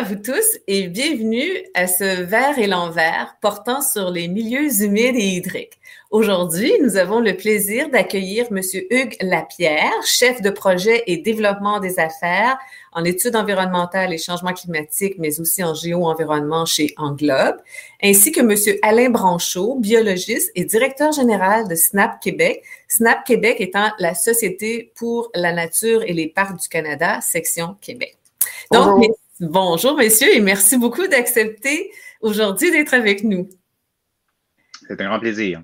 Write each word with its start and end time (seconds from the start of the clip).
À 0.00 0.02
vous 0.02 0.16
tous 0.16 0.58
et 0.66 0.88
bienvenue 0.88 1.62
à 1.74 1.86
ce 1.86 2.22
verre 2.22 2.58
et 2.58 2.66
l'envers 2.66 3.36
portant 3.42 3.82
sur 3.82 4.10
les 4.10 4.28
milieux 4.28 4.82
humides 4.82 5.16
et 5.16 5.26
hydriques. 5.34 5.78
Aujourd'hui, 6.10 6.72
nous 6.80 6.96
avons 6.96 7.20
le 7.20 7.36
plaisir 7.36 7.90
d'accueillir 7.90 8.46
M. 8.50 8.60
Hugues 8.88 9.16
Lapierre, 9.20 9.92
chef 10.06 10.40
de 10.40 10.48
projet 10.48 11.02
et 11.06 11.18
développement 11.18 11.80
des 11.80 11.98
affaires 11.98 12.58
en 12.92 13.04
études 13.04 13.36
environnementales 13.36 14.14
et 14.14 14.16
changements 14.16 14.54
climatiques, 14.54 15.16
mais 15.18 15.38
aussi 15.38 15.62
en 15.62 15.74
géo-environnement 15.74 16.64
chez 16.64 16.94
Englobe, 16.96 17.58
ainsi 18.02 18.32
que 18.32 18.40
M. 18.40 18.78
Alain 18.80 19.10
Branchot, 19.10 19.74
biologiste 19.80 20.50
et 20.54 20.64
directeur 20.64 21.12
général 21.12 21.68
de 21.68 21.74
SNAP 21.74 22.22
Québec. 22.22 22.64
SNAP 22.88 23.26
Québec 23.26 23.56
étant 23.58 23.90
la 23.98 24.14
Société 24.14 24.92
pour 24.94 25.30
la 25.34 25.52
nature 25.52 26.02
et 26.04 26.14
les 26.14 26.28
parcs 26.28 26.58
du 26.58 26.68
Canada, 26.68 27.20
section 27.20 27.76
Québec. 27.82 28.16
Donc, 28.72 28.86
Bonjour, 28.86 29.14
messieurs, 29.96 30.34
et 30.34 30.40
merci 30.40 30.76
beaucoup 30.76 31.06
d'accepter 31.06 31.90
aujourd'hui 32.20 32.70
d'être 32.70 32.94
avec 32.94 33.24
nous. 33.24 33.48
C'est 34.86 35.00
un 35.00 35.08
grand 35.08 35.20
plaisir. 35.20 35.62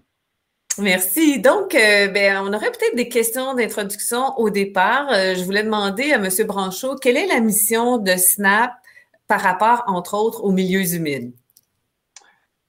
Merci. 0.79 1.41
Donc, 1.41 1.75
euh, 1.75 2.09
ben, 2.09 2.43
on 2.43 2.53
aurait 2.53 2.71
peut-être 2.71 2.97
des 2.97 3.09
questions 3.09 3.55
d'introduction 3.55 4.39
au 4.39 4.51
départ. 4.51 5.09
Euh, 5.11 5.35
je 5.35 5.43
voulais 5.43 5.63
demander 5.63 6.13
à 6.13 6.17
M. 6.17 6.29
Branchot, 6.47 6.97
quelle 6.97 7.17
est 7.17 7.27
la 7.27 7.41
mission 7.41 7.97
de 7.99 8.11
SNAP 8.11 8.73
par 9.27 9.41
rapport, 9.41 9.85
entre 9.87 10.15
autres, 10.15 10.45
aux 10.45 10.53
milieux 10.53 10.95
humides? 10.95 11.33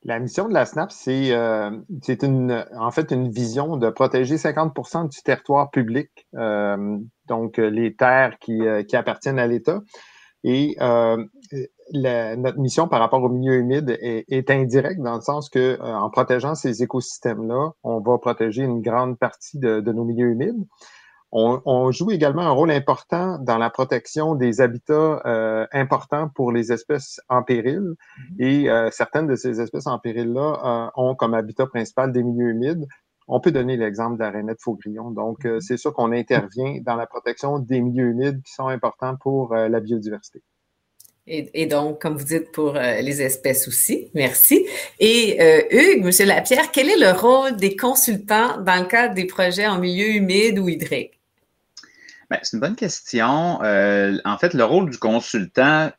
La 0.04 0.20
mission 0.20 0.48
de 0.48 0.54
la 0.54 0.66
SNAP, 0.66 0.92
c'est 0.94 1.32
euh, 1.34 1.70
une, 2.24 2.66
en 2.78 2.92
fait 2.92 3.12
une 3.12 3.30
vision 3.30 3.76
de 3.76 3.90
protéger 3.90 4.38
50% 4.38 5.10
du 5.10 5.22
territoire 5.22 5.70
public, 5.70 6.10
donc 7.26 7.58
les 7.58 7.94
terres 7.94 8.38
qui, 8.40 8.62
qui 8.88 8.96
appartiennent 8.96 9.40
à 9.40 9.48
l'État. 9.48 9.82
Et 10.44 10.76
euh, 10.82 11.24
notre 11.94 12.60
mission 12.60 12.88
par 12.88 13.00
rapport 13.00 13.24
au 13.24 13.30
milieu 13.30 13.56
humide 13.56 13.98
est, 14.02 14.50
indirecte 14.50 15.02
dans 15.02 15.16
le 15.16 15.22
sens 15.22 15.50
que 15.50 15.60
euh, 15.60 15.80
en 15.80 16.10
protégeant 16.10 16.56
ces 16.56 16.84
écosystèmes-là, 16.84 17.72
on 17.84 18.00
va 18.00 18.18
protéger 18.18 18.64
une 18.64 18.82
grande 18.82 19.18
partie 19.18 19.58
de, 19.58 19.82
nos 19.82 20.04
milieux 20.04 20.30
humides. 20.30 20.66
On, 21.34 21.92
joue 21.92 22.12
également 22.12 22.44
un 22.44 22.52
rôle 22.52 22.72
important 22.72 23.38
dans 23.40 23.58
la 23.58 23.70
protection 23.70 24.34
des 24.34 24.62
habitats 24.62 25.22
euh, 25.26 25.68
importants 25.74 26.30
pour 26.34 26.54
les 26.54 26.72
espèces 26.72 27.20
en 27.28 27.44
péril. 27.44 27.82
Mm-hmm. 28.40 28.44
Et 28.46 28.92
certaines 28.92 29.28
de 29.28 29.36
ces 29.36 29.60
espèces 29.60 29.88
en 29.88 30.00
péril-là 30.00 30.92
ont 30.96 31.16
comme 31.16 31.34
habitat 31.34 31.68
principal 31.68 32.14
des 32.14 32.24
milieux 32.24 32.52
humides. 32.52 32.88
On 33.30 33.42
peut 33.42 33.52
donner 33.52 33.76
l'exemple 33.76 34.18
de 34.18 34.24
la 34.24 34.32
rainette 34.32 34.62
faugrillon. 34.62 35.12
Donc, 35.12 35.46
euh, 35.46 35.60
c'est 35.60 35.78
sûr 35.78 35.94
qu'on 35.94 36.14
intervient 36.14 36.80
dans 36.82 36.96
la 36.96 37.06
protection 37.06 37.60
des 37.60 37.82
milieux 37.82 38.08
humides 38.08 38.42
qui 38.44 38.54
sont 38.54 38.68
importants 38.68 39.18
pour 39.18 39.54
euh, 39.54 39.68
la 39.68 39.82
biodiversité. 39.82 40.42
Et, 41.30 41.66
donc, 41.66 42.02
comme 42.02 42.16
vous 42.16 42.24
dites, 42.24 42.54
pour 42.54 42.78
euh, 42.78 43.02
les 43.02 43.22
espèces 43.22 43.68
aussi. 43.68 44.10
Merci. 44.14 44.66
Et 44.98 45.38
Hugues, 45.72 46.06
Monsieur 46.06 46.26
Lapierre, 46.26 46.72
quel 46.72 46.88
est 46.88 46.98
le 46.98 47.12
rôle 47.12 47.58
des 47.58 47.76
consultants 47.76 48.62
dans 48.62 48.80
le 48.82 48.86
cadre 48.86 49.14
des 49.14 49.26
projets 49.26 49.68
en 49.68 49.78
milieu 49.78 50.08
humide 50.08 50.58
ou 50.58 50.70
hydrique? 50.70 51.20
Ben, 52.30 52.40
c'est 52.44 52.56
une 52.56 52.62
bonne 52.62 52.78
question. 52.78 53.60
en 53.62 54.38
fait, 54.40 54.54
le 54.54 54.64
rôle 54.64 54.90
du 54.90 54.98
consultant, 54.98 55.92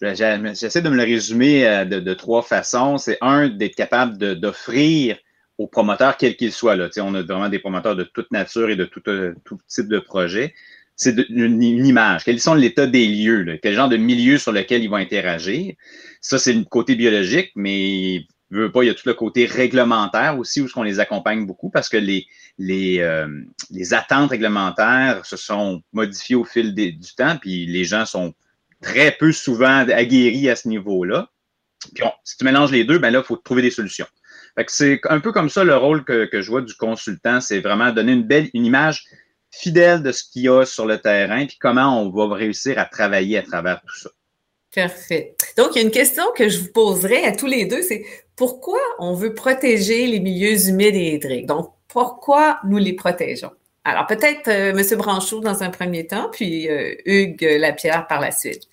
ben, 0.00 0.14
j'essaie 0.54 0.80
de 0.80 0.88
me 0.88 0.96
le 0.96 1.02
résumer 1.02 1.84
de, 1.84 2.00
de 2.00 2.14
trois 2.14 2.40
façons. 2.40 2.96
C'est 2.96 3.18
un, 3.20 3.50
d'être 3.50 3.76
capable 3.76 4.16
d'offrir 4.40 5.18
promoteurs, 5.66 6.16
quels 6.16 6.36
qu'ils 6.36 6.52
soient. 6.52 6.76
Là. 6.76 6.88
on 6.98 7.14
a 7.14 7.22
vraiment 7.22 7.48
des 7.48 7.58
promoteurs 7.58 7.96
de 7.96 8.04
toute 8.04 8.30
nature 8.30 8.70
et 8.70 8.76
de 8.76 8.84
tout, 8.84 9.02
euh, 9.08 9.34
type 9.68 9.88
de 9.88 9.98
projet. 9.98 10.54
C'est 10.96 11.16
une, 11.30 11.62
image. 11.62 12.24
Quels 12.24 12.40
sont 12.40 12.54
l'état 12.54 12.86
des 12.86 13.06
lieux? 13.06 13.58
Quel 13.62 13.74
genre 13.74 13.88
de 13.88 13.96
milieu 13.96 14.38
sur 14.38 14.52
lequel 14.52 14.82
ils 14.82 14.90
vont 14.90 14.96
interagir? 14.96 15.74
Ça, 16.20 16.38
c'est 16.38 16.52
le 16.52 16.64
côté 16.64 16.94
biologique, 16.94 17.50
mais 17.56 18.14
il 18.16 18.28
y 18.52 18.88
a 18.88 18.94
tout 18.94 19.08
le 19.08 19.14
côté 19.14 19.46
réglementaire 19.46 20.38
aussi 20.38 20.60
où 20.60 20.68
on 20.76 20.82
les 20.82 21.00
accompagne 21.00 21.46
beaucoup 21.46 21.70
parce 21.70 21.88
que 21.88 21.96
euh, 21.96 23.42
les 23.70 23.94
attentes 23.94 24.30
réglementaires 24.30 25.24
se 25.24 25.36
sont 25.36 25.82
modifiées 25.92 26.36
au 26.36 26.44
fil 26.44 26.74
du 26.74 27.14
temps, 27.16 27.38
puis 27.40 27.66
les 27.66 27.84
gens 27.84 28.04
sont 28.04 28.34
très 28.82 29.12
peu 29.12 29.32
souvent 29.32 29.88
aguerris 29.88 30.50
à 30.50 30.56
ce 30.56 30.68
niveau-là. 30.68 31.30
Puis 31.94 32.04
si 32.24 32.36
tu 32.36 32.44
mélanges 32.44 32.70
les 32.70 32.84
deux, 32.84 32.98
ben 32.98 33.10
là, 33.10 33.20
il 33.20 33.24
faut 33.24 33.36
trouver 33.36 33.62
des 33.62 33.70
solutions 33.70 34.06
c'est 34.68 35.00
un 35.08 35.20
peu 35.20 35.32
comme 35.32 35.48
ça 35.48 35.64
le 35.64 35.76
rôle 35.76 36.04
que, 36.04 36.28
je 36.32 36.50
vois 36.50 36.62
du 36.62 36.74
consultant, 36.74 37.40
c'est 37.40 37.60
vraiment 37.60 37.90
donner 37.92 38.12
une 38.12 38.24
belle, 38.24 38.48
une 38.54 38.66
image 38.66 39.04
fidèle 39.50 40.02
de 40.02 40.12
ce 40.12 40.24
qu'il 40.24 40.42
y 40.42 40.48
a 40.48 40.64
sur 40.64 40.86
le 40.86 40.98
terrain, 40.98 41.46
puis 41.46 41.58
comment 41.60 42.02
on 42.02 42.10
va 42.10 42.34
réussir 42.34 42.78
à 42.78 42.84
travailler 42.84 43.38
à 43.38 43.42
travers 43.42 43.80
tout 43.82 43.98
ça. 43.98 44.10
Parfait. 44.74 45.36
Donc, 45.58 45.70
il 45.72 45.76
y 45.76 45.78
a 45.80 45.84
une 45.84 45.90
question 45.90 46.24
que 46.34 46.48
je 46.48 46.60
vous 46.60 46.72
poserai 46.72 47.24
à 47.24 47.36
tous 47.36 47.46
les 47.46 47.66
deux, 47.66 47.82
c'est 47.82 48.04
pourquoi 48.36 48.80
on 48.98 49.12
veut 49.12 49.34
protéger 49.34 50.06
les 50.06 50.20
milieux 50.20 50.68
humides 50.68 50.96
et 50.96 51.14
hydriques? 51.14 51.46
Donc, 51.46 51.72
pourquoi 51.88 52.58
nous 52.64 52.78
les 52.78 52.94
protégeons? 52.94 53.52
Alors, 53.84 54.06
peut-être 54.06 54.48
euh, 54.48 54.70
M. 54.70 54.98
Branchot 54.98 55.40
dans 55.40 55.62
un 55.62 55.70
premier 55.70 56.06
temps, 56.06 56.30
puis 56.32 56.68
euh, 56.70 56.94
Hugues 57.04 57.56
Lapierre 57.58 58.06
par 58.06 58.20
la 58.20 58.30
suite. 58.30 58.68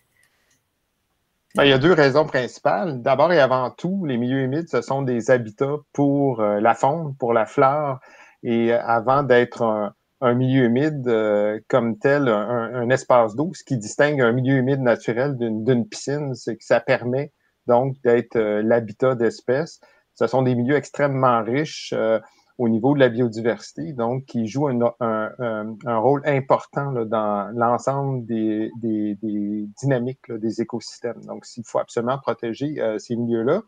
Ben, 1.56 1.64
il 1.64 1.70
y 1.70 1.74
a 1.74 1.80
deux 1.80 1.94
raisons 1.94 2.26
principales. 2.26 3.02
D'abord 3.02 3.34
et 3.34 3.40
avant 3.40 3.72
tout, 3.72 4.06
les 4.06 4.18
milieux 4.18 4.42
humides, 4.42 4.70
ce 4.70 4.82
sont 4.82 5.02
des 5.02 5.32
habitats 5.32 5.78
pour 5.94 6.42
euh, 6.42 6.60
la 6.60 6.76
faune, 6.76 7.16
pour 7.18 7.34
la 7.34 7.48
flore. 7.48 8.00
Et 8.44 8.72
euh, 8.72 8.80
avant 8.84 9.24
d'être 9.24 9.94
un, 10.22 10.34
milieu 10.36 10.66
humide 10.66 11.08
euh, 11.08 11.60
comme 11.68 11.98
tel, 11.98 12.28
un, 12.28 12.90
espace 12.92 13.36
d'eau, 13.36 13.52
ce 13.54 13.64
qui 13.64 13.78
distingue 13.78 14.22
un 14.22 14.32
milieu 14.32 14.58
humide 14.58 14.82
naturel 14.82 15.38
d'une 15.38 15.88
piscine, 15.88 16.36
c'est 16.36 16.56
que 16.56 16.64
ça 16.64 16.80
permet 16.80 17.32
donc 17.66 17.96
d'être 18.04 18.38
l'habitat 18.38 19.16
d'espèces. 19.16 19.80
Ce 20.14 20.28
sont 20.28 20.44
des 20.44 20.54
milieux 20.54 20.76
extrêmement 20.76 21.42
riches 21.44 21.94
au 22.60 22.68
niveau 22.68 22.94
de 22.94 23.00
la 23.00 23.08
biodiversité, 23.08 23.94
donc 23.94 24.26
qui 24.26 24.46
joue 24.46 24.68
un, 24.68 24.80
un, 25.00 25.98
rôle 25.98 26.22
important 26.26 26.92
là, 26.92 27.06
dans 27.06 27.50
l'ensemble 27.56 28.26
des, 28.26 28.70
des, 28.82 29.16
des, 29.24 29.66
dynamiques 29.82 30.30
des 30.30 30.62
écosystèmes. 30.62 31.22
Donc, 31.24 31.46
s'il 31.46 31.64
faut 31.66 31.80
absolument 31.80 32.18
protéger 32.18 32.76
euh, 32.80 33.00
ces 33.00 33.16
milieux-là. 33.16 33.62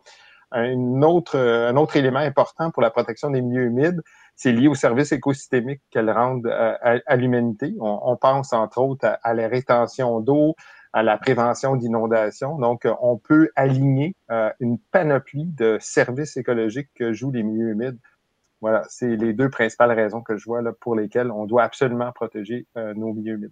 Un 0.51 1.01
autre, 1.03 1.39
un 1.39 1.77
autre 1.77 1.95
élément 1.95 2.19
important 2.19 2.69
pour 2.71 2.81
la 2.81 2.91
protection 2.91 3.29
des 3.29 3.39
milieux 3.41 3.63
humides, 3.63 4.01
c'est 4.35 4.51
lié 4.51 4.67
aux 4.67 4.75
services 4.75 5.13
écosystémiques 5.13 5.81
qu'elles 5.89 6.11
rendent 6.11 6.47
euh, 6.47 6.99
à, 7.05 7.15
l'humanité. 7.15 7.73
On, 7.79 7.97
on, 8.03 8.17
pense 8.17 8.51
entre 8.51 8.79
autres 8.79 9.05
à, 9.05 9.13
à 9.23 9.33
la 9.33 9.47
rétention 9.47 10.19
d'eau, 10.19 10.55
à 10.91 11.01
la 11.01 11.17
prévention 11.17 11.77
d'inondations. 11.77 12.59
Donc, 12.59 12.85
on 13.01 13.15
peut 13.15 13.49
aligner 13.55 14.17
euh, 14.31 14.49
une 14.59 14.77
panoplie 14.77 15.45
de 15.45 15.77
services 15.79 16.35
écologiques 16.35 16.89
que 16.93 17.13
jouent 17.13 17.31
les 17.31 17.43
milieux 17.43 17.69
humides 17.69 17.97
voilà, 18.61 18.83
c'est 18.89 19.15
les 19.15 19.33
deux 19.33 19.49
principales 19.49 19.91
raisons 19.91 20.21
que 20.21 20.37
je 20.37 20.45
vois 20.45 20.61
là, 20.61 20.71
pour 20.71 20.95
lesquelles 20.95 21.31
on 21.31 21.45
doit 21.45 21.63
absolument 21.63 22.11
protéger 22.11 22.67
euh, 22.77 22.93
nos 22.93 23.11
milieux 23.11 23.33
humides. 23.33 23.51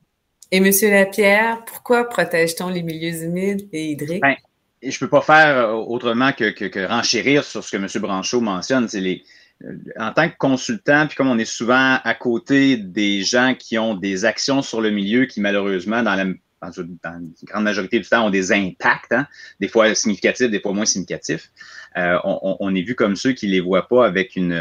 Et 0.52 0.59
Monsieur 0.59 0.90
Lapierre, 0.90 1.64
pourquoi 1.66 2.08
protège-t-on 2.08 2.70
les 2.70 2.84
milieux 2.84 3.24
humides 3.24 3.68
et 3.74 3.92
hydriques? 3.92 4.22
Ben, 4.22 4.36
je 4.81 4.88
ne 4.88 5.00
peux 5.00 5.09
pas 5.09 5.22
faire 5.22 5.58
euh, 5.58 5.74
autrement 5.74 6.31
que, 6.31 6.50
que, 6.52 6.88
renchérir 6.88 7.44
sur 7.44 7.64
ce 7.64 7.75
que 7.75 7.78
M. 7.78 7.88
Branchot 8.02 8.42
mentionne. 8.42 8.88
C'est 8.88 9.02
les, 9.02 9.24
euh, 9.64 9.75
en 10.00 10.12
tant 10.12 10.30
que 10.30 10.38
consultant, 10.38 11.06
puis 11.08 11.16
comme 11.16 11.30
on 11.30 11.38
est 11.38 11.46
souvent 11.46 12.00
à 12.03 12.14
côté 12.14 12.78
des 12.78 13.24
gens 13.24 13.56
qui 13.58 13.78
ont 13.78 13.96
des 13.96 14.25
actions 14.25 14.62
sur 14.62 14.81
le 14.81 14.92
milieu 14.92 15.25
qui, 15.25 15.42
malheureusement, 15.42 16.02
dans 16.02 16.16
la, 16.16 16.25
dans 16.62 16.72
une 16.72 16.98
grande 17.44 17.64
majorité 17.64 18.00
du 18.00 18.08
temps, 18.08 18.28
ont 18.28 18.31
des 18.31 18.51
impacts, 18.51 19.12
hein, 19.12 19.28
des 19.60 19.68
fois 19.68 19.94
significatifs, 19.95 20.50
des 20.50 20.62
fois 20.62 20.74
moins 20.74 20.86
significatifs. 20.86 21.51
Euh, 21.97 22.18
on, 22.24 22.75
est 22.75 22.81
vu 22.81 22.95
comme 22.95 23.15
ceux 23.15 23.31
qui 23.31 23.47
les 23.47 23.59
voient 23.59 23.88
pas 23.88 24.06
avec 24.06 24.36
une, 24.36 24.53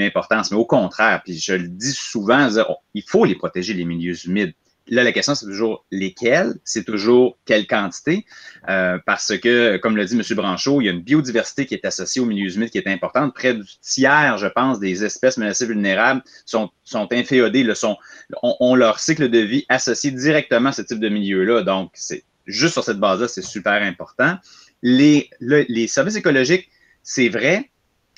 importance. 0.00 0.50
Mais 0.50 0.56
au 0.56 0.66
contraire, 0.66 1.22
puis 1.24 1.38
je 1.38 1.54
le 1.54 1.68
dis 1.68 1.92
souvent, 1.92 2.48
il 2.94 3.02
faut 3.02 3.24
les 3.24 3.34
protéger, 3.34 3.74
les 3.74 3.84
milieux 3.84 4.14
humides. 4.26 4.52
Là, 4.90 5.04
la 5.04 5.12
question, 5.12 5.36
c'est 5.36 5.46
toujours 5.46 5.84
lesquels, 5.92 6.54
c'est 6.64 6.84
toujours 6.84 7.38
quelle 7.44 7.68
quantité, 7.68 8.26
euh, 8.68 8.98
parce 9.06 9.38
que, 9.38 9.76
comme 9.76 9.96
l'a 9.96 10.04
dit 10.04 10.16
M. 10.16 10.22
Branchot, 10.34 10.80
il 10.80 10.86
y 10.86 10.88
a 10.88 10.92
une 10.92 11.02
biodiversité 11.02 11.64
qui 11.64 11.74
est 11.74 11.84
associée 11.84 12.20
aux 12.20 12.26
milieux 12.26 12.52
humides 12.52 12.70
qui 12.70 12.78
est 12.78 12.88
importante. 12.88 13.32
Près 13.32 13.54
du 13.54 13.62
tiers, 13.80 14.36
je 14.38 14.48
pense, 14.48 14.80
des 14.80 15.04
espèces 15.04 15.36
menacées 15.36 15.66
vulnérables 15.66 16.22
sont, 16.44 16.70
sont 16.82 17.06
inféodées, 17.12 17.62
le 17.62 17.76
sont, 17.76 17.98
ont, 18.42 18.74
leur 18.74 18.98
cycle 18.98 19.28
de 19.28 19.38
vie 19.38 19.64
associé 19.68 20.10
directement 20.10 20.70
à 20.70 20.72
ce 20.72 20.82
type 20.82 20.98
de 20.98 21.08
milieu-là. 21.08 21.62
Donc, 21.62 21.92
c'est 21.94 22.24
juste 22.46 22.72
sur 22.72 22.82
cette 22.82 22.98
base-là, 22.98 23.28
c'est 23.28 23.42
super 23.42 23.80
important. 23.82 24.38
Les, 24.82 25.28
services 25.88 26.16
écologiques, 26.16 26.68
c'est 27.02 27.28
vrai, 27.28 27.70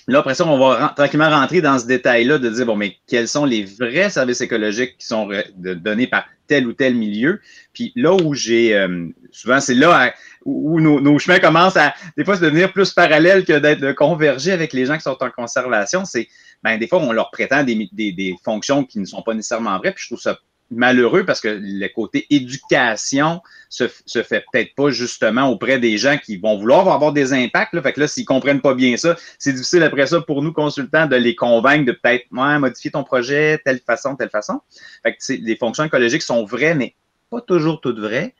Là, 0.08 0.18
après 0.18 0.34
ça, 0.34 0.44
on 0.46 0.58
va 0.58 0.92
tranquillement 0.96 1.30
rentrer 1.30 1.60
dans 1.60 1.78
ce 1.78 1.86
détail-là 1.86 2.38
de 2.38 2.50
dire, 2.50 2.66
bon, 2.66 2.74
mais 2.74 2.96
quels 3.06 3.28
sont 3.28 3.44
les 3.44 3.64
vrais 3.64 4.10
services 4.10 4.40
écologiques 4.40 4.98
qui 4.98 5.06
sont 5.06 5.28
donnés 5.56 6.08
par 6.08 6.24
tel 6.48 6.66
ou 6.66 6.72
tel 6.72 6.96
milieu? 6.96 7.40
Puis 7.72 7.92
là 7.94 8.12
où 8.12 8.34
j'ai, 8.34 8.74
euh, 8.74 9.06
souvent, 9.30 9.60
c'est 9.60 9.74
là 9.74 10.12
où 10.44 10.80
nos, 10.80 11.18
chemins 11.20 11.38
commencent 11.38 11.76
à, 11.76 11.94
des 12.16 12.24
fois, 12.24 12.36
se 12.36 12.40
devenir 12.40 12.72
plus 12.72 12.92
parallèles 12.92 13.44
que 13.44 13.58
d'être 13.60 13.92
convergés 13.92 14.50
avec 14.50 14.72
les 14.72 14.86
gens 14.86 14.96
qui 14.96 15.02
sont 15.02 15.16
en 15.20 15.30
conservation. 15.30 16.04
C'est, 16.04 16.28
ben, 16.64 16.78
des 16.78 16.88
fois, 16.88 16.98
on 16.98 17.12
leur 17.12 17.30
prétend 17.30 17.62
des, 17.62 18.34
fonctions 18.44 18.84
qui 18.84 18.98
ne 18.98 19.04
sont 19.04 19.22
pas 19.22 19.34
nécessairement 19.34 19.78
vraies. 19.78 19.92
Puis 19.92 20.02
je 20.02 20.08
trouve 20.08 20.20
ça 20.20 20.36
malheureux 20.72 21.24
parce 21.24 21.40
que 21.40 21.48
le 21.60 21.88
côté 21.88 22.26
éducation 22.30 23.40
se, 23.69 23.84
se 24.06 24.22
fait 24.22 24.44
peut-être 24.52 24.74
pas 24.74 24.90
justement 24.90 25.48
auprès 25.48 25.78
des 25.78 25.98
gens 25.98 26.19
qui 26.19 26.36
vont 26.36 26.58
vouloir 26.58 26.88
avoir 26.88 27.12
des 27.12 27.32
impacts. 27.32 27.72
Là. 27.74 27.82
Fait 27.82 27.92
que 27.92 28.00
là, 28.00 28.08
s'ils 28.08 28.24
comprennent 28.24 28.60
pas 28.60 28.74
bien 28.74 28.96
ça, 28.96 29.16
c'est 29.38 29.52
difficile 29.52 29.82
après 29.82 30.06
ça 30.06 30.20
pour 30.20 30.42
nous, 30.42 30.52
consultants, 30.52 31.06
de 31.06 31.16
les 31.16 31.34
convaincre 31.34 31.86
de 31.86 31.92
peut-être 31.92 32.26
ouais, 32.32 32.58
modifier 32.58 32.90
ton 32.90 33.04
projet 33.04 33.60
telle 33.64 33.80
façon, 33.80 34.16
telle 34.16 34.30
façon. 34.30 34.60
Fait 35.02 35.14
que 35.14 35.32
les 35.32 35.56
fonctions 35.56 35.84
écologiques 35.84 36.22
sont 36.22 36.44
vraies, 36.44 36.74
mais 36.74 36.94
pas 37.30 37.40
toujours 37.40 37.80
toutes 37.80 37.98
vraies. 37.98 38.34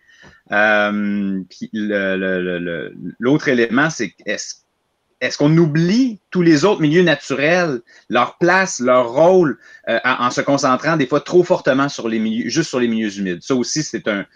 Euh, 0.51 1.41
puis 1.49 1.71
l'autre 1.73 3.49
élément, 3.49 3.91
c'est 3.91 4.15
est-ce 4.27 4.57
est-ce 5.23 5.39
qu'on 5.39 5.57
oublie 5.57 6.19
tous 6.31 6.43
les 6.43 6.65
autres 6.65 6.81
milieux 6.81 7.05
naturels, 7.05 7.81
leur 8.11 8.39
place, 8.39 8.81
leur 8.81 9.13
rôle, 9.13 9.57
euh, 9.89 9.99
en, 10.05 10.31
se 10.31 10.41
concentrant 10.41 10.97
des 10.97 11.07
fois 11.07 11.21
trop 11.21 11.45
fortement 11.45 11.89
sur 11.89 12.09
les 12.09 12.19
milieux, 12.19 12.49
juste 12.49 12.69
sur 12.69 12.81
les 12.81 12.89
milieux 12.89 13.17
humides? 13.17 13.41
Ça 13.41 13.55
aussi, 13.55 13.85
c'est 13.85 14.09
un, 14.09 14.27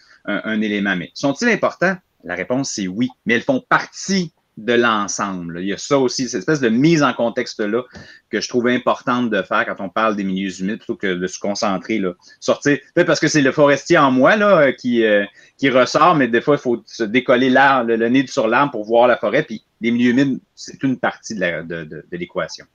élément. 0.60 0.94
Mais 0.96 1.10
sont-ils 1.12 1.48
importants? 1.48 1.96
La 2.22 2.36
réponse, 2.36 2.70
c'est 2.70 2.86
oui. 2.86 3.08
Mais 3.26 3.34
elles 3.34 3.42
font 3.42 3.62
partie 3.68 4.32
de 4.56 4.74
l'ensemble. 4.74 5.58
Il 5.60 5.66
y 5.66 5.72
a 5.72 5.76
ça 5.76 5.98
aussi, 5.98 6.28
cette 6.28 6.38
espèce 6.38 6.60
de 6.60 6.68
mise 6.68 7.02
en 7.02 7.12
contexte-là 7.12 7.82
que 8.30 8.40
je 8.40 8.48
trouve 8.48 8.68
importante 8.68 9.28
de 9.28 9.42
faire 9.42 9.66
quand 9.66 9.84
on 9.84 9.88
parle 9.88 10.14
des 10.14 10.24
milieux 10.24 10.60
humides, 10.60 10.78
plutôt 10.78 10.96
que 10.96 11.14
de 11.14 11.26
se 11.26 11.38
concentrer, 11.40 11.98
là. 11.98 12.12
sortir. 12.38 12.78
Peut-être 12.94 13.06
parce 13.08 13.20
que 13.20 13.28
c'est 13.28 13.42
le 13.42 13.52
forestier 13.52 13.98
en 13.98 14.12
moi 14.12 14.36
là, 14.36 14.72
qui, 14.72 15.04
euh, 15.04 15.24
qui 15.58 15.68
ressort, 15.68 16.14
mais 16.14 16.28
des 16.28 16.40
fois, 16.40 16.54
il 16.54 16.60
faut 16.60 16.82
se 16.86 17.02
décoller 17.02 17.50
le, 17.50 17.96
le, 17.96 18.08
nez 18.08 18.26
sur 18.28 18.46
l'arbre 18.46 18.70
pour 18.70 18.84
voir 18.84 19.08
la 19.08 19.16
forêt. 19.16 19.46
Les 19.80 19.90
milieux 19.90 20.10
humides, 20.10 20.40
c'est 20.54 20.82
une 20.82 20.98
partie 20.98 21.34
de, 21.34 21.62
de, 21.62 21.84
de, 21.84 22.16
l'équation. 22.16 22.66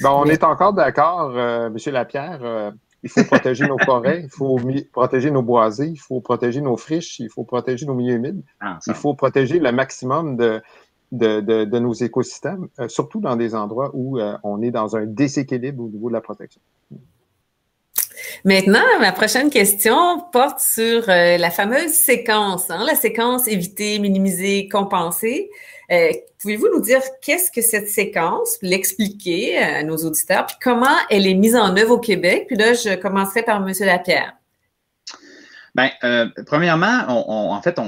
Bon, 0.00 0.10
on 0.10 0.24
est 0.26 0.44
encore 0.44 0.72
d'accord, 0.72 1.36
euh, 1.36 1.66
M. 1.68 1.76
Lapierre. 1.92 2.40
Euh, 2.42 2.70
il 3.02 3.10
faut 3.10 3.24
protéger 3.24 3.66
nos 3.66 3.78
forêts, 3.78 4.22
il 4.24 4.30
faut 4.30 4.58
protéger 4.92 5.30
nos 5.30 5.42
boisés, 5.42 5.86
il 5.86 6.00
faut 6.00 6.20
protéger 6.20 6.60
nos 6.60 6.76
friches, 6.76 7.20
il 7.20 7.30
faut 7.30 7.44
protéger 7.44 7.86
nos 7.86 7.94
milieux 7.94 8.14
humides. 8.14 8.42
Ah, 8.60 8.78
il 8.86 8.94
faut 8.94 9.14
protéger 9.14 9.60
le 9.60 9.70
maximum 9.70 10.36
de, 10.36 10.60
de, 11.12 11.40
de, 11.64 11.78
nos 11.78 11.92
écosystèmes, 11.92 12.68
euh, 12.80 12.88
surtout 12.88 13.20
dans 13.20 13.36
des 13.36 13.54
endroits 13.54 13.90
où 13.94 14.18
euh, 14.18 14.36
on 14.42 14.62
est 14.62 14.70
dans 14.70 14.96
un 14.96 15.06
déséquilibre 15.06 15.84
au 15.84 15.88
niveau 15.88 16.08
de 16.08 16.14
la 16.14 16.20
protection. 16.20 16.60
Maintenant, 18.44 18.84
ma 19.00 19.12
prochaine 19.12 19.50
question 19.50 19.96
porte 20.32 20.60
sur 20.60 21.08
euh, 21.08 21.38
la 21.38 21.50
fameuse 21.50 21.92
séquence, 21.92 22.70
hein, 22.70 22.84
la 22.86 22.94
séquence 22.94 23.48
éviter, 23.48 23.98
minimiser, 23.98 24.68
compenser. 24.68 25.50
Pouvez-vous 25.88 26.68
nous 26.74 26.80
dire 26.80 27.00
qu'est-ce 27.22 27.50
que 27.50 27.62
cette 27.62 27.88
séquence, 27.88 28.58
l'expliquer 28.62 29.58
à 29.58 29.82
nos 29.82 29.96
auditeurs, 29.96 30.46
puis 30.46 30.56
comment 30.62 30.96
elle 31.10 31.26
est 31.26 31.34
mise 31.34 31.56
en 31.56 31.76
œuvre 31.76 31.92
au 31.92 31.98
Québec? 31.98 32.44
Puis 32.46 32.56
là, 32.56 32.74
je 32.74 32.94
commencerai 32.96 33.42
par 33.42 33.66
M. 33.66 33.72
Lapierre. 33.80 34.34
Bien, 35.74 35.90
premièrement, 36.46 37.04
on, 37.08 37.52
en 37.52 37.62
fait, 37.62 37.78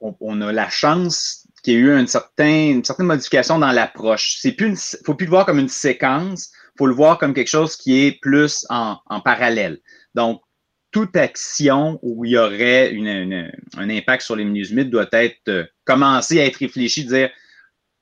on, 0.00 0.40
a 0.40 0.52
la 0.52 0.68
chance 0.68 1.46
qu'il 1.62 1.74
y 1.74 1.76
a 1.76 1.80
eu 1.80 1.98
une 1.98 2.06
certaine, 2.06 2.82
modification 2.98 3.58
dans 3.58 3.72
l'approche. 3.72 4.40
Plus 4.56 4.66
une, 4.66 4.76
faut 5.04 5.14
plus 5.14 5.26
le 5.26 5.30
voir 5.30 5.46
comme 5.46 5.58
une 5.58 5.68
séquence, 5.68 6.50
faut 6.76 6.86
le 6.86 6.94
voir 6.94 7.18
comme 7.18 7.34
quelque 7.34 7.48
chose 7.48 7.76
qui 7.76 8.06
est 8.06 8.20
plus 8.20 8.66
en, 8.68 8.98
en 9.06 9.20
parallèle. 9.20 9.78
Donc, 10.14 10.42
toute 10.90 11.16
action 11.16 11.98
où 12.02 12.24
il 12.24 12.32
y 12.32 12.38
aurait 12.38 12.90
une, 12.90 13.50
un 13.76 13.90
impact 13.90 14.22
sur 14.22 14.36
les 14.36 14.44
milieux 14.44 14.70
humides 14.70 14.90
doit 14.90 15.08
être 15.12 15.48
euh, 15.48 15.64
commencer 15.84 16.40
à 16.40 16.46
être 16.46 16.56
réfléchi, 16.56 17.04
dire 17.04 17.30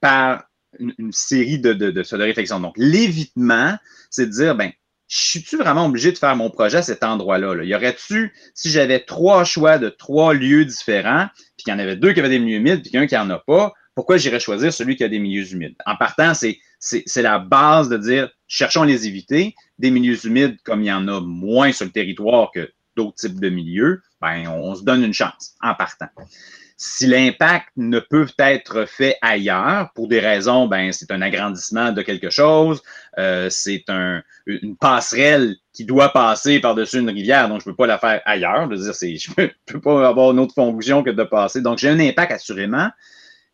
par 0.01 0.45
une, 0.79 1.13
série 1.13 1.59
de, 1.59 1.73
de, 1.73 1.91
de, 1.91 2.03
de 2.03 2.23
réflexions. 2.23 2.61
Donc, 2.61 2.75
l'évitement, 2.77 3.77
c'est 4.11 4.27
de 4.27 4.31
dire, 4.31 4.55
ben, 4.55 4.71
suis-tu 5.09 5.57
vraiment 5.57 5.87
obligé 5.87 6.13
de 6.13 6.19
faire 6.19 6.37
mon 6.37 6.51
projet 6.51 6.79
à 6.79 6.83
cet 6.83 7.03
endroit-là? 7.03 7.55
Là? 7.55 7.65
Y 7.65 7.75
aurait-tu, 7.75 8.35
si 8.55 8.71
j'avais 8.71 9.01
trois 9.01 9.45
choix 9.45 9.79
de 9.79 9.89
trois 9.89 10.35
lieux 10.35 10.65
différents, 10.65 11.29
puis 11.57 11.65
qu'il 11.65 11.73
y 11.73 11.77
en 11.77 11.79
avait 11.79 11.97
deux 11.97 12.13
qui 12.13 12.21
avaient 12.21 12.29
des 12.29 12.39
milieux 12.39 12.59
humides, 12.59 12.83
puis 12.83 12.91
qu'un 12.91 13.07
qui 13.07 13.15
n'en 13.15 13.31
a 13.31 13.39
pas, 13.39 13.73
pourquoi 13.95 14.19
j'irais 14.19 14.41
choisir 14.41 14.73
celui 14.73 14.97
qui 14.97 15.05
a 15.05 15.09
des 15.09 15.19
milieux 15.19 15.51
humides? 15.53 15.75
En 15.87 15.97
partant, 15.97 16.35
c'est, 16.35 16.59
c'est, 16.79 17.23
la 17.23 17.39
base 17.39 17.89
de 17.89 17.97
dire, 17.97 18.29
cherchons 18.47 18.83
à 18.83 18.87
les 18.87 19.07
éviter. 19.07 19.55
Des 19.79 19.91
milieux 19.91 20.27
humides, 20.27 20.57
comme 20.65 20.83
il 20.83 20.87
y 20.87 20.93
en 20.93 21.09
a 21.09 21.21
moins 21.21 21.73
sur 21.73 21.87
le 21.87 21.93
territoire 21.93 22.51
que 22.53 22.71
d'autres 22.97 23.17
types 23.17 23.41
de 23.41 23.49
milieux, 23.49 24.03
ben, 24.21 24.49
on 24.49 24.75
se 24.75 24.83
donne 24.83 25.05
une 25.05 25.15
chance 25.15 25.55
en 25.63 25.75
partant. 25.75 26.09
Si 26.79 27.07
l'impact 27.07 27.69
ne 27.77 28.01
peut 28.01 28.29
être 28.39 28.87
fait 28.87 29.17
ailleurs, 29.23 29.91
pour 29.95 30.09
des 30.09 30.21
raisons, 30.21 30.67
ben 30.67 30.93
c'est 30.93 31.11
un 31.11 31.23
agrandissement 31.23 31.91
de 31.91 32.03
quelque 32.03 32.29
chose, 32.29 32.83
euh, 33.19 33.49
c'est 33.49 33.85
un, 33.89 34.23
une 34.47 34.77
passerelle 34.77 35.57
qui 35.73 35.85
doit 35.85 36.13
passer 36.13 36.61
par-dessus 36.61 36.99
une 36.99 37.09
rivière, 37.09 37.49
donc 37.49 37.63
je 37.63 37.69
ne 37.69 37.73
peux 37.73 37.77
pas 37.77 37.87
la 37.87 37.99
faire 37.99 38.21
ailleurs. 38.27 38.69
Je 38.71 38.77
ne 38.77 39.47
peux, 39.67 39.81
pas 39.81 40.07
avoir 40.07 40.33
une 40.33 40.39
autre 40.39 40.55
fonction 40.55 41.03
que 41.03 41.11
de 41.11 41.23
passer. 41.23 41.63
Donc, 41.63 41.79
j'ai 41.79 41.89
un 41.89 42.01
impact 42.01 42.33
assurément. 42.33 42.89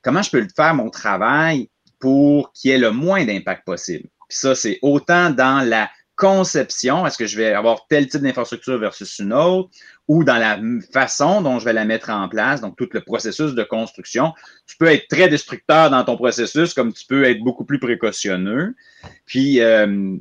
Comment 0.02 0.22
je 0.22 0.30
peux 0.30 0.46
faire, 0.54 0.74
mon 0.74 0.90
travail, 0.90 1.68
pour 2.00 2.52
qu'il 2.52 2.70
y 2.70 2.74
ait 2.74 2.78
le 2.78 2.90
moins 2.90 3.24
d'impact 3.24 3.64
possible? 3.64 4.08
Puis 4.28 4.38
ça, 4.38 4.54
c'est 4.54 4.78
autant 4.82 5.30
dans 5.30 5.66
la 5.66 5.90
conception, 6.22 7.04
est-ce 7.04 7.18
que 7.18 7.26
je 7.26 7.36
vais 7.36 7.52
avoir 7.52 7.88
tel 7.88 8.06
type 8.06 8.22
d'infrastructure 8.22 8.78
versus 8.78 9.18
une 9.18 9.32
autre, 9.32 9.70
ou 10.06 10.22
dans 10.22 10.38
la 10.38 10.56
façon 10.92 11.42
dont 11.42 11.58
je 11.58 11.64
vais 11.64 11.72
la 11.72 11.84
mettre 11.84 12.10
en 12.10 12.28
place, 12.28 12.60
donc 12.60 12.76
tout 12.76 12.88
le 12.92 13.00
processus 13.00 13.54
de 13.54 13.64
construction. 13.64 14.32
Tu 14.68 14.76
peux 14.76 14.86
être 14.86 15.08
très 15.08 15.28
destructeur 15.28 15.90
dans 15.90 16.04
ton 16.04 16.14
processus, 16.14 16.74
comme 16.74 16.92
tu 16.92 17.06
peux 17.06 17.24
être 17.24 17.40
beaucoup 17.40 17.64
plus 17.64 17.80
précautionneux. 17.80 18.76
Puis, 19.26 19.60
euh, 19.60 20.16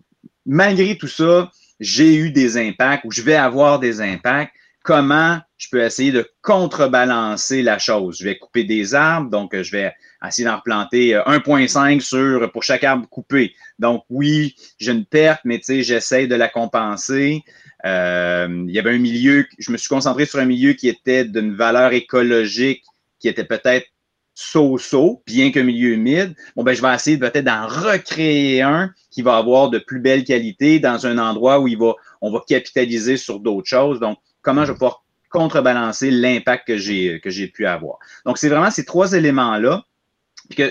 malgré 0.48 0.98
tout 0.98 1.07
ça, 1.07 1.51
j'ai 1.80 2.15
eu 2.15 2.31
des 2.31 2.57
impacts 2.57 3.06
ou 3.06 3.12
je 3.12 3.21
vais 3.21 3.36
avoir 3.36 3.77
des 3.77 4.01
impacts. 4.01 4.53
Comment 4.81 5.39
je 5.59 5.68
peux 5.69 5.83
essayer 5.83 6.12
de 6.12 6.27
contrebalancer 6.42 7.62
la 7.62 7.77
chose? 7.77 8.18
Je 8.18 8.24
vais 8.24 8.39
couper 8.39 8.63
des 8.63 8.95
arbres, 8.95 9.30
donc 9.30 9.56
je 9.56 9.71
vais 9.71 9.94
essayer 10.27 10.47
d'en 10.47 10.57
replanter 10.57 11.13
1,5 11.13 11.97
euh, 11.97 12.00
sur 12.00 12.51
pour 12.51 12.63
chaque 12.63 12.83
arbre 12.83 13.07
coupé. 13.09 13.53
Donc 13.79 14.03
oui, 14.09 14.56
j'ai 14.77 14.91
une 14.91 15.06
perte, 15.06 15.41
mais 15.45 15.57
tu 15.59 15.65
sais, 15.65 15.83
j'essaie 15.83 16.27
de 16.27 16.35
la 16.35 16.47
compenser. 16.47 17.44
Euh, 17.85 18.65
il 18.68 18.73
y 18.73 18.79
avait 18.79 18.91
un 18.91 19.00
milieu, 19.00 19.45
je 19.57 19.71
me 19.71 19.77
suis 19.77 19.89
concentré 19.89 20.25
sur 20.25 20.39
un 20.39 20.45
milieu 20.45 20.73
qui 20.73 20.88
était 20.88 21.25
d'une 21.25 21.56
valeur 21.56 21.94
écologique 21.94 22.83
qui 23.19 23.27
était 23.27 23.45
peut-être 23.45 23.88
so-so, 24.33 25.22
bien 25.25 25.51
qu'un 25.51 25.63
milieu 25.63 25.93
humide. 25.93 26.36
Bon, 26.55 26.63
ben, 26.63 26.74
je 26.74 26.81
vais 26.81 26.93
essayer 26.93 27.17
peut-être 27.17 27.46
d'en 27.46 27.67
recréer 27.67 28.62
un 28.62 28.91
qui 29.10 29.22
va 29.22 29.38
avoir 29.38 29.69
de 29.69 29.79
plus 29.79 30.00
belle 30.00 30.24
qualité 30.24 30.79
dans 30.79 31.05
un 31.05 31.17
endroit 31.17 31.60
où 31.60 31.67
il 31.67 31.77
va, 31.77 31.93
on 32.22 32.31
va 32.31 32.41
capitaliser 32.48 33.17
sur 33.17 33.39
d'autres 33.39 33.67
choses. 33.67 34.00
Donc, 34.00 34.17
comment 34.41 34.65
je 34.65 34.72
vais 34.72 34.77
pouvoir 34.77 35.03
contrebalancer 35.29 36.12
l'impact 36.12 36.67
que 36.67 36.77
j'ai, 36.77 37.19
que 37.22 37.29
j'ai 37.29 37.48
pu 37.48 37.65
avoir. 37.65 37.98
Donc, 38.25 38.38
c'est 38.38 38.50
vraiment 38.50 38.69
ces 38.69 38.86
trois 38.86 39.13
éléments-là 39.13 39.86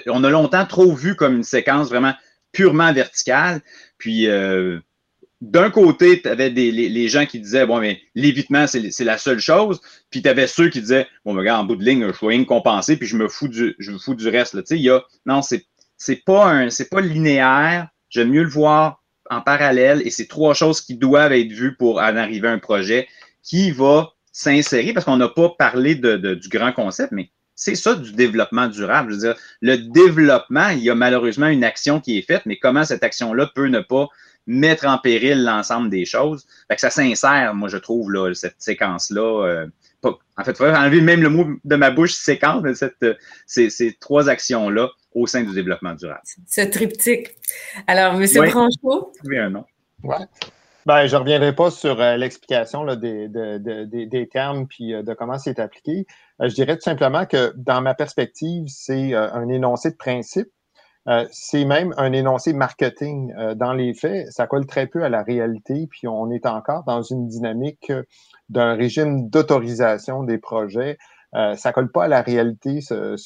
on 0.07 0.25
a 0.25 0.31
longtemps 0.31 0.67
trop 0.67 0.95
vu 0.95 1.17
comme 1.17 1.37
une 1.37 1.45
séquence 1.45 1.89
vraiment 1.89 2.15
purement 2.53 2.93
verticale. 2.93 3.61
Puis, 3.99 4.29
euh, 4.29 4.79
d'un 5.41 5.71
côté, 5.71 6.21
tu 6.21 6.29
avais 6.29 6.51
des, 6.51 6.71
les, 6.71 7.09
gens 7.09 7.27
qui 7.27 7.41
disaient, 7.41 7.67
bon, 7.67 7.81
mais 7.81 8.01
l'évitement, 8.15 8.67
c'est 8.67 9.05
la 9.05 9.19
seule 9.19 9.41
chose. 9.41 9.81
Puis, 10.11 10.23
tu 10.23 10.29
avais 10.29 10.47
ceux 10.47 10.69
qui 10.69 10.81
disaient, 10.81 11.07
bon, 11.25 11.35
regarde, 11.35 11.63
en 11.63 11.65
bout 11.65 11.77
de 11.77 11.85
ligne, 11.85 12.01
je 12.07 12.27
vais 12.27 12.33
rien 12.35 12.45
compenser, 12.45 12.97
puis 12.97 13.07
je 13.07 13.17
me 13.17 13.29
fous 13.29 13.49
du, 13.49 13.75
je 13.79 13.93
me 13.93 13.99
fous 13.99 14.15
du 14.15 14.29
reste. 14.29 14.57
Y 14.71 14.91
a, 14.91 15.03
non, 15.27 15.41
c'est, 15.43 15.67
pas 16.25 16.67
pas 16.91 17.01
linéaire. 17.01 17.89
J'aime 18.11 18.31
mieux 18.31 18.43
le 18.43 18.49
voir 18.49 19.03
en 19.31 19.41
parallèle 19.41 20.03
et 20.05 20.11
c'est 20.11 20.27
trois 20.27 20.55
choses 20.55 20.81
qui 20.81 20.97
doivent 20.97 21.33
être 21.33 21.53
vues 21.53 21.77
pour 21.77 21.99
en 21.99 22.17
arriver 22.17 22.49
à 22.49 22.53
un 22.53 22.59
projet 22.59 23.07
qui 23.43 23.71
va 23.71 24.13
s'insérer 24.33 24.93
parce 24.93 25.07
qu'on 25.07 25.17
n'a 25.17 25.29
pas 25.29 25.51
parlé 25.51 25.95
du 25.95 26.49
grand 26.49 26.73
concept, 26.73 27.13
mais 27.13 27.31
c'est 27.61 27.75
ça 27.75 27.95
du 27.95 28.13
développement 28.13 28.69
durable. 28.69 29.11
Je 29.11 29.17
veux 29.17 29.21
dire, 29.21 29.37
le 29.61 29.77
développement, 29.77 30.69
il 30.69 30.79
y 30.79 30.89
a 30.89 30.95
malheureusement 30.95 31.47
une 31.47 31.63
action 31.63 32.01
qui 32.01 32.17
est 32.17 32.23
faite, 32.23 32.43
mais 32.47 32.57
comment 32.57 32.85
cette 32.85 33.05
action-là 33.05 33.51
peut 33.55 33.67
ne 33.67 33.81
pas 33.81 34.09
mettre 34.47 34.87
en 34.87 34.97
péril 34.97 35.45
l'ensemble 35.45 35.91
des 35.91 36.07
choses? 36.07 36.47
Fait 36.69 36.77
que 36.77 36.81
ça 36.81 36.89
s'insère, 36.89 37.55
moi, 37.55 37.69
je 37.69 37.77
trouve, 37.77 38.11
là, 38.11 38.33
cette 38.33 38.57
séquence-là. 38.59 39.47
Euh, 39.47 39.67
en 40.03 40.43
fait, 40.43 40.53
il 40.53 40.57
faudrait 40.57 40.79
enlever 40.79 41.03
même 41.03 41.23
le 41.23 41.29
mot 41.29 41.47
de 41.63 41.77
ma 41.77 41.91
bouche, 41.91 42.15
séquence, 42.15 42.63
mais 42.63 42.75
cette, 42.75 43.05
ces, 43.45 43.69
ces, 43.69 43.93
trois 44.01 44.31
actions-là 44.31 44.89
au 45.13 45.27
sein 45.27 45.43
du 45.43 45.53
développement 45.53 45.93
durable. 45.93 46.23
Ce 46.47 46.63
triptyque. 46.63 47.37
Alors, 47.87 48.15
M. 48.15 48.21
Oui. 48.23 48.51
Branchot? 48.51 49.13
Oui, 49.25 49.37
un 49.37 49.51
nom. 49.51 49.67
Ouais. 50.03 50.17
Ben, 50.87 51.07
je 51.07 51.15
ne 51.15 51.21
reviendrai 51.21 51.55
pas 51.55 51.71
sur 51.71 52.01
euh, 52.01 52.17
l'explication 52.17 52.85
des, 52.97 53.29
des, 53.29 54.29
termes 54.33 54.67
puis 54.67 54.95
euh, 54.95 55.03
de 55.03 55.13
comment 55.13 55.39
c'est 55.39 55.59
appliqué. 55.59 56.07
Euh, 56.41 56.49
je 56.49 56.55
dirais 56.55 56.77
tout 56.77 56.83
simplement 56.83 57.27
que 57.27 57.53
dans 57.57 57.81
ma 57.81 57.95
perspective, 57.95 58.65
c'est 58.69 59.15
un 59.15 59.49
énoncé 59.49 59.91
de 59.91 59.97
principe. 59.97 60.49
c'est 61.33 61.65
même 61.65 61.95
un 61.97 62.13
énoncé 62.13 62.53
marketing. 62.53 63.33
dans 63.57 63.73
les 63.73 63.95
faits, 63.95 64.31
ça 64.31 64.47
colle 64.47 64.67
très 64.67 64.87
peu 64.87 65.03
à 65.03 65.09
la 65.09 65.23
réalité, 65.23 65.89
puis 65.91 66.07
on 66.07 66.31
est 66.31 66.47
encore 66.47 66.85
dans 66.85 67.03
une 67.03 67.27
dynamique 67.27 67.93
d'un 68.49 68.75
régime 68.75 69.29
d'autorisation 69.29 70.23
des 70.23 70.39
projets. 70.39 70.99
ça 71.33 71.73
colle 71.73 71.91
pas 71.91 72.05
à 72.05 72.09
la 72.09 72.23
réalité, 72.23 72.81
ce, 72.81 73.17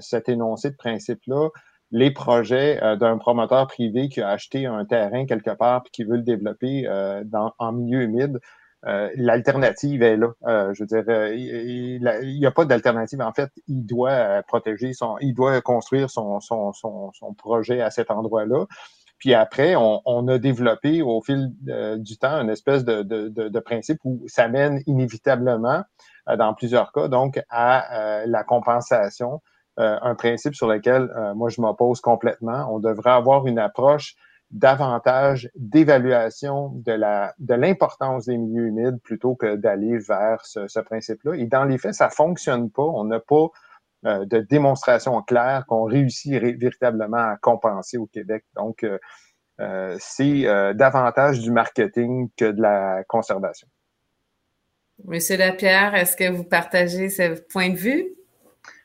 cet 0.00 0.28
énoncé 0.28 0.70
de 0.70 0.76
principe-là 0.76 1.50
les 1.94 2.10
projets 2.10 2.82
euh, 2.82 2.96
d'un 2.96 3.18
promoteur 3.18 3.68
privé 3.68 4.08
qui 4.08 4.20
a 4.20 4.30
acheté 4.30 4.66
un 4.66 4.84
terrain 4.84 5.26
quelque 5.26 5.54
part 5.56 5.82
et 5.86 5.90
qui 5.90 6.02
veut 6.02 6.16
le 6.16 6.22
développer 6.22 6.86
euh, 6.86 7.22
dans, 7.24 7.54
en 7.58 7.72
milieu 7.72 8.02
humide. 8.02 8.40
L'alternative 9.16 10.02
est 10.02 10.16
là. 10.16 10.34
je 10.72 10.82
veux 10.82 10.86
dire, 10.86 11.04
il 11.32 12.38
n'y 12.38 12.46
a 12.46 12.50
pas 12.50 12.64
d'alternative. 12.64 13.20
En 13.20 13.32
fait, 13.32 13.50
il 13.66 13.84
doit 13.84 14.42
protéger 14.46 14.92
son, 14.92 15.16
il 15.20 15.34
doit 15.34 15.60
construire 15.60 16.10
son, 16.10 16.40
son, 16.40 16.72
son, 16.72 17.34
projet 17.36 17.80
à 17.80 17.90
cet 17.90 18.10
endroit-là. 18.10 18.66
Puis 19.18 19.32
après, 19.32 19.74
on, 19.76 20.28
a 20.28 20.38
développé 20.38 21.02
au 21.02 21.22
fil 21.22 21.52
du 21.98 22.18
temps 22.18 22.40
une 22.40 22.50
espèce 22.50 22.84
de, 22.84 23.02
de, 23.02 23.28
de, 23.28 23.58
principe 23.60 23.98
où 24.04 24.22
ça 24.26 24.48
mène 24.48 24.82
inévitablement, 24.86 25.82
dans 26.26 26.54
plusieurs 26.54 26.92
cas, 26.92 27.08
donc 27.08 27.40
à 27.48 28.24
la 28.26 28.44
compensation 28.44 29.40
euh, 29.80 29.98
un 30.02 30.14
principe 30.14 30.54
sur 30.54 30.68
lequel 30.68 31.10
euh, 31.16 31.34
moi 31.34 31.48
je 31.48 31.60
m'oppose 31.60 32.00
complètement. 32.00 32.72
On 32.72 32.78
devrait 32.78 33.10
avoir 33.10 33.48
une 33.48 33.58
approche 33.58 34.14
davantage 34.50 35.50
d'évaluation 35.56 36.70
de 36.74 36.92
la 36.92 37.34
de 37.38 37.54
l'importance 37.54 38.26
des 38.26 38.36
milieux 38.36 38.66
humides 38.66 39.00
plutôt 39.02 39.34
que 39.34 39.56
d'aller 39.56 39.98
vers 39.98 40.44
ce, 40.44 40.80
principe-là. 40.80 41.34
Et 41.34 41.46
dans 41.46 41.64
les 41.64 41.78
faits, 41.78 41.94
ça 41.94 42.10
fonctionne 42.10 42.70
pas. 42.70 42.82
On 42.82 43.04
n'a 43.04 43.20
pas 43.20 43.48
euh, 44.06 44.24
de 44.26 44.38
démonstration 44.38 45.20
claire 45.22 45.64
qu'on 45.66 45.84
réussit 45.84 46.32
véritablement 46.32 47.32
à 47.32 47.36
compenser 47.40 47.98
au 47.98 48.06
Québec. 48.06 48.44
Donc, 48.54 48.86
c'est 49.98 50.42
davantage 50.74 51.40
du 51.40 51.52
marketing 51.52 52.28
que 52.36 52.50
de 52.50 52.60
la 52.60 53.04
conservation. 53.06 53.68
Monsieur 55.02 55.36
Lapierre, 55.36 55.94
est-ce 55.94 56.16
que 56.16 56.30
vous 56.30 56.44
partagez 56.44 57.08
ce 57.08 57.40
point 57.40 57.70
de 57.70 57.76
vue? 57.76 58.14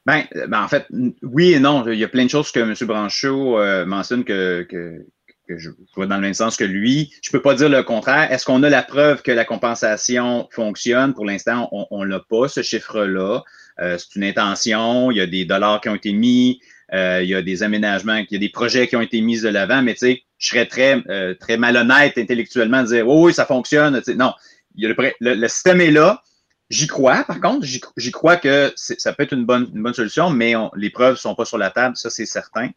Ben, 0.06 0.24
ben, 0.34 0.64
en 0.64 0.68
fait, 0.68 0.88
oui 1.22 1.54
et 1.54 1.60
non. 1.60 1.86
Il 1.88 2.00
y 2.00 2.04
a 2.04 2.08
plein 2.08 2.26
de 2.26 2.30
choses 2.30 2.52
que 2.52 2.60
M. 2.60 2.74
Branchot 2.88 3.60
euh, 3.60 3.86
mentionne 3.86 4.24
que, 4.24 4.64
que, 4.64 5.06
que 5.50 5.58
je 5.58 5.72
vois 5.96 6.06
dans 6.06 6.16
le 6.16 6.22
même 6.22 6.36
sens 6.36 6.56
que 6.56 6.64
lui. 6.64 7.12
Je 7.24 7.32
peux 7.32 7.42
pas 7.42 7.56
dire 7.56 7.70
le 7.70 7.82
contraire. 7.82 8.32
Est-ce 8.32 8.46
qu'on 8.46 8.62
a 8.62 8.70
la 8.70 8.84
preuve 8.84 9.24
que 9.24 9.32
la 9.32 9.46
compensation 9.46 10.48
fonctionne? 10.52 11.14
Pour 11.16 11.26
l'instant, 11.26 11.68
on 11.72 12.06
n'a 12.06 12.20
pas 12.20 12.48
ce 12.48 12.62
chiffre-là. 12.62 13.44
Euh, 13.80 13.98
c'est 13.98 14.16
une 14.16 14.24
intention. 14.24 15.10
Il 15.10 15.18
y 15.18 15.22
a 15.22 15.26
des 15.26 15.46
dollars 15.46 15.82
qui 15.82 15.90
ont 15.90 15.96
été 15.96 16.14
mis. 16.14 16.62
Euh, 16.94 17.22
il 17.24 17.30
y 17.30 17.36
a 17.36 17.42
des 17.42 17.64
aménagements, 17.64 18.16
il 18.16 18.28
y 18.32 18.36
a 18.36 18.40
des 18.40 18.50
projets 18.50 18.88
qui 18.88 18.96
ont 18.96 19.02
été 19.02 19.22
mis 19.22 19.42
de 19.42 19.50
l'avant, 19.50 19.84
mais 19.84 19.94
tu 19.94 20.00
sais, 20.00 20.24
je 20.40 20.48
serais 20.48 20.66
très, 20.66 21.04
très 21.40 21.58
malhonnête 21.58 22.18
intellectuellement 22.18 22.82
de 22.82 22.88
dire 22.88 23.08
oh, 23.08 23.26
oui, 23.26 23.34
ça 23.34 23.46
fonctionne. 23.46 24.02
non, 24.16 24.34
il 24.76 24.84
y 24.84 24.86
a 24.88 24.90
le, 24.90 25.34
le 25.36 25.48
système 25.48 25.82
est 25.82 25.92
là. 25.92 26.24
J'y 26.72 26.88
crois, 26.88 27.24
par 27.24 27.42
contre, 27.42 27.66
j'y 27.66 28.12
crois 28.12 28.38
que 28.38 28.72
ça 28.76 29.14
peut 29.14 29.24
être 29.24 29.34
une 29.34 29.46
bonne, 29.46 29.70
une 29.74 29.82
bonne 29.82 29.94
solution, 29.94 30.30
mais 30.30 30.54
les 30.76 30.92
preuves 30.92 31.14
ne 31.14 31.18
sont 31.20 31.36
pas 31.36 31.46
sur 31.46 31.58
la 31.58 31.72
table, 31.72 31.96
ça 31.96 32.12
c'est 32.12 32.28
certain. 32.28 32.70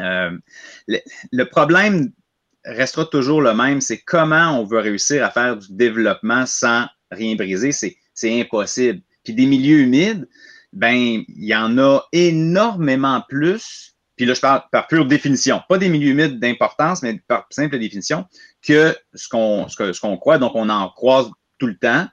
Euh, 0.00 0.30
le, 0.86 1.44
problème 1.44 2.10
restera 2.64 3.06
toujours 3.06 3.40
le 3.40 3.54
même, 3.54 3.80
c'est 3.80 3.98
comment 3.98 4.58
on 4.60 4.64
veut 4.64 4.80
réussir 4.80 5.24
à 5.24 5.30
faire 5.30 5.56
du 5.56 5.68
développement 5.70 6.44
sans 6.46 6.86
rien 7.10 7.34
briser, 7.36 7.72
c'est 7.72 8.40
impossible. 8.40 9.00
Puis 9.24 9.34
des 9.34 9.46
milieux 9.46 9.78
humides, 9.78 10.28
ben 10.72 10.94
il 10.94 11.44
y 11.44 11.54
en 11.54 11.78
a 11.78 12.02
énormément 12.12 13.22
plus. 13.28 13.94
Puis 14.16 14.26
là, 14.26 14.34
je 14.34 14.40
parle 14.40 14.62
par 14.72 14.86
pure 14.86 15.06
définition, 15.06 15.62
pas 15.68 15.78
des 15.78 15.88
milieux 15.88 16.10
humides 16.10 16.40
d'importance, 16.40 17.02
mais 17.02 17.20
par 17.28 17.46
simple 17.50 17.78
définition, 17.78 18.24
que 18.62 18.96
ce 19.14 19.28
qu'on 19.28 20.16
croit. 20.16 20.38
Donc, 20.38 20.52
on 20.54 20.68
en 20.68 20.88
croise 20.88 21.30
tout 21.58 21.66
le 21.66 21.76
temps. 21.76 22.06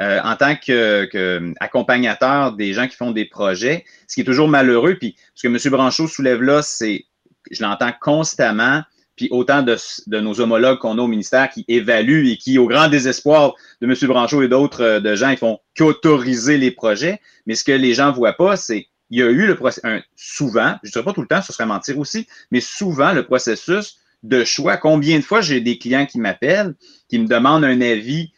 Euh, 0.00 0.20
en 0.24 0.34
tant 0.34 0.56
qu'accompagnateur 0.56 2.50
que 2.50 2.56
des 2.56 2.72
gens 2.72 2.88
qui 2.88 2.96
font 2.96 3.12
des 3.12 3.26
projets, 3.26 3.84
ce 4.08 4.14
qui 4.14 4.22
est 4.22 4.24
toujours 4.24 4.48
malheureux, 4.48 4.96
puis 4.98 5.16
ce 5.36 5.46
que 5.46 5.52
M. 5.52 5.58
Branchot 5.70 6.08
soulève 6.08 6.42
là, 6.42 6.62
c'est, 6.62 7.04
je 7.50 7.62
l'entends 7.62 7.92
constamment, 8.00 8.82
puis 9.16 9.28
autant 9.30 9.62
de, 9.62 9.76
nos 10.20 10.40
homologues 10.40 10.78
qu'on 10.78 10.98
a 10.98 11.02
au 11.02 11.06
ministère 11.06 11.48
qui 11.50 11.64
évaluent 11.68 12.30
et 12.30 12.36
qui, 12.36 12.58
au 12.58 12.66
grand 12.66 12.88
désespoir 12.88 13.54
de 13.80 13.86
M. 13.86 13.94
Branchot 14.08 14.42
et 14.42 14.48
d'autres 14.48 14.82
euh, 14.82 15.00
de 15.00 15.14
gens, 15.14 15.30
ils 15.30 15.36
font 15.36 15.60
qu'autoriser 15.76 16.58
les 16.58 16.70
projets. 16.70 17.20
Mais 17.46 17.54
ce 17.54 17.62
que 17.64 17.72
les 17.72 17.94
gens 17.94 18.12
voient 18.12 18.32
pas, 18.32 18.56
c'est 18.56 18.88
il 19.10 19.18
y 19.18 19.22
a 19.22 19.26
eu 19.26 19.46
le 19.46 19.54
processus, 19.54 19.88
souvent, 20.16 20.76
je 20.82 20.88
ne 20.88 20.92
dirais 20.92 21.04
pas 21.04 21.12
tout 21.12 21.20
le 21.20 21.28
temps, 21.28 21.42
ce 21.42 21.52
serait 21.52 21.66
mentir 21.66 21.98
aussi, 21.98 22.26
mais 22.50 22.60
souvent 22.60 23.12
le 23.12 23.24
processus 23.24 23.98
de 24.22 24.44
choix. 24.44 24.76
Combien 24.76 25.18
de 25.18 25.24
fois 25.24 25.40
j'ai 25.40 25.60
des 25.60 25.78
clients 25.78 26.06
qui 26.06 26.18
m'appellent, 26.18 26.74
qui 27.08 27.18
me 27.18 27.28
demandent 27.28 27.64
un 27.64 27.80
avis 27.80 28.32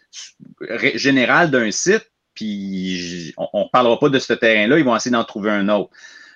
général 0.96 1.50
d'un 1.50 1.70
site, 1.70 2.10
puis 2.34 3.32
on 3.38 3.62
ne 3.62 3.68
parlera 3.72 3.98
pas 3.98 4.08
de 4.08 4.18
ce 4.18 4.32
terrain-là, 4.32 4.78
ils 4.78 4.84
vont 4.84 4.94
essayer 4.94 5.12
d'en 5.12 5.24
trouver 5.24 5.50
un 5.50 5.68
autre. 5.68 5.90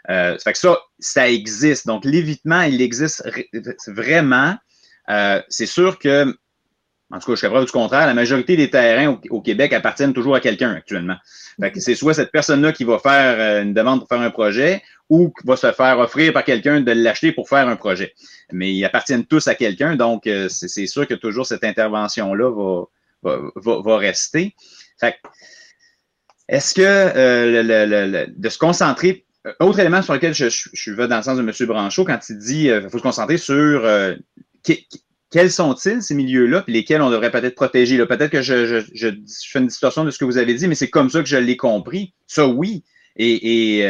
Euh, 0.08 0.38
ça 0.38 0.44
fait 0.44 0.52
que 0.52 0.58
ça, 0.58 0.78
ça 0.98 1.28
existe. 1.28 1.86
Donc, 1.86 2.04
l'évitement, 2.04 2.62
il 2.62 2.80
existe 2.80 3.22
vraiment. 3.86 4.56
Euh, 5.08 5.42
c'est 5.48 5.66
sûr 5.66 5.98
que, 5.98 6.34
en 7.10 7.18
tout 7.18 7.26
cas, 7.26 7.32
je 7.32 7.36
suis 7.36 7.48
preuve 7.48 7.66
du 7.66 7.72
contraire, 7.72 8.06
la 8.06 8.14
majorité 8.14 8.56
des 8.56 8.70
terrains 8.70 9.20
au, 9.30 9.40
Québec 9.40 9.72
appartiennent 9.72 10.14
toujours 10.14 10.36
à 10.36 10.40
quelqu'un 10.40 10.72
actuellement. 10.72 11.16
Fait 11.60 11.72
que 11.72 11.80
c'est 11.80 11.94
soit 11.94 12.14
cette 12.14 12.30
personne-là 12.30 12.72
qui 12.72 12.84
va 12.84 12.98
faire 12.98 13.38
euh, 13.38 13.62
une 13.62 13.74
demande 13.74 14.00
pour 14.00 14.08
faire 14.08 14.20
un 14.20 14.30
projet 14.30 14.82
ou 15.08 15.28
qui 15.30 15.46
va 15.46 15.56
se 15.56 15.72
faire 15.72 15.98
offrir 15.98 16.32
par 16.32 16.44
quelqu'un 16.44 16.80
de 16.80 16.92
l'acheter 16.92 17.32
pour 17.32 17.48
faire 17.48 17.68
un 17.68 17.76
projet. 17.76 18.14
Mais 18.52 18.72
ils 18.72 18.84
appartiennent 18.84 19.26
tous 19.26 19.48
à 19.48 19.56
quelqu'un, 19.56 19.96
donc 19.96 20.28
c'est 20.48 20.86
sûr 20.86 21.04
que 21.08 21.14
toujours 21.14 21.46
cette 21.46 21.64
intervention-là 21.64 22.86
va, 23.22 23.40
va, 23.56 23.96
rester. 23.96 24.54
Est-ce 26.50 26.74
que 26.74 26.82
euh, 26.82 28.26
de 28.28 28.48
se 28.48 28.58
concentrer, 28.58 29.24
euh, 29.28 29.29
autre 29.60 29.78
élément 29.78 30.02
sur 30.02 30.14
lequel 30.14 30.34
je, 30.34 30.48
je, 30.48 30.92
vais 30.92 31.08
dans 31.08 31.16
le 31.16 31.22
sens 31.22 31.38
de 31.38 31.42
M. 31.42 31.66
Branchot, 31.66 32.04
quand 32.04 32.18
il 32.28 32.38
dit 32.38 32.62
qu'il 32.62 32.70
euh, 32.70 32.88
faut 32.88 32.98
se 32.98 33.02
concentrer 33.02 33.38
sur 33.38 33.88
quels 35.30 35.50
sont-ils 35.50 36.02
ces 36.02 36.14
milieux-là, 36.14 36.62
puis 36.62 36.72
lesquels 36.72 37.02
on 37.02 37.10
devrait 37.10 37.30
peut-être 37.30 37.54
protéger? 37.54 38.04
Peut-être 38.04 38.30
que 38.30 38.42
je, 38.42 38.82
fais 39.50 39.58
une 39.58 39.68
distorsion 39.68 40.04
de 40.04 40.10
ce 40.10 40.18
que 40.18 40.24
vous 40.24 40.38
avez 40.38 40.54
dit, 40.54 40.68
mais 40.68 40.74
c'est 40.74 40.90
comme 40.90 41.08
ça 41.08 41.20
que 41.20 41.28
je 41.28 41.36
l'ai 41.36 41.56
compris. 41.56 42.12
Ça, 42.26 42.46
oui. 42.46 42.82
Et, 43.16 43.86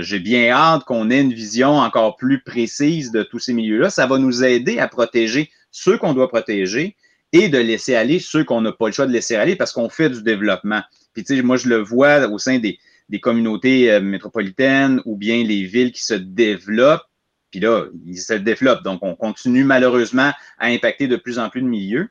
j'ai 0.00 0.18
bien 0.18 0.50
hâte 0.50 0.84
qu'on 0.84 1.10
ait 1.10 1.20
une 1.20 1.32
vision 1.32 1.78
encore 1.78 2.16
plus 2.16 2.42
précise 2.42 3.12
de 3.12 3.22
tous 3.22 3.38
ces 3.38 3.52
milieux-là. 3.52 3.88
Ça 3.88 4.06
va 4.06 4.18
nous 4.18 4.42
aider 4.42 4.78
à 4.78 4.88
protéger 4.88 5.50
ceux 5.70 5.96
qu'on 5.96 6.12
doit 6.12 6.28
protéger, 6.28 6.96
et 7.32 7.48
de 7.48 7.58
laisser 7.58 7.94
aller 7.94 8.18
ceux 8.18 8.44
qu'on 8.44 8.60
n'a 8.60 8.72
pas 8.72 8.86
le 8.86 8.92
choix 8.92 9.06
de 9.06 9.12
laisser 9.12 9.36
aller 9.36 9.56
parce 9.56 9.72
qu'on 9.72 9.88
fait 9.88 10.10
du 10.10 10.22
développement. 10.22 10.82
Puis 11.14 11.24
tu 11.24 11.36
sais, 11.36 11.42
moi 11.42 11.56
je 11.56 11.68
le 11.68 11.76
vois 11.76 12.28
au 12.28 12.38
sein 12.38 12.58
des, 12.58 12.78
des 13.10 13.20
communautés 13.20 13.90
euh, 13.90 14.00
métropolitaines 14.00 15.02
ou 15.04 15.16
bien 15.16 15.42
les 15.42 15.64
villes 15.64 15.92
qui 15.92 16.02
se 16.02 16.14
développent. 16.14 17.04
Puis 17.50 17.60
là, 17.60 17.86
ils 18.06 18.16
se 18.16 18.34
développent. 18.34 18.84
Donc, 18.84 19.00
on 19.02 19.16
continue 19.16 19.64
malheureusement 19.64 20.32
à 20.58 20.66
impacter 20.66 21.08
de 21.08 21.16
plus 21.16 21.38
en 21.38 21.50
plus 21.50 21.60
de 21.60 21.66
milieux. 21.66 22.08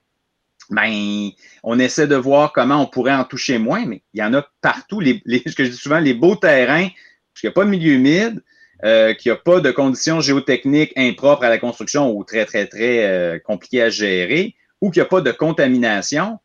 Ben, 0.69 1.29
on 1.63 1.79
essaie 1.79 2.07
de 2.07 2.17
voir 2.17 2.51
comment 2.51 2.83
on 2.83 2.85
pourrait 2.85 3.15
en 3.15 3.23
toucher 3.23 3.57
moins, 3.57 3.85
mais 3.85 4.03
il 4.13 4.19
y 4.19 4.23
en 4.23 4.33
a 4.33 4.47
partout. 4.61 4.99
Les, 4.99 5.23
ce 5.47 5.55
que 5.55 5.63
je 5.63 5.71
dis 5.71 5.77
souvent, 5.77 5.99
les 5.99 6.13
beaux 6.13 6.35
terrains, 6.35 6.89
parce 6.89 7.41
qu'il 7.41 7.47
n'y 7.47 7.53
a 7.53 7.53
pas 7.53 7.63
de 7.63 7.69
milieu 7.69 7.93
humide, 7.93 8.43
euh, 8.83 9.13
qu'il 9.13 9.31
n'y 9.31 9.37
a 9.37 9.41
pas 9.41 9.61
de 9.61 9.71
conditions 9.71 10.19
géotechniques 10.19 10.93
impropres 10.95 11.43
à 11.43 11.49
la 11.49 11.57
construction 11.57 12.11
ou 12.11 12.23
très, 12.23 12.45
très, 12.45 12.67
très 12.67 13.05
euh, 13.05 13.39
compliquées 13.39 13.81
à 13.81 13.89
gérer, 13.89 14.55
ou 14.81 14.91
qu'il 14.91 15.01
n'y 15.01 15.05
a 15.05 15.09
pas 15.09 15.21
de 15.21 15.31
contamination, 15.31 16.37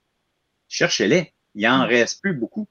cherchez-les. 0.69 1.33
Il 1.57 1.67
en 1.69 1.87
reste 1.87 2.23
plus 2.23 2.35
beaucoup. 2.35 2.69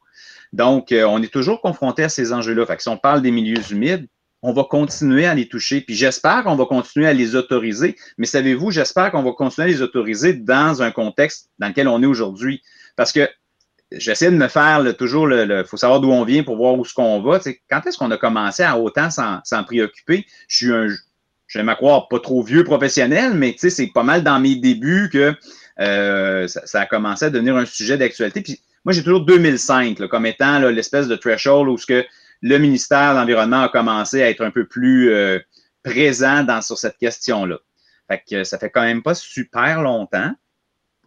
Donc, 0.54 0.92
euh, 0.92 1.04
on 1.06 1.22
est 1.22 1.34
toujours 1.34 1.60
confronté 1.62 2.04
à 2.04 2.10
ces 2.10 2.32
enjeux-là. 2.32 2.66
Fait 2.66 2.78
que 2.78 2.84
si 2.84 2.90
on 2.90 2.98
parle 2.98 3.22
des 3.22 3.32
milieux 3.32 3.60
humides, 3.72 4.08
on 4.44 4.54
va 4.54 4.64
continuer 4.64 5.26
à 5.26 5.34
les 5.34 5.48
toucher. 5.48 5.82
Puis 5.82 5.96
j'espère 5.96 6.44
qu'on 6.44 6.56
va 6.56 6.66
continuer 6.66 7.08
à 7.08 7.14
les 7.14 7.36
autoriser. 7.36 7.96
Mais 8.18 8.28
savez-vous, 8.28 8.72
j'espère 8.72 9.12
qu'on 9.12 9.24
va 9.24 9.32
continuer 9.32 9.70
à 9.70 9.72
les 9.72 9.82
autoriser 9.82 10.34
dans 10.34 10.82
un 10.82 10.92
contexte 10.92 11.50
dans 11.60 11.70
lequel 11.70 11.88
on 11.88 12.02
est 12.04 12.06
aujourd'hui. 12.06 12.62
Parce 12.96 13.12
que 13.12 13.28
j'essaie 13.92 14.30
de 14.30 14.36
me 14.36 14.48
faire 14.48 14.84
toujours 14.98 15.28
le, 15.28 15.64
faut 15.64 15.78
savoir 15.78 16.02
d'où 16.02 16.12
on 16.12 16.24
vient 16.24 16.44
pour 16.44 16.58
voir 16.58 16.76
où 16.76 16.86
ce 16.86 16.94
qu'on 16.94 17.22
va. 17.22 17.40
quand 17.70 17.86
est-ce 17.88 17.98
qu'on 17.98 18.12
a 18.12 18.18
commencé 18.18 18.64
à 18.64 18.78
autant 18.78 19.10
s'en 19.10 19.64
préoccuper? 19.64 20.26
Je 20.48 20.56
suis 20.56 20.74
un, 20.74 20.88
j'aime 21.48 21.70
à 21.70 21.76
croire, 21.76 22.08
pas 22.08 22.20
trop 22.20 22.44
vieux 22.44 22.64
professionnel, 22.64 23.34
mais 23.34 23.56
c'est 23.58 23.92
pas 23.94 24.04
mal 24.04 24.24
dans 24.24 24.40
mes 24.40 24.56
débuts 24.56 25.10
que 25.12 25.34
euh, 25.80 26.48
ça, 26.48 26.82
a 26.82 26.86
commencé 26.86 27.26
à 27.26 27.30
devenir 27.30 27.56
un 27.56 27.66
sujet 27.66 27.98
d'actualité. 27.98 28.60
Moi, 28.86 28.94
j'ai 28.94 29.04
toujours 29.04 29.26
2005 29.26 30.08
comme 30.08 30.26
étant 30.26 30.60
l'espèce 30.60 31.08
de 31.08 31.16
threshold 31.16 31.70
où 31.70 31.78
ce 31.78 31.86
que 31.86 32.06
le 32.42 32.58
ministère 32.58 33.14
de 33.14 33.20
l'Environnement 33.20 33.64
a 33.64 33.70
commencé 33.70 34.22
à 34.22 34.30
être 34.30 34.42
un 34.42 34.52
peu 34.52 34.66
plus 34.66 35.12
euh, 35.12 35.40
présent 35.84 36.44
dans, 36.44 36.62
sur 36.62 36.78
cette 36.78 36.98
question-là. 36.98 37.58
Fait 38.10 38.22
que 38.30 38.44
ça 38.44 38.58
fait 38.58 38.70
quand 38.70 38.82
même 38.82 39.02
pas 39.02 39.16
super 39.16 39.82
longtemps, 39.82 40.34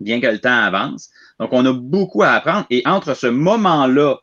bien 0.01 0.21
que 0.21 0.27
le 0.27 0.39
temps 0.39 0.65
avance. 0.65 1.11
Donc, 1.39 1.51
on 1.53 1.67
a 1.67 1.73
beaucoup 1.73 2.23
à 2.23 2.31
apprendre. 2.31 2.67
Et 2.71 2.83
entre 2.87 3.15
ce 3.15 3.27
moment-là 3.27 4.17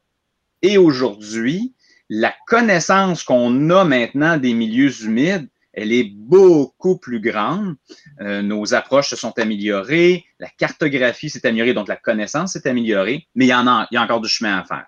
et 0.63 0.77
aujourd'hui, 0.77 1.73
la 2.09 2.33
connaissance 2.47 3.23
qu'on 3.23 3.69
a 3.69 3.83
maintenant 3.83 4.37
des 4.37 4.53
milieux 4.53 5.03
humides 5.03 5.47
elle 5.73 5.91
est 5.91 6.11
beaucoup 6.15 6.97
plus 6.97 7.19
grande. 7.19 7.75
Euh, 8.21 8.41
nos 8.41 8.73
approches 8.73 9.09
se 9.09 9.15
sont 9.15 9.37
améliorées, 9.37 10.23
la 10.39 10.49
cartographie 10.49 11.29
s'est 11.29 11.45
améliorée, 11.45 11.73
donc 11.73 11.87
la 11.87 11.95
connaissance 11.95 12.53
s'est 12.53 12.67
améliorée, 12.67 13.27
mais 13.35 13.45
il 13.45 13.49
y 13.49 13.53
en 13.53 13.67
a, 13.67 13.87
il 13.91 13.95
y 13.95 13.97
a 13.97 14.03
encore 14.03 14.21
du 14.21 14.29
chemin 14.29 14.59
à 14.59 14.63
faire. 14.63 14.85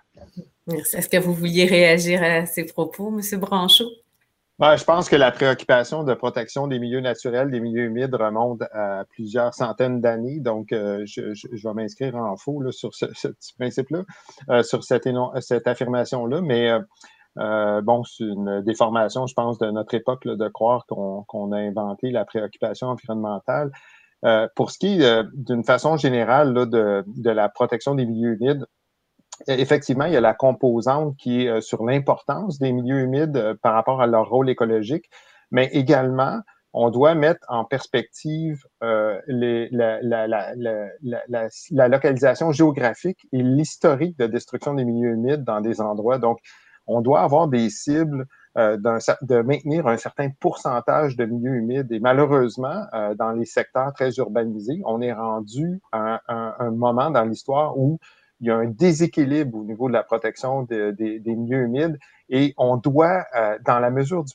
Merci. 0.66 0.96
Est-ce 0.96 1.08
que 1.08 1.18
vous 1.18 1.34
vouliez 1.34 1.64
réagir 1.64 2.22
à 2.22 2.46
ces 2.46 2.64
propos, 2.64 3.16
M. 3.16 3.40
Branchot? 3.40 3.90
Ben, 4.58 4.74
je 4.76 4.84
pense 4.84 5.10
que 5.10 5.16
la 5.16 5.30
préoccupation 5.32 6.02
de 6.02 6.14
protection 6.14 6.66
des 6.66 6.78
milieux 6.78 7.00
naturels, 7.00 7.50
des 7.50 7.60
milieux 7.60 7.84
humides 7.84 8.14
remonte 8.14 8.62
à 8.72 9.04
plusieurs 9.10 9.52
centaines 9.52 10.00
d'années. 10.00 10.40
Donc, 10.40 10.72
euh, 10.72 11.04
je, 11.04 11.34
je, 11.34 11.68
vais 11.68 11.74
m'inscrire 11.74 12.16
en 12.16 12.38
faux 12.38 12.62
là, 12.62 12.72
sur 12.72 12.94
ce, 12.94 13.04
ce 13.12 13.28
principe-là, 13.58 14.04
euh, 14.48 14.62
sur 14.62 14.82
cette, 14.82 15.06
cette 15.40 15.66
affirmation-là. 15.66 16.40
Mais 16.40 16.70
euh, 17.38 17.80
bon, 17.82 18.04
c'est 18.04 18.24
une 18.24 18.62
déformation, 18.62 19.26
je 19.26 19.34
pense, 19.34 19.58
de 19.58 19.70
notre 19.70 19.94
époque 19.94 20.24
là, 20.24 20.36
de 20.36 20.48
croire 20.48 20.86
qu'on 20.86 21.52
a 21.52 21.58
inventé 21.58 22.10
la 22.10 22.24
préoccupation 22.24 22.88
environnementale. 22.88 23.70
pour 24.54 24.70
ce 24.70 24.78
qui 24.78 25.02
est 25.02 25.22
d'une 25.34 25.64
façon 25.64 25.96
générale 25.96 26.52
là, 26.52 26.66
de, 26.66 27.04
de 27.06 27.30
la 27.30 27.48
protection 27.48 27.94
des 27.94 28.06
milieux 28.06 28.36
humides, 28.40 28.66
effectivement, 29.46 30.04
il 30.04 30.12
y 30.12 30.16
a 30.16 30.20
la 30.20 30.34
composante 30.34 31.16
qui 31.16 31.44
est 31.44 31.48
euh, 31.48 31.60
sur 31.60 31.84
l'importance 31.84 32.58
des 32.58 32.72
milieux 32.72 33.00
humides 33.00 33.36
euh, 33.36 33.54
par 33.62 33.74
rapport 33.74 34.00
à 34.00 34.06
leur 34.06 34.28
rôle 34.28 34.48
écologique, 34.50 35.10
mais 35.50 35.68
également, 35.72 36.40
on 36.72 36.90
doit 36.90 37.14
mettre 37.14 37.40
en 37.48 37.64
perspective 37.64 38.62
euh, 38.82 39.18
les, 39.28 39.68
la, 39.70 40.00
la, 40.02 40.26
la, 40.26 40.48
la, 41.00 41.88
localisation 41.88 42.52
géographique 42.52 43.26
et 43.32 43.42
l'historique 43.42 44.18
de 44.18 44.26
destruction 44.26 44.74
des 44.74 44.84
milieux 44.84 45.12
humides 45.12 45.42
dans 45.44 45.62
des 45.62 45.80
endroits. 45.80 46.18
Donc, 46.18 46.38
on 46.86 47.00
doit 47.00 47.20
avoir 47.20 47.48
des 47.48 47.70
cibles 47.70 48.26
euh, 48.56 48.76
de 48.76 49.42
maintenir 49.42 49.86
un 49.86 49.96
certain 49.96 50.30
pourcentage 50.40 51.16
de 51.16 51.24
milieux 51.24 51.54
humides. 51.54 51.90
Et 51.92 52.00
malheureusement, 52.00 52.86
euh, 52.94 53.14
dans 53.14 53.32
les 53.32 53.44
secteurs 53.44 53.92
très 53.92 54.10
urbanisés, 54.16 54.80
on 54.84 55.00
est 55.00 55.12
rendu 55.12 55.80
à 55.92 56.20
un, 56.28 56.54
un 56.58 56.70
moment 56.70 57.10
dans 57.10 57.24
l'histoire 57.24 57.76
où 57.76 57.98
il 58.40 58.48
y 58.48 58.50
a 58.50 58.56
un 58.56 58.66
déséquilibre 58.66 59.56
au 59.56 59.64
niveau 59.64 59.88
de 59.88 59.94
la 59.94 60.02
protection 60.02 60.62
des 60.62 61.22
milieux 61.24 61.62
humides 61.62 61.98
et 62.28 62.54
on 62.56 62.76
doit, 62.76 63.24
euh, 63.36 63.58
dans 63.64 63.78
la 63.78 63.90
mesure 63.90 64.24
du, 64.24 64.32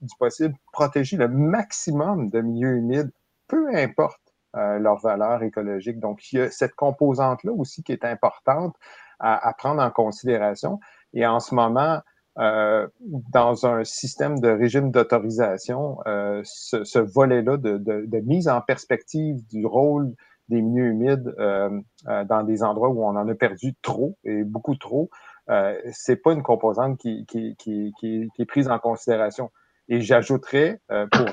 du, 0.00 0.14
possible, 0.18 0.54
protéger 0.72 1.16
le 1.16 1.28
maximum 1.28 2.28
de 2.28 2.40
milieux 2.40 2.76
humides, 2.76 3.10
peu 3.48 3.74
importe 3.74 4.20
euh, 4.56 4.78
leur 4.78 4.98
valeur 5.00 5.42
écologique. 5.42 5.98
Donc, 6.00 6.32
il 6.32 6.38
y 6.38 6.42
a 6.42 6.50
cette 6.50 6.74
composante-là 6.74 7.52
aussi 7.52 7.82
qui 7.82 7.92
est 7.92 8.04
importante 8.04 8.76
à, 9.18 9.48
à, 9.48 9.52
prendre 9.54 9.82
en 9.82 9.90
considération. 9.90 10.80
Et 11.14 11.26
en 11.26 11.40
ce 11.40 11.54
moment, 11.54 12.00
euh, 12.38 12.86
dans 13.32 13.66
un 13.66 13.84
système 13.84 14.38
de 14.38 14.48
régime 14.48 14.90
d'autorisation, 14.90 15.98
euh, 16.06 16.40
ce, 16.44 16.84
ce 16.84 16.98
volet-là 16.98 17.56
de, 17.56 17.76
de, 17.76 18.04
de, 18.06 18.18
mise 18.20 18.48
en 18.48 18.60
perspective 18.60 19.44
du 19.48 19.66
rôle 19.66 20.14
des 20.48 20.62
milieux 20.62 20.86
humides 20.86 21.34
euh, 21.38 21.70
euh, 22.08 22.24
dans 22.24 22.42
des 22.42 22.62
endroits 22.62 22.88
où 22.88 23.04
on 23.04 23.16
en 23.16 23.28
a 23.28 23.34
perdu 23.34 23.74
trop 23.82 24.16
et 24.24 24.44
beaucoup 24.44 24.76
trop, 24.76 25.10
euh, 25.48 25.76
c'est 25.92 26.16
pas 26.16 26.32
une 26.32 26.42
composante 26.42 26.98
qui, 26.98 27.26
qui, 27.26 27.56
qui, 27.56 27.92
qui, 27.98 28.30
est 28.38 28.46
prise 28.46 28.68
en 28.68 28.78
considération. 28.78 29.50
Et 29.88 30.00
j'ajouterais, 30.00 30.80
euh, 30.92 31.06
pour 31.10 31.26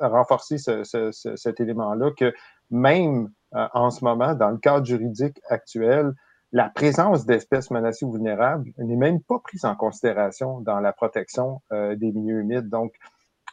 renforcer 0.00 0.58
ce, 0.58 0.82
ce, 0.82 1.10
cet 1.36 1.60
élément-là, 1.60 2.10
que 2.16 2.34
même 2.70 3.30
en 3.52 3.90
ce 3.90 4.04
moment, 4.04 4.34
dans 4.34 4.50
le 4.50 4.58
cadre 4.58 4.84
juridique 4.84 5.40
actuel, 5.48 6.12
la 6.54 6.70
présence 6.70 7.26
d'espèces 7.26 7.70
menacées 7.70 8.06
ou 8.06 8.12
vulnérables 8.12 8.70
n'est 8.78 8.96
même 8.96 9.20
pas 9.20 9.38
prise 9.40 9.66
en 9.66 9.74
considération 9.74 10.60
dans 10.60 10.80
la 10.80 10.92
protection 10.92 11.60
des 11.70 12.12
milieux 12.12 12.40
humides. 12.40 12.70
Donc, 12.70 12.94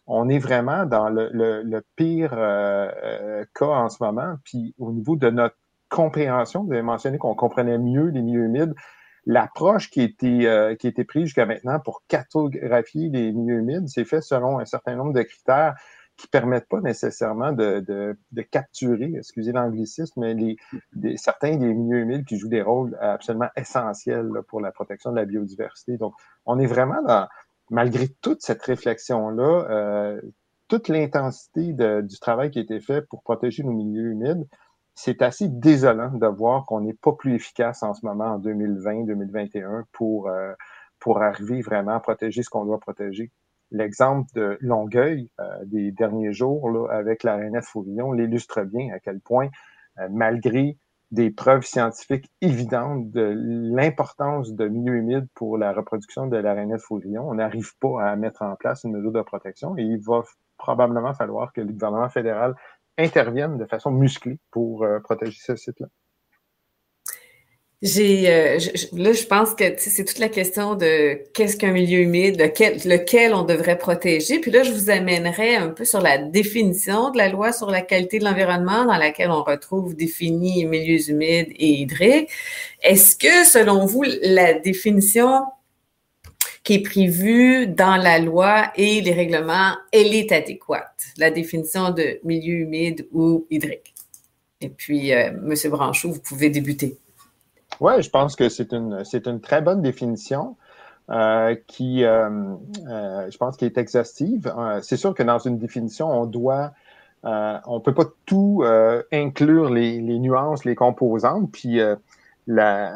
on 0.08 0.29
est 0.29 0.39
vraiment 0.39 0.86
dans 0.86 1.10
le, 1.10 1.81
pire 1.96 2.34
euh, 2.34 2.91
euh, 3.03 3.46
cas 3.53 3.65
en 3.65 3.89
ce 3.89 4.03
moment. 4.03 4.36
Puis 4.43 4.75
au 4.77 4.91
niveau 4.91 5.15
de 5.15 5.29
notre 5.29 5.55
compréhension, 5.89 6.63
vous 6.63 6.74
avez 6.74 6.81
mentionné 6.81 7.17
qu'on 7.17 7.36
comprenait 7.36 7.77
mieux 7.77 8.08
les 8.08 8.22
milieux 8.22 8.43
humides. 8.43 8.74
L'approche 9.25 9.91
qui, 9.91 10.01
était, 10.01 10.46
euh, 10.46 10.75
qui 10.75 10.88
a 10.88 10.89
été 10.89 11.03
prise 11.03 11.25
jusqu'à 11.25 11.46
maintenant 11.46 11.79
pour 11.79 12.03
cartographier 12.08 13.10
les 13.10 13.31
milieux 13.31 13.60
humides, 13.60 13.88
c'est 13.88 14.05
fait 14.05 14.22
selon 14.22 14.60
un 14.60 14.65
certain 14.65 14.96
nombre 14.96 15.13
de 15.13 15.22
critères 15.22 15.75
qui 16.22 16.27
permettent 16.27 16.68
pas 16.70 16.81
nécessairement 16.81 17.51
de, 17.51 17.79
de, 18.31 18.42
capturer, 18.44 19.12
excusez 19.18 19.51
l'anglicisme, 19.51 20.22
mais 20.22 20.36
les, 20.36 21.18
certains 21.18 21.57
des 21.57 21.74
milieux 21.74 22.00
humides 22.00 22.25
qui 22.25 22.38
jouent 22.38 22.48
des 22.48 22.62
rôles 22.62 22.96
absolument 23.01 23.50
essentiels 23.55 24.29
pour 24.48 24.62
la 24.62 24.72
protection 24.72 25.10
de 25.12 25.16
la 25.16 25.25
biodiversité. 25.25 25.98
Donc, 25.98 26.14
on 26.46 26.60
est 26.60 26.68
vraiment 26.68 27.01
dans, 27.01 27.27
malgré 27.72 28.07
toute 28.22 28.44
cette 28.44 28.62
réflexion-là, 28.62 29.66
euh, 29.72 30.22
toute 30.68 30.90
l'intensité 30.90 31.74
du 31.74 32.20
travail 32.20 32.51
qui 32.51 32.60
a 32.60 32.62
été 32.62 32.79
fait 32.79 33.01
pour 33.01 33.24
protéger 33.24 33.64
nos 33.64 33.74
milieux 33.74 34.12
humides, 34.12 34.48
c'est 34.94 35.24
assez 35.24 35.48
désolant 35.48 36.12
de 36.14 36.27
voir 36.27 36.68
qu'on 36.68 36.81
n'est 36.81 36.94
pas 36.94 37.14
plus 37.14 37.34
efficace 37.34 37.81
en 37.81 37.96
ce 37.96 38.05
moment 38.05 38.36
en 38.36 38.40
2020-2021 38.40 39.86
pour, 39.92 40.27
euh, 40.27 40.53
pour 41.00 41.24
arriver 41.24 41.62
vraiment 41.62 41.96
à 41.96 42.00
protéger 42.00 42.44
ce 42.44 42.50
qu'on 42.51 42.66
doit 42.66 42.79
protéger. 42.79 43.31
L'exemple 43.72 44.29
de 44.36 44.57
Longueuil 44.62 45.29
euh, 45.40 45.44
des 45.66 45.92
derniers 45.92 46.34
jours 46.34 46.70
là, 46.70 46.88
avec 46.92 47.24
la 47.24 47.38
RNF 47.38 47.66
Fourillon 47.66 48.12
l'illustre 48.12 48.64
bien 48.64 48.94
à 48.94 49.00
quel 49.00 49.20
point, 49.20 49.50
malgré 50.10 50.77
des 51.12 51.29
preuves 51.29 51.66
scientifiques 51.66 52.31
évidentes 52.40 53.12
de 53.12 53.34
l'importance 53.36 54.53
de 54.53 54.68
milieux 54.68 54.96
humides 54.96 55.27
pour 55.36 55.57
la 55.57 55.74
reproduction 55.74 56.27
de 56.27 56.38
l'arénette 56.38 56.81
faugrillon. 56.81 57.29
On 57.29 57.36
n'arrive 57.36 57.77
pas 57.79 58.12
à 58.12 58.16
mettre 58.16 58.42
en 58.42 58.55
place 58.55 58.86
une 58.86 58.94
mesure 58.94 59.12
de 59.12 59.22
protection 59.22 59.77
et 59.77 59.84
il 59.84 60.00
va 60.00 60.22
probablement 60.57 61.14
falloir 61.14 61.51
que 61.51 61.62
le 61.62 61.74
gouvernement 61.74 62.10
fédéral 62.10 62.55
intervienne 62.98 63.57
de 63.57 63.66
façon 63.66 63.92
musclée 63.92 64.40
pour 64.51 64.84
euh, 64.84 65.00
protéger 65.00 65.38
ce 65.40 65.55
site-là. 65.55 65.88
J'ai 67.81 68.29
euh, 68.31 68.59
là, 68.94 69.11
je 69.11 69.24
pense 69.25 69.55
que 69.55 69.63
c'est 69.77 70.05
toute 70.05 70.20
la 70.20 70.29
question 70.29 70.75
de 70.75 71.20
qu'est-ce 71.33 71.57
qu'un 71.57 71.72
milieu 71.72 72.01
humide, 72.01 72.39
lequel, 72.39 72.77
lequel 72.85 73.33
on 73.33 73.41
devrait 73.41 73.79
protéger. 73.79 74.37
Puis 74.37 74.51
là, 74.51 74.61
je 74.61 74.72
vous 74.72 74.91
amènerai 74.91 75.55
un 75.55 75.70
peu 75.70 75.83
sur 75.83 76.00
la 76.00 76.20
définition 76.20 77.09
de 77.09 77.17
la 77.17 77.29
loi 77.29 77.51
sur 77.51 77.72
la 77.72 77.81
qualité 77.81 78.20
de 78.20 78.25
l'environnement, 78.25 78.85
dans 78.85 78.98
laquelle 78.98 79.31
on 79.31 79.41
retrouve 79.41 79.96
définis 79.96 80.63
milieux 80.65 81.09
humides 81.09 81.50
et 81.55 81.70
hydriques. 81.81 82.29
Est-ce 82.83 83.15
que, 83.15 83.46
selon 83.50 83.87
vous, 83.87 84.03
la 84.22 84.53
définition 84.53 85.46
qui 86.63 86.75
est 86.75 86.83
prévue 86.83 87.65
dans 87.65 87.96
la 87.96 88.20
loi 88.20 88.72
et 88.75 89.01
les 89.01 89.13
règlements, 89.13 89.74
elle 89.91 90.13
est 90.13 90.31
adéquate, 90.31 91.03
la 91.17 91.31
définition 91.31 91.89
de 91.89 92.20
milieu 92.24 92.53
humide 92.53 93.07
ou 93.11 93.48
hydrique? 93.50 93.96
Et 94.61 94.70
puis, 94.70 95.13
euh, 95.13 95.31
Monsieur 95.41 95.72
Branchot, 95.72 96.11
vous 96.11 96.22
pouvez 96.22 96.51
débuter. 96.51 97.00
Oui, 97.81 98.01
je 98.01 98.09
pense 98.09 98.37
que 98.37 98.48
c'est 98.48 98.72
une, 98.72 99.03
c'est 99.03 99.27
une 99.27 99.41
très 99.41 99.61
bonne 99.61 99.81
définition. 99.81 100.55
Euh, 101.09 101.55
qui, 101.67 102.05
euh, 102.05 102.29
euh, 102.87 103.29
je 103.29 103.37
pense, 103.37 103.57
qui 103.57 103.65
est 103.65 103.77
exhaustive. 103.77 104.53
c'est 104.81 104.96
sûr 104.96 105.13
que 105.13 105.24
dans 105.24 105.39
une 105.39 105.57
définition, 105.57 106.09
on 106.09 106.25
doit, 106.25 106.72
on 107.24 107.81
peut 107.81 107.94
pas 107.94 108.05
tout 108.25 108.63
inclure 109.11 109.70
les, 109.70 110.00
les, 110.00 110.20
nuances, 110.20 110.63
les 110.63 110.75
composantes. 110.75 111.51
Puis 111.51 111.79
la, 112.48 112.96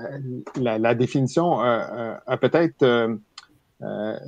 la, 0.56 0.78
la, 0.78 0.95
définition 0.95 1.60
a 1.60 2.38
peut-être 2.38 2.86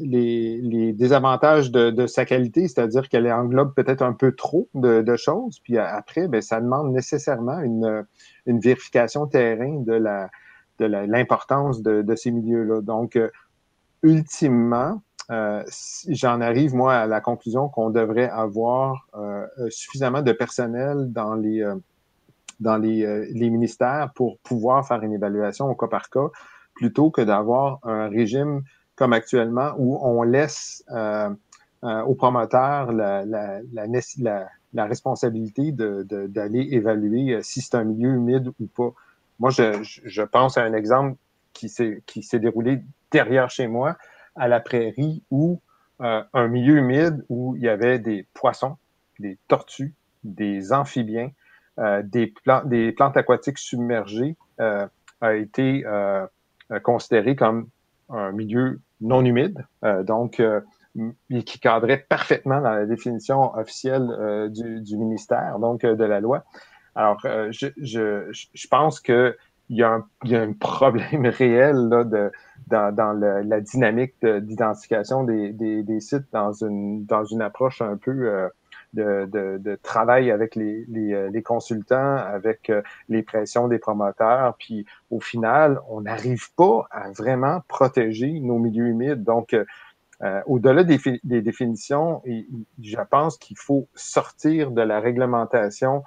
les, 0.01 0.59
les, 0.61 0.91
désavantages 0.91 1.71
de, 1.71 1.89
de 1.89 2.07
sa 2.07 2.25
qualité, 2.25 2.67
c'est-à-dire 2.67 3.07
qu'elle 3.07 3.31
englobe 3.31 3.73
peut-être 3.73 4.01
un 4.01 4.13
peu 4.13 4.33
trop 4.33 4.67
de, 4.73 5.01
de 5.01 5.15
choses. 5.15 5.59
Puis 5.63 5.77
après, 5.77 6.27
ben, 6.27 6.41
ça 6.41 6.59
demande 6.59 6.91
nécessairement 6.91 7.59
une, 7.61 8.05
une 8.47 8.59
vérification 8.59 9.27
terrain 9.27 9.81
de 9.85 9.93
la 9.93 10.29
de 10.79 10.85
l'importance 10.85 11.81
de, 11.81 12.15
ces 12.15 12.31
milieux-là. 12.31 12.81
Donc, 12.81 13.15
euh, 13.15 13.29
ultimement, 14.03 15.01
euh, 15.29 15.63
j'en 16.07 16.39
arrive, 16.41 16.73
moi, 16.73 16.95
à 16.95 17.07
la 17.07 17.21
conclusion 17.21 17.67
qu'on 17.69 17.89
devrait 17.89 18.29
avoir 18.29 19.07
euh, 19.15 19.45
suffisamment 19.69 20.21
de 20.21 20.31
personnel 20.31 21.11
dans 21.11 21.35
les, 21.35 21.65
dans 22.59 22.77
les, 22.77 23.49
ministères 23.49 24.11
pour 24.15 24.37
pouvoir 24.39 24.87
faire 24.87 25.03
une 25.03 25.13
évaluation 25.13 25.69
au 25.69 25.75
cas 25.75 25.87
par 25.87 26.09
cas, 26.09 26.27
plutôt 26.75 27.11
que 27.11 27.21
d'avoir 27.21 27.79
un 27.83 28.07
régime 28.07 28.61
comme 28.95 29.13
actuellement 29.13 29.73
où 29.77 29.99
on 30.01 30.23
laisse 30.23 30.83
aux 31.83 32.15
promoteurs 32.15 32.91
la, 32.91 33.25
la 33.25 34.85
responsabilité 34.85 35.71
d'aller 35.71 36.65
de, 36.65 36.73
évaluer 36.73 37.39
si 37.43 37.61
c'est 37.61 37.75
un 37.75 37.83
milieu 37.83 38.09
humide 38.09 38.51
ou 38.59 38.67
pas. 38.67 38.93
Moi, 39.39 39.49
je, 39.49 39.79
je 39.83 40.21
pense 40.23 40.57
à 40.57 40.63
un 40.63 40.73
exemple 40.73 41.17
qui 41.53 41.69
s'est 41.69 42.39
déroulé 42.39 42.83
derrière 43.11 43.49
chez 43.49 43.67
moi, 43.67 43.97
à 44.35 44.47
la 44.47 44.59
prairie, 44.59 45.23
où 45.31 45.61
euh, 46.01 46.23
un 46.33 46.47
milieu 46.47 46.77
humide 46.77 47.25
où 47.29 47.55
il 47.55 47.63
y 47.63 47.69
avait 47.69 47.97
des 47.99 48.27
poissons, 48.33 48.77
des 49.19 49.37
tortues, 49.47 49.95
des 50.23 50.73
amphibiens, 50.73 51.31
euh, 51.79 52.01
des, 52.03 52.33
des 52.65 52.91
plantes 52.91 53.17
aquatiques 53.17 53.59
submergées 53.59 54.35
euh, 54.59 54.87
a 55.21 55.35
été 55.35 55.83
euh, 55.85 56.25
considéré 56.83 57.35
comme 57.35 57.69
un 58.09 58.31
milieu 58.31 58.79
non 58.99 59.23
humide, 59.23 59.63
donc 60.03 60.41
qui 61.29 61.59
cadrait 61.59 62.05
parfaitement 62.09 62.61
dans 62.61 62.71
la 62.71 62.85
définition 62.85 63.53
officielle 63.53 64.49
du, 64.49 64.81
du, 64.81 64.97
ministère, 64.97 65.59
donc 65.59 65.81
de 65.81 66.03
la 66.03 66.19
loi. 66.19 66.45
Alors, 66.97 67.19
je, 67.51 67.67
je, 67.77 68.31
je 68.31 68.67
pense 68.67 68.99
que 68.99 69.37
il 69.69 69.77
y, 69.77 69.83
a 69.83 70.01
un, 70.41 70.53
problème 70.53 71.25
réel 71.25 71.75
là, 71.89 72.03
de, 72.03 72.31
dans, 72.67 73.19
la 73.19 73.61
dynamique 73.61 74.13
d'identification 74.21 75.23
des, 75.23 75.51
des, 75.51 75.99
sites 75.99 76.31
dans 76.31 76.53
une, 76.53 77.05
dans 77.05 77.25
une 77.25 77.41
approche 77.41 77.81
un 77.81 77.97
peu 77.97 78.11
euh, 78.11 78.47
de, 78.93 79.57
de, 79.57 79.75
travail 79.75 80.31
avec 80.31 80.55
les, 80.55 80.85
les, 80.87 81.13
euh, 81.13 81.29
les 81.29 81.41
consultants, 81.41 82.15
avec 82.15 82.69
euh, 82.69 82.81
les 83.09 83.23
pressions 83.23 83.67
des 83.67 83.77
promoteurs. 83.77 84.55
Puis 84.57 84.85
au 85.11 85.19
final, 85.19 85.81
on 85.89 86.01
n'arrive 86.01 86.53
pas 86.55 86.87
à 86.89 87.11
vraiment 87.11 87.61
protéger 87.67 88.39
nos 88.39 88.59
milieux 88.59 88.87
humides. 88.87 89.23
Donc, 89.23 89.55
au-delà 90.47 90.83
des, 90.83 90.99
des, 91.23 91.43
définitions, 91.43 92.23
je 92.25 92.97
pense 93.11 93.37
qu'il 93.37 93.55
faut 93.55 93.87
sortir 93.93 94.71
de 94.71 94.81
la 94.81 94.99
réglementation 94.99 96.03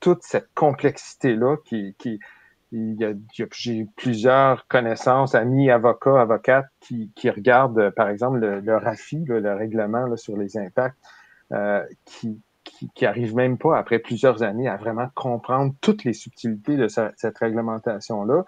toute 0.00 0.22
cette 0.22 0.48
complexité-là 0.54 1.56
qui, 1.64 1.94
qui, 1.98 2.18
il 2.72 2.94
y 3.00 3.04
a, 3.04 3.12
j'ai 3.52 3.86
plusieurs 3.96 4.66
connaissances, 4.68 5.34
amis, 5.34 5.70
avocats, 5.70 6.20
avocates 6.20 6.68
qui, 6.80 7.10
qui 7.14 7.30
regardent, 7.30 7.78
euh, 7.78 7.90
par 7.90 8.08
exemple, 8.08 8.38
le, 8.38 8.60
le 8.60 8.76
RAFI, 8.76 9.24
le 9.26 9.54
règlement 9.54 10.16
sur 10.16 10.36
les 10.36 10.58
impacts, 10.58 10.98
euh, 11.52 11.84
qui, 12.04 12.40
qui, 12.64 12.90
qui 12.94 13.06
arrivent 13.06 13.34
même 13.34 13.56
pas, 13.56 13.78
après 13.78 13.98
plusieurs 13.98 14.42
années, 14.42 14.68
à 14.68 14.76
vraiment 14.76 15.08
comprendre 15.14 15.74
toutes 15.80 16.04
les 16.04 16.12
subtilités 16.12 16.76
de 16.76 16.88
cette 16.88 17.38
réglementation-là. 17.38 18.44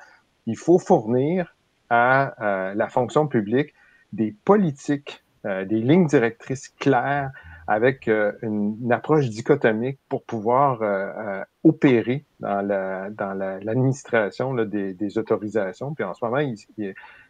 Il 0.46 0.56
faut 0.56 0.78
fournir 0.78 1.56
à, 1.88 2.72
la 2.74 2.88
fonction 2.88 3.26
publique 3.26 3.74
des 4.12 4.34
politiques, 4.44 5.24
euh, 5.46 5.64
des 5.64 5.80
lignes 5.80 6.06
directrices 6.06 6.68
claires 6.68 7.30
avec 7.70 8.09
euh, 8.09 8.33
une, 8.42 8.90
approche 8.90 9.28
dichotomique 9.28 10.00
pour 10.09 10.24
pouvoir 10.24 10.83
euh, 10.83 10.88
euh, 10.88 11.44
opérer 11.62 12.24
dans 12.40 12.66
la 12.66 13.11
dans 13.11 13.33
l'administration 13.33 14.54
des, 14.54 14.92
des, 14.92 15.18
autorisations. 15.18 15.94
Puis 15.94 16.02
en 16.02 16.12
ce 16.12 16.24
moment, 16.24 16.38
il, 16.38 16.56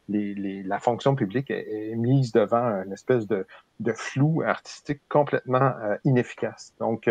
les, 0.08 0.34
les, 0.34 0.62
la 0.62 0.78
fonction 0.78 1.14
publique 1.14 1.50
est, 1.50 1.94
mise 1.94 2.32
devant 2.32 2.82
une 2.84 2.92
espèce 2.94 3.26
de, 3.26 3.46
de 3.80 3.92
flou 3.92 4.40
artistique 4.40 5.02
complètement 5.10 5.74
inefficace. 6.04 6.72
Donc, 6.80 7.08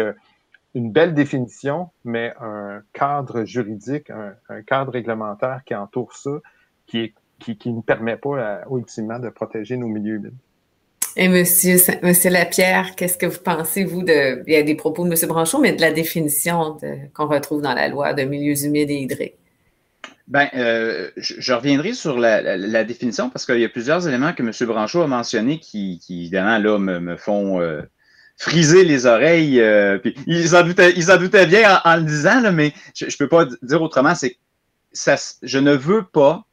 une 0.73 0.91
belle 0.91 1.13
définition, 1.13 1.91
mais 2.03 2.33
un 2.41 2.81
cadre 2.93 3.43
juridique, 3.43 4.09
un, 4.09 4.33
un, 4.49 4.63
cadre 4.63 4.91
réglementaire 4.93 5.61
qui 5.65 5.75
entoure 5.75 6.15
ça, 6.15 6.39
qui, 6.87 6.99
est, 6.99 7.13
qui, 7.37 7.57
qui 7.57 7.71
ne 7.71 7.81
permet 7.81 8.17
pas 8.17 8.63
ultimement 8.71 9.19
de 9.19 9.29
protéger 9.29 9.77
nos 9.77 9.87
milieux 9.87 10.15
humides. 10.15 10.33
Et 11.15 11.27
monsieur, 11.27 11.77
monsieur 12.03 12.29
Lapierre, 12.29 12.95
qu'est-ce 12.95 13.17
que 13.17 13.25
vous 13.25 13.39
pensez, 13.39 13.83
vous, 13.83 14.03
de, 14.03 14.43
il 14.47 14.53
y 14.53 14.55
a 14.55 14.63
des 14.63 14.75
propos 14.75 15.03
de 15.03 15.09
monsieur 15.09 15.27
Branchot, 15.27 15.59
mais 15.59 15.73
de 15.73 15.81
la 15.81 15.91
définition 15.91 16.77
qu'on 17.13 17.27
retrouve 17.27 17.61
dans 17.61 17.73
la 17.73 17.87
loi 17.87 18.13
de 18.13 18.23
milieux 18.23 18.63
humides 18.63 18.91
et 18.91 19.01
hydriques? 19.01 19.35
Ben, 20.29 20.47
euh, 20.53 21.09
je, 21.17 21.53
reviendrai 21.53 21.93
sur 21.93 22.19
la, 22.19 22.83
définition 22.83 23.31
parce 23.31 23.47
qu'il 23.47 23.59
y 23.59 23.65
a 23.65 23.69
plusieurs 23.69 24.07
éléments 24.07 24.31
que 24.33 24.43
M. 24.43 24.51
Branchot 24.67 25.01
a 25.01 25.07
mentionnés 25.07 25.57
qui, 25.57 25.99
évidemment, 26.07 26.59
là, 26.59 26.77
me, 26.77 27.17
font 27.17 27.59
euh, 27.59 27.81
friser 28.37 28.85
les 28.85 29.07
oreilles. 29.07 29.59
Euh, 29.59 29.97
puis 29.97 30.15
ils 30.27 30.55
en 30.55 30.61
doutaient, 30.61 30.93
ils 30.95 31.11
en 31.11 31.17
doutaient 31.17 31.47
bien 31.47 31.81
en, 31.83 31.95
le 31.95 32.03
disant, 32.03 32.41
là, 32.41 32.51
mais 32.51 32.73
je 32.93 33.05
ne 33.05 33.11
peux 33.17 33.27
pas 33.27 33.47
dire 33.63 33.81
autrement. 33.81 34.13
C'est 34.13 34.37
ça, 34.91 35.15
je 35.41 35.57
ne 35.57 35.73
veux 35.73 36.03
pas 36.03 36.45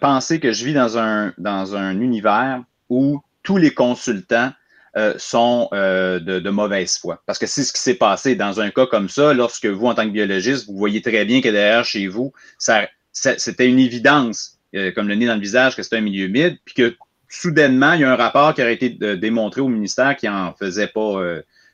penser 0.00 0.38
que 0.38 0.52
je 0.52 0.64
vis 0.66 0.74
dans 0.74 0.98
un, 0.98 1.32
dans 1.38 1.74
un 1.74 1.98
univers 1.98 2.62
où 2.90 3.22
tous 3.42 3.56
les 3.56 3.72
consultants 3.72 4.52
euh, 4.94 5.14
sont 5.16 5.70
euh, 5.72 6.20
de, 6.20 6.50
mauvaise 6.50 6.98
foi. 6.98 7.22
Parce 7.24 7.38
que 7.38 7.46
c'est 7.46 7.64
ce 7.64 7.72
qui 7.72 7.80
s'est 7.80 7.94
passé 7.94 8.34
dans 8.34 8.60
un 8.60 8.70
cas 8.70 8.84
comme 8.84 9.08
ça, 9.08 9.32
lorsque 9.32 9.64
vous, 9.64 9.86
en 9.86 9.94
tant 9.94 10.04
que 10.04 10.10
biologiste, 10.10 10.66
vous 10.66 10.76
voyez 10.76 11.00
très 11.00 11.24
bien 11.24 11.40
que 11.40 11.48
derrière 11.48 11.82
chez 11.82 12.08
vous, 12.08 12.34
ça, 12.58 12.86
c'était 13.12 13.70
une 13.70 13.78
évidence, 13.78 14.58
euh, 14.74 14.92
comme 14.92 15.08
le 15.08 15.14
nez 15.14 15.24
dans 15.24 15.34
le 15.34 15.40
visage, 15.40 15.76
que 15.76 15.82
c'était 15.82 15.96
un 15.96 16.02
milieu 16.02 16.26
humide, 16.26 16.58
puis 16.66 16.74
que 16.74 16.94
soudainement, 17.30 17.94
il 17.94 18.02
y 18.02 18.04
a 18.04 18.12
un 18.12 18.16
rapport 18.16 18.52
qui 18.52 18.60
aurait 18.60 18.74
été 18.74 18.90
démontré 18.90 19.62
au 19.62 19.68
ministère 19.68 20.14
qui 20.14 20.28
en 20.28 20.52
faisait 20.52 20.88
pas, 20.88 21.22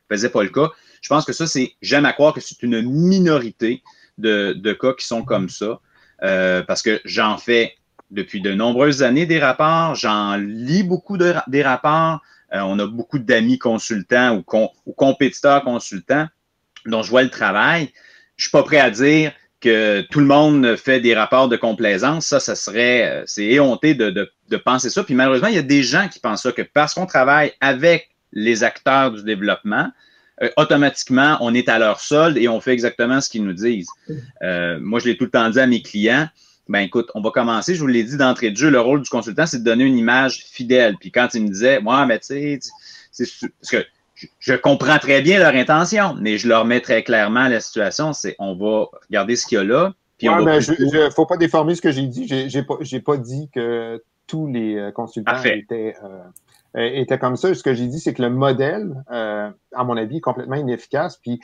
faisait 0.08 0.28
pas 0.28 0.44
le 0.44 0.50
cas. 0.50 0.70
Je 1.00 1.08
pense 1.08 1.24
que 1.24 1.32
ça, 1.32 1.48
c'est, 1.48 1.72
j'aime 1.82 2.04
à 2.04 2.12
croire 2.12 2.32
que 2.32 2.40
c'est 2.40 2.62
une 2.62 2.82
minorité 2.82 3.82
de, 4.18 4.52
de, 4.52 4.72
cas 4.72 4.92
qui 4.92 5.04
sont 5.04 5.24
comme 5.24 5.48
ça, 5.48 5.80
parce 6.20 6.82
que 6.82 7.00
j'en 7.04 7.36
fais 7.36 7.74
depuis 8.10 8.40
de 8.40 8.52
nombreuses 8.52 9.02
années 9.02 9.26
des 9.26 9.38
rapports. 9.38 9.94
J'en 9.94 10.36
lis 10.36 10.82
beaucoup 10.82 11.16
de, 11.16 11.34
des 11.46 11.62
rapports. 11.62 12.20
Euh, 12.54 12.60
on 12.60 12.78
a 12.78 12.86
beaucoup 12.86 13.18
d'amis 13.18 13.58
consultants 13.58 14.36
ou, 14.36 14.92
compétiteurs 14.92 15.62
consultants 15.62 16.26
dont 16.86 17.02
je 17.02 17.10
vois 17.10 17.22
le 17.22 17.30
travail. 17.30 17.92
Je 18.36 18.44
suis 18.44 18.50
pas 18.50 18.62
prêt 18.62 18.78
à 18.78 18.90
dire 18.90 19.32
que 19.60 20.02
tout 20.10 20.20
le 20.20 20.26
monde 20.26 20.76
fait 20.76 21.00
des 21.00 21.14
rapports 21.14 21.48
de 21.48 21.56
complaisance. 21.56 22.26
Ça, 22.26 22.40
ça 22.40 22.54
serait, 22.54 23.08
euh, 23.08 23.22
c'est 23.26 23.44
éhonté 23.44 23.94
de, 23.94 24.10
de, 24.10 24.30
de, 24.48 24.56
penser 24.56 24.88
ça. 24.88 25.02
Puis 25.02 25.14
malheureusement, 25.14 25.48
il 25.48 25.56
y 25.56 25.58
a 25.58 25.62
des 25.62 25.82
gens 25.82 26.08
qui 26.08 26.20
pensent 26.20 26.42
ça, 26.42 26.52
que 26.52 26.62
parce 26.62 26.94
qu'on 26.94 27.06
travaille 27.06 27.52
avec 27.60 28.10
les 28.32 28.62
acteurs 28.62 29.10
du 29.10 29.24
développement, 29.24 29.90
euh, 30.42 30.50
automatiquement, 30.56 31.36
on 31.40 31.54
est 31.54 31.68
à 31.68 31.78
leur 31.78 32.00
solde 32.00 32.36
et 32.36 32.48
on 32.48 32.60
fait 32.60 32.72
exactement 32.72 33.20
ce 33.20 33.28
qu'ils 33.28 33.44
nous 33.44 33.52
disent. 33.52 33.88
Euh, 34.42 34.78
moi, 34.80 35.00
je 35.00 35.06
l'ai 35.06 35.16
tout 35.16 35.24
le 35.24 35.30
temps 35.30 35.50
dit 35.50 35.58
à 35.58 35.66
mes 35.66 35.82
clients 35.82 36.28
ben 36.68 36.80
écoute, 36.80 37.10
on 37.14 37.20
va 37.20 37.30
commencer. 37.30 37.74
Je 37.74 37.80
vous 37.80 37.86
l'ai 37.86 38.04
dit 38.04 38.16
d'entrée 38.16 38.50
de 38.50 38.56
jeu, 38.56 38.70
le 38.70 38.80
rôle 38.80 39.02
du 39.02 39.08
consultant, 39.08 39.46
c'est 39.46 39.60
de 39.60 39.64
donner 39.64 39.84
une 39.84 39.96
image 39.96 40.44
fidèle. 40.44 40.96
Puis 40.98 41.10
quand 41.10 41.28
ils 41.34 41.42
me 41.42 41.48
disaient, 41.48 41.80
moi, 41.80 42.04
mais 42.06 42.18
tu 42.18 42.26
sais, 42.26 42.58
c'est 43.10 43.24
parce 43.60 43.70
que 43.70 43.86
je, 44.38 44.54
comprends 44.54 44.98
très 44.98 45.22
bien 45.22 45.38
leur 45.38 45.54
intention, 45.54 46.14
mais 46.20 46.38
je 46.38 46.48
leur 46.48 46.64
mets 46.64 46.80
très 46.80 47.02
clairement 47.02 47.48
la 47.48 47.60
situation, 47.60 48.12
c'est 48.12 48.36
on 48.38 48.54
va 48.54 48.86
regarder 49.08 49.36
ce 49.36 49.46
qu'il 49.46 49.56
y 49.56 49.60
a 49.60 49.64
là. 49.64 49.94
Puis 50.18 50.28
on 50.28 50.42
va 50.42 50.60
je, 50.60 50.72
faut 51.14 51.26
pas 51.26 51.36
déformer 51.36 51.74
ce 51.74 51.82
que 51.82 51.92
j'ai 51.92 52.06
dit. 52.06 52.26
J'ai 52.26 52.62
pas, 52.62 52.76
pas 53.04 53.16
dit 53.16 53.48
que 53.54 54.02
tous 54.26 54.46
les 54.46 54.76
euh, 54.76 54.90
consultants 54.90 55.42
étaient, 55.44 55.96
euh, 56.02 56.22
étaient 56.74 57.18
comme 57.18 57.36
ça. 57.36 57.54
Ce 57.54 57.62
que 57.62 57.74
j'ai 57.74 57.86
dit, 57.86 58.00
c'est 58.00 58.14
que 58.14 58.22
le 58.22 58.30
modèle, 58.30 59.04
euh, 59.10 59.50
à 59.72 59.84
mon 59.84 59.96
avis, 59.96 60.16
est 60.16 60.20
complètement 60.20 60.56
inefficace. 60.56 61.16
Puis 61.16 61.40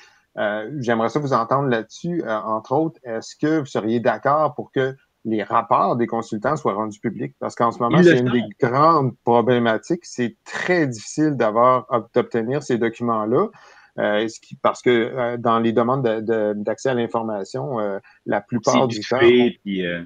j'aimerais 0.80 1.10
ça 1.10 1.20
vous 1.20 1.32
entendre 1.32 1.68
là-dessus. 1.68 2.24
entre 2.26 2.72
autres, 2.72 2.98
est-ce 3.04 3.36
que 3.36 3.60
vous 3.60 3.66
seriez 3.66 4.00
d'accord 4.00 4.54
pour 4.56 4.72
que 4.72 4.96
les 5.24 5.42
rapports 5.42 5.96
des 5.96 6.06
consultants 6.06 6.56
soient 6.56 6.74
rendus 6.74 7.00
publics. 7.00 7.34
Parce 7.38 7.54
qu'en 7.54 7.70
ce 7.70 7.78
moment, 7.78 8.02
c'est 8.02 8.18
une 8.18 8.30
des 8.30 8.44
grandes 8.60 9.16
problématiques. 9.24 10.04
C'est 10.04 10.36
très 10.44 10.86
difficile 10.86 11.36
d'avoir 11.36 11.86
d'obtenir 12.14 12.62
ces 12.62 12.78
documents-là. 12.78 13.48
Euh, 13.96 14.26
parce 14.60 14.82
que 14.82 14.90
euh, 14.90 15.36
dans 15.36 15.60
les 15.60 15.72
demandes 15.72 16.02
d'accès 16.02 16.88
à 16.88 16.94
l'information, 16.94 17.78
euh, 17.78 18.00
la 18.26 18.40
plupart 18.40 18.88
du 18.88 18.98
temps, 19.00 19.18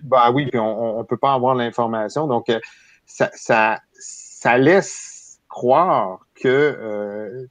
bah 0.02 0.30
oui, 0.30 0.46
puis 0.46 0.60
on, 0.60 0.98
ne 0.98 1.04
peut 1.04 1.16
pas 1.16 1.32
avoir 1.32 1.54
l'information. 1.54 2.26
Donc, 2.26 2.46
ça, 3.06 3.30
ça, 3.32 3.80
ça 3.94 4.58
laisse 4.58 5.40
croire 5.48 6.20
que 6.34 7.48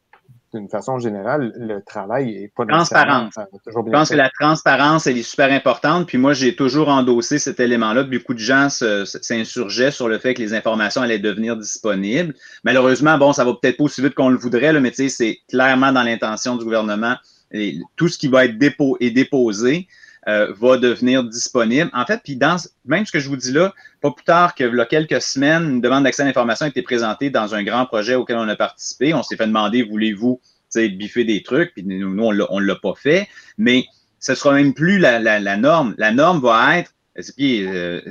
d'une 0.54 0.70
façon 0.70 0.98
générale, 1.00 1.52
le 1.58 1.82
travail 1.82 2.44
est 2.44 2.52
pas 2.56 2.66
Transparence. 2.66 3.34
Je 3.66 3.92
pense 3.92 4.10
que 4.10 4.16
la 4.16 4.30
transparence, 4.30 5.06
elle 5.06 5.18
est 5.18 5.24
super 5.24 5.52
importante. 5.52 6.08
Puis 6.08 6.18
moi, 6.18 6.34
j'ai 6.34 6.56
toujours 6.56 6.88
endossé 6.90 7.38
cet 7.38 7.60
élément-là. 7.60 8.04
Beaucoup 8.04 8.34
de 8.34 8.40
gens 8.40 8.70
s'insurgeaient 8.70 9.92
sur 9.92 10.08
le 10.08 10.20
fait 10.20 10.34
que 10.34 10.42
les 10.42 10.54
informations 10.54 11.02
allaient 11.02 11.20
devenir 11.20 11.58
disponibles. 11.58 12.34
Malheureusement, 12.64 13.18
bon, 13.18 13.34
ça 13.34 13.44
va 13.44 13.54
peut-être 13.54 13.78
pas 13.78 13.84
aussi 13.84 14.02
vite 14.02 14.14
qu'on 14.14 14.30
le 14.30 14.38
voudrait, 14.38 14.72
là, 14.72 14.80
mais 14.80 14.92
tu 14.92 14.98
sais, 14.98 15.10
c'est 15.10 15.40
clairement 15.50 15.92
dans 15.92 16.04
l'intention 16.04 16.56
du 16.56 16.64
gouvernement. 16.64 17.16
Et 17.52 17.80
tout 17.96 18.08
ce 18.08 18.18
qui 18.18 18.28
va 18.28 18.46
être 18.46 18.58
dépo 18.58 18.98
est 19.00 19.12
déposé. 19.12 19.88
Euh, 20.28 20.54
va 20.60 20.78
devenir 20.78 21.24
disponible. 21.24 21.90
En 21.94 22.06
fait, 22.06 22.20
puis 22.22 22.36
dans 22.36 22.58
même 22.86 23.06
ce 23.06 23.14
que 23.14 23.20
je 23.20 23.30
vous 23.30 23.38
dis 23.38 23.54
là, 23.54 23.74
pas 24.02 24.12
plus 24.12 24.26
tard 24.26 24.56
que 24.56 24.66
là, 24.66 24.86
quelques 24.86 25.22
semaines, 25.22 25.64
une 25.64 25.82
demande 25.82 26.04
d'accès 26.04 26.24
à 26.24 26.26
l'information 26.26 26.66
a 26.66 26.70
été 26.70 26.82
présentée 26.82 27.30
dans 27.30 27.56
un 27.56 27.64
grand 27.64 27.86
projet 27.86 28.16
auquel 28.16 28.36
on 28.36 28.50
a 28.50 28.56
participé. 28.58 29.14
On 29.14 29.24
s'est 29.24 29.38
fait 29.38 29.48
demander, 29.48 29.84
voulez-vous 29.84 30.42
biffer 30.76 31.24
des 31.24 31.44
trucs, 31.44 31.74
puis 31.74 31.84
nous, 31.84 32.14
nous 32.14 32.24
on 32.24 32.60
ne 32.60 32.66
l'a 32.66 32.76
pas 32.76 32.94
fait, 32.96 33.28
mais 33.58 33.86
ce 34.20 34.36
sera 34.36 34.54
même 34.54 34.74
plus 34.74 35.00
la, 35.00 35.20
la, 35.20 35.40
la 35.40 35.58
norme. 35.58 35.96
La 35.98 36.12
norme 36.12 36.42
va 36.42 36.80
être, 36.80 36.94
euh, 37.40 38.02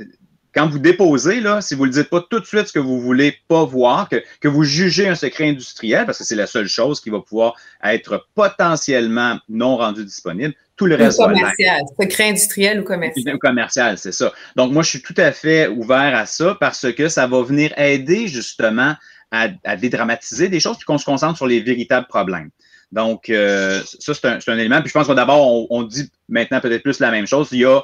quand 0.53 0.67
vous 0.67 0.79
déposez, 0.79 1.39
là, 1.39 1.61
si 1.61 1.75
vous 1.75 1.85
ne 1.85 1.91
le 1.91 1.93
dites 1.93 2.09
pas 2.09 2.25
tout 2.29 2.39
de 2.39 2.45
suite 2.45 2.67
ce 2.67 2.73
que 2.73 2.79
vous 2.79 2.99
voulez 2.99 3.37
pas 3.47 3.63
voir, 3.63 4.09
que, 4.09 4.23
que 4.41 4.47
vous 4.47 4.63
jugez 4.63 5.07
un 5.07 5.15
secret 5.15 5.49
industriel, 5.49 6.05
parce 6.05 6.17
que 6.17 6.23
c'est 6.23 6.35
la 6.35 6.47
seule 6.47 6.67
chose 6.67 6.99
qui 6.99 7.09
va 7.09 7.21
pouvoir 7.21 7.55
être 7.83 8.27
potentiellement 8.35 9.39
non 9.49 9.77
rendu 9.77 10.03
disponible, 10.03 10.53
tout 10.77 10.85
le 10.85 10.95
reste. 10.95 11.17
commercial, 11.17 11.81
secret 11.99 12.29
industriel 12.29 12.79
ou 12.79 12.83
commercial. 12.83 13.37
Commercial, 13.39 13.97
c'est 13.97 14.11
ça. 14.11 14.31
Donc, 14.55 14.71
moi, 14.71 14.83
je 14.83 14.89
suis 14.89 15.01
tout 15.01 15.15
à 15.17 15.31
fait 15.31 15.67
ouvert 15.67 16.15
à 16.15 16.25
ça 16.25 16.55
parce 16.59 16.91
que 16.93 17.09
ça 17.09 17.27
va 17.27 17.41
venir 17.41 17.73
aider 17.77 18.27
justement 18.27 18.95
à, 19.31 19.47
à 19.65 19.75
dédramatiser 19.75 20.47
des 20.47 20.59
choses 20.59 20.77
puis 20.77 20.85
qu'on 20.85 20.97
se 20.97 21.05
concentre 21.05 21.35
sur 21.35 21.47
les 21.47 21.59
véritables 21.59 22.07
problèmes. 22.07 22.49
Donc, 22.91 23.29
euh, 23.29 23.81
ça, 23.99 24.13
c'est 24.13 24.25
un, 24.25 24.39
un, 24.47 24.57
élément. 24.57 24.79
Puis 24.79 24.89
je 24.89 24.93
pense 24.93 25.07
que 25.07 25.13
d'abord, 25.13 25.45
on, 25.45 25.67
on, 25.69 25.83
dit 25.83 26.09
maintenant 26.29 26.61
peut-être 26.61 26.83
plus 26.83 26.99
la 26.99 27.11
même 27.11 27.27
chose. 27.27 27.49
Il 27.51 27.59
y 27.59 27.65
a 27.65 27.81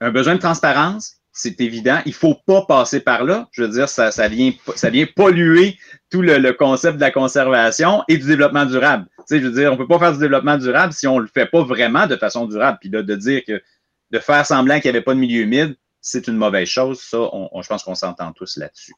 un 0.00 0.10
besoin 0.10 0.34
de 0.34 0.40
transparence, 0.40 1.16
c'est 1.32 1.60
évident. 1.60 1.98
Il 2.06 2.14
faut 2.14 2.36
pas 2.46 2.64
passer 2.66 3.00
par 3.00 3.24
là. 3.24 3.48
Je 3.52 3.62
veux 3.62 3.68
dire, 3.68 3.88
ça, 3.88 4.10
ça, 4.10 4.28
vient, 4.28 4.52
ça 4.74 4.90
vient 4.90 5.06
polluer 5.16 5.76
tout 6.10 6.22
le, 6.22 6.38
le, 6.38 6.52
concept 6.52 6.96
de 6.96 7.00
la 7.00 7.10
conservation 7.10 8.02
et 8.08 8.16
du 8.16 8.26
développement 8.26 8.64
durable. 8.64 9.06
Tu 9.26 9.36
sais, 9.36 9.40
je 9.40 9.48
veux 9.48 9.52
dire, 9.52 9.72
on 9.72 9.76
peut 9.76 9.86
pas 9.86 9.98
faire 9.98 10.12
du 10.12 10.18
développement 10.18 10.58
durable 10.58 10.92
si 10.92 11.06
on 11.06 11.18
le 11.18 11.26
fait 11.26 11.46
pas 11.46 11.62
vraiment 11.62 12.06
de 12.06 12.16
façon 12.16 12.46
durable. 12.46 12.78
Puis 12.80 12.90
là, 12.90 13.02
de 13.02 13.14
dire 13.14 13.42
que 13.46 13.62
de 14.10 14.18
faire 14.18 14.46
semblant 14.46 14.80
qu'il 14.80 14.90
n'y 14.90 14.96
avait 14.96 15.04
pas 15.04 15.14
de 15.14 15.20
milieu 15.20 15.42
humide, 15.42 15.76
c'est 16.00 16.26
une 16.28 16.36
mauvaise 16.36 16.68
chose. 16.68 17.00
Ça, 17.00 17.18
je 17.62 17.68
pense 17.68 17.82
qu'on 17.82 17.94
s'entend 17.94 18.32
tous 18.32 18.56
là-dessus. 18.56 18.94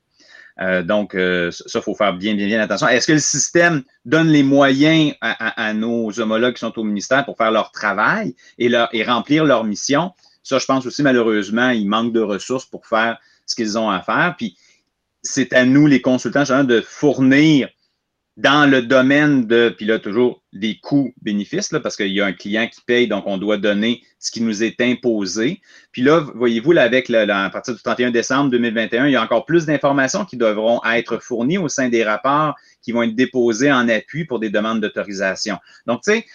Euh, 0.60 0.82
donc, 0.82 1.14
euh, 1.14 1.50
ça, 1.50 1.80
il 1.80 1.82
faut 1.82 1.94
faire 1.94 2.14
bien, 2.14 2.34
bien, 2.34 2.46
bien 2.46 2.60
attention. 2.60 2.88
Est-ce 2.88 3.06
que 3.06 3.12
le 3.12 3.18
système 3.18 3.82
donne 4.04 4.28
les 4.28 4.42
moyens 4.42 5.14
à, 5.20 5.74
nos 5.74 6.18
homologues 6.20 6.54
qui 6.54 6.60
sont 6.60 6.78
au 6.78 6.84
ministère 6.84 7.24
pour 7.24 7.37
faire 7.37 7.50
leur 7.50 7.72
travail 7.72 8.34
et, 8.58 8.68
leur, 8.68 8.88
et 8.92 9.04
remplir 9.04 9.44
leur 9.44 9.64
mission? 9.64 10.12
Ça, 10.42 10.58
je 10.58 10.66
pense 10.66 10.87
aussi, 10.87 11.02
malheureusement, 11.02 11.70
il 11.70 11.88
manque 11.88 12.12
de 12.12 12.20
ressources 12.20 12.66
pour 12.66 12.87
faire 12.87 13.18
ce 13.46 13.54
qu'ils 13.54 13.78
ont 13.78 13.90
à 13.90 14.00
faire. 14.00 14.34
Puis, 14.37 14.56
c'est 15.22 15.52
à 15.52 15.64
nous, 15.64 15.87
les 15.87 16.00
consultants, 16.00 16.64
de 16.64 16.80
fournir 16.80 17.68
dans 18.37 18.68
le 18.68 18.83
domaine 18.83 19.47
de, 19.47 19.73
puis 19.77 19.87
là, 19.87 20.01
toujours 20.01 20.42
des 20.53 20.79
coûts-bénéfices, 20.83 21.68
parce 21.83 21.97
qu'il 21.97 22.09
y 22.09 22.20
a 22.20 22.27
un 22.27 22.33
client 22.33 22.66
qui 22.66 22.81
paye, 22.81 23.07
donc 23.07 23.25
on 23.27 23.38
doit 23.38 23.59
donner 23.59 24.03
ce 24.18 24.33
qui 24.33 24.42
nous 24.42 24.64
est 24.64 24.81
imposé. 24.81 25.61
Puis 25.92 26.03
là, 26.03 26.27
voyez-vous, 26.35 26.73
là, 26.73 26.83
avec 26.83 27.09
le, 27.09 27.31
à 27.31 27.51
partir 27.51 27.75
du 27.75 27.83
31 27.83 28.11
décembre 28.11 28.51
2021, 28.51 29.07
il 29.07 29.12
y 29.12 29.16
a 29.16 29.23
encore 29.23 29.47
plus 29.47 29.66
d'informations 29.66 30.25
qui 30.25 30.37
devront 30.37 30.81
être 30.85 31.18
fournies 31.18 31.59
au 31.59 31.68
sein 31.68 31.88
des 31.88 32.03
rapports 32.03 32.57
qui 32.83 32.90
vont 32.90 33.05
être 33.05 33.14
déposés 33.14 33.70
en 33.70 33.88
appui 33.88 34.25
pour 34.25 34.40
des 34.40 34.51
demandes 34.51 34.81
d'autorisation. 34.81 35.59
Donc, 35.87 36.03
tu 36.03 36.12
sais, 36.12 36.27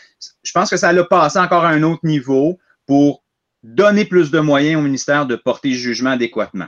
je 0.44 0.52
pense 0.54 0.70
que 0.70 0.78
ça 0.78 0.94
l'a 0.94 1.04
passé 1.04 1.38
encore 1.38 1.66
à 1.66 1.70
un 1.70 1.84
autre 1.84 2.06
niveau 2.06 2.60
pour 2.86 3.24
donner 3.62 4.06
plus 4.06 4.32
de 4.32 4.40
moyens 4.40 4.80
au 4.80 4.84
ministère 4.84 5.26
de 5.26 5.36
porter 5.36 5.74
jugement 5.74 6.12
adéquatement. 6.12 6.68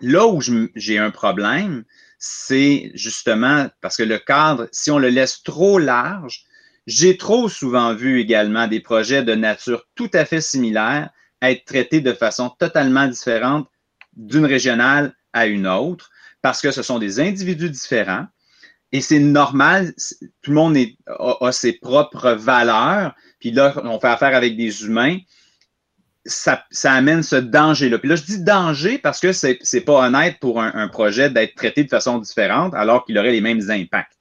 Là 0.00 0.26
où 0.26 0.40
j'ai 0.74 0.98
un 0.98 1.12
problème, 1.12 1.84
c'est 2.24 2.92
justement 2.94 3.68
parce 3.80 3.96
que 3.96 4.04
le 4.04 4.18
cadre, 4.20 4.68
si 4.70 4.92
on 4.92 4.98
le 5.00 5.08
laisse 5.08 5.42
trop 5.42 5.80
large, 5.80 6.44
j'ai 6.86 7.16
trop 7.16 7.48
souvent 7.48 7.94
vu 7.94 8.20
également 8.20 8.68
des 8.68 8.78
projets 8.78 9.24
de 9.24 9.34
nature 9.34 9.84
tout 9.96 10.10
à 10.14 10.24
fait 10.24 10.40
similaire 10.40 11.10
être 11.42 11.64
traités 11.64 12.00
de 12.00 12.12
façon 12.12 12.48
totalement 12.48 13.08
différente 13.08 13.68
d'une 14.16 14.46
régionale 14.46 15.14
à 15.32 15.46
une 15.46 15.66
autre 15.66 16.10
parce 16.42 16.60
que 16.60 16.70
ce 16.70 16.84
sont 16.84 17.00
des 17.00 17.18
individus 17.18 17.70
différents. 17.70 18.26
Et 18.92 19.00
c'est 19.00 19.18
normal, 19.18 19.92
tout 20.42 20.52
le 20.52 20.56
monde 20.56 20.76
a, 21.06 21.50
ses 21.50 21.72
propres 21.72 22.32
valeurs, 22.32 23.16
puis 23.40 23.50
là, 23.50 23.74
on 23.82 23.98
fait 23.98 24.08
affaire 24.08 24.36
avec 24.36 24.56
des 24.56 24.84
humains 24.84 25.18
ça, 26.24 26.64
amène 26.84 27.22
ce 27.22 27.36
danger-là. 27.36 27.98
Puis 27.98 28.08
là, 28.08 28.16
je 28.16 28.22
dis 28.22 28.42
danger 28.42 28.98
parce 28.98 29.20
que 29.20 29.32
c'est 29.32 29.80
pas 29.84 30.06
honnête 30.06 30.36
pour 30.40 30.60
un, 30.60 30.88
projet 30.88 31.30
d'être 31.30 31.54
traité 31.54 31.84
de 31.84 31.88
façon 31.88 32.18
différente 32.18 32.74
alors 32.74 33.04
qu'il 33.04 33.18
aurait 33.18 33.32
les 33.32 33.40
mêmes 33.40 33.70
impacts. 33.70 34.12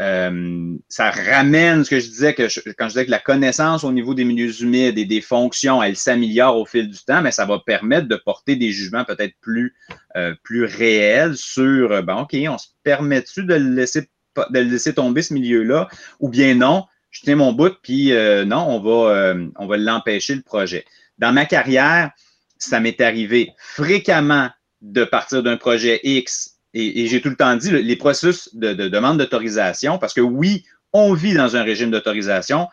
Euh, 0.00 0.76
ça 0.88 1.10
ramène 1.10 1.82
ce 1.82 1.90
que 1.90 1.98
je 1.98 2.06
disais 2.06 2.32
que 2.32 2.44
quand 2.78 2.84
je 2.84 2.92
disais 2.92 3.06
que 3.06 3.10
la 3.10 3.18
connaissance 3.18 3.82
au 3.82 3.90
niveau 3.90 4.14
des 4.14 4.22
milieux 4.22 4.62
humides 4.62 4.96
et 4.96 5.04
des 5.04 5.20
fonctions, 5.20 5.82
elle 5.82 5.96
s'améliore 5.96 6.56
au 6.56 6.64
fil 6.64 6.88
du 6.88 6.98
temps, 6.98 7.20
mais 7.20 7.32
ça 7.32 7.46
va 7.46 7.58
permettre 7.58 8.06
de 8.06 8.14
porter 8.14 8.54
des 8.54 8.70
jugements 8.70 9.04
peut-être 9.04 9.34
plus, 9.40 9.74
euh, 10.16 10.34
réels 10.48 11.36
sur, 11.36 12.00
bon, 12.04 12.20
OK, 12.20 12.36
on 12.48 12.58
se 12.58 12.68
permet-tu 12.84 13.42
de 13.42 13.54
le 13.54 13.74
laisser, 13.74 14.02
de 14.02 14.58
le 14.60 14.70
laisser 14.70 14.94
tomber 14.94 15.22
ce 15.22 15.34
milieu-là 15.34 15.88
ou 16.20 16.28
bien 16.28 16.54
non, 16.54 16.84
je 17.10 17.22
tiens 17.22 17.34
mon 17.34 17.52
bout, 17.52 17.74
puis 17.82 18.12
non, 18.46 18.66
on 18.68 18.80
va, 18.80 19.34
on 19.56 19.66
va 19.66 19.76
l'empêcher 19.78 20.36
le 20.36 20.42
projet. 20.42 20.84
Dans 21.18 21.32
ma 21.32 21.46
carrière, 21.46 22.10
ça 22.58 22.80
m'est 22.80 23.00
arrivé 23.00 23.52
fréquemment 23.58 24.50
de 24.80 25.04
partir 25.04 25.42
d'un 25.42 25.56
projet 25.56 26.00
X 26.04 26.58
et, 26.74 27.06
j'ai 27.06 27.20
tout 27.20 27.30
le 27.30 27.36
temps 27.36 27.56
dit 27.56 27.70
les 27.70 27.96
processus 27.96 28.54
de, 28.54 28.74
demande 28.74 29.18
d'autorisation, 29.18 29.98
parce 29.98 30.14
que 30.14 30.20
oui, 30.20 30.64
on 30.92 31.14
vit 31.14 31.34
dans 31.34 31.56
un 31.56 31.62
régime 31.62 31.90
d'autorisation. 31.90 32.68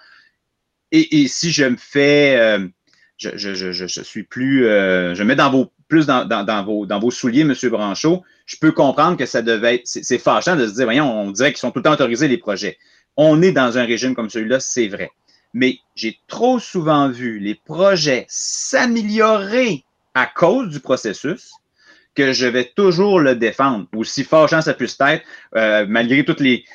Et, 0.91 1.27
si 1.27 1.51
je 1.51 1.65
me 1.65 1.77
fais, 1.77 2.37
euh, 2.37 2.67
je, 3.17 4.01
suis 4.03 4.23
plus, 4.23 4.67
euh, 4.67 5.15
je 5.15 5.23
mets 5.23 5.35
plus 5.87 6.05
dans, 6.05 6.63
vos, 6.63 6.85
dans 6.85 6.99
vos 6.99 7.11
souliers, 7.11 7.41
M. 7.41 7.53
Branchot, 7.69 8.23
je 8.45 8.57
peux 8.57 8.71
comprendre 8.71 9.17
que 9.17 9.25
ça 9.25 9.41
devait 9.41 9.75
être, 9.75 9.85
c'est 9.85 10.19
fâchant 10.19 10.55
de 10.55 10.67
se 10.67 10.73
dire, 10.73 10.85
voyons, 10.85 11.11
on 11.11 11.31
dirait 11.31 11.51
qu'ils 11.51 11.59
sont 11.59 11.71
tout 11.71 11.79
le 11.79 11.83
temps 11.83 11.93
autorisés 11.93 12.27
les 12.27 12.37
projets. 12.37 12.77
On 13.17 13.41
est 13.41 13.53
dans 13.53 13.77
un 13.77 13.85
régime 13.85 14.13
comme 14.13 14.29
celui-là, 14.29 14.59
c'est 14.59 14.87
vrai 14.87 15.09
mais 15.55 15.79
j'ai 15.95 16.19
trop 16.27 16.59
souvent 16.59 17.09
vu 17.09 17.39
les 17.39 17.55
projets 17.55 18.25
s'améliorer 18.27 19.85
à 20.13 20.25
cause 20.25 20.69
du 20.69 20.81
processus 20.81 21.53
que 22.13 22.33
je 22.33 22.45
vais 22.45 22.73
toujours 22.75 23.21
le 23.21 23.35
défendre, 23.35 23.87
aussi 23.95 24.25
fâchant 24.25 24.61
ça 24.61 24.73
puisse 24.73 24.97
être, 24.99 25.23
euh, 25.55 25.85
malgré 25.87 26.25
toutes 26.25 26.41
les 26.41 26.65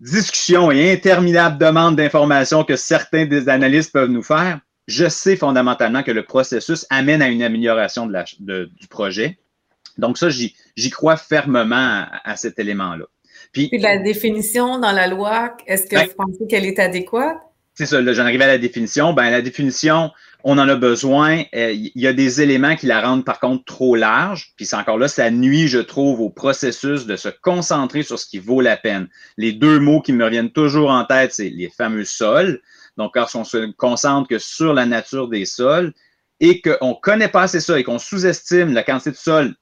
discussions 0.00 0.70
et 0.70 0.92
interminables 0.92 1.56
demandes 1.58 1.96
d'informations 1.96 2.62
que 2.62 2.76
certains 2.76 3.24
des 3.24 3.48
analystes 3.48 3.92
peuvent 3.92 4.10
nous 4.10 4.22
faire. 4.22 4.60
Je 4.86 5.08
sais 5.08 5.36
fondamentalement 5.36 6.02
que 6.02 6.12
le 6.12 6.22
processus 6.22 6.86
amène 6.90 7.22
à 7.22 7.28
une 7.28 7.42
amélioration 7.42 8.06
de 8.06 8.70
du 8.78 8.86
projet. 8.86 9.38
Donc 9.96 10.18
ça, 10.18 10.28
j'y 10.28 10.90
crois 10.90 11.16
fermement 11.16 12.04
à, 12.22 12.36
cet 12.36 12.58
élément-là. 12.58 13.06
Puis, 13.52 13.70
la 13.72 13.96
définition 13.96 14.78
dans 14.78 14.92
la 14.92 15.06
loi, 15.06 15.56
est-ce 15.66 15.86
que 15.86 15.96
ben 15.96 16.06
vous 16.06 16.14
pensez 16.14 16.46
qu'elle 16.46 16.66
est 16.66 16.78
adéquate? 16.78 17.38
C'est 17.76 17.84
ça, 17.84 18.12
j'en 18.12 18.22
arrive 18.24 18.40
à 18.40 18.46
la 18.46 18.56
définition. 18.56 19.12
Ben, 19.12 19.30
la 19.30 19.42
définition, 19.42 20.10
on 20.44 20.56
en 20.56 20.66
a 20.66 20.76
besoin. 20.76 21.42
Euh, 21.54 21.72
il 21.72 21.92
y 21.94 22.06
a 22.06 22.14
des 22.14 22.40
éléments 22.40 22.74
qui 22.74 22.86
la 22.86 23.02
rendent 23.02 23.24
par 23.24 23.38
contre 23.38 23.66
trop 23.66 23.96
large. 23.96 24.54
Puis 24.56 24.64
c'est 24.64 24.76
encore 24.76 24.96
là, 24.96 25.08
ça 25.08 25.30
nuit, 25.30 25.68
je 25.68 25.80
trouve, 25.80 26.20
au 26.22 26.30
processus 26.30 27.04
de 27.04 27.16
se 27.16 27.28
concentrer 27.28 28.02
sur 28.02 28.18
ce 28.18 28.26
qui 28.26 28.38
vaut 28.38 28.62
la 28.62 28.78
peine. 28.78 29.08
Les 29.36 29.52
deux 29.52 29.78
mots 29.78 30.00
qui 30.00 30.14
me 30.14 30.24
reviennent 30.24 30.52
toujours 30.52 30.90
en 30.90 31.04
tête, 31.04 31.34
c'est 31.34 31.50
les 31.50 31.68
fameux 31.68 32.06
sols. 32.06 32.62
Donc, 32.96 33.12
quand 33.12 33.26
on 33.34 33.44
se 33.44 33.70
concentre 33.72 34.26
que 34.26 34.38
sur 34.38 34.72
la 34.72 34.86
nature 34.86 35.28
des 35.28 35.44
sols 35.44 35.92
et 36.40 36.62
qu'on 36.62 36.90
ne 36.90 37.00
connaît 37.02 37.28
pas 37.28 37.42
assez 37.42 37.60
ça 37.60 37.78
et 37.78 37.84
qu'on 37.84 37.98
sous-estime 37.98 38.72
la 38.72 38.84
quantité 38.84 39.10
de 39.10 39.16
sol 39.16 39.54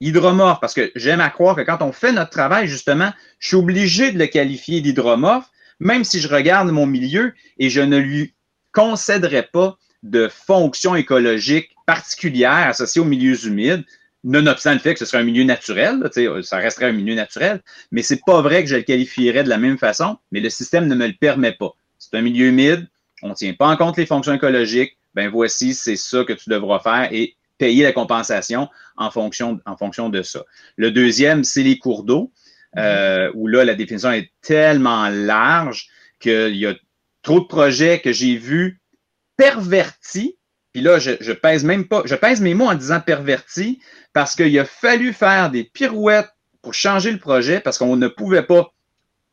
hydromorphe, 0.00 0.58
parce 0.58 0.74
que 0.74 0.90
j'aime 0.96 1.20
à 1.20 1.30
croire 1.30 1.54
que 1.54 1.60
quand 1.60 1.80
on 1.80 1.92
fait 1.92 2.10
notre 2.10 2.30
travail, 2.30 2.66
justement, 2.66 3.12
je 3.38 3.48
suis 3.48 3.56
obligé 3.56 4.10
de 4.10 4.18
le 4.18 4.26
qualifier 4.26 4.80
d'hydromorphe 4.80 5.51
même 5.82 6.04
si 6.04 6.20
je 6.20 6.28
regarde 6.28 6.70
mon 6.70 6.86
milieu 6.86 7.34
et 7.58 7.68
je 7.68 7.80
ne 7.80 7.98
lui 7.98 8.34
concéderai 8.70 9.42
pas 9.42 9.76
de 10.04 10.28
fonction 10.28 10.94
écologique 10.94 11.70
particulière 11.86 12.68
associée 12.68 13.00
aux 13.00 13.06
milieux 13.06 13.46
humides, 13.46 13.84
nonobstant 14.22 14.72
le 14.72 14.78
fait 14.78 14.94
que 14.94 15.00
ce 15.00 15.04
serait 15.04 15.18
un 15.18 15.24
milieu 15.24 15.42
naturel, 15.42 16.08
ça 16.42 16.58
resterait 16.58 16.86
un 16.86 16.92
milieu 16.92 17.16
naturel, 17.16 17.60
mais 17.90 18.02
c'est 18.02 18.20
pas 18.24 18.40
vrai 18.40 18.62
que 18.62 18.70
je 18.70 18.76
le 18.76 18.82
qualifierais 18.82 19.42
de 19.42 19.48
la 19.48 19.58
même 19.58 19.76
façon, 19.76 20.18
mais 20.30 20.38
le 20.38 20.50
système 20.50 20.86
ne 20.86 20.94
me 20.94 21.08
le 21.08 21.14
permet 21.14 21.52
pas. 21.52 21.72
C'est 21.98 22.16
un 22.16 22.22
milieu 22.22 22.46
humide, 22.46 22.88
on 23.22 23.30
ne 23.30 23.34
tient 23.34 23.52
pas 23.54 23.66
en 23.66 23.76
compte 23.76 23.96
les 23.96 24.06
fonctions 24.06 24.34
écologiques, 24.34 24.96
ben 25.14 25.28
voici, 25.28 25.74
c'est 25.74 25.96
ça 25.96 26.24
que 26.24 26.32
tu 26.32 26.48
devras 26.48 26.78
faire 26.78 27.08
et 27.12 27.36
payer 27.58 27.82
la 27.82 27.92
compensation 27.92 28.68
en 28.96 29.10
fonction, 29.10 29.58
en 29.66 29.76
fonction 29.76 30.08
de 30.08 30.22
ça. 30.22 30.44
Le 30.76 30.92
deuxième, 30.92 31.42
c'est 31.42 31.62
les 31.62 31.78
cours 31.78 32.04
d'eau. 32.04 32.32
Euh, 32.78 33.30
où 33.34 33.48
là, 33.48 33.64
la 33.64 33.74
définition 33.74 34.12
est 34.12 34.30
tellement 34.40 35.08
large 35.10 35.88
qu'il 36.20 36.56
y 36.56 36.66
a 36.66 36.74
trop 37.22 37.40
de 37.40 37.44
projets 37.44 38.00
que 38.00 38.12
j'ai 38.12 38.36
vus 38.36 38.80
pervertis. 39.36 40.36
Puis 40.72 40.82
là, 40.82 40.98
je, 40.98 41.12
je, 41.20 41.32
pèse 41.32 41.64
même 41.64 41.86
pas, 41.86 42.02
je 42.06 42.14
pèse 42.14 42.40
mes 42.40 42.54
mots 42.54 42.68
en 42.68 42.74
disant 42.74 43.00
pervertis 43.00 43.80
parce 44.14 44.34
qu'il 44.34 44.58
a 44.58 44.64
fallu 44.64 45.12
faire 45.12 45.50
des 45.50 45.64
pirouettes 45.64 46.30
pour 46.62 46.72
changer 46.72 47.12
le 47.12 47.18
projet 47.18 47.60
parce 47.60 47.76
qu'on 47.76 47.96
ne 47.96 48.08
pouvait 48.08 48.44
pas 48.44 48.72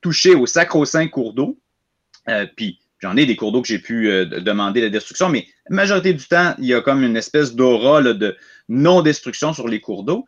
toucher 0.01 0.35
au 0.35 0.45
sacro-saint 0.45 1.07
cours 1.07 1.33
d'eau. 1.33 1.57
Euh, 2.27 2.45
puis 2.57 2.79
j'en 2.99 3.15
ai 3.15 3.25
des 3.25 3.35
cours 3.35 3.51
d'eau 3.51 3.61
que 3.61 3.67
j'ai 3.67 3.79
pu 3.79 4.09
euh, 4.09 4.25
demander 4.25 4.81
la 4.81 4.89
destruction, 4.89 5.29
mais 5.29 5.47
la 5.69 5.75
majorité 5.75 6.13
du 6.13 6.25
temps, 6.25 6.55
il 6.59 6.65
y 6.65 6.73
a 6.73 6.81
comme 6.81 7.03
une 7.03 7.15
espèce 7.15 7.55
d'aura 7.55 8.01
de 8.01 8.35
non-destruction 8.67 9.53
sur 9.53 9.67
les 9.67 9.79
cours 9.79 10.03
d'eau. 10.03 10.25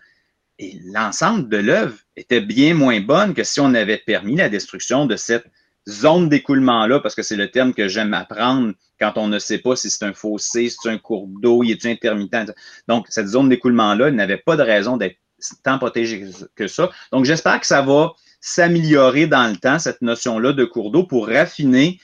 Et 0.61 0.79
l'ensemble 0.93 1.49
de 1.49 1.57
l'œuvre 1.57 1.97
était 2.15 2.39
bien 2.39 2.75
moins 2.75 3.01
bonne 3.01 3.33
que 3.33 3.43
si 3.43 3.59
on 3.59 3.73
avait 3.73 3.97
permis 3.97 4.35
la 4.35 4.47
destruction 4.47 5.07
de 5.07 5.15
cette 5.15 5.47
zone 5.89 6.29
d'écoulement-là, 6.29 6.99
parce 6.99 7.15
que 7.15 7.23
c'est 7.23 7.35
le 7.35 7.49
terme 7.49 7.73
que 7.73 7.87
j'aime 7.87 8.13
apprendre 8.13 8.73
quand 8.99 9.13
on 9.15 9.27
ne 9.27 9.39
sait 9.39 9.57
pas 9.57 9.75
si 9.75 9.89
c'est 9.89 10.05
un 10.05 10.13
fossé, 10.13 10.69
si 10.69 10.77
c'est 10.79 10.89
un 10.89 10.99
cours 10.99 11.27
d'eau, 11.41 11.63
il 11.63 11.71
est 11.71 11.85
intermittent. 11.87 12.53
Donc, 12.87 13.07
cette 13.09 13.27
zone 13.27 13.49
d'écoulement-là 13.49 14.11
n'avait 14.11 14.37
pas 14.37 14.55
de 14.55 14.61
raison 14.61 14.97
d'être 14.97 15.17
tant 15.63 15.79
protégée 15.79 16.29
que 16.55 16.67
ça. 16.67 16.91
Donc, 17.11 17.25
j'espère 17.25 17.59
que 17.59 17.65
ça 17.65 17.81
va 17.81 18.13
s'améliorer 18.39 19.25
dans 19.25 19.49
le 19.49 19.57
temps, 19.57 19.79
cette 19.79 20.03
notion-là 20.03 20.53
de 20.53 20.65
cours 20.65 20.91
d'eau, 20.91 21.05
pour 21.05 21.27
raffiner 21.27 21.99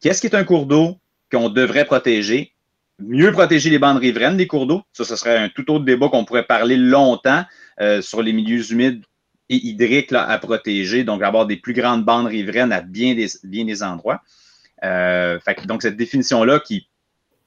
qu'est-ce 0.00 0.20
qui 0.20 0.26
est 0.26 0.36
un 0.36 0.44
cours 0.44 0.66
d'eau 0.66 0.98
qu'on 1.32 1.48
devrait 1.48 1.86
protéger, 1.86 2.52
mieux 2.98 3.32
protéger 3.32 3.70
les 3.70 3.78
bandes 3.78 3.96
riveraines 3.96 4.36
des 4.36 4.46
cours 4.46 4.66
d'eau. 4.66 4.82
Ça, 4.92 5.04
ce 5.04 5.16
serait 5.16 5.38
un 5.38 5.48
tout 5.48 5.70
autre 5.70 5.86
débat 5.86 6.10
qu'on 6.10 6.26
pourrait 6.26 6.44
parler 6.44 6.76
longtemps. 6.76 7.44
Euh, 7.80 8.00
sur 8.00 8.22
les 8.22 8.32
milieux 8.32 8.70
humides 8.70 9.02
et 9.48 9.56
hydriques 9.56 10.12
à 10.12 10.38
protéger, 10.38 11.02
donc 11.02 11.22
avoir 11.22 11.46
des 11.46 11.56
plus 11.56 11.72
grandes 11.72 12.04
bandes 12.04 12.26
riveraines 12.26 12.72
à 12.72 12.80
bien 12.80 13.14
des, 13.14 13.82
endroits. 13.82 14.22
Euh, 14.84 15.38
donc, 15.66 15.82
cette 15.82 15.96
définition-là 15.96 16.60
qui 16.60 16.88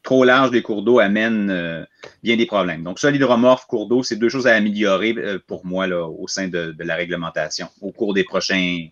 trop 0.03 0.23
large 0.23 0.51
des 0.51 0.61
cours 0.61 0.83
d'eau 0.83 0.99
amène 0.99 1.49
euh, 1.49 1.83
bien 2.23 2.35
des 2.35 2.45
problèmes. 2.45 2.83
Donc, 2.83 2.99
ça, 2.99 3.09
l'hydromorphe, 3.09 3.65
cours 3.67 3.87
d'eau, 3.87 4.03
c'est 4.03 4.17
deux 4.17 4.29
choses 4.29 4.47
à 4.47 4.55
améliorer 4.55 5.15
pour 5.47 5.65
moi 5.65 5.87
au 5.87 6.27
sein 6.27 6.49
de, 6.49 6.75
la 6.79 6.95
réglementation 6.95 7.69
au 7.81 7.91
cours 7.91 8.13
des 8.13 8.23
prochains. 8.23 8.87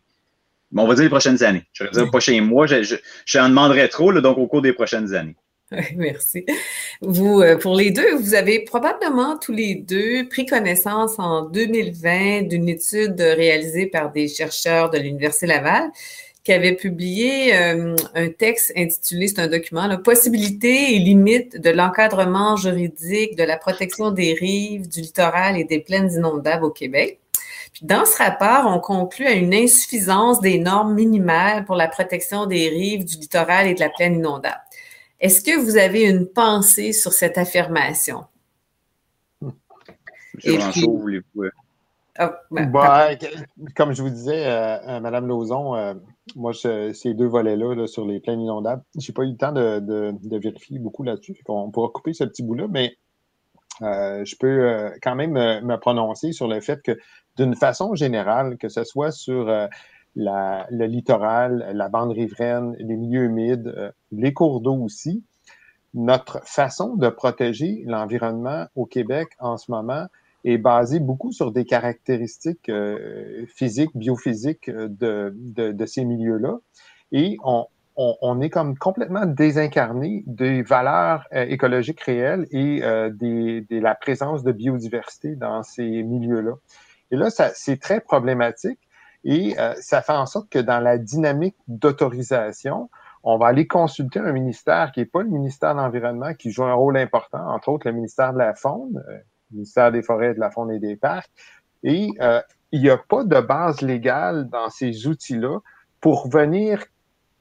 on 0.76 0.88
va 0.88 0.95
dire 0.95 1.04
les 1.04 1.10
prochaines 1.10 1.43
années. 1.43 1.65
Je 1.74 1.84
vais 1.84 1.89
dire 1.89 2.04
les 2.04 2.10
prochains 2.10 2.41
mois. 2.41 2.65
Je, 2.65 3.39
en 3.39 3.50
demanderai 3.50 3.89
trop, 3.89 4.13
donc 4.13 4.38
au 4.38 4.48
cours 4.48 4.62
des 4.62 4.74
prochaines 4.74 5.13
années. 5.13 5.36
merci. 5.96 6.46
Vous, 7.02 7.42
euh, 7.42 7.58
pour 7.58 7.76
les 7.76 7.92
deux, 7.92 8.16
vous 8.16 8.34
avez 8.34 8.60
probablement 8.60 9.38
tous 9.38 9.52
les 9.52 9.76
deux 9.76 10.28
pris 10.28 10.46
connaissance 10.46 11.20
en 11.20 11.44
2020 11.44 12.44
d'une 12.44 12.70
étude 12.70 13.20
réalisée 13.20 13.88
par 13.88 14.12
des 14.12 14.28
chercheurs 14.28 14.90
de 14.90 14.98
l'Université 14.98 15.48
Laval 15.48 15.92
qui 16.44 16.54
avait 16.54 16.76
publié 16.76 17.58
euh, 17.58 17.96
un 18.14 18.30
texte 18.30 18.72
intitulé, 18.78 19.28
c'est 19.28 19.40
un 19.40 19.48
document, 19.48 19.88
la 19.88 19.98
possibilité 19.98 20.96
et 20.96 21.00
limites 21.00 21.60
de 21.60 21.72
l'encadrement 21.72 22.56
juridique 22.56 23.36
de 23.36 23.44
la 23.44 23.58
protection 23.58 24.12
des 24.12 24.34
rives, 24.34 24.88
du 24.88 25.02
littoral 25.02 25.58
et 25.58 25.64
des 25.64 25.80
plaines 25.80 26.12
inondables 26.12 26.66
au 26.66 26.70
Québec. 26.70 27.20
Puis 27.74 27.88
dans 27.88 28.06
ce 28.06 28.18
rapport, 28.20 28.68
on 28.68 28.80
conclut 28.80 29.26
à 29.26 29.32
une 29.32 29.56
insuffisance 29.56 30.40
des 30.40 30.60
normes 30.60 30.94
minimales 30.94 31.66
pour 31.66 31.76
la 31.76 31.88
protection 31.88 32.46
des 32.46 32.70
rives, 32.70 33.06
du 33.06 33.18
littoral 33.18 33.68
et 33.68 33.74
de 33.74 33.80
la 33.80 33.90
plaine 33.90 34.14
inondable. 34.14 34.62
Est-ce 35.26 35.42
que 35.42 35.60
vous 35.60 35.76
avez 35.76 36.04
une 36.04 36.28
pensée 36.28 36.94
sur 36.94 37.12
cette 37.12 37.40
affirmation? 37.40 38.26
Monsieur 39.42 40.60
Rancho, 40.60 40.98
voulez-vous? 41.00 41.46
Ah, 42.20 42.40
ben, 42.52 42.70
bah, 42.70 43.10
comme 43.76 43.94
je 43.94 44.04
vous 44.04 44.12
disais, 44.12 44.46
euh, 44.46 44.78
euh 44.88 45.00
Madame 45.00 45.26
Lauzon, 45.26 45.74
euh, 45.74 45.96
moi, 46.36 46.54
ces 46.54 47.14
deux 47.16 47.26
volets-là 47.26 47.88
sur 47.88 48.06
les 48.06 48.20
plaines 48.20 48.40
inondables, 48.40 48.84
je 49.00 49.10
n'ai 49.10 49.14
pas 49.16 49.24
eu 49.24 49.32
le 49.32 49.36
temps 49.36 49.52
de, 49.52 50.14
vérifier 50.38 50.78
beaucoup 50.78 51.02
là-dessus. 51.02 51.36
On 51.48 51.72
pourra 51.72 51.90
couper 51.90 52.14
ce 52.14 52.26
petit 52.26 52.44
bout-là, 52.44 52.68
mais 52.70 52.96
euh, 53.82 54.24
je 54.26 54.36
peux 54.36 54.92
quand 55.02 55.16
même 55.16 55.32
me 55.32 55.76
prononcer 55.78 56.34
sur 56.34 56.48
le 56.48 56.62
fait 56.62 56.84
que, 56.84 57.00
d'une 57.36 57.56
façon 57.56 57.96
générale, 57.96 58.58
que 58.60 58.70
ce 58.70 58.84
soit 58.84 59.10
sur 59.10 59.50
le 60.15 60.86
littoral, 60.86 61.71
la 61.73 61.89
bande 61.89 62.12
riveraine, 62.12 62.75
les 62.80 62.95
milieux 62.95 63.23
humides, 63.23 63.93
les 64.12 64.34
cours 64.34 64.62
d'eau 64.62 64.75
aussi, 64.75 65.23
notre 65.95 66.41
façon 66.45 66.95
de 66.95 67.10
protéger 67.10 67.84
l'environnement 67.86 68.65
au 68.75 68.86
Québec 68.86 69.30
en 69.39 69.58
ce 69.58 69.71
moment, 69.71 70.08
est 70.43 70.58
basé 70.60 70.99
beaucoup 70.99 71.32
sur 71.32 71.51
des 71.51 71.65
caractéristiques 71.65 72.69
euh, 72.69 73.45
physiques, 73.47 73.95
biophysiques 73.95 74.69
euh, 74.69 74.88
de, 74.88 75.34
de, 75.36 75.71
de 75.71 75.86
ces 75.86 76.06
milieux-là. 76.06 76.60
Et 77.12 77.38
on, 77.43 77.65
on, 77.95 78.41
est 78.41 78.49
comme 78.49 78.78
complètement 78.78 79.25
désincarné 79.25 80.23
des 80.28 80.62
valeurs 80.62 81.25
euh, 81.34 81.45
écologiques 81.47 82.01
réelles 82.01 82.45
et 82.51 82.82
des, 83.12 83.62
de 83.62 83.80
la 83.80 83.95
présence 83.95 84.43
de 84.43 84.51
biodiversité 84.51 85.36
dans 85.36 85.63
ces 85.63 86.04
milieux-là. 86.04 86.54
Et 87.12 87.15
là, 87.15 87.30
c'est 87.30 87.80
très 87.80 88.01
problématique 88.01 88.80
et 89.26 89.56
ça 89.82 90.02
fait 90.02 90.14
en 90.14 90.28
sorte 90.28 90.50
que 90.50 90.60
dans 90.60 90.80
la 90.80 90.98
dynamique 90.98 91.56
d'autorisation, 91.68 92.90
on 93.24 93.40
va 93.40 93.48
aller 93.48 93.66
consulter 93.66 94.20
un 94.20 94.32
ministère 94.32 94.92
qui 94.92 95.00
n'est 95.00 95.08
pas 95.08 95.24
le 95.24 95.30
ministère 95.30 95.74
de 95.74 95.80
l'Environnement, 95.80 96.36
qui 96.36 96.52
joue 96.52 96.64
un 96.64 96.76
rôle 96.76 96.96
important, 96.96 97.44
entre 97.50 97.70
autres 97.70 97.88
le 97.88 97.94
ministère 97.94 98.34
de 98.34 98.38
la 98.38 98.54
Faune, 98.54 99.04
ministère 99.52 99.92
des 99.92 100.04
Forêts, 100.04 100.36
de 100.36 100.40
la 100.40 100.52
Faune 100.52 100.72
et 100.72 100.80
des 100.80 100.96
Parcs. 100.96 101.32
Et 101.82 102.10
euh, 102.22 102.40
il 102.72 102.82
n'y 102.82 102.90
a 102.90 102.98
pas 102.98 103.24
de 103.24 103.40
base 103.40 103.82
légale 103.82 104.48
dans 104.50 104.70
ces 104.70 105.08
outils-là 105.08 105.60
pour 106.02 106.30
venir 106.30 106.84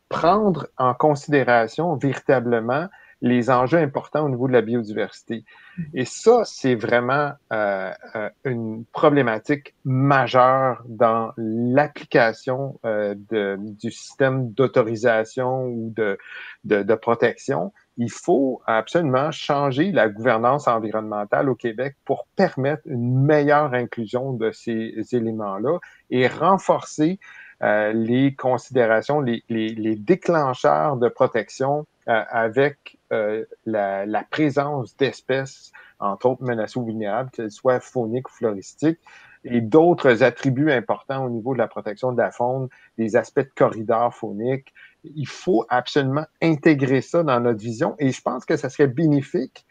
prendre 0.09 0.69
en 0.79 0.95
considération 0.95 1.97
véritablement 1.97 2.89
les 3.21 3.51
enjeux 3.51 3.79
importants 3.79 4.25
au 4.25 4.29
niveau 4.29 4.49
de 4.49 4.53
la 4.53 4.63
biodiversité. 4.63 5.45
Et 5.93 6.05
ça, 6.05 6.43
c'est 6.45 6.75
vraiment 6.75 7.33
euh, 7.53 7.91
euh 8.17 8.31
une 8.45 8.85
problématique 8.87 9.75
majeure 9.85 10.83
dans 10.87 11.33
l'application 11.37 12.79
euh, 12.85 13.15
du 13.17 13.91
système 13.91 14.51
d'autorisation 14.53 15.67
ou 15.67 15.93
de, 15.97 16.19
de, 16.65 16.83
de, 16.83 16.95
protection 16.95 17.73
il 17.97 18.11
faut 18.11 18.61
absolument 18.67 19.31
changer 19.31 19.93
la 19.93 20.09
gouvernance 20.09 20.67
environnementale 20.67 21.49
au 21.49 21.55
Québec 21.55 21.97
pour 22.05 22.27
permettre 22.37 22.83
une 22.87 23.25
meilleure 23.25 23.75
inclusion 23.75 24.33
de 24.33 24.51
ces 24.51 24.95
éléments-là 25.13 25.79
et 26.11 26.27
renforcer 26.27 27.19
euh, 27.63 27.93
les 27.93 28.35
considérations, 28.35 29.21
les, 29.21 29.45
les, 29.49 29.95
déclencheurs 29.95 30.97
de 30.97 31.09
protection 31.09 31.87
euh, 32.09 32.23
avec 32.29 32.99
euh, 33.15 33.45
la, 33.65 34.25
présence 34.31 34.97
d'espèces, 34.97 35.73
entre 35.99 36.27
autres 36.27 36.43
menacées 36.43 36.79
ou 36.79 36.85
vulnérables, 36.85 37.31
qu'elles 37.31 37.51
soient 37.51 37.81
fauniques 37.81 38.29
ou 38.29 38.33
floristiques, 38.33 39.01
et 39.45 39.61
d'autres 39.61 40.23
attributs 40.23 40.73
importants 40.73 41.25
au 41.25 41.31
niveau 41.31 41.53
de 41.53 41.59
la 41.59 41.69
protection 41.69 42.13
de 42.13 42.19
la 42.19 42.31
faune, 42.31 42.69
des 42.99 43.17
aspects 43.17 43.41
de 43.41 43.51
corridors 43.55 44.15
fauniques, 44.15 44.73
il 45.05 45.29
faut 45.29 45.67
absolument 45.69 46.27
intégrer 46.43 47.03
ça 47.03 47.23
dans 47.23 47.41
notre 47.41 47.61
vision 47.61 47.95
et 47.99 48.11
je 48.11 48.23
pense 48.23 48.45
que 48.45 48.57
ça 48.57 48.71
serait 48.71 48.87
bénéfique 48.87 49.67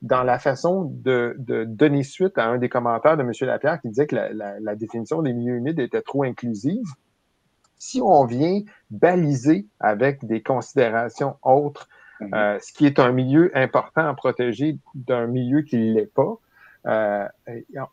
dans 0.00 0.24
la 0.24 0.40
façon 0.40 0.84
de, 0.84 1.36
donner 1.68 2.02
suite 2.02 2.36
à 2.36 2.46
un 2.46 2.58
des 2.58 2.68
commentaires 2.68 3.16
de 3.16 3.22
M. 3.22 3.30
Lapierre 3.42 3.80
qui 3.80 3.88
disait 3.88 4.08
que 4.08 4.16
la, 4.16 4.74
définition 4.74 5.22
des 5.22 5.32
milieux 5.32 5.54
humides 5.54 5.78
était 5.78 6.02
trop 6.02 6.24
inclusive. 6.24 6.84
Si 7.78 8.00
on 8.02 8.24
vient 8.24 8.62
baliser 8.90 9.66
avec 9.78 10.24
des 10.24 10.42
considérations 10.42 11.36
autres. 11.42 11.88
Euh, 12.34 12.58
ce 12.60 12.72
qui 12.72 12.86
est 12.86 12.98
un 12.98 13.12
milieu 13.12 13.50
important 13.56 14.06
à 14.08 14.14
protéger 14.14 14.78
d'un 14.94 15.26
milieu 15.26 15.62
qui 15.62 15.76
ne 15.76 15.94
l'est 15.94 16.12
pas, 16.12 16.38
euh, 16.86 17.28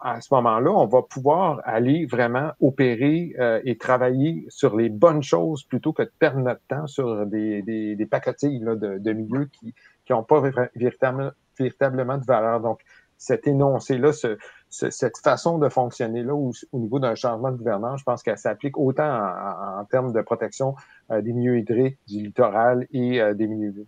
à 0.01 0.19
ce 0.19 0.33
moment-là, 0.33 0.71
on 0.71 0.87
va 0.87 1.03
pouvoir 1.03 1.61
aller 1.63 2.05
vraiment 2.07 2.51
opérer 2.59 3.35
euh, 3.39 3.61
et 3.63 3.77
travailler 3.77 4.45
sur 4.49 4.75
les 4.75 4.89
bonnes 4.89 5.21
choses 5.21 5.63
plutôt 5.63 5.93
que 5.93 6.03
de 6.03 6.11
perdre 6.17 6.39
notre 6.39 6.61
temps 6.67 6.87
sur 6.87 7.25
des, 7.27 7.61
des, 7.61 7.95
des 7.95 8.05
pacotilles 8.07 8.59
là, 8.59 8.75
de, 8.75 8.97
de, 8.97 9.13
milieux 9.13 9.47
qui 9.51 9.73
n'ont 10.09 10.23
pas 10.23 10.41
véritablement, 10.75 11.29
véritablement 11.57 12.17
de 12.17 12.25
valeur. 12.25 12.61
Donc, 12.61 12.79
cet 13.17 13.45
énoncé-là, 13.45 14.11
ce, 14.11 14.37
cette 14.69 15.17
façon 15.19 15.59
de 15.59 15.69
fonctionner-là 15.69 16.33
au, 16.33 16.51
au, 16.71 16.79
niveau 16.79 16.99
d'un 16.99 17.15
changement 17.15 17.51
de 17.51 17.57
gouvernance, 17.57 17.99
je 17.99 18.05
pense 18.05 18.23
qu'elle 18.23 18.37
s'applique 18.37 18.77
autant 18.77 19.03
en, 19.03 19.81
en, 19.81 19.85
termes 19.85 20.13
de 20.13 20.21
protection 20.21 20.75
euh, 21.11 21.21
des 21.21 21.33
milieux 21.33 21.59
hydriques, 21.59 21.99
du 22.07 22.23
littoral 22.23 22.87
et 22.91 23.21
des 23.35 23.47
milieux. 23.47 23.85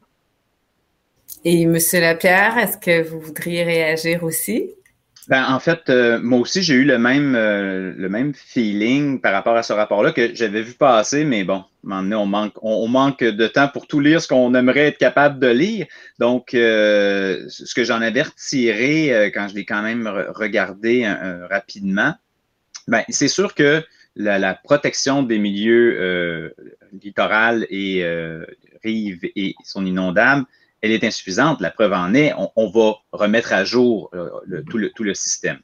Et 1.44 1.64
M. 1.64 1.78
Lapierre, 1.94 2.58
est-ce 2.60 2.78
que 2.78 3.02
vous 3.02 3.20
voudriez 3.20 3.64
réagir 3.64 4.24
aussi? 4.24 4.70
Ben, 5.28 5.46
en 5.48 5.60
fait, 5.60 5.90
euh, 5.90 6.20
moi 6.22 6.40
aussi, 6.40 6.62
j'ai 6.62 6.74
eu 6.74 6.84
le 6.84 6.98
même, 6.98 7.36
euh, 7.36 7.94
le 7.96 8.10
même 8.10 8.34
feeling 8.34 9.22
par 9.22 9.34
rapport 9.34 9.56
à 9.56 9.64
ce 9.64 9.74
rapport-là 9.74 10.12
que 10.12 10.36
j'avais 10.36 10.62
vu 10.62 10.74
passer, 10.74 11.24
mais 11.24 11.44
bon, 11.44 11.64
on 11.84 12.26
manque, 12.26 12.54
on, 12.62 12.88
manque 12.88 13.24
de 13.24 13.48
temps 13.48 13.68
pour 13.68 13.88
tout 13.88 14.00
lire 14.00 14.22
ce 14.22 14.28
qu'on 14.28 14.54
aimerait 14.54 14.88
être 14.88 14.98
capable 14.98 15.40
de 15.40 15.48
lire. 15.48 15.88
Donc, 16.20 16.54
euh, 16.54 17.46
ce 17.50 17.74
que 17.74 17.84
j'en 17.84 18.02
avais 18.02 18.24
retiré 18.24 19.32
quand 19.34 19.48
je 19.48 19.56
l'ai 19.56 19.66
quand 19.66 19.82
même 19.82 20.08
regardé 20.36 21.08
rapidement, 21.50 22.14
ben, 22.88 23.04
c'est 23.10 23.28
sûr 23.28 23.56
que 23.56 23.84
la, 24.16 24.54
protection 24.54 25.24
des 25.24 25.40
milieux 25.40 26.54
littoraux 27.02 27.64
et 27.70 28.04
rives 28.84 29.30
et 29.36 29.56
son 29.64 29.86
inondable, 29.86 30.46
elle 30.82 30.92
est 30.92 31.04
insuffisante. 31.04 31.62
La 31.62 31.72
preuve 31.72 31.94
en 31.94 32.14
est, 32.14 32.34
on, 32.56 32.70
va 32.70 32.96
remettre 33.12 33.54
à 33.54 33.64
jour 33.64 34.10
euh, 34.14 34.30
le, 34.46 34.64
tout, 34.64 34.78
le, 34.78 34.90
tout, 34.92 35.04
le, 35.04 35.14
système. 35.14 35.60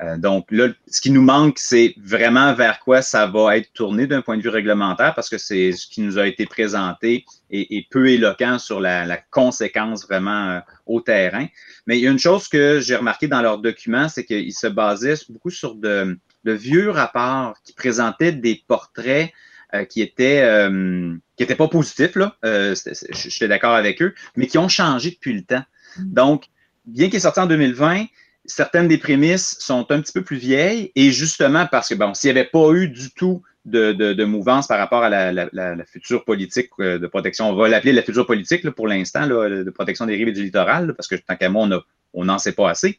Euh, 0.00 0.16
donc 0.16 0.50
là, 0.50 0.68
ce 0.88 1.00
qui 1.00 1.10
nous 1.10 1.22
manque, 1.22 1.58
c'est 1.58 1.94
vraiment 1.98 2.54
vers 2.54 2.80
quoi 2.80 3.02
ça 3.02 3.26
va 3.26 3.56
être 3.56 3.72
tourné 3.72 4.06
d'un 4.06 4.22
point 4.22 4.36
de 4.36 4.42
vue 4.42 4.48
réglementaire, 4.48 5.14
parce 5.14 5.28
que 5.28 5.38
c'est 5.38 5.72
ce 5.72 5.86
qui 5.86 6.00
nous 6.00 6.18
a 6.18 6.26
été 6.26 6.46
présenté 6.46 7.24
et, 7.50 7.86
peu 7.90 8.08
éloquent 8.08 8.58
sur 8.58 8.80
la, 8.80 9.04
la 9.04 9.16
conséquence 9.16 10.06
vraiment 10.06 10.50
euh, 10.50 10.60
au 10.86 11.00
terrain. 11.00 11.46
Mais 11.86 11.98
il 11.98 12.04
y 12.04 12.08
a 12.08 12.10
une 12.10 12.18
chose 12.18 12.48
que 12.48 12.80
j'ai 12.80 12.96
remarqué 12.96 13.28
dans 13.28 13.42
leurs 13.42 13.58
documents, 13.58 14.08
c'est 14.08 14.24
qu'ils 14.24 14.54
se 14.54 14.66
basaient 14.66 15.14
beaucoup 15.28 15.50
sur 15.50 15.74
de, 15.74 16.18
de 16.44 16.52
vieux 16.52 16.90
rapports 16.90 17.54
qui 17.64 17.72
présentaient 17.72 18.32
des 18.32 18.62
portraits 18.66 19.32
euh, 19.74 19.84
qui 19.84 20.02
étaient 20.02 20.42
euh, 20.42 21.14
qui 21.36 21.42
étaient 21.42 21.54
pas 21.54 21.68
positifs 21.68 22.16
là. 22.16 22.36
Euh, 22.44 22.74
J'étais 23.10 23.48
d'accord 23.48 23.74
avec 23.74 24.02
eux, 24.02 24.14
mais 24.36 24.46
qui 24.46 24.58
ont 24.58 24.68
changé 24.68 25.10
depuis 25.10 25.34
le 25.34 25.42
temps. 25.42 25.64
Mm. 25.96 26.12
Donc, 26.12 26.44
bien 26.86 27.06
qu'il 27.06 27.16
est 27.16 27.20
sorti 27.20 27.40
en 27.40 27.46
2020, 27.46 28.06
certaines 28.44 28.88
des 28.88 28.98
prémices 28.98 29.56
sont 29.60 29.90
un 29.90 30.00
petit 30.00 30.12
peu 30.12 30.22
plus 30.22 30.36
vieilles 30.36 30.92
et 30.96 31.10
justement 31.10 31.66
parce 31.66 31.88
que 31.88 31.94
bon, 31.94 32.14
s'il 32.14 32.32
n'y 32.32 32.38
avait 32.38 32.48
pas 32.48 32.72
eu 32.72 32.88
du 32.88 33.10
tout 33.12 33.42
de, 33.64 33.92
de, 33.92 34.12
de, 34.12 34.24
mouvance 34.24 34.66
par 34.66 34.78
rapport 34.78 35.04
à 35.04 35.08
la, 35.08 35.32
la, 35.32 35.48
la, 35.52 35.84
future 35.84 36.24
politique 36.24 36.70
de 36.80 37.06
protection. 37.06 37.48
On 37.48 37.54
va 37.54 37.68
l'appeler 37.68 37.92
la 37.92 38.02
future 38.02 38.26
politique 38.26 38.64
là, 38.64 38.72
pour 38.72 38.88
l'instant, 38.88 39.28
de 39.28 39.70
protection 39.70 40.04
des 40.04 40.16
rives 40.16 40.26
et 40.26 40.32
du 40.32 40.42
littoral, 40.42 40.94
parce 40.94 41.06
que 41.06 41.14
tant 41.14 41.36
qu'à 41.36 41.48
moi, 41.48 41.68
on 42.12 42.24
n'en 42.24 42.38
sait 42.38 42.54
pas 42.54 42.68
assez. 42.68 42.98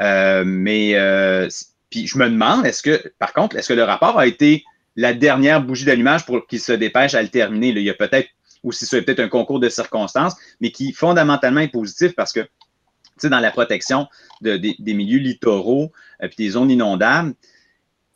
Euh, 0.00 0.44
mais 0.46 0.94
euh, 0.94 1.48
puis 1.90 2.06
je 2.06 2.18
me 2.18 2.28
demande, 2.28 2.66
est-ce 2.66 2.82
que, 2.82 3.12
par 3.18 3.32
contre, 3.32 3.56
est-ce 3.56 3.68
que 3.68 3.74
le 3.74 3.82
rapport 3.82 4.18
a 4.18 4.26
été 4.26 4.64
la 5.00 5.14
dernière 5.14 5.62
bougie 5.62 5.86
d'allumage 5.86 6.26
pour 6.26 6.46
qu'il 6.46 6.60
se 6.60 6.72
dépêche 6.72 7.14
à 7.14 7.22
le 7.22 7.28
terminer. 7.28 7.68
il 7.68 7.78
y 7.78 7.88
a 7.88 7.94
peut-être, 7.94 8.28
ou 8.62 8.70
si 8.70 8.84
c'est 8.84 9.00
peut-être 9.00 9.20
un 9.20 9.28
concours 9.28 9.58
de 9.58 9.70
circonstances, 9.70 10.36
mais 10.60 10.70
qui 10.70 10.92
fondamentalement 10.92 11.60
est 11.60 11.68
positif 11.68 12.14
parce 12.14 12.32
que, 12.32 12.46
tu 13.18 13.28
dans 13.28 13.40
la 13.40 13.50
protection 13.50 14.08
des 14.40 14.76
milieux 14.94 15.18
littoraux 15.18 15.92
et 16.22 16.26
euh, 16.26 16.28
des 16.36 16.50
zones 16.50 16.70
inondables, 16.70 17.34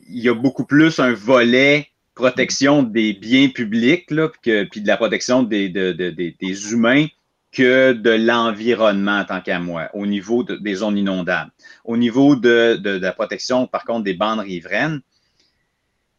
il 0.07 0.23
y 0.23 0.29
a 0.29 0.33
beaucoup 0.33 0.65
plus 0.65 0.99
un 0.99 1.13
volet 1.13 1.89
protection 2.13 2.83
des 2.83 3.13
biens 3.13 3.49
publics, 3.49 4.07
puis 4.07 4.81
de 4.81 4.87
la 4.87 4.97
protection 4.97 5.43
des, 5.43 5.69
des 5.69 6.71
humains 6.71 7.07
que 7.51 7.93
de 7.93 8.11
l'environnement 8.11 9.25
tant 9.25 9.41
qu'à 9.41 9.59
moi, 9.59 9.89
au 9.93 10.05
niveau 10.05 10.43
des 10.43 10.75
zones 10.75 10.97
inondables. 10.97 11.51
Au 11.83 11.97
niveau 11.97 12.35
de, 12.35 12.79
la 12.83 13.11
protection, 13.11 13.65
par 13.65 13.85
contre, 13.85 14.03
des 14.03 14.13
bandes 14.13 14.39
riveraines, 14.39 15.01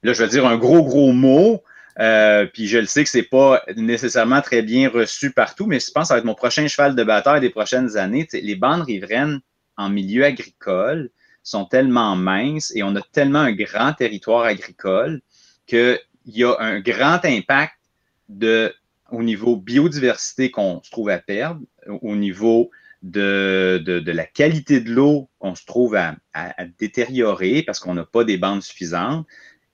là, 0.07 0.12
je 0.12 0.22
vais 0.22 0.28
dire 0.28 0.46
un 0.46 0.57
gros, 0.57 0.82
gros 0.82 1.12
mot, 1.12 1.62
euh, 1.98 2.46
puis 2.46 2.68
je 2.68 2.78
le 2.78 2.86
sais 2.86 3.02
que 3.02 3.11
c'est 3.11 3.22
pas 3.22 3.62
nécessairement 3.76 4.40
très 4.40 4.62
bien 4.62 4.88
reçu 4.88 5.32
partout, 5.32 5.66
mais 5.66 5.80
je 5.80 5.90
pense 5.90 6.04
que 6.04 6.09
ça 6.09 6.14
va 6.14 6.18
être 6.18 6.24
mon 6.24 6.34
prochain 6.34 6.66
cheval 6.68 6.94
de 6.94 7.04
bataille 7.04 7.40
des 7.40 7.50
prochaines 7.50 7.96
années. 7.96 8.28
les 8.32 8.54
bandes 8.54 8.82
riveraines 8.82 9.40
en 9.76 9.90
milieu 9.90 10.24
agricole 10.24 11.11
sont 11.42 11.64
tellement 11.64 12.16
minces 12.16 12.72
et 12.74 12.82
on 12.82 12.94
a 12.96 13.02
tellement 13.12 13.40
un 13.40 13.52
grand 13.52 13.92
territoire 13.92 14.44
agricole 14.44 15.20
qu'il 15.66 15.98
y 16.26 16.44
a 16.44 16.54
un 16.59 16.80
grand 16.80 17.24
impact 17.24 17.74
de, 18.28 18.72
au 19.11 19.22
niveau 19.22 19.57
biodiversité 19.57 20.50
qu'on 20.50 20.82
se 20.82 20.90
trouve 20.90 21.09
à 21.09 21.18
perdre, 21.18 21.61
au 21.88 22.14
niveau 22.14 22.70
de, 23.02 23.82
de, 23.84 24.12
la 24.12 24.24
qualité 24.24 24.80
de 24.80 24.90
l'eau 24.90 25.28
qu'on 25.38 25.54
se 25.54 25.64
trouve 25.64 25.94
à, 25.94 26.16
à 26.32 26.64
détériorer 26.78 27.62
parce 27.62 27.78
qu'on 27.78 27.94
n'a 27.94 28.04
pas 28.04 28.24
des 28.24 28.36
bandes 28.36 28.62
suffisantes, 28.62 29.26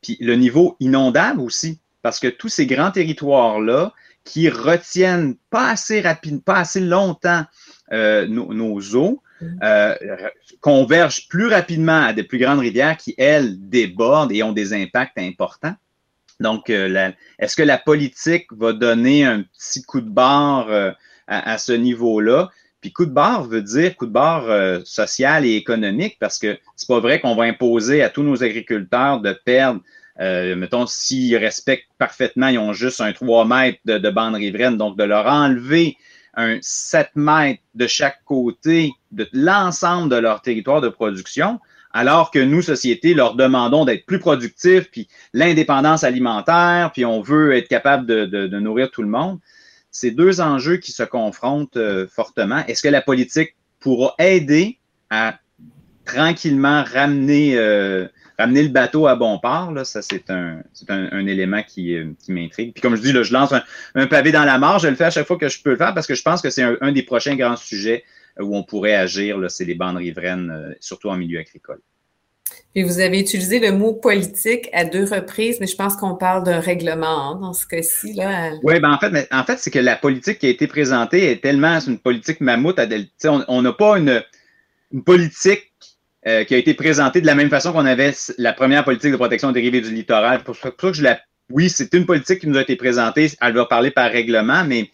puis 0.02 0.18
le 0.20 0.34
niveau 0.34 0.76
inondable 0.80 1.40
aussi 1.40 1.78
parce 2.02 2.18
que 2.18 2.26
tous 2.26 2.48
ces 2.48 2.66
grands 2.66 2.90
territoires-là 2.90 3.92
qui 4.24 4.48
retiennent 4.48 5.36
pas 5.50 5.70
assez 5.70 6.00
rapide, 6.00 6.42
pas 6.42 6.58
assez 6.58 6.80
longtemps 6.80 7.44
euh, 7.92 8.26
nos, 8.26 8.80
eaux, 8.94 9.22
mm-hmm. 9.40 9.58
euh, 9.62 10.28
convergent 10.60 11.28
plus 11.28 11.46
rapidement 11.46 12.04
à 12.04 12.12
des 12.12 12.22
plus 12.22 12.38
grandes 12.38 12.60
rivières 12.60 12.96
qui, 12.96 13.14
elles, 13.18 13.68
débordent 13.68 14.32
et 14.32 14.42
ont 14.42 14.52
des 14.52 14.74
impacts 14.74 15.18
importants. 15.18 15.74
Donc, 16.40 16.70
euh, 16.70 17.10
est-ce 17.38 17.56
que 17.56 17.62
la 17.62 17.78
politique 17.78 18.46
va 18.52 18.72
donner 18.72 19.24
un 19.24 19.42
petit 19.42 19.82
coup 19.82 20.00
de 20.00 20.08
barre 20.08 20.68
à, 20.70 21.52
à, 21.52 21.58
ce 21.58 21.72
niveau-là? 21.72 22.50
Puis 22.82 22.92
coup 22.92 23.06
de 23.06 23.12
barre 23.12 23.44
veut 23.44 23.62
dire 23.62 23.96
coup 23.96 24.06
de 24.06 24.12
barre 24.12 24.84
social 24.84 25.46
et 25.46 25.54
économique 25.54 26.18
parce 26.20 26.38
que 26.38 26.58
c'est 26.76 26.88
pas 26.88 27.00
vrai 27.00 27.20
qu'on 27.20 27.34
va 27.34 27.44
imposer 27.44 28.02
à 28.02 28.10
tous 28.10 28.22
nos 28.22 28.42
agriculteurs 28.42 29.20
de 29.20 29.32
perdre 29.32 29.80
euh, 30.20 30.56
mettons, 30.56 30.86
s'ils 30.86 31.36
respectent 31.36 31.88
parfaitement, 31.98 32.48
ils 32.48 32.58
ont 32.58 32.72
juste 32.72 33.00
un 33.00 33.12
3 33.12 33.44
mètres 33.46 33.80
de, 33.84 34.10
bande 34.10 34.34
riveraine, 34.34 34.76
donc 34.76 34.96
de 34.96 35.04
leur 35.04 35.26
enlever 35.26 35.96
un 36.34 36.58
7 36.60 37.10
mètres 37.14 37.62
de 37.74 37.86
chaque 37.86 38.22
côté 38.24 38.92
de 39.10 39.28
l'ensemble 39.32 40.10
de 40.10 40.16
leur 40.16 40.42
territoire 40.42 40.80
de 40.80 40.88
production, 40.88 41.60
alors 41.92 42.30
que 42.30 42.38
nous, 42.38 42.62
société, 42.62 43.14
leur 43.14 43.34
demandons 43.34 43.84
d'être 43.84 44.06
plus 44.06 44.18
productifs, 44.18 44.90
puis 44.90 45.08
l'indépendance 45.34 46.04
alimentaire, 46.04 46.90
puis 46.92 47.04
on 47.04 47.20
veut 47.20 47.54
être 47.54 47.68
capable 47.68 48.06
de, 48.06 48.58
nourrir 48.58 48.90
tout 48.90 49.02
le 49.02 49.08
monde. 49.08 49.38
C'est 49.92 50.10
deux 50.10 50.40
enjeux 50.40 50.78
qui 50.78 50.90
se 50.90 51.04
confrontent 51.04 51.76
euh, 51.76 52.08
fortement. 52.08 52.64
Est-ce 52.66 52.82
que 52.82 52.88
la 52.88 53.02
politique 53.02 53.54
pourra 53.78 54.14
aider 54.18 54.78
à 55.10 55.38
tranquillement 56.04 56.82
ramener 56.82 57.56
euh, 57.56 58.08
amener 58.38 58.62
le 58.62 58.68
bateau 58.68 59.06
à 59.06 59.16
bon 59.16 59.38
port, 59.38 59.72
là, 59.72 59.84
ça, 59.84 60.02
c'est 60.02 60.30
un, 60.30 60.62
un, 60.88 61.08
un, 61.12 61.26
élément 61.26 61.62
qui, 61.62 61.94
euh, 61.94 62.12
qui 62.18 62.32
m'intrigue. 62.32 62.72
Puis 62.72 62.82
comme 62.82 62.96
je 62.96 63.02
dis, 63.02 63.12
là, 63.12 63.22
je 63.22 63.32
lance 63.32 63.54
un, 63.94 64.06
pavé 64.06 64.32
dans 64.32 64.44
la 64.44 64.58
marge. 64.58 64.82
Je 64.82 64.88
le 64.88 64.96
fais 64.96 65.04
à 65.04 65.10
chaque 65.10 65.26
fois 65.26 65.38
que 65.38 65.48
je 65.48 65.62
peux 65.62 65.70
le 65.70 65.76
faire 65.76 65.94
parce 65.94 66.06
que 66.06 66.14
je 66.14 66.22
pense 66.22 66.42
que 66.42 66.50
c'est 66.50 66.62
un, 66.80 66.92
des 66.92 67.02
prochains 67.02 67.36
grands 67.36 67.56
sujets 67.56 68.04
où 68.38 68.56
on 68.56 68.62
pourrait 68.62 68.94
agir. 68.94 69.38
C'est 69.48 69.64
les 69.64 69.74
bandes 69.74 69.96
riveraines, 69.96 70.50
euh, 70.50 70.74
surtout 70.80 71.08
en 71.08 71.16
milieu 71.16 71.38
agricole. 71.38 71.80
Puis 72.74 72.84
vous 72.84 73.00
avez 73.00 73.20
utilisé 73.20 73.58
le 73.58 73.72
mot 73.72 73.92
politique 73.92 74.70
à 74.72 74.84
deux 74.84 75.04
reprises, 75.04 75.58
mais 75.60 75.66
je 75.66 75.76
pense 75.76 75.94
qu'on 75.94 76.14
parle 76.14 76.42
d'un 76.42 76.60
règlement 76.60 77.32
hein, 77.32 77.38
dans 77.38 77.52
ce 77.52 77.66
cas-ci. 77.66 78.14
Là. 78.14 78.52
Oui, 78.62 78.80
ben 78.80 78.90
en 78.92 78.98
fait, 78.98 79.28
en 79.30 79.44
fait, 79.44 79.58
c'est 79.58 79.70
que 79.70 79.78
la 79.78 79.94
politique 79.94 80.38
qui 80.38 80.46
a 80.46 80.48
été 80.48 80.66
présentée 80.66 81.30
est 81.30 81.42
tellement 81.42 81.78
une 81.80 81.98
politique 81.98 82.40
mammouth. 82.40 82.80
on 83.48 83.62
n'a 83.62 83.72
pas 83.72 83.98
une, 83.98 84.22
politique 85.04 85.70
euh, 86.26 86.44
qui 86.44 86.54
a 86.54 86.58
été 86.58 86.72
présenté 86.74 87.20
de 87.20 87.26
la 87.26 87.34
même 87.34 87.50
façon 87.50 87.72
qu'on 87.72 87.86
avait 87.86 88.14
la 88.38 88.52
première 88.52 88.84
politique 88.84 89.12
de 89.12 89.16
protection 89.16 89.52
dérivée 89.52 89.80
du 89.80 89.92
littoral. 89.92 90.42
Pour 90.42 90.56
ça 90.56 90.70
que 90.70 90.92
je 90.92 91.02
la... 91.02 91.20
Oui, 91.50 91.68
c'est 91.68 91.92
une 91.92 92.06
politique 92.06 92.40
qui 92.40 92.46
nous 92.46 92.56
a 92.56 92.62
été 92.62 92.76
présentée. 92.76 93.30
Elle 93.40 93.54
va 93.54 93.66
parler 93.66 93.90
par 93.90 94.10
règlement, 94.10 94.64
mais 94.64 94.90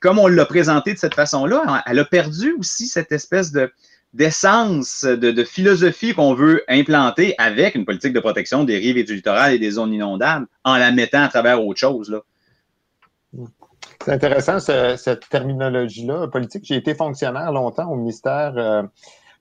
comme 0.00 0.18
on 0.18 0.26
l'a 0.26 0.44
présentée 0.44 0.92
de 0.92 0.98
cette 0.98 1.14
façon-là, 1.14 1.82
elle 1.86 1.98
a 1.98 2.04
perdu 2.04 2.54
aussi 2.58 2.88
cette 2.88 3.12
espèce 3.12 3.52
de 3.52 3.70
d'essence, 4.12 5.04
de, 5.04 5.30
de, 5.30 5.44
philosophie 5.44 6.14
qu'on 6.14 6.34
veut 6.34 6.64
implanter 6.68 7.34
avec 7.38 7.76
une 7.76 7.84
politique 7.84 8.12
de 8.12 8.20
protection 8.20 8.64
des 8.64 8.76
rives 8.76 8.98
et 8.98 9.04
du 9.04 9.14
littoral 9.14 9.54
et 9.54 9.58
des 9.58 9.70
zones 9.72 9.92
inondables 9.92 10.46
en 10.64 10.76
la 10.76 10.90
mettant 10.90 11.22
à 11.22 11.28
travers 11.28 11.64
autre 11.64 11.78
chose. 11.78 12.10
Là. 12.10 12.20
C'est 14.02 14.12
intéressant 14.12 14.58
cette 14.60 15.28
terminologie-là 15.28 16.28
politique. 16.28 16.64
J'ai 16.64 16.76
été 16.76 16.94
fonctionnaire 16.94 17.52
longtemps 17.52 17.90
au 17.90 17.96
ministère 17.96 18.54
euh, 18.56 18.82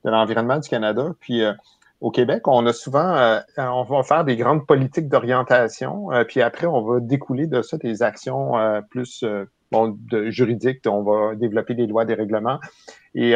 de 0.03 0.09
l'environnement 0.09 0.59
du 0.59 0.67
Canada. 0.67 1.13
Puis 1.21 1.43
euh, 1.43 1.53
au 2.01 2.11
Québec, 2.11 2.45
on 2.47 2.65
a 2.65 2.73
souvent, 2.73 3.15
euh, 3.15 3.39
on 3.57 3.83
va 3.83 4.03
faire 4.03 4.25
des 4.25 4.35
grandes 4.35 4.67
politiques 4.67 5.07
d'orientation, 5.07 6.09
puis 6.27 6.41
après, 6.41 6.65
on 6.65 6.81
va 6.81 6.99
découler 6.99 7.47
de 7.47 7.61
ça 7.61 7.77
des 7.77 8.03
actions 8.03 8.53
plus 8.89 9.25
bon, 9.71 9.97
juridiques. 10.27 10.81
On 10.87 11.03
va 11.03 11.35
développer 11.35 11.73
des 11.73 11.87
lois, 11.87 12.05
des 12.05 12.13
règlements. 12.13 12.59
Et 13.15 13.35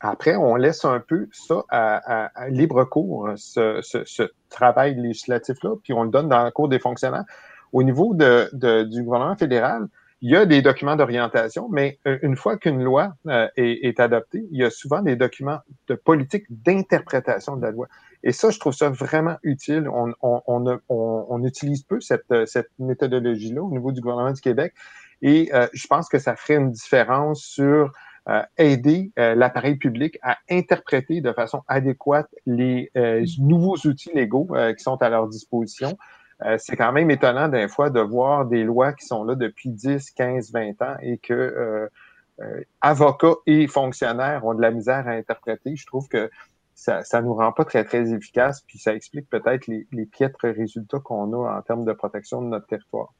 après, 0.00 0.36
on 0.36 0.56
laisse 0.56 0.84
un 0.84 1.00
peu 1.00 1.28
ça 1.30 1.62
à, 1.68 2.30
libre 2.48 2.84
cours, 2.84 3.30
ce, 3.36 3.80
ce, 3.82 4.22
travail 4.48 4.94
législatif-là, 4.96 5.76
puis 5.82 5.92
on 5.92 6.02
le 6.02 6.10
donne 6.10 6.28
dans 6.28 6.44
le 6.44 6.50
cours 6.50 6.68
des 6.68 6.78
fonctionnaires. 6.78 7.24
Au 7.72 7.82
niveau 7.82 8.14
de, 8.14 8.48
de, 8.52 8.82
du 8.82 9.02
gouvernement 9.04 9.36
fédéral, 9.36 9.86
il 10.22 10.30
y 10.30 10.36
a 10.36 10.44
des 10.44 10.60
documents 10.60 10.96
d'orientation, 10.96 11.68
mais 11.70 11.98
euh, 12.06 12.18
une 12.22 12.36
fois 12.36 12.56
qu'une 12.58 12.82
loi 12.82 13.14
euh, 13.28 13.48
est, 13.56 14.00
adoptée, 14.00 14.46
il 14.50 14.58
y 14.58 14.64
a 14.64 14.70
souvent 14.70 15.02
des 15.02 15.16
documents 15.16 15.60
de 15.88 15.94
politique 15.94 16.44
d'interprétation 16.50 17.56
de 17.56 17.62
la 17.62 17.70
loi. 17.70 17.86
Et 18.22 18.32
ça, 18.32 18.50
je 18.50 18.58
trouve 18.58 18.74
ça 18.74 18.90
vraiment 18.90 19.36
utile. 19.42 19.88
On, 19.88 20.12
on, 20.20 20.78
on, 20.88 21.44
utilise 21.44 21.84
peu 21.84 22.00
cette, 22.00 22.46
cette 22.46 22.68
méthodologie-là 22.78 23.62
au 23.62 23.70
niveau 23.70 23.92
du 23.92 24.02
gouvernement 24.02 24.32
du 24.32 24.42
Québec. 24.42 24.74
Et 25.22 25.50
euh, 25.54 25.66
je 25.72 25.86
pense 25.86 26.08
que 26.08 26.18
ça 26.18 26.36
ferait 26.36 26.56
une 26.56 26.70
différence 26.70 27.40
sur 27.40 27.92
aider 28.58 29.12
l'appareil 29.16 29.76
public 29.76 30.18
à 30.22 30.38
interpréter 30.48 31.20
de 31.20 31.32
façon 31.32 31.62
adéquate 31.68 32.28
les 32.46 32.90
nouveaux 33.38 33.76
outils 33.86 34.12
légaux 34.14 34.48
qui 34.76 34.82
sont 34.82 35.00
à 35.02 35.08
leur 35.08 35.28
disposition 35.28 35.96
euh, 36.44 36.56
c'est 36.58 36.76
quand 36.76 36.92
même 36.92 37.10
étonnant 37.10 37.48
d'un 37.48 37.68
fois 37.68 37.90
de 37.90 38.00
voir 38.00 38.46
des 38.46 38.64
lois 38.64 38.92
qui 38.92 39.04
sont 39.06 39.24
là 39.24 39.34
depuis 39.34 39.68
10, 39.68 40.10
15, 40.12 40.52
20 40.52 40.82
ans 40.82 40.96
et 41.02 41.18
que 41.18 41.34
euh, 41.34 41.88
euh, 42.40 42.62
avocats 42.80 43.34
et 43.46 43.66
fonctionnaires 43.66 44.44
ont 44.46 44.54
de 44.54 44.62
la 44.62 44.70
misère 44.70 45.06
à 45.06 45.10
interpréter. 45.10 45.76
Je 45.76 45.86
trouve 45.86 46.08
que 46.08 46.30
ça 46.74 47.02
ne 47.14 47.20
nous 47.26 47.34
rend 47.34 47.52
pas 47.52 47.66
très, 47.66 47.84
très 47.84 48.14
efficace, 48.14 48.62
puis 48.66 48.78
ça 48.78 48.94
explique 48.94 49.28
peut-être 49.28 49.66
les, 49.66 49.86
les 49.92 50.06
piètres 50.06 50.48
résultats 50.48 50.98
qu'on 50.98 51.30
a 51.34 51.58
en 51.58 51.60
termes 51.60 51.84
de 51.84 51.92
protection 51.92 52.40
de 52.40 52.46
notre 52.46 52.66
territoire. 52.66 53.12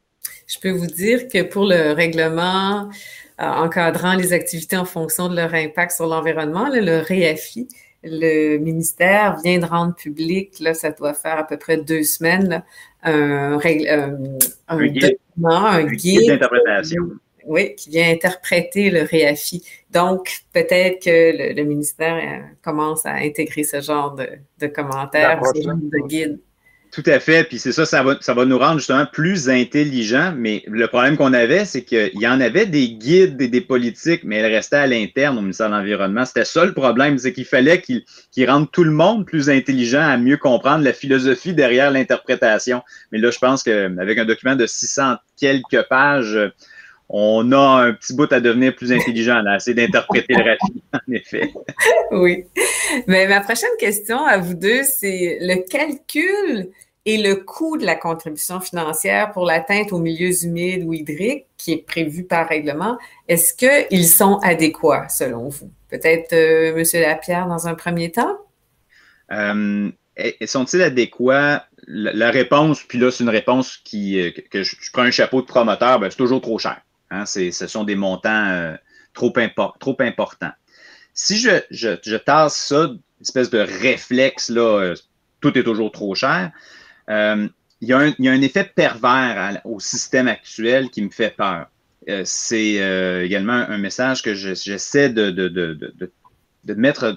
Je 0.47 0.59
peux 0.59 0.71
vous 0.71 0.87
dire 0.87 1.27
que 1.27 1.43
pour 1.43 1.65
le 1.65 1.93
règlement 1.93 2.89
encadrant 3.37 4.15
les 4.15 4.33
activités 4.33 4.77
en 4.77 4.85
fonction 4.85 5.29
de 5.29 5.35
leur 5.35 5.53
impact 5.53 5.93
sur 5.93 6.07
l'environnement, 6.07 6.69
le 6.71 6.99
REAFI, 6.99 7.67
le 8.03 8.57
ministère 8.57 9.37
vient 9.43 9.59
de 9.59 9.65
rendre 9.65 9.95
public, 9.95 10.59
là, 10.59 10.73
ça 10.73 10.91
doit 10.91 11.13
faire 11.13 11.37
à 11.37 11.45
peu 11.45 11.57
près 11.57 11.77
deux 11.77 12.03
semaines, 12.03 12.63
un, 13.03 13.53
un, 13.53 14.87
guide, 14.87 15.17
un 15.43 15.83
guide, 15.85 16.27
d'interprétation. 16.27 17.03
Oui, 17.45 17.75
qui 17.75 17.89
vient 17.89 18.11
interpréter 18.11 18.91
le 18.91 19.01
REAFI. 19.01 19.63
Donc, 19.89 20.41
peut-être 20.53 21.03
que 21.03 21.55
le, 21.55 21.63
ministère 21.63 22.15
euh, 22.15 22.45
commence 22.61 23.05
à 23.05 23.13
intégrer 23.13 23.63
ce 23.63 23.81
genre 23.81 24.13
de, 24.13 24.27
de 24.59 24.67
commentaires, 24.67 25.41
ce 25.55 25.61
genre 25.61 25.75
de 25.75 26.07
guide. 26.07 26.39
Tout 26.91 27.03
à 27.05 27.21
fait. 27.21 27.45
Puis 27.45 27.57
c'est 27.57 27.71
ça, 27.71 27.85
ça 27.85 28.03
va, 28.03 28.17
ça 28.19 28.33
va 28.33 28.43
nous 28.43 28.57
rendre 28.57 28.79
justement 28.79 29.05
plus 29.05 29.49
intelligents. 29.49 30.33
Mais 30.35 30.61
le 30.67 30.87
problème 30.87 31.15
qu'on 31.15 31.33
avait, 31.33 31.63
c'est 31.63 31.83
qu'il 31.83 32.19
y 32.19 32.27
en 32.27 32.41
avait 32.41 32.65
des 32.65 32.89
guides 32.89 33.41
et 33.41 33.47
des 33.47 33.61
politiques, 33.61 34.25
mais 34.25 34.37
elles 34.37 34.53
restaient 34.53 34.75
à 34.75 34.87
l'interne 34.87 35.37
au 35.37 35.41
ministère 35.41 35.69
de 35.69 35.75
l'Environnement. 35.75 36.25
C'était 36.25 36.43
ça 36.43 36.65
le 36.65 36.73
problème, 36.73 37.17
c'est 37.17 37.31
qu'il 37.31 37.45
fallait 37.45 37.81
qu'ils 37.81 38.03
rendent 38.49 38.69
tout 38.71 38.83
le 38.83 38.91
monde 38.91 39.25
plus 39.25 39.49
intelligent 39.49 40.01
à 40.01 40.17
mieux 40.17 40.35
comprendre 40.35 40.83
la 40.83 40.91
philosophie 40.91 41.53
derrière 41.53 41.91
l'interprétation. 41.91 42.81
Mais 43.13 43.19
là, 43.19 43.31
je 43.31 43.39
pense 43.39 43.63
qu'avec 43.63 44.17
un 44.17 44.25
document 44.25 44.57
de 44.57 44.65
600 44.65 45.15
quelques 45.39 45.83
pages, 45.89 46.37
on 47.13 47.51
a 47.51 47.57
un 47.57 47.93
petit 47.93 48.13
bout 48.13 48.31
à 48.31 48.39
devenir 48.39 48.73
plus 48.73 48.93
intelligent, 48.93 49.41
là, 49.41 49.59
c'est 49.59 49.73
d'interpréter 49.73 50.33
le 50.33 50.43
raffinement, 50.43 50.81
en 50.93 51.11
effet. 51.11 51.53
Oui. 52.11 52.45
Mais 53.05 53.27
ma 53.27 53.41
prochaine 53.41 53.69
question 53.77 54.25
à 54.25 54.37
vous 54.37 54.53
deux, 54.53 54.83
c'est 54.83 55.37
le 55.41 55.67
calcul 55.67 56.69
et 57.05 57.17
le 57.17 57.35
coût 57.35 57.77
de 57.77 57.85
la 57.85 57.95
contribution 57.95 58.61
financière 58.61 59.31
pour 59.33 59.45
l'atteinte 59.45 59.91
aux 59.91 59.99
milieux 59.99 60.45
humides 60.45 60.83
ou 60.85 60.93
hydriques 60.93 61.47
qui 61.57 61.73
est 61.73 61.85
prévu 61.85 62.23
par 62.23 62.47
règlement. 62.47 62.97
Est-ce 63.27 63.53
qu'ils 63.53 64.07
sont 64.07 64.37
adéquats 64.37 65.09
selon 65.09 65.49
vous? 65.49 65.69
Peut-être 65.89 66.31
euh, 66.31 66.77
M. 66.77 67.01
Lapierre 67.01 67.47
dans 67.47 67.67
un 67.67 67.73
premier 67.73 68.11
temps? 68.11 68.37
Euh, 69.33 69.91
sont-ils 70.45 70.81
adéquats? 70.81 71.65
La, 71.87 72.29
réponse, 72.29 72.83
puis 72.83 72.99
là, 72.99 73.11
c'est 73.11 73.23
une 73.23 73.29
réponse 73.29 73.77
qui, 73.83 74.21
euh, 74.21 74.31
que, 74.49 74.63
je, 74.63 74.75
prends 74.93 75.01
un 75.01 75.11
chapeau 75.11 75.41
de 75.41 75.47
promoteur, 75.47 75.99
ben, 75.99 76.09
c'est 76.09 76.17
toujours 76.17 76.39
trop 76.39 76.57
cher. 76.57 76.79
Hein, 77.11 77.25
ce 77.25 77.51
sont 77.67 77.83
des 77.83 77.95
montants 77.95 78.47
euh, 78.47 78.75
trop, 79.13 79.33
trop 79.79 79.97
important. 79.99 80.51
Si 81.13 81.37
je, 81.37 82.15
tasse 82.17 82.55
ça, 82.55 82.89
espèce 83.21 83.49
de 83.49 83.59
réflexe, 83.59 84.49
là, 84.49 84.93
tout 85.41 85.57
est 85.57 85.63
toujours 85.63 85.91
trop 85.91 86.15
cher, 86.15 86.51
il, 87.09 87.49
y 87.81 87.93
a 87.93 87.99
un, 87.99 88.13
il, 88.17 88.25
y 88.25 88.29
a 88.29 88.31
un, 88.31 88.41
effet 88.41 88.63
pervers 88.63 89.59
au 89.65 89.79
système 89.79 90.27
actuel 90.27 90.89
qui 90.89 91.01
me 91.01 91.09
fait 91.09 91.35
peur. 91.35 91.67
c'est 92.23 93.23
également 93.25 93.65
un 93.67 93.77
message 93.77 94.21
que 94.21 94.33
j'essaie 94.33 95.09
de, 95.09 96.11
mettre 96.65 97.15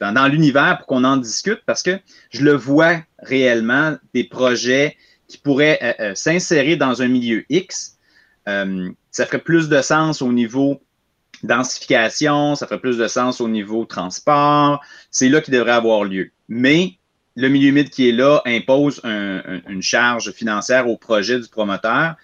dans, 0.00 0.28
l'univers 0.28 0.78
pour 0.78 0.86
qu'on 0.86 1.04
en 1.04 1.18
discute 1.18 1.60
parce 1.66 1.82
que 1.82 2.00
je 2.30 2.42
le 2.42 2.54
vois 2.54 3.02
réellement 3.18 3.98
des 4.14 4.24
projets 4.24 4.96
qui 5.28 5.38
pourraient 5.38 5.78
euh, 5.82 5.92
euh, 6.00 6.14
s'insérer 6.14 6.76
dans 6.76 7.02
un 7.02 7.08
milieu 7.08 7.44
X. 7.48 7.93
Euh, 8.48 8.90
ça 9.10 9.26
ferait 9.26 9.38
plus 9.38 9.68
de 9.68 9.80
sens 9.80 10.22
au 10.22 10.32
niveau 10.32 10.80
densification, 11.42 12.54
ça 12.54 12.66
ferait 12.66 12.80
plus 12.80 12.98
de 12.98 13.06
sens 13.06 13.40
au 13.40 13.48
niveau 13.48 13.84
transport. 13.84 14.80
C'est 15.10 15.28
là 15.28 15.40
qu'il 15.40 15.54
devrait 15.54 15.72
avoir 15.72 16.04
lieu. 16.04 16.30
Mais 16.48 16.98
le 17.36 17.48
milieu 17.48 17.68
humide 17.68 17.90
qui 17.90 18.08
est 18.08 18.12
là 18.12 18.40
impose 18.46 19.00
une 19.04 19.82
charge 19.82 20.32
financière 20.32 20.88
au 20.88 20.96
projet 20.96 21.38
du 21.38 21.48
promoteur 21.48 22.14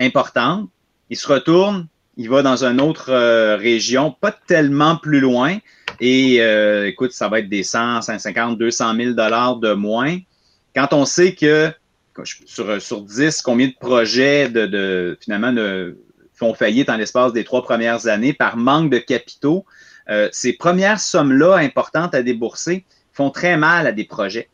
importante. 0.00 0.68
Il 1.10 1.16
se 1.16 1.26
retourne, 1.28 1.88
il 2.16 2.28
va 2.28 2.42
dans 2.42 2.64
une 2.64 2.80
autre 2.80 3.10
euh, 3.10 3.56
région, 3.56 4.10
pas 4.12 4.32
tellement 4.32 4.96
plus 4.96 5.20
loin. 5.20 5.58
Et 6.00 6.38
euh, 6.40 6.86
écoute, 6.86 7.12
ça 7.12 7.28
va 7.28 7.40
être 7.40 7.48
des 7.48 7.62
100, 7.62 8.02
150, 8.02 8.58
200 8.58 8.96
000 8.96 9.12
dollars 9.12 9.56
de 9.56 9.72
moins. 9.72 10.18
Quand 10.74 10.92
on 10.92 11.04
sait 11.04 11.34
que 11.34 11.72
sur, 12.24 12.80
sur 12.80 13.02
10, 13.02 13.42
combien 13.42 13.68
de 13.68 13.74
projets 13.78 14.48
de, 14.48 15.16
finalement 15.20 15.54
font 16.34 16.54
faillite 16.54 16.90
en 16.90 16.96
l'espace 16.96 17.32
des 17.32 17.44
trois 17.44 17.62
premières 17.62 18.06
années 18.06 18.32
par 18.32 18.56
manque 18.56 18.90
de 18.90 18.98
capitaux, 18.98 19.64
euh, 20.10 20.28
ces 20.32 20.52
premières 20.54 21.00
sommes-là 21.00 21.56
importantes 21.56 22.14
à 22.14 22.22
débourser 22.22 22.84
font 23.12 23.30
très 23.30 23.56
mal 23.56 23.86
à 23.86 23.92
des 23.92 24.04
projets. 24.04 24.48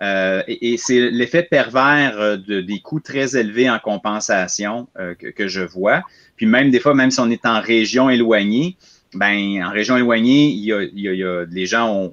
et, 0.00 0.76
c'est 0.78 1.10
l'effet 1.10 1.42
pervers 1.42 2.38
de, 2.38 2.60
des 2.60 2.80
coûts 2.80 3.00
très 3.00 3.36
élevés 3.36 3.70
en 3.70 3.78
compensation 3.78 4.88
que, 5.18 5.28
que, 5.30 5.48
je 5.48 5.60
vois. 5.60 6.02
Puis 6.36 6.46
même 6.46 6.70
des 6.70 6.80
fois, 6.80 6.94
même 6.94 7.10
si 7.10 7.20
on 7.20 7.30
est 7.30 7.46
en 7.46 7.60
région 7.60 8.10
éloignée, 8.10 8.76
ben 9.14 9.64
en 9.64 9.70
région 9.70 9.96
éloignée, 9.96 10.48
il 10.48 10.64
y 10.64 10.72
a, 10.72 10.82
il 10.82 11.00
y 11.00 11.24
a, 11.24 11.44
les 11.44 11.66
gens 11.66 12.12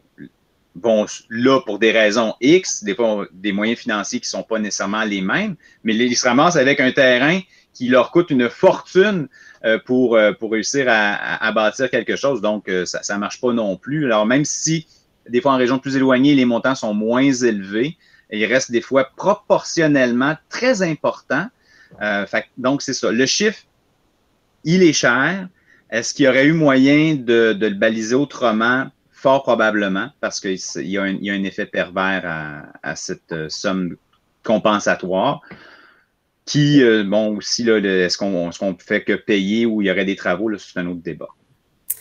vont 0.76 1.06
là 1.30 1.60
pour 1.66 1.80
des 1.80 1.92
raisons 1.92 2.34
X, 2.42 2.84
des 2.84 2.96
fois 2.96 3.28
des 3.34 3.52
moyens 3.52 3.80
financiers 3.80 4.20
qui 4.20 4.30
sont 4.30 4.44
pas 4.44 4.60
nécessairement 4.60 5.04
les 5.04 5.22
mêmes, 5.22 5.56
mais 5.84 5.96
ils 5.96 6.16
se 6.16 6.28
ramassent 6.28 6.56
avec 6.56 6.80
un 6.80 6.92
terrain 6.92 7.40
qui 7.74 7.88
leur 7.88 8.12
coûte 8.12 8.30
une 8.30 8.50
fortune 8.50 9.28
euh, 9.64 9.80
pour, 9.86 10.16
euh, 10.16 10.34
pour 10.34 10.52
réussir 10.52 10.86
à, 10.90 11.46
à, 11.46 11.52
bâtir 11.52 11.90
quelque 11.90 12.16
chose. 12.16 12.42
Donc, 12.42 12.68
euh, 12.68 12.86
ça 12.86 13.14
ne 13.14 13.20
marche 13.20 13.40
pas 13.40 13.54
non 13.54 13.78
plus. 13.78 14.06
Alors, 14.06 14.26
même 14.26 14.46
si 14.46 14.88
des 15.30 15.42
fois 15.42 15.54
en 15.54 15.58
région 15.58 15.80
plus 15.80 15.96
éloignée, 15.96 16.36
les 16.36 16.46
montants 16.46 16.76
sont 16.76 16.94
moins 16.94 17.32
élevés, 17.32 17.98
il 18.32 18.46
reste 18.46 18.72
des 18.72 18.82
fois 18.82 19.10
proportionnellement 19.16 20.38
très 20.50 20.82
importants. 20.82 21.48
Fait, 22.28 22.46
donc, 22.58 22.82
c'est 22.82 22.94
ça. 22.94 23.12
Le 23.12 23.26
chiffre 23.26 23.60
il 24.64 24.84
est 24.84 24.94
cher. 24.94 25.48
Est-ce 25.90 26.14
qu'il 26.14 26.26
y 26.26 26.28
aurait 26.28 26.46
eu 26.46 26.54
moyen 26.54 27.16
de, 27.16 27.58
le 27.60 27.74
baliser 27.74 28.16
autrement? 28.16 28.88
Fort 29.22 29.44
probablement, 29.44 30.10
parce 30.20 30.40
qu'il 30.40 30.58
y, 30.88 30.98
a 30.98 31.04
un 31.04 31.44
effet 31.44 31.66
pervers 31.66 32.24
à, 32.82 32.96
cette 32.96 33.32
euh, 33.32 33.50
somme 33.50 33.96
compensatoire 34.44 35.42
qui, 36.46 36.82
euh, 36.84 37.04
bon, 37.04 37.38
aussi, 37.38 37.70
est-ce 37.70 38.18
qu'on 38.18 38.48
ne 38.48 38.74
fait 38.80 39.04
que 39.04 39.14
payer 39.14 39.66
ou 39.66 39.82
il 39.82 39.88
y 39.88 39.92
aurait 39.92 40.06
des 40.06 40.16
travaux? 40.16 40.50
C'est 40.58 40.80
un 40.80 40.88
autre 40.88 41.04
débat. 41.04 41.30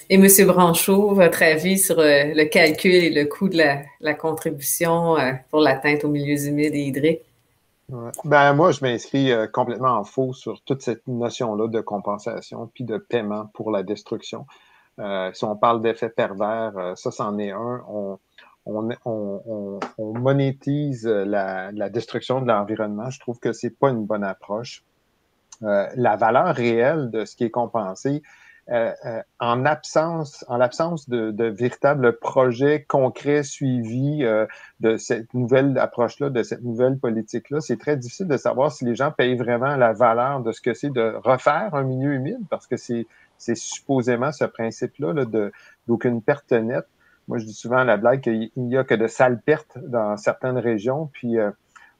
Et 0.09 0.15
M. 0.15 0.27
Branchot, 0.47 1.15
votre 1.15 1.43
avis 1.43 1.79
sur 1.79 1.99
euh, 1.99 2.25
le 2.35 2.45
calcul 2.47 2.95
et 2.95 3.11
le 3.11 3.27
coût 3.27 3.49
de 3.49 3.59
la, 3.59 3.83
la 4.01 4.15
contribution 4.15 5.17
pour 5.51 5.61
l'atteinte 5.61 6.05
aux 6.05 6.09
milieux 6.09 6.47
humides 6.47 6.75
et 6.75 6.85
hydriques? 6.85 7.21
Ben, 8.25 8.53
moi, 8.55 8.73
je 8.73 8.83
m'inscris 8.83 9.33
euh, 9.33 9.47
complètement 9.47 9.99
en 9.99 10.05
faux 10.05 10.33
sur 10.33 10.61
toute 10.63 10.83
cette 10.83 11.07
notion-là 11.09 11.69
de 11.69 11.81
compensation 11.81 12.71
puis 12.73 12.85
de 12.85 12.99
paiement 12.99 13.47
pour 13.55 13.71
la 13.71 13.83
destruction. 13.83 14.47
Euh, 15.01 15.31
si 15.33 15.45
on 15.45 15.57
parle 15.57 15.83
d'effet 15.83 16.11
pervers, 16.11 16.77
euh, 16.77 16.95
ça, 16.95 17.11
c'en 17.11 17.39
est 17.39 17.51
un. 17.51 17.83
On, 17.89 18.19
on, 18.67 18.89
on, 19.05 19.81
on 19.99 20.19
monétise 20.19 21.07
la, 21.07 21.73
la, 21.73 21.89
destruction 21.89 22.41
de 22.41 22.47
l'environnement. 22.47 23.11
Je 23.11 23.19
trouve 23.19 23.39
que 23.39 23.53
c'est 23.53 23.71
pas 23.71 23.91
une 23.91 24.05
bonne 24.05 24.25
approche. 24.25 24.85
la 25.63 26.17
valeur 26.17 26.55
réelle 26.55 27.11
de 27.11 27.25
ce 27.25 27.37
qui 27.37 27.45
est 27.45 27.51
compensé, 27.51 28.23
euh, 28.71 28.93
euh, 29.05 29.21
en 29.41 29.65
absence, 29.65 30.45
en 30.47 30.57
l'absence 30.57 31.09
de, 31.09 31.33
de 31.33 31.47
véritables 31.47 32.17
projets 32.19 32.85
concrets 32.85 33.43
suivis 33.43 34.23
euh, 34.23 34.47
de 34.79 34.97
cette 34.97 35.35
nouvelle 35.35 35.77
approche-là, 35.77 36.31
de 36.31 36.45
cette 36.45 36.63
nouvelle 36.63 36.97
politique-là, 36.97 37.61
c'est 37.61 37.79
très 37.79 37.97
difficile 37.97 38.29
de 38.29 38.37
savoir 38.37 38.71
si 38.71 38.85
les 38.85 38.95
gens 38.95 39.11
payent 39.11 39.37
vraiment 39.37 39.75
la 39.75 39.93
valeur 39.93 40.41
de 40.41 40.53
ce 40.53 40.61
que 40.61 40.73
c'est 40.73 40.91
de 40.91 41.17
refaire 41.25 41.75
un 41.75 41.83
milieu 41.83 42.13
humide, 42.13 42.43
parce 42.49 42.69
que 42.69 42.77
c'est, 42.77 43.09
c'est 43.41 43.57
supposément 43.57 44.33
ce 44.33 44.45
principe-là 44.45 45.13
là, 45.13 45.25
de, 45.25 45.53
d'aucune 45.89 46.23
perte 46.23 46.53
nette. 46.53 46.87
Moi, 47.29 47.39
je 47.39 47.45
dis 47.45 47.55
souvent 47.55 47.85
la 47.85 47.97
blague 47.97 48.21
qu'il 48.21 48.51
n'y 48.57 48.77
a 48.77 48.85
que 48.85 48.95
de 48.95 49.07
sales 49.07 49.41
pertes 49.41 49.79
dans 49.79 50.17
certaines 50.17 50.59
régions, 50.59 51.11
puis 51.13 51.37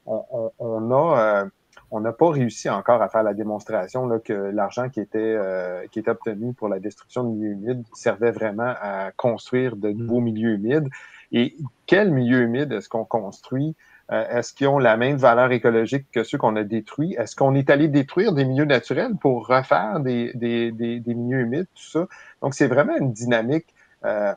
on, 0.05 0.23
on, 0.31 0.51
on, 0.59 0.91
a 0.91 1.45
on 1.91 1.99
n'a 1.99 2.13
pas 2.13 2.29
réussi 2.29 2.69
encore 2.69 3.01
à 3.01 3.09
faire 3.09 3.23
la 3.23 3.33
démonstration 3.33 4.07
là, 4.07 4.19
que 4.19 4.33
l'argent 4.33 4.89
qui 4.89 5.01
était 5.01 5.19
euh, 5.19 5.85
qui 5.91 5.99
était 5.99 6.11
obtenu 6.11 6.53
pour 6.53 6.69
la 6.69 6.79
destruction 6.79 7.25
de 7.25 7.29
milieux 7.29 7.51
humides 7.51 7.83
servait 7.93 8.31
vraiment 8.31 8.73
à 8.81 9.11
construire 9.11 9.75
de 9.75 9.89
nouveaux 9.89 10.21
milieux 10.21 10.53
humides. 10.53 10.87
Et 11.33 11.55
quel 11.85 12.11
milieu 12.11 12.41
humide 12.41 12.71
est-ce 12.71 12.87
qu'on 12.87 13.05
construit? 13.05 13.75
Euh, 14.11 14.27
est-ce 14.29 14.53
qu'ils 14.53 14.67
ont 14.67 14.79
la 14.79 14.97
même 14.97 15.17
valeur 15.17 15.51
écologique 15.51 16.07
que 16.11 16.23
ceux 16.23 16.37
qu'on 16.37 16.55
a 16.55 16.63
détruits? 16.63 17.15
Est-ce 17.17 17.35
qu'on 17.35 17.55
est 17.55 17.69
allé 17.69 17.87
détruire 17.87 18.33
des 18.33 18.45
milieux 18.45 18.65
naturels 18.65 19.15
pour 19.19 19.47
refaire 19.47 19.99
des, 19.99 20.31
des, 20.33 20.71
des, 20.71 20.99
des 20.99 21.13
milieux 21.13 21.39
humides, 21.39 21.67
tout 21.75 21.89
ça? 21.99 22.07
Donc, 22.41 22.53
c'est 22.53 22.67
vraiment 22.67 22.95
une 22.97 23.13
dynamique 23.13 23.73
euh, 24.03 24.33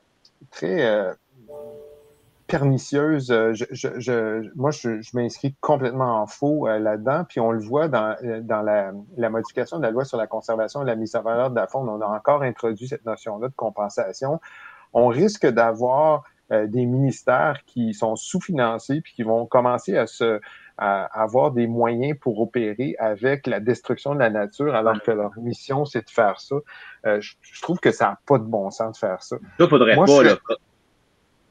très 0.51 1.14
pernicieuse. 2.47 3.31
Euh, 3.31 3.53
je, 3.55 3.64
je, 3.70 3.89
je, 3.99 4.51
moi, 4.55 4.70
je, 4.70 5.01
m'inscris 5.14 5.55
complètement 5.61 6.20
en 6.20 6.27
faux 6.27 6.68
euh, 6.68 6.79
là-dedans. 6.79 7.25
Puis 7.29 7.41
on 7.41 7.53
le 7.53 7.61
voit 7.61 7.89
dans, 7.89 8.14
euh, 8.22 8.41
dans 8.41 8.62
la, 8.62 8.93
la, 9.16 9.31
modification 9.31 9.79
de 9.79 9.83
la 9.83 9.91
loi 9.91 10.05
sur 10.05 10.18
la 10.18 10.27
conservation 10.27 10.83
et 10.83 10.87
la 10.87 10.97
mise 10.97 11.16
en 11.16 11.22
valeur 11.22 11.51
de 11.51 11.57
la 11.57 11.66
faune. 11.66 11.89
On 11.89 12.01
a 12.01 12.07
encore 12.07 12.43
introduit 12.43 12.89
cette 12.89 13.05
notion-là 13.05 13.49
de 13.49 13.55
compensation. 13.55 14.41
On 14.93 15.09
risque 15.09 15.47
d'avoir 15.47 16.25
des 16.51 16.84
ministères 16.84 17.61
qui 17.66 17.95
sont 17.95 18.16
sous-financés 18.16 19.01
puis 19.01 19.14
qui 19.14 19.22
vont 19.22 19.47
commencer 19.47 19.97
à 19.97 20.07
se 20.07 20.40
à 20.76 21.05
avoir 21.22 21.53
des 21.53 21.68
moyens 21.68 22.18
pour 22.20 22.40
opérer 22.40 22.97
avec 22.99 23.47
la 23.47 23.61
destruction 23.61 24.14
de 24.14 24.18
la 24.18 24.28
nature, 24.28 24.74
alors 24.74 25.01
que 25.01 25.12
leur 25.12 25.30
mission, 25.38 25.84
c'est 25.84 26.05
de 26.05 26.11
faire 26.11 26.40
ça. 26.40 26.57
je, 27.05 27.62
trouve 27.62 27.78
que 27.78 27.92
ça 27.92 28.07
n'a 28.07 28.18
pas 28.26 28.38
de 28.38 28.45
bon 28.45 28.72
sens 28.72 28.95
de 28.95 28.99
faire 28.99 29.22
ça. 29.22 29.36
Ça, 29.59 29.68
faudrait 29.68 29.95
pas, 29.95 30.22
là. 30.24 30.36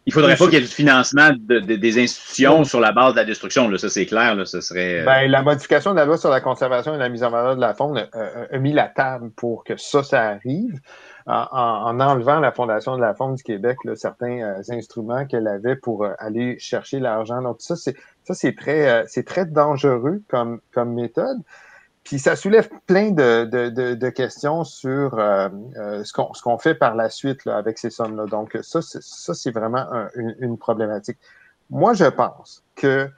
Il 0.06 0.12
faudrait 0.12 0.36
pas 0.36 0.46
qu'il 0.46 0.56
y 0.56 0.58
ait 0.58 0.62
du 0.62 0.68
financement 0.68 1.32
de, 1.38 1.60
des 1.60 2.02
institutions 2.02 2.66
sur 2.66 2.80
la 2.82 2.92
base 2.92 3.14
de 3.14 3.20
la 3.20 3.26
destruction. 3.26 3.70
Là. 3.70 3.78
Ça, 3.78 3.90
c'est 3.90 4.06
clair. 4.06 4.36
Là. 4.36 4.46
Ce 4.46 4.60
serait. 4.60 5.02
Euh, 5.02 5.06
ben, 5.06 5.32
la 5.32 5.42
modification 5.42 5.92
de 5.92 5.96
la 5.96 6.06
loi 6.06 6.18
sur 6.18 6.30
la 6.30 6.42
conservation 6.42 6.94
et 6.94 6.98
la 6.98 7.08
mise 7.08 7.24
en 7.24 7.30
valeur 7.30 7.56
de 7.56 7.62
la 7.62 7.74
faune 7.74 8.06
euh, 8.14 8.46
a 8.52 8.58
mis 8.58 8.74
la 8.74 8.88
table 8.88 9.32
pour 9.32 9.64
que 9.64 9.78
ça, 9.78 10.04
ça 10.04 10.22
arrive. 10.22 10.80
En, 11.26 11.48
en, 11.52 12.00
enlevant 12.02 12.40
la 12.40 12.52
Fondation 12.52 12.98
de 12.98 13.02
la 13.02 13.14
faune 13.14 13.36
du 13.36 13.44
Québec 13.44 13.78
là, 13.86 13.96
certains 13.96 14.42
euh, 14.42 14.62
instruments 14.70 15.26
qu'elle 15.26 15.48
avait 15.48 15.78
pour 15.78 16.06
aller 16.20 16.60
chercher 16.60 17.00
l'argent. 17.00 17.42
Donc, 17.42 17.58
ça, 17.60 17.78
c'est 17.78 17.96
ça, 18.26 18.34
c'est 18.34 18.56
très, 18.56 19.06
c'est 19.08 19.26
très 19.26 19.46
dangereux 19.46 20.22
comme, 20.28 20.60
comme 20.74 20.94
méthode. 20.94 21.40
Puis 22.04 22.20
ça 22.20 22.36
soulève 22.36 22.70
plein 22.86 23.12
de, 23.12 23.46
de, 23.46 23.94
de, 23.94 24.10
questions 24.10 24.66
sur 24.66 25.18
euh, 25.18 25.48
euh, 25.78 26.04
ce 26.04 26.12
qu'on 26.12 26.34
ce 26.34 26.42
qu'on 26.42 26.58
fait 26.58 26.76
par 26.76 26.96
la 26.96 27.10
suite 27.10 27.46
là, 27.46 27.58
avec 27.58 27.78
ces 27.78 27.90
sommes-là. 27.90 28.26
Donc 28.26 28.58
ça, 28.62 28.82
ça 28.82 29.34
c'est 29.34 29.52
vraiment 29.52 29.86
une, 30.16 30.36
une, 30.40 30.58
problématique. 30.58 31.18
Moi, 31.70 31.94
je 31.94 32.06
pense 32.06 32.64
que 32.76 33.10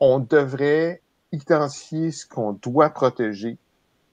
on 0.00 0.18
devrait 0.18 1.02
identifier 1.30 2.10
ce 2.10 2.26
qu'on 2.26 2.52
doit 2.52 2.90
protéger, 2.90 3.58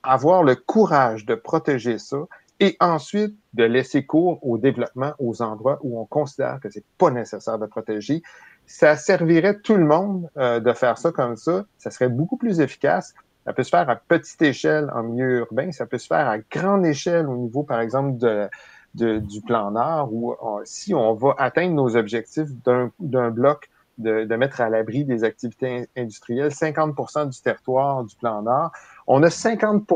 avoir 0.03 0.43
le 0.43 0.55
courage 0.55 1.25
de 1.25 1.33
protéger 1.33 1.97
ça, 1.97 2.17
et 2.59 2.75
ensuite 2.79 3.35
de 3.53 3.63
laisser 3.63 4.05
cours 4.05 4.39
au 4.45 4.57
développement 4.57 5.13
aux 5.19 5.41
endroits 5.41 5.79
où 5.81 5.99
on 5.99 6.05
considère 6.05 6.59
que 6.61 6.69
c'est 6.69 6.83
pas 6.97 7.09
nécessaire 7.09 7.57
de 7.57 7.65
protéger. 7.65 8.21
Ça 8.65 8.95
servirait 8.95 9.59
tout 9.59 9.75
le 9.75 9.85
monde 9.85 10.29
euh, 10.37 10.59
de 10.59 10.73
faire 10.73 10.97
ça 10.97 11.11
comme 11.11 11.35
ça. 11.35 11.65
Ça 11.77 11.89
serait 11.89 12.09
beaucoup 12.09 12.37
plus 12.37 12.59
efficace. 12.59 13.13
Ça 13.45 13.53
peut 13.53 13.63
se 13.63 13.69
faire 13.69 13.89
à 13.89 13.95
petite 13.95 14.41
échelle 14.41 14.91
en 14.93 15.03
milieu 15.03 15.39
urbain, 15.39 15.71
ça 15.71 15.85
peut 15.85 15.97
se 15.97 16.07
faire 16.07 16.27
à 16.27 16.37
grande 16.37 16.85
échelle 16.85 17.27
au 17.27 17.37
niveau, 17.37 17.63
par 17.63 17.79
exemple, 17.79 18.17
de, 18.17 18.49
du 18.93 19.41
plan 19.41 19.71
Nord, 19.71 20.13
où 20.13 20.35
si 20.65 20.93
on 20.93 21.13
va 21.13 21.33
atteindre 21.37 21.73
nos 21.73 21.95
objectifs 21.95 22.49
d'un 22.59 23.31
bloc 23.31 23.69
de, 23.97 24.25
de, 24.25 24.35
mettre 24.35 24.61
à 24.61 24.69
l'abri 24.69 25.03
des 25.03 25.23
activités 25.23 25.89
industrielles 25.97 26.51
50% 26.51 27.29
du 27.29 27.41
territoire 27.41 28.03
du 28.03 28.15
plan 28.15 28.41
Nord, 28.41 28.71
on 29.07 29.23
a 29.23 29.29
50 29.29 29.87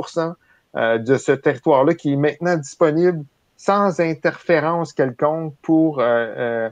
euh, 0.75 0.97
de 0.97 1.17
ce 1.17 1.31
territoire-là 1.31 1.93
qui 1.93 2.13
est 2.13 2.17
maintenant 2.17 2.57
disponible 2.57 3.23
sans 3.57 3.99
interférence 3.99 4.93
quelconque 4.93 5.53
pour 5.61 5.99
euh, 5.99 6.69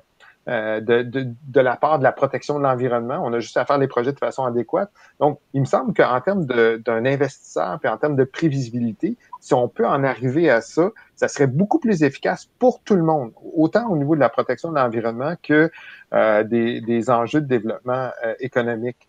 euh, 0.48 0.80
de, 0.82 1.04
de, 1.04 1.28
de, 1.50 1.62
la 1.62 1.76
part 1.76 2.00
de 2.00 2.04
la 2.04 2.12
protection 2.12 2.58
de 2.58 2.64
l'environnement. 2.64 3.22
On 3.24 3.32
a 3.32 3.40
juste 3.40 3.58
à 3.58 3.66
faire 3.66 3.78
les 3.78 3.88
projets 3.88 4.12
de 4.12 4.18
façon 4.18 4.44
adéquate. 4.44 4.90
Donc, 5.20 5.40
il 5.54 5.62
me 5.62 5.66
semble 5.66 5.94
qu'en 5.94 6.20
termes 6.20 6.46
d'un 6.46 7.06
investisseur, 7.06 7.80
puis 7.80 7.88
en 7.88 7.98
termes 7.98 8.16
de 8.16 8.24
prévisibilité, 8.24 9.18
si 9.40 9.54
on 9.54 9.68
peut 9.68 9.86
en 9.86 10.04
arriver 10.04 10.50
à 10.50 10.62
ça, 10.62 10.90
ça 11.16 11.28
serait 11.28 11.46
beaucoup 11.46 11.78
plus 11.78 12.02
efficace 12.02 12.50
pour 12.58 12.82
tout 12.82 12.96
le 12.96 13.04
monde, 13.04 13.34
autant 13.56 13.88
au 13.90 13.96
niveau 13.96 14.16
de 14.16 14.20
la 14.20 14.30
protection 14.30 14.72
de 14.72 14.78
l'environnement 14.78 15.36
que 15.44 15.70
euh, 16.14 16.44
des, 16.44 16.82
des, 16.82 17.12
enjeux 17.12 17.42
de 17.42 17.48
développement 17.48 18.10
euh, 18.26 18.34
économique. 18.40 19.08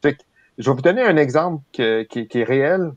Fait 0.00 0.14
que, 0.14 0.22
je 0.58 0.70
vais 0.70 0.76
vous 0.76 0.82
donner 0.82 1.02
un 1.02 1.16
exemple 1.16 1.60
qui, 1.72 2.06
qui, 2.06 2.40
est 2.40 2.44
réel. 2.44 2.92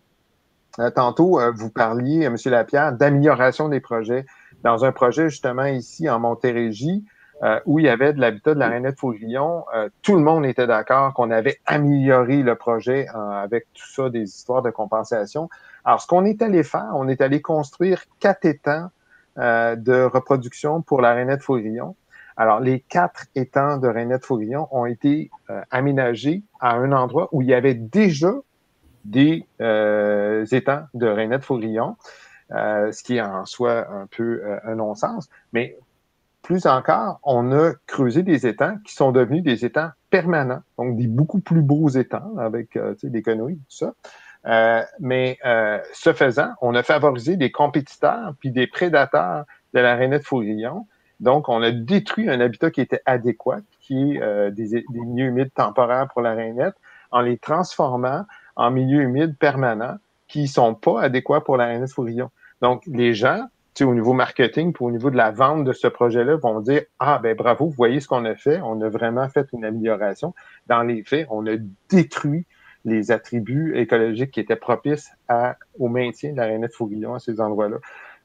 Euh, 0.80 0.90
tantôt, 0.90 1.40
vous 1.54 1.70
parliez, 1.70 2.24
M. 2.24 2.36
Lapierre, 2.46 2.94
d'amélioration 2.94 3.70
des 3.70 3.80
projets. 3.80 4.26
Dans 4.64 4.86
un 4.86 4.92
projet 4.92 5.30
justement 5.30 5.66
ici 5.66 6.10
en 6.10 6.20
Montérégie, 6.20 7.04
euh, 7.44 7.60
où 7.66 7.80
il 7.80 7.86
y 7.86 7.90
avait 7.90 8.14
de 8.14 8.22
l'habitat 8.22 8.54
de 8.54 8.60
la 8.60 8.70
Rainette 8.70 9.00
Faugrillon, 9.00 9.66
euh, 9.74 9.90
tout 10.04 10.14
le 10.14 10.22
monde 10.22 10.46
était 10.46 10.68
d'accord 10.68 11.16
qu'on 11.16 11.32
avait 11.32 11.58
amélioré 11.66 12.44
le 12.44 12.54
projet 12.54 13.08
euh, 13.16 13.32
avec 13.32 13.66
tout 13.74 13.88
ça, 13.88 14.12
des 14.12 14.22
histoires 14.22 14.62
de 14.62 14.70
compensation. 14.70 15.50
Alors, 15.84 16.02
ce 16.02 16.06
qu'on 16.06 16.24
est 16.24 16.44
allé 16.44 16.62
faire, 16.62 16.92
on 16.94 17.08
est 17.08 17.20
allé 17.20 17.42
construire 17.42 18.04
quatre 18.20 18.46
étangs 18.46 18.90
de 19.38 20.04
reproduction 20.04 20.82
pour 20.82 21.02
la 21.02 21.14
Rainette 21.14 21.42
Faugrillon. 21.42 21.96
Alors, 22.36 22.60
les 22.60 22.82
quatre 22.82 23.28
étangs 23.34 23.78
de 23.78 23.88
Rainette 23.88 24.26
Faugrillon 24.26 24.68
ont 24.72 24.86
été 24.86 25.32
aménagés 25.72 26.44
à 26.60 26.76
un 26.76 26.92
endroit 26.92 27.30
où 27.32 27.42
il 27.42 27.48
y 27.48 27.54
avait 27.54 27.74
déjà 27.74 28.34
des 29.06 29.46
étangs 29.60 30.84
de 30.94 31.08
Rainette 31.08 31.44
Faugrillon, 31.44 31.96
ce 32.50 33.04
qui 33.04 33.18
est 33.18 33.22
en 33.22 33.46
soi 33.46 33.88
un 33.90 34.08
peu 34.08 34.42
un 34.64 34.76
non-sens. 34.76 35.30
Mais 35.54 35.78
plus 36.42 36.66
encore, 36.66 37.20
on 37.24 37.52
a 37.52 37.74
creusé 37.88 38.24
des 38.24 38.48
étangs 38.48 38.78
qui 38.86 38.94
sont 38.94 39.12
devenus 39.12 39.44
des 39.44 39.66
étangs 39.66 39.92
permanents, 40.10 40.62
donc 40.78 40.98
des 40.98 41.08
beaucoup 41.08 41.40
plus 41.40 41.62
beaux 41.62 41.90
étangs 41.90 42.38
avec 42.38 42.76
euh, 42.76 42.96
des 43.04 43.22
canoës, 43.22 43.56
tout 43.56 43.62
ça. 43.70 43.94
Euh, 44.48 44.84
mais 45.00 45.38
euh, 45.46 45.80
ce 45.94 46.14
faisant, 46.14 46.50
on 46.62 46.74
a 46.74 46.84
favorisé 46.84 47.38
des 47.38 47.52
compétiteurs 47.52 48.34
puis 48.40 48.52
des 48.52 48.66
prédateurs 48.68 49.46
de 49.74 49.80
la 49.80 49.96
rainette 49.96 50.26
Fourillon. 50.26 50.88
Donc, 51.20 51.48
on 51.50 51.62
a 51.62 51.70
détruit 51.70 52.28
un 52.28 52.42
habitat 52.42 52.72
qui 52.72 52.82
était 52.82 53.02
adéquat, 53.06 53.60
qui 53.80 54.18
est 54.18 54.52
des, 54.52 54.70
des, 54.70 55.00
milieux 55.06 55.28
humides 55.28 55.54
temporaires 55.54 56.08
pour 56.08 56.24
la 56.24 56.34
rainette, 56.34 56.74
en 57.12 57.22
les 57.22 57.38
transformant 57.38 58.26
en 58.56 58.72
milieux 58.72 59.02
humides 59.02 59.38
permanents 59.38 59.98
qui 60.28 60.48
sont 60.48 60.76
pas 60.76 61.02
adéquats 61.02 61.42
pour 61.42 61.58
la 61.58 61.66
rainette 61.68 61.92
Fourillon. 61.92 62.30
Donc, 62.62 62.84
les 62.86 63.14
gens 63.14 63.48
au 63.84 63.94
niveau 63.94 64.14
marketing, 64.14 64.74
pour 64.74 64.88
au 64.88 64.92
niveau 64.92 65.10
de 65.10 65.18
la 65.18 65.32
vente 65.32 65.64
de 65.64 65.74
ce 65.74 65.88
projet-là, 65.88 66.36
vont 66.36 66.60
dire 66.60 66.84
Ah, 67.00 67.20
ben 67.22 67.36
bravo, 67.36 67.66
vous 67.66 67.72
voyez 67.72 68.00
ce 68.00 68.08
qu'on 68.08 68.26
a 68.26 68.36
fait, 68.36 68.60
on 68.62 68.82
a 68.82 68.90
vraiment 68.90 69.28
fait 69.30 69.48
une 69.54 69.66
amélioration. 69.66 70.34
Dans 70.68 70.84
les 70.84 71.04
faits, 71.04 71.28
on 71.30 71.48
a 71.48 71.56
détruit 71.90 72.46
les 72.84 73.12
attributs 73.12 73.78
écologiques 73.78 74.32
qui 74.32 74.40
étaient 74.40 74.56
propices 74.56 75.12
à, 75.28 75.56
au 75.80 75.88
maintien 75.88 76.32
de 76.32 76.38
la 76.38 76.46
rainette 76.46 76.74
Fourillon 76.74 77.14
à 77.14 77.20
ces 77.20 77.40
endroits-là. 77.40 77.78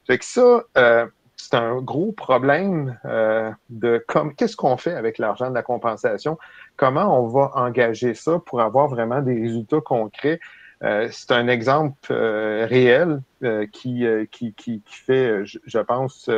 Fait 0.05 0.17
que 0.17 0.25
ça, 0.25 0.63
euh, 0.77 1.05
c'est 1.37 1.53
un 1.53 1.77
gros 1.81 2.11
problème 2.11 2.99
euh, 3.05 3.51
de 3.69 4.03
qu'est-ce 4.35 4.57
qu'on 4.57 4.75
fait 4.75 4.93
avec 4.93 5.19
l'argent 5.19 5.49
de 5.49 5.55
la 5.55 5.61
compensation, 5.61 6.37
comment 6.75 7.23
on 7.23 7.27
va 7.27 7.51
engager 7.53 8.15
ça 8.15 8.39
pour 8.45 8.59
avoir 8.61 8.87
vraiment 8.87 9.21
des 9.21 9.39
résultats 9.39 9.81
concrets? 9.81 10.39
Euh, 10.83 11.07
c'est 11.11 11.31
un 11.31 11.47
exemple 11.47 12.11
euh, 12.11 12.67
réel 12.67 13.21
euh, 13.43 13.65
qui, 13.71 14.03
qui, 14.31 14.53
qui, 14.53 14.81
fait, 14.85 15.43
je, 15.45 15.79
pense, 15.79 16.29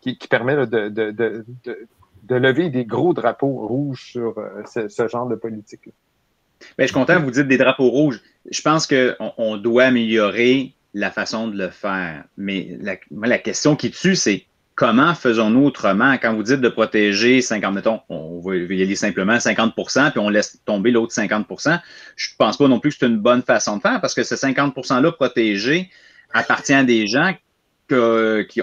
qui, 0.00 0.16
permet 0.28 0.54
de, 0.66 0.88
de, 0.88 1.10
de, 1.10 1.44
de, 2.22 2.34
lever 2.34 2.70
des 2.70 2.84
gros 2.84 3.12
drapeaux 3.12 3.66
rouges 3.66 4.12
sur 4.12 4.34
ce, 4.66 5.08
genre 5.08 5.28
de 5.28 5.36
politique. 5.36 5.86
-là. 5.86 5.92
Bien, 6.78 6.86
je 6.86 6.92
suis 6.92 6.94
content 6.94 7.20
vous 7.20 7.30
dites 7.30 7.48
des 7.48 7.58
drapeaux 7.58 7.90
rouges. 7.90 8.22
Je 8.50 8.62
pense 8.62 8.86
qu'on 8.86 9.32
on 9.36 9.56
doit 9.56 9.84
améliorer 9.84 10.74
la 10.94 11.10
façon 11.10 11.48
de 11.48 11.58
le 11.58 11.70
faire. 11.70 12.24
Mais 12.36 12.78
la, 13.10 13.38
question 13.38 13.76
qui 13.76 13.90
tue, 13.90 14.16
c'est 14.16 14.46
comment 14.76 15.14
faisons-nous 15.14 15.66
autrement? 15.66 16.14
Quand 16.14 16.34
vous 16.34 16.44
dites 16.44 16.60
de 16.60 16.68
protéger 16.68 17.42
50, 17.42 17.74
mettons, 17.74 18.00
on 18.08 18.40
va 18.40 18.52
aller 18.52 18.96
simplement 18.96 19.34
50% 19.34 20.12
puis 20.12 20.20
on 20.20 20.28
laisse 20.28 20.60
tomber 20.64 20.92
l'autre 20.92 21.12
50% 21.12 21.80
Je 22.16 22.30
ne 22.30 22.36
pense 22.38 22.56
pas 22.56 22.68
non 22.68 22.78
plus 22.78 22.92
que 22.92 22.98
c'est 23.00 23.06
une 23.06 23.18
bonne 23.18 23.42
façon 23.42 23.76
de 23.76 23.82
faire 23.82 24.00
parce 24.00 24.14
que 24.14 24.22
ce 24.22 24.36
50 24.36 24.74
%-là 24.76 25.12
protégé 25.12 25.90
appartient 26.32 26.74
à 26.74 26.84
des 26.84 27.06
gens 27.06 27.34
qui 27.88 28.62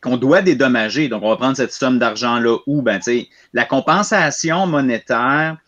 qu'on 0.00 0.16
doit 0.16 0.42
dédommager. 0.42 1.08
Donc, 1.08 1.22
on 1.22 1.28
va 1.28 1.36
prendre 1.36 1.56
cette 1.56 1.72
somme 1.72 1.98
d'argent-là 1.98 2.58
où, 2.66 2.82
ben, 2.82 2.96
tu 2.96 3.02
sais, 3.04 3.28
la 3.52 3.64
compensation 3.64 4.66
monétaire 4.66 5.58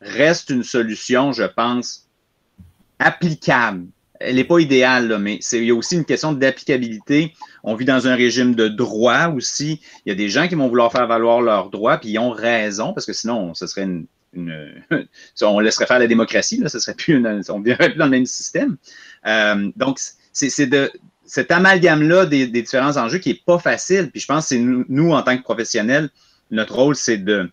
reste 0.00 0.50
une 0.50 0.62
solution, 0.62 1.32
je 1.32 1.42
pense, 1.42 2.08
applicable 2.98 3.86
elle 4.24 4.36
n'est 4.36 4.44
pas 4.44 4.58
idéale, 4.58 5.18
mais 5.18 5.38
il 5.52 5.64
y 5.64 5.70
a 5.70 5.74
aussi 5.74 5.96
une 5.96 6.04
question 6.04 6.32
d'applicabilité. 6.32 7.34
On 7.62 7.74
vit 7.74 7.84
dans 7.84 8.08
un 8.08 8.14
régime 8.14 8.54
de 8.54 8.68
droit 8.68 9.28
aussi. 9.28 9.80
Il 10.04 10.10
y 10.10 10.12
a 10.12 10.14
des 10.14 10.28
gens 10.28 10.48
qui 10.48 10.54
vont 10.54 10.68
vouloir 10.68 10.90
faire 10.92 11.06
valoir 11.06 11.40
leurs 11.40 11.70
droits, 11.70 11.98
puis 11.98 12.10
ils 12.10 12.18
ont 12.18 12.30
raison, 12.30 12.92
parce 12.92 13.06
que 13.06 13.12
sinon, 13.12 13.54
ce 13.54 13.66
serait 13.66 13.82
une, 13.82 14.06
on 15.42 15.60
laisserait 15.60 15.86
faire 15.86 15.98
la 15.98 16.06
démocratie, 16.06 16.58
là, 16.58 16.68
ce 16.68 16.78
serait 16.78 16.94
plus 16.94 17.14
une, 17.14 17.42
on 17.48 17.60
viendrait 17.60 17.90
plus 17.90 17.98
dans 17.98 18.06
le 18.06 18.10
même 18.10 18.26
système. 18.26 18.76
Euh, 19.26 19.70
donc, 19.76 19.98
c'est 20.32 20.66
de 20.66 20.90
cet 21.26 21.50
amalgame-là 21.50 22.26
des, 22.26 22.46
différents 22.46 22.96
enjeux 22.96 23.18
qui 23.18 23.30
n'est 23.30 23.40
pas 23.46 23.58
facile. 23.58 24.10
Puis 24.10 24.20
je 24.20 24.26
pense 24.26 24.44
que 24.44 24.48
c'est 24.50 24.58
nous, 24.58 25.12
en 25.12 25.22
tant 25.22 25.36
que 25.36 25.42
professionnels, 25.42 26.10
notre 26.50 26.74
rôle, 26.74 26.96
c'est 26.96 27.18
de, 27.18 27.50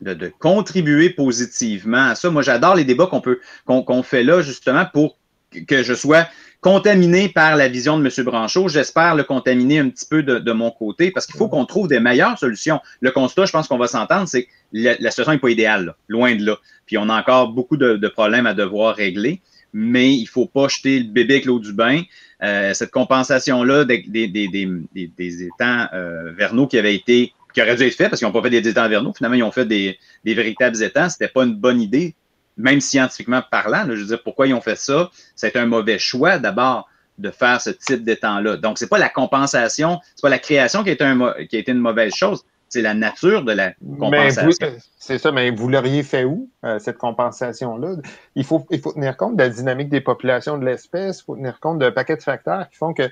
de, 0.00 0.32
contribuer 0.38 1.10
positivement 1.10 2.08
à 2.08 2.14
ça. 2.14 2.30
Moi, 2.30 2.42
j'adore 2.42 2.74
les 2.74 2.84
débats 2.84 3.06
qu'on 3.06 3.20
peut 3.20 3.40
qu'on 3.64 4.02
fait 4.02 4.24
là, 4.24 4.42
justement, 4.42 4.84
pour 4.92 5.18
que 5.64 5.82
je 5.82 5.94
sois 5.94 6.26
contaminé 6.60 7.28
par 7.28 7.56
la 7.56 7.68
vision 7.68 7.98
de 7.98 8.04
M. 8.04 8.24
Branchot. 8.24 8.68
J'espère 8.68 9.14
le 9.14 9.22
contaminer 9.22 9.78
un 9.78 9.88
petit 9.88 10.06
peu 10.06 10.22
de, 10.22 10.52
mon 10.52 10.70
côté 10.70 11.10
parce 11.10 11.26
qu'il 11.26 11.36
faut 11.36 11.48
qu'on 11.48 11.64
trouve 11.64 11.88
des 11.88 12.00
meilleures 12.00 12.38
solutions. 12.38 12.80
Le 13.00 13.10
constat, 13.10 13.46
je 13.46 13.52
pense 13.52 13.68
qu'on 13.68 13.78
va 13.78 13.86
s'entendre, 13.86 14.26
c'est 14.26 14.44
que 14.44 14.48
la, 14.72 15.10
situation 15.10 15.32
n'est 15.32 15.38
pas 15.38 15.50
idéale, 15.50 15.94
loin 16.08 16.34
de 16.34 16.44
là. 16.44 16.56
Puis 16.86 16.98
on 16.98 17.08
a 17.08 17.18
encore 17.18 17.52
beaucoup 17.52 17.76
de, 17.76 18.08
problèmes 18.08 18.46
à 18.46 18.54
devoir 18.54 18.96
régler, 18.96 19.40
mais 19.72 20.12
il 20.12 20.22
ne 20.22 20.28
faut 20.28 20.46
pas 20.46 20.68
jeter 20.68 21.00
le 21.00 21.06
bébé 21.06 21.34
avec 21.34 21.44
l'eau 21.44 21.60
du 21.60 21.72
bain. 21.72 22.02
Euh, 22.42 22.74
cette 22.74 22.90
compensation-là 22.90 23.84
des, 23.84 24.04
des, 24.08 24.28
des, 24.28 25.42
étangs 25.42 25.86
euh, 25.94 26.32
vernaux 26.36 26.66
qui 26.66 26.78
avaient 26.78 26.94
été 26.94 27.32
qui 27.56 27.62
auraient 27.62 27.76
dû 27.76 27.84
être 27.84 27.94
faits 27.94 28.10
parce 28.10 28.18
qu'ils 28.18 28.28
n'ont 28.28 28.34
pas 28.34 28.42
fait 28.42 28.50
des 28.50 28.68
étangs 28.68 28.86
vernaux. 28.86 29.14
Finalement, 29.16 29.36
ils 29.36 29.42
ont 29.42 29.50
fait 29.50 29.64
des, 29.64 29.98
véritables 30.24 30.82
étangs. 30.82 31.08
C'était 31.08 31.28
pas 31.28 31.44
une 31.44 31.54
bonne 31.54 31.80
idée 31.80 32.14
même 32.56 32.80
scientifiquement 32.80 33.42
parlant, 33.50 33.84
je 33.86 34.00
veux 34.00 34.06
dire, 34.06 34.22
pourquoi 34.22 34.46
ils 34.46 34.54
ont 34.54 34.60
fait 34.60 34.76
ça? 34.76 35.10
C'est 35.34 35.56
un 35.56 35.66
mauvais 35.66 35.98
choix 35.98 36.38
d'abord 36.38 36.88
de 37.18 37.30
faire 37.30 37.60
ce 37.60 37.70
type 37.70 38.04
d'étang-là. 38.04 38.56
Donc, 38.56 38.78
c'est 38.78 38.88
pas 38.88 38.98
la 38.98 39.08
compensation, 39.08 40.00
c'est 40.14 40.22
pas 40.22 40.28
la 40.28 40.38
création 40.38 40.82
qui 40.82 40.90
a 40.90 40.92
été, 40.92 41.04
un, 41.04 41.32
qui 41.48 41.56
a 41.56 41.58
été 41.58 41.72
une 41.72 41.78
mauvaise 41.78 42.14
chose, 42.14 42.44
c'est 42.68 42.82
la 42.82 42.94
nature 42.94 43.42
de 43.42 43.52
la 43.52 43.72
compensation. 43.98 44.68
C'est 44.98 45.18
ça, 45.18 45.32
mais 45.32 45.50
vous 45.50 45.68
l'auriez 45.68 46.02
fait 46.02 46.24
où, 46.24 46.50
euh, 46.64 46.78
cette 46.78 46.98
compensation-là? 46.98 47.96
Il 48.34 48.44
faut, 48.44 48.66
il 48.70 48.80
faut 48.80 48.92
tenir 48.92 49.16
compte 49.16 49.36
de 49.36 49.42
la 49.42 49.48
dynamique 49.48 49.88
des 49.88 50.00
populations 50.00 50.58
de 50.58 50.64
l'espèce, 50.64 51.20
il 51.20 51.24
faut 51.24 51.36
tenir 51.36 51.60
compte 51.60 51.78
d'un 51.78 51.92
paquet 51.92 52.16
de 52.16 52.22
facteurs 52.22 52.68
qui 52.68 52.76
font 52.76 52.92
que 52.92 53.04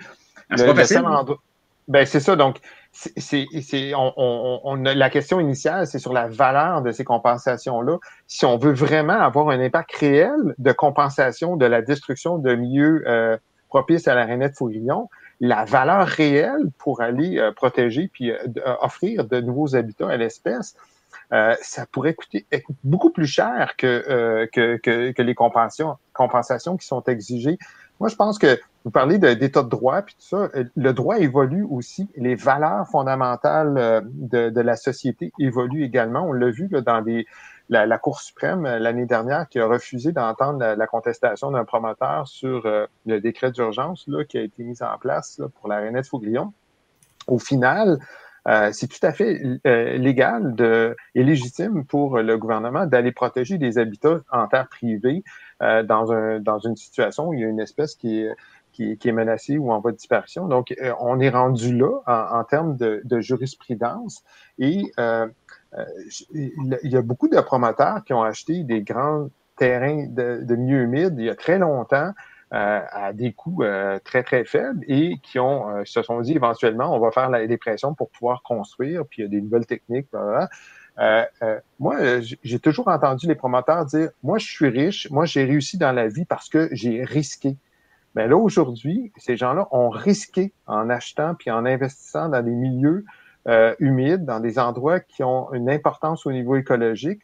ah, 0.51 0.57
le, 0.57 0.67
pas 0.67 0.75
facile. 0.75 1.03
Ben, 1.87 2.07
c'est 2.07 2.21
ça. 2.21 2.35
Donc, 2.35 2.59
c'est, 2.95 3.95
on, 3.95 4.61
on, 4.65 4.77
la 4.77 5.11
question 5.11 5.41
initiale, 5.41 5.87
c'est 5.87 5.99
sur 5.99 6.13
la 6.13 6.29
valeur 6.29 6.81
de 6.83 6.93
ces 6.93 7.05
compensations-là. 7.05 7.99
Si 8.29 8.47
on 8.47 8.57
veut 8.57 8.73
vraiment 8.73 9.21
avoir 9.21 9.49
un 9.51 9.61
impact 9.61 9.93
réel 9.97 10.55
de 10.59 10.73
compensation 10.73 11.57
de 11.57 11.67
la 11.67 11.83
destruction 11.83 12.39
de 12.39 12.55
milieux 12.55 13.03
euh, 13.07 13.37
propices 13.69 14.07
à 14.07 14.15
la 14.15 14.25
rainette 14.25 14.57
Fourillon, 14.57 15.09
la 15.41 15.65
valeur 15.65 16.07
réelle 16.07 16.71
pour 16.79 17.01
aller 17.01 17.39
euh, 17.39 17.51
protéger 17.51 18.09
puis 18.13 18.31
euh, 18.31 18.39
offrir 18.81 19.25
de 19.25 19.41
nouveaux 19.41 19.75
habitats 19.75 20.09
à 20.09 20.17
l'espèce, 20.17 20.77
ça 21.63 21.87
pourrait 21.91 22.15
coûter 22.15 22.47
beaucoup 22.85 23.11
plus 23.11 23.27
cher 23.27 23.75
que, 23.77 24.47
que, 24.53 24.77
que, 24.77 25.11
que 25.11 25.23
les 25.23 25.35
compensations, 25.35 25.97
compensations 26.13 26.77
qui 26.77 26.87
sont 26.87 27.03
exigées 27.05 27.59
moi, 28.01 28.09
je 28.09 28.17
pense 28.17 28.39
que 28.39 28.59
vous 28.85 28.91
parlez 28.91 29.19
d'état 29.19 29.63
de, 29.63 29.69
droit, 29.69 30.03
puis 30.03 30.15
tout 30.15 30.27
ça. 30.27 30.51
Euh, 30.55 30.65
le 30.77 30.93
droit 30.93 31.19
évolue 31.19 31.63
aussi. 31.63 32.09
Les 32.17 32.35
valeurs 32.35 32.87
fondamentales 32.89 33.79
euh, 33.79 34.01
de, 34.05 34.51
de 34.51 34.61
la 34.61 34.77
société 34.77 35.33
évoluent 35.39 35.85
également. 35.85 36.23
On 36.29 36.33
l'a 36.33 36.51
vu 36.51 36.69
là, 36.71 36.83
dans 36.83 37.03
la, 37.71 37.99
Cour 37.99 38.21
suprême 38.21 38.67
euh, 38.67 38.79
l'année 38.79 39.07
dernière 39.07 39.49
qui 39.49 39.59
a 39.59 39.67
refusé 39.67 40.13
d'entendre 40.13 40.75
la, 40.77 40.87
contestation 40.87 41.51
d'un 41.51 41.65
promoteur 41.65 42.29
sur 42.29 42.65
le 43.07 43.21
décret 43.21 43.53
d'urgence 43.53 44.09
qui 44.29 44.39
a 44.39 44.43
été 44.43 44.63
mis 44.63 44.83
en 44.83 44.99
place 44.99 45.41
pour 45.59 45.69
la 45.69 45.81
Renette 45.81 46.07
Faugrillon. 46.07 46.53
Au 47.27 47.39
final, 47.39 47.99
c'est 48.73 48.89
tout 48.89 49.07
à 49.07 49.13
fait 49.13 49.41
légal 49.65 50.55
de, 50.55 50.95
et 51.15 51.25
légitime 51.25 51.87
pour 51.87 52.19
le 52.19 52.37
gouvernement 52.37 52.85
d'aller 52.85 53.13
protéger 53.13 53.57
des 53.57 53.79
habitats 53.79 54.21
en 54.31 54.47
terre 54.47 54.69
privée 54.69 55.25
euh, 55.63 55.83
dans, 55.83 56.13
un, 56.13 56.41
dans 56.41 56.59
une 56.59 56.77
situation 56.77 57.29
où 57.29 57.35
il 57.35 57.41
y 57.41 57.45
a 57.45 57.49
une 57.49 57.61
espèce 57.61 57.95
qui 57.95 58.21
est, 58.21 58.35
qui, 58.73 58.99
est 59.05 59.13
menacé 59.13 59.59
ou 59.59 59.71
en 59.71 59.81
voie 59.81 59.93
de 59.93 59.97
disparition. 59.97 60.49
Donc, 60.49 60.75
on 61.01 61.21
est 61.21 61.31
rendu 61.31 61.77
là 61.77 62.01
en, 62.07 62.43
termes 62.45 62.77
de, 62.77 63.21
jurisprudence 63.21 64.25
et 64.59 64.83
il 66.35 66.79
y 66.83 66.97
a 66.97 67.03
beaucoup 67.03 67.29
de 67.29 67.41
promoteurs 67.41 68.03
qui 68.05 68.13
ont 68.13 68.23
acheté 68.23 68.65
des 68.65 68.83
grands 68.83 69.29
terrains 69.57 70.07
de, 70.09 70.41
de 70.43 70.57
milieu 70.57 70.83
humide 70.83 71.15
il 71.19 71.27
y 71.27 71.31
a 71.31 71.37
très 71.37 71.59
longtemps 71.59 72.11
euh, 72.55 72.83
à 72.93 73.13
des 73.13 73.33
coûts 73.33 73.65
euh, 73.65 73.99
très, 74.05 74.23
très 74.23 74.45
faibles 74.45 74.85
et 74.87 75.17
qui 75.25 75.41
ont 75.41 75.71
euh, 75.71 75.83
se 75.85 76.03
sont 76.03 76.21
dit 76.21 76.35
éventuellement, 76.35 76.95
on 76.95 77.01
va 77.01 77.11
faire 77.11 77.29
la 77.29 77.45
dépression 77.49 77.95
pour 77.95 78.11
pouvoir 78.11 78.45
construire, 78.45 79.05
puis 79.07 79.23
il 79.23 79.25
y 79.25 79.27
a 79.27 79.29
des 79.29 79.41
nouvelles 79.41 79.67
techniques. 79.67 80.07
Moi, 81.79 81.97
j'ai 82.21 82.59
toujours 82.59 82.89
entendu 82.89 83.27
les 83.27 83.35
promoteurs 83.35 83.85
dire, 83.87 84.11
moi, 84.23 84.39
je 84.39 84.47
suis 84.47 84.69
riche, 84.69 85.11
moi, 85.11 85.25
j'ai 85.25 85.45
réussi 85.45 85.79
dans 85.79 85.93
la 85.93 86.09
vie 86.09 86.25
parce 86.25 86.49
que 86.49 86.69
j'ai 86.73 87.05
risqué. 87.05 87.57
Mais 88.15 88.29
là, 88.29 88.37
aujourd'hui, 88.37 89.13
ces 89.17 89.37
gens-là 89.37 89.67
ont 89.73 89.91
risqué 89.91 90.53
en 90.67 90.89
achetant 90.89 91.35
puis 91.35 91.51
en 91.51 91.67
investissant 91.67 92.29
dans 92.29 92.43
des 92.43 92.55
milieux 92.55 93.05
humides, 93.81 94.25
dans 94.25 94.41
des 94.41 94.59
endroits 94.59 95.01
qui 95.01 95.23
ont 95.23 95.53
une 95.53 95.69
importance 95.69 96.27
au 96.27 96.33
niveau 96.33 96.57
écologique. 96.57 97.23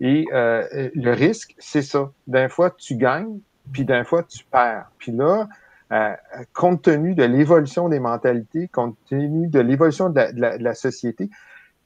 Et 0.00 0.26
le 0.32 1.10
risque, 1.12 1.54
c'est 1.58 1.82
ça. 1.82 2.10
D'un 2.26 2.48
fois, 2.48 2.70
tu 2.70 2.96
gagnes, 2.96 3.38
puis 3.72 3.84
d'un 3.84 4.04
fois, 4.04 4.22
tu 4.22 4.44
perds. 4.44 4.90
Puis 4.98 5.12
là, 5.12 5.48
euh, 5.92 6.14
compte 6.52 6.82
tenu 6.82 7.14
de 7.14 7.24
l'évolution 7.24 7.88
des 7.88 8.00
mentalités, 8.00 8.68
compte 8.68 8.96
tenu 9.08 9.48
de 9.48 9.60
l'évolution 9.60 10.08
de, 10.08 10.20
la, 10.34 10.74
société, 10.74 11.30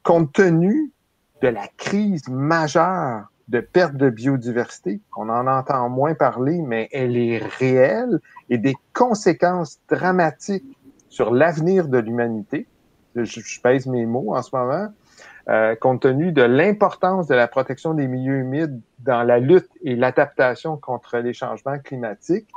compte 0.03 0.33
tenu 0.33 0.93
de 1.43 1.49
la 1.49 1.69
crise 1.77 2.29
majeure 2.29 3.31
de 3.49 3.61
perte 3.61 3.97
de 3.97 4.11
biodiversité, 4.11 5.01
on 5.17 5.29
en 5.31 5.47
entend 5.47 5.89
moins 5.89 6.15
parler, 6.15 6.61
mais 6.61 6.89
elle 6.93 7.17
est 7.17 7.39
réelle 7.39 8.21
et 8.51 8.59
des 8.59 8.75
conséquences 8.93 9.81
dramatiques 9.89 10.77
sur 11.09 11.33
l'avenir 11.33 11.89
de 11.89 11.99
l'humanité. 11.99 12.67
Je, 13.15 13.61
pèse 13.61 13.87
mes 13.87 14.05
mots 14.05 14.35
en 14.37 14.43
ce 14.43 14.55
moment. 14.55 14.89
Euh, 15.49 15.75
compte 15.77 16.03
tenu 16.03 16.31
de 16.31 16.43
l'importance 16.43 17.27
de 17.27 17.35
la 17.35 17.49
protection 17.49 17.95
des 17.95 18.07
milieux 18.07 18.37
humides 18.37 18.83
dans 18.99 19.23
la 19.23 19.39
lutte 19.39 19.71
et 19.83 19.97
l'adaptation 19.97 20.77
contre 20.77 21.17
les 21.19 21.33
changements 21.33 21.79
climatiques, 21.79 22.49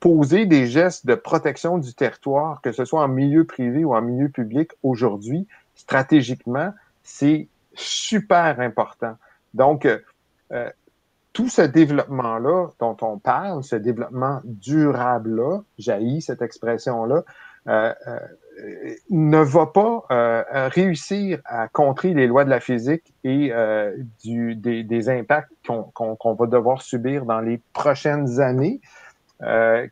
poser 0.00 0.46
des 0.46 0.66
gestes 0.66 1.06
de 1.06 1.14
protection 1.14 1.78
du 1.78 1.94
territoire, 1.94 2.60
que 2.60 2.72
ce 2.72 2.84
soit 2.84 3.04
en 3.04 3.08
milieu 3.08 3.44
privé 3.44 3.84
ou 3.84 3.94
en 3.94 4.02
milieu 4.02 4.28
public 4.28 4.72
aujourd'hui, 4.82 5.46
stratégiquement, 5.76 6.72
c'est 7.04 7.46
super 7.74 8.60
important. 8.60 9.16
Donc, 9.54 9.84
euh, 9.84 9.98
euh, 10.52 10.70
tout 11.32 11.48
ce 11.48 11.62
développement-là 11.62 12.68
dont 12.78 12.96
on 13.00 13.18
parle, 13.18 13.64
ce 13.64 13.76
développement 13.76 14.40
durable-là, 14.44 15.60
jaillit 15.78 16.20
cette 16.20 16.42
expression-là, 16.42 17.22
euh, 17.68 17.94
euh, 18.06 18.18
ne 19.08 19.38
va 19.38 19.64
pas 19.64 20.04
réussir 20.68 21.40
à 21.46 21.68
contrer 21.68 22.12
les 22.12 22.26
lois 22.26 22.44
de 22.44 22.50
la 22.50 22.60
physique 22.60 23.14
et 23.24 23.50
du, 24.22 24.54
des, 24.56 25.08
impacts 25.08 25.50
qu'on 25.64 26.34
va 26.34 26.46
devoir 26.46 26.82
subir 26.82 27.24
dans 27.24 27.40
les 27.40 27.62
prochaines 27.72 28.40
années, 28.40 28.82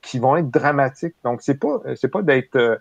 qui 0.02 0.18
vont 0.18 0.36
être 0.36 0.50
dramatiques. 0.50 1.16
Donc, 1.24 1.40
c'est 1.40 1.58
pas 1.58 1.80
c'est 1.96 2.10
pas 2.10 2.20
d'être 2.20 2.78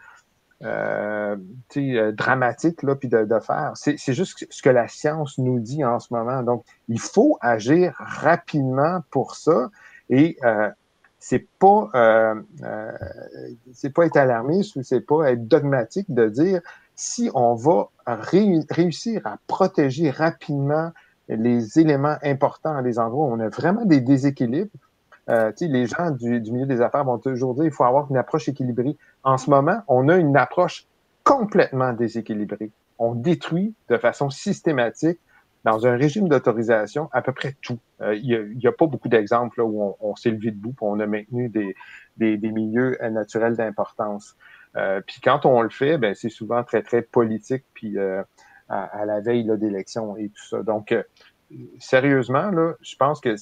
dramatique 0.61 2.83
là 2.83 2.95
puis 2.95 3.07
de, 3.07 3.23
de 3.23 3.39
faire. 3.39 3.71
C'est 3.75 4.13
juste 4.13 4.45
ce 4.49 4.61
que 4.61 4.69
la 4.69 4.87
science 4.87 5.37
nous 5.37 5.59
dit 5.59 5.83
en 5.83 5.99
ce 5.99 6.13
moment. 6.13 6.43
Donc, 6.43 6.63
il 6.87 6.99
faut 6.99 7.37
agir 7.41 7.93
rapidement 7.97 9.01
pour 9.09 9.35
ça. 9.35 9.69
Et 10.09 10.37
c'est 11.19 11.45
pas 11.59 11.89
euh, 11.95 12.35
euh, 12.63 12.91
c'est 13.73 13.93
pas 13.93 14.05
être 14.05 14.17
alarmiste 14.17 14.77
ou 14.77 14.83
c'est 14.83 15.01
pas 15.01 15.31
être 15.31 15.47
dogmatique 15.47 16.11
de 16.13 16.29
dire 16.29 16.61
si 16.95 17.29
on 17.33 17.55
va 17.55 17.89
réussir 18.07 19.21
à 19.25 19.37
protéger 19.47 20.09
rapidement 20.09 20.91
les 21.27 21.77
éléments 21.77 22.17
importants 22.23 22.75
à 22.75 22.81
des 22.81 22.97
endroits 22.97 23.27
où 23.27 23.33
on 23.33 23.39
a 23.39 23.49
vraiment 23.49 23.85
des 23.85 24.01
déséquilibres. 24.01 24.71
Euh, 25.29 25.51
les 25.61 25.85
gens 25.85 26.11
du, 26.11 26.41
du, 26.41 26.51
milieu 26.51 26.65
des 26.65 26.81
affaires 26.81 27.03
vont 27.03 27.19
toujours 27.19 27.53
dire 27.53 27.63
qu'il 27.63 27.73
faut 27.73 27.83
avoir 27.83 28.09
une 28.09 28.17
approche 28.17 28.49
équilibrée. 28.49 28.97
En 29.23 29.37
ce 29.37 29.49
moment, 29.49 29.81
on 29.87 30.09
a 30.09 30.15
une 30.15 30.35
approche 30.35 30.87
complètement 31.23 31.93
déséquilibrée. 31.93 32.71
On 32.97 33.13
détruit 33.13 33.73
de 33.89 33.97
façon 33.97 34.29
systématique 34.29 35.19
dans 35.65 35.85
un 35.85 35.95
régime 35.95 36.27
d'autorisation, 36.29 37.09
à 37.11 37.21
peu 37.21 37.33
près 37.33 37.55
tout. 37.61 37.79
Euh, 38.01 38.15
il 38.15 38.57
n'y 38.57 38.67
a, 38.67 38.71
pas 38.71 38.87
beaucoup 38.87 39.09
d'exemples 39.09 39.61
où 39.61 39.95
on, 39.99 40.15
s'est 40.15 40.31
levé 40.31 40.51
debout, 40.51 40.69
et 40.71 40.81
on 40.81 40.99
a 40.99 41.05
maintenu 41.05 41.49
des, 41.49 41.75
des, 42.17 42.37
des 42.37 42.51
milieux 42.51 42.97
naturels 43.11 43.55
d'importance. 43.55 44.35
Euh, 44.77 45.01
puis 45.05 45.19
quand 45.21 45.45
on 45.45 45.61
le 45.61 45.69
fait, 45.69 45.97
ben, 45.97 46.15
c'est 46.15 46.29
souvent 46.29 46.63
très, 46.63 46.81
très 46.81 47.01
politique, 47.01 47.65
puis 47.73 47.97
euh, 47.97 48.23
à, 48.69 49.05
la 49.05 49.19
veille 49.19 49.49
d'élections 49.57 50.15
et 50.15 50.29
tout 50.29 50.47
ça. 50.47 50.63
Donc, 50.63 50.95
sérieusement, 51.79 52.51
là, 52.51 52.73
je 52.81 52.95
pense 52.95 53.21
que 53.21 53.35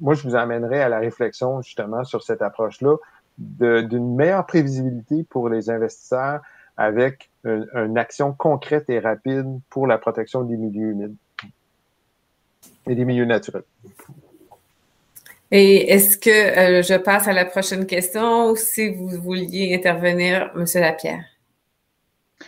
moi, 0.00 0.14
je 0.14 0.22
vous 0.22 0.36
amènerai 0.36 0.80
à 0.80 0.88
la 0.88 0.98
réflexion 0.98 1.60
justement 1.62 2.04
sur 2.04 2.22
cette 2.22 2.42
approche-là 2.42 2.96
d'une 3.38 4.14
meilleure 4.16 4.46
prévisibilité 4.46 5.24
pour 5.28 5.48
les 5.48 5.70
investisseurs 5.70 6.40
avec 6.76 7.30
une 7.44 7.98
action 7.98 8.32
concrète 8.32 8.88
et 8.88 8.98
rapide 8.98 9.46
pour 9.70 9.86
la 9.86 9.98
protection 9.98 10.42
des 10.42 10.56
milieux 10.56 10.90
humides 10.90 11.16
et 12.86 12.94
des 12.94 13.04
milieux 13.04 13.24
naturels. 13.24 13.64
Et 15.50 15.92
est-ce 15.92 16.18
que 16.18 16.30
euh, 16.30 16.82
je 16.82 16.94
passe 16.94 17.26
à 17.26 17.32
la 17.32 17.46
prochaine 17.46 17.86
question 17.86 18.50
ou 18.50 18.56
si 18.56 18.90
vous 18.90 19.08
vouliez 19.08 19.74
intervenir, 19.74 20.50
M. 20.54 20.64
Lapierre? 20.74 21.24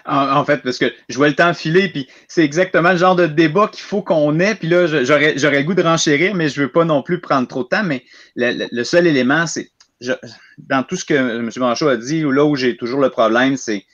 En, 0.06 0.44
fait, 0.44 0.58
parce 0.58 0.78
que 0.78 0.92
je 1.08 1.16
vois 1.16 1.28
le 1.28 1.34
temps 1.34 1.52
filer, 1.54 1.88
puis 1.88 2.08
c'est 2.28 2.44
exactement 2.44 2.92
le 2.92 2.98
genre 2.98 3.16
de 3.16 3.26
débat 3.26 3.68
qu'il 3.68 3.82
faut 3.82 4.02
qu'on 4.02 4.38
ait. 4.40 4.54
Puis 4.54 4.68
là, 4.68 4.86
j'aurais, 4.86 5.34
le 5.34 5.62
goût 5.62 5.74
de 5.74 5.82
renchérir, 5.82 6.34
mais 6.34 6.48
je 6.48 6.60
ne 6.60 6.66
veux 6.66 6.72
pas 6.72 6.84
non 6.84 7.02
plus 7.02 7.20
prendre 7.20 7.46
trop 7.46 7.62
de 7.62 7.68
temps. 7.68 7.84
Mais 7.84 8.04
le, 8.36 8.84
seul 8.84 9.06
élément, 9.06 9.46
c'est 9.46 9.70
dans 10.58 10.82
tout 10.82 10.96
ce 10.96 11.04
que 11.04 11.14
M. 11.14 11.50
Manchot 11.56 11.88
a 11.88 11.96
dit, 11.96 12.22
là 12.22 12.44
où 12.44 12.56
j'ai 12.56 12.76
toujours 12.76 13.00
le 13.00 13.10
problème, 13.10 13.56
c'est 13.56 13.84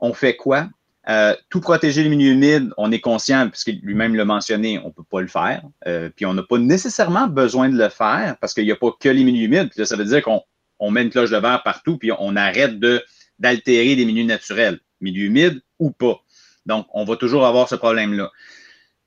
on 0.00 0.14
fait 0.14 0.36
quoi? 0.36 0.68
Euh, 1.08 1.34
tout 1.48 1.60
protéger 1.60 2.02
les 2.02 2.08
milieux 2.10 2.32
humides, 2.32 2.72
on 2.76 2.92
est 2.92 3.00
conscient, 3.00 3.48
puisqu'il 3.48 3.80
lui-même 3.82 4.14
l'a 4.14 4.24
mentionné, 4.24 4.78
on 4.78 4.88
ne 4.88 4.92
peut 4.92 5.02
pas 5.10 5.20
le 5.20 5.28
faire. 5.28 5.62
Euh, 5.86 6.10
puis 6.14 6.26
on 6.26 6.34
n'a 6.34 6.42
pas 6.42 6.58
nécessairement 6.58 7.26
besoin 7.26 7.68
de 7.68 7.76
le 7.76 7.88
faire 7.88 8.36
parce 8.40 8.54
qu'il 8.54 8.64
n'y 8.64 8.72
a 8.72 8.76
pas 8.76 8.90
que 8.98 9.08
les 9.08 9.24
milieux 9.24 9.46
humides. 9.46 9.70
Puis 9.74 9.86
ça 9.86 9.96
veut 9.96 10.04
dire 10.04 10.22
qu'on 10.22 10.90
met 10.90 11.02
une 11.02 11.10
cloche 11.10 11.30
de 11.30 11.38
verre 11.38 11.62
partout, 11.64 11.96
puis 11.96 12.12
on 12.18 12.36
arrête 12.36 12.78
de, 12.78 13.02
d'altérer 13.38 13.96
des 13.96 14.04
milieux 14.04 14.24
naturels, 14.24 14.78
milieux 15.00 15.26
humides 15.26 15.60
ou 15.78 15.90
pas. 15.90 16.20
Donc, 16.66 16.86
on 16.92 17.04
va 17.04 17.16
toujours 17.16 17.46
avoir 17.46 17.68
ce 17.68 17.74
problème-là. 17.74 18.30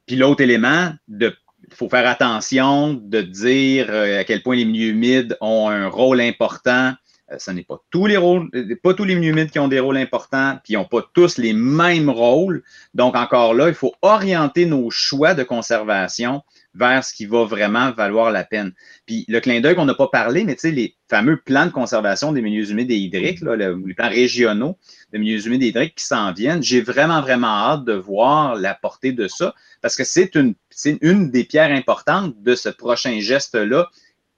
Puis 0.06 0.16
l'autre 0.16 0.42
élément, 0.42 0.94
il 1.10 1.34
faut 1.74 1.90
faire 1.90 2.08
attention 2.08 2.94
de 2.94 3.22
dire 3.22 3.88
euh, 3.90 4.20
à 4.20 4.24
quel 4.24 4.44
point 4.44 4.56
les 4.56 4.66
milieux 4.66 4.90
humides 4.90 5.38
ont 5.40 5.70
un 5.70 5.88
rôle 5.88 6.20
important 6.20 6.94
euh, 7.32 7.38
ce 7.40 7.52
n'est 7.52 7.64
pas 7.64 7.80
tous 7.90 8.06
les 8.06 8.18
rôles, 8.18 8.50
pas 8.82 8.94
tous 8.94 9.06
les 9.06 9.14
humides 9.14 9.52
qui 9.52 9.60
ont 9.60 9.68
des 9.68 9.80
rôles 9.80 9.98
importants, 9.98 10.60
puis 10.64 10.74
ils 10.74 10.78
n'ont 10.78 10.86
pas 10.86 11.10
tous 11.14 11.38
les 11.38 11.54
mêmes 11.54 12.10
rôles. 12.10 12.64
Donc, 12.94 13.16
encore 13.16 13.54
là, 13.54 13.70
il 13.70 13.74
faut 13.74 13.94
orienter 14.02 14.66
nos 14.66 14.90
choix 14.90 15.34
de 15.34 15.44
conservation 15.44 16.42
vers 16.76 17.04
ce 17.04 17.14
qui 17.14 17.26
va 17.26 17.46
vraiment 17.46 17.92
valoir 17.92 18.32
la 18.32 18.44
peine. 18.44 18.74
Puis 19.06 19.26
le 19.28 19.40
clin 19.40 19.62
d'œil 19.62 19.76
qu'on 19.76 19.86
n'a 19.86 19.94
pas 19.94 20.08
parlé, 20.08 20.44
mais 20.44 20.56
tu 20.56 20.62
sais, 20.62 20.72
les 20.72 20.96
fameux 21.08 21.38
plans 21.38 21.66
de 21.68 21.72
conservation 21.72 22.32
des 22.32 22.42
milieux 22.42 22.70
humides 22.72 22.90
et 22.90 22.98
hydriques, 22.98 23.42
les 23.42 23.94
plans 23.94 24.10
régionaux 24.10 24.78
des 25.12 25.20
milieux 25.20 25.46
humides 25.46 25.64
et 25.64 25.68
hydriques 25.68 25.96
qui 25.96 26.06
s'en 26.06 26.34
viennent, 26.34 26.64
j'ai 26.64 26.82
vraiment, 26.82 27.22
vraiment 27.22 27.48
hâte 27.48 27.86
de 27.86 27.94
voir 27.94 28.56
la 28.56 28.74
portée 28.74 29.12
de 29.12 29.28
ça, 29.28 29.54
parce 29.82 29.96
que 29.96 30.04
c'est 30.04 30.36
une, 30.36 30.56
une 31.02 31.30
des 31.30 31.44
pierres 31.44 31.72
importantes 31.72 32.42
de 32.42 32.56
ce 32.56 32.70
prochain 32.70 33.20
geste-là 33.20 33.90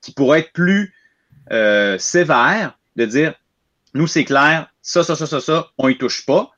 qui 0.02 0.12
pourrait 0.12 0.42
être 0.42 0.52
plus 0.52 0.94
euh, 1.52 1.98
sévère 1.98 2.78
de 2.96 3.06
dire 3.06 3.34
nous, 3.94 4.08
c'est 4.08 4.26
clair, 4.26 4.70
ça, 4.82 5.04
ça, 5.04 5.16
ça, 5.16 5.26
ça, 5.26 5.40
ça, 5.40 5.72
on 5.78 5.88
y 5.88 5.98
touche 5.98 6.26
pas, 6.26 6.52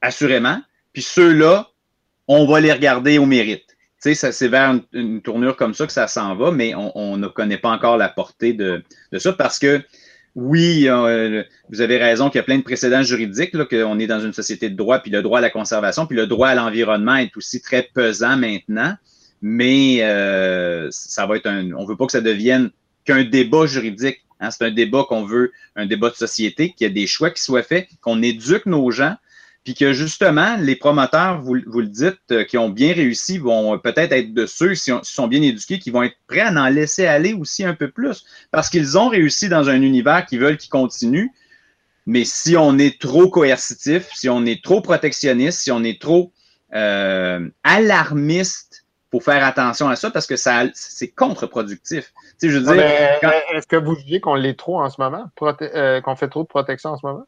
assurément. 0.00 0.60
Puis 0.92 1.02
ceux-là, 1.02 1.70
on 2.26 2.44
va 2.46 2.60
les 2.60 2.72
regarder 2.72 3.18
au 3.18 3.26
mérite. 3.26 3.65
C'est 4.14 4.48
vers 4.48 4.78
une, 4.92 5.22
tournure 5.22 5.56
comme 5.56 5.74
ça 5.74 5.86
que 5.86 5.92
ça 5.92 6.06
s'en 6.06 6.34
va, 6.36 6.50
mais 6.50 6.74
on, 6.74 7.16
ne 7.16 7.28
connaît 7.28 7.58
pas 7.58 7.70
encore 7.70 7.96
la 7.96 8.08
portée 8.08 8.52
de, 8.52 8.82
ça 9.18 9.32
parce 9.32 9.58
que, 9.58 9.82
oui, 10.34 10.86
euh, 10.88 11.42
vous 11.70 11.80
avez 11.80 11.96
raison 11.96 12.28
qu'il 12.28 12.38
y 12.38 12.40
a 12.40 12.44
plein 12.44 12.58
de 12.58 12.62
précédents 12.62 13.02
juridiques, 13.02 13.56
qu'on 13.68 13.98
est 13.98 14.06
dans 14.06 14.20
une 14.20 14.32
société 14.34 14.68
de 14.68 14.76
droit, 14.76 14.98
puis 14.98 15.10
le 15.10 15.22
droit 15.22 15.38
à 15.38 15.42
la 15.42 15.50
conservation, 15.50 16.06
puis 16.06 16.16
le 16.16 16.26
droit 16.26 16.48
à 16.48 16.54
l'environnement 16.54 17.16
est 17.16 17.34
aussi 17.36 17.60
très 17.60 17.88
pesant 17.94 18.36
maintenant, 18.36 18.94
mais 19.42 19.98
euh, 20.02 20.88
ça 20.90 21.26
va 21.26 21.36
être 21.36 21.46
un. 21.46 21.72
On 21.72 21.86
veut 21.86 21.96
pas 21.96 22.06
que 22.06 22.12
ça 22.12 22.20
devienne 22.20 22.70
qu'un 23.04 23.24
débat 23.24 23.66
juridique. 23.66 24.22
Hein. 24.40 24.50
c'est 24.50 24.66
un 24.66 24.70
débat 24.70 25.04
qu'on 25.08 25.24
veut, 25.24 25.52
un 25.76 25.86
débat 25.86 26.10
de 26.10 26.14
société, 26.14 26.74
qu'il 26.76 26.86
y 26.86 26.90
a 26.90 26.92
des 26.92 27.06
choix 27.06 27.30
qui 27.30 27.42
soient 27.42 27.62
faits, 27.62 27.88
qu'on 28.02 28.22
éduque 28.22 28.66
nos 28.66 28.90
gens, 28.90 29.16
puis 29.66 29.74
que 29.74 29.92
justement, 29.92 30.56
les 30.60 30.76
promoteurs, 30.76 31.42
vous, 31.42 31.54
le 31.54 31.88
dites, 31.88 32.20
euh, 32.30 32.44
qui 32.44 32.56
ont 32.56 32.68
bien 32.68 32.94
réussi, 32.94 33.38
vont 33.38 33.76
peut-être 33.80 34.12
être 34.12 34.32
de 34.32 34.46
ceux, 34.46 34.74
qui 34.74 34.92
sont 35.02 35.26
bien 35.26 35.42
éduqués, 35.42 35.80
qui 35.80 35.90
vont 35.90 36.04
être 36.04 36.14
prêts 36.28 36.42
à 36.42 36.52
en 36.52 36.68
laisser 36.68 37.08
aller 37.08 37.32
aussi 37.32 37.64
un 37.64 37.74
peu 37.74 37.90
plus, 37.90 38.24
parce 38.52 38.70
qu'ils 38.70 38.96
ont 38.96 39.08
réussi 39.08 39.48
dans 39.48 39.68
un 39.68 39.82
univers 39.82 40.24
qu'ils 40.24 40.38
veulent 40.38 40.56
qui 40.56 40.68
continue. 40.68 41.32
Mais 42.06 42.22
si 42.24 42.56
on 42.56 42.78
est 42.78 43.00
trop 43.00 43.28
coercitif, 43.28 44.08
si 44.14 44.28
on 44.28 44.46
est 44.46 44.62
trop 44.62 44.80
protectionniste, 44.80 45.62
si 45.62 45.72
on 45.72 45.82
est 45.82 46.00
trop 46.00 46.32
euh, 46.72 47.48
alarmiste, 47.64 48.84
faut 49.10 49.18
faire 49.18 49.44
attention 49.44 49.88
à 49.88 49.96
ça 49.96 50.12
parce 50.12 50.28
que 50.28 50.36
ça, 50.36 50.62
c'est 50.74 51.08
contre-productif. 51.08 52.12
Tu 52.38 52.46
sais, 52.46 52.48
je 52.50 52.58
veux 52.58 52.72
dire, 52.72 52.84
est-ce 53.52 53.66
que 53.66 53.74
vous 53.74 53.96
dites 53.96 54.22
qu'on 54.22 54.36
l'est 54.36 54.56
trop 54.56 54.80
en 54.80 54.90
ce 54.90 55.00
moment, 55.00 55.24
euh, 55.42 56.00
qu'on 56.02 56.14
fait 56.14 56.28
trop 56.28 56.44
de 56.44 56.48
protection 56.48 56.90
en 56.90 56.98
ce 56.98 57.04
moment? 57.04 57.26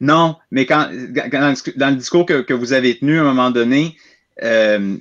Non, 0.00 0.36
mais 0.50 0.66
quand, 0.66 0.88
dans 0.90 1.90
le 1.90 1.96
discours 1.96 2.26
que, 2.26 2.52
vous 2.52 2.72
avez 2.72 2.98
tenu 2.98 3.18
à 3.18 3.22
un 3.22 3.24
moment 3.24 3.50
donné, 3.50 3.96
euh, 4.42 4.96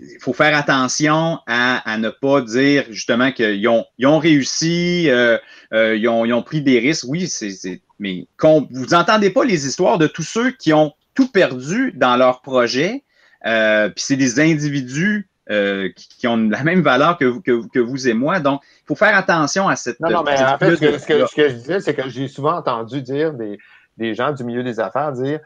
il 0.00 0.18
faut 0.20 0.32
faire 0.32 0.56
attention 0.56 1.38
à, 1.46 1.96
ne 1.98 2.08
pas 2.08 2.40
dire 2.40 2.84
justement 2.90 3.32
qu'ils 3.32 3.68
ont, 3.68 3.84
ils 3.98 4.06
ont 4.06 4.18
réussi, 4.18 5.10
euh, 5.10 5.36
euh, 5.74 5.96
ils, 5.96 6.08
ont, 6.08 6.24
ils, 6.24 6.32
ont, 6.32 6.42
pris 6.42 6.62
des 6.62 6.78
risques. 6.78 7.04
Oui, 7.06 7.28
c'est, 7.28 7.82
mais 7.98 8.26
vous 8.40 8.86
n'entendez 8.90 9.30
pas 9.30 9.44
les 9.44 9.66
histoires 9.66 9.98
de 9.98 10.06
tous 10.06 10.22
ceux 10.22 10.50
qui 10.52 10.72
ont 10.72 10.92
tout 11.14 11.28
perdu 11.28 11.92
dans 11.94 12.16
leur 12.16 12.40
projet. 12.40 13.04
puis 13.44 13.92
c'est 13.96 14.16
des 14.16 14.40
individus 14.40 15.28
qui, 15.48 16.26
ont 16.26 16.36
la 16.36 16.62
même 16.62 16.80
valeur 16.82 17.18
que 17.18 17.24
vous, 17.26 17.40
que, 17.40 17.78
vous 17.78 18.08
et 18.08 18.14
moi. 18.14 18.40
Donc, 18.40 18.62
il 18.64 18.86
faut 18.86 18.94
faire 18.94 19.16
attention 19.16 19.68
à 19.68 19.76
cette. 19.76 20.00
Non, 20.00 20.10
non, 20.10 20.22
mais 20.22 20.42
en 20.42 20.58
fait, 20.58 20.76
ce 20.76 20.80
que, 20.80 21.26
ce 21.26 21.34
que, 21.34 21.48
je 21.48 21.54
disais, 21.54 21.80
c'est 21.80 21.94
que 21.94 22.08
j'ai 22.08 22.28
souvent 22.28 22.56
entendu 22.56 23.02
dire 23.02 23.34
des, 23.34 23.58
des 23.98 24.14
gens 24.14 24.32
du 24.32 24.44
milieu 24.44 24.62
des 24.62 24.80
affaires 24.80 25.12
dire 25.12 25.40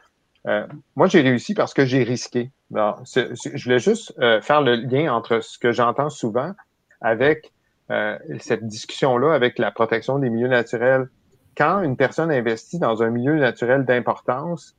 euh, 0.46 0.66
Moi, 0.94 1.08
j'ai 1.08 1.22
réussi 1.22 1.54
parce 1.54 1.74
que 1.74 1.84
j'ai 1.84 2.04
risqué. 2.04 2.52
je 2.70 3.64
voulais 3.64 3.78
juste 3.78 4.14
euh, 4.20 4.40
faire 4.40 4.62
le 4.62 4.76
lien 4.76 5.12
entre 5.12 5.40
ce 5.40 5.58
que 5.58 5.72
j'entends 5.72 6.10
souvent 6.10 6.52
avec 7.00 7.52
euh, 7.90 8.16
cette 8.38 8.66
discussion-là, 8.66 9.32
avec 9.34 9.58
la 9.58 9.70
protection 9.72 10.18
des 10.18 10.30
milieux 10.30 10.48
naturels. 10.48 11.08
Quand 11.56 11.82
une 11.82 11.96
personne 11.96 12.30
investit 12.30 12.78
dans 12.78 13.02
un 13.02 13.10
milieu 13.10 13.36
naturel 13.36 13.84
d'importance 13.84 14.74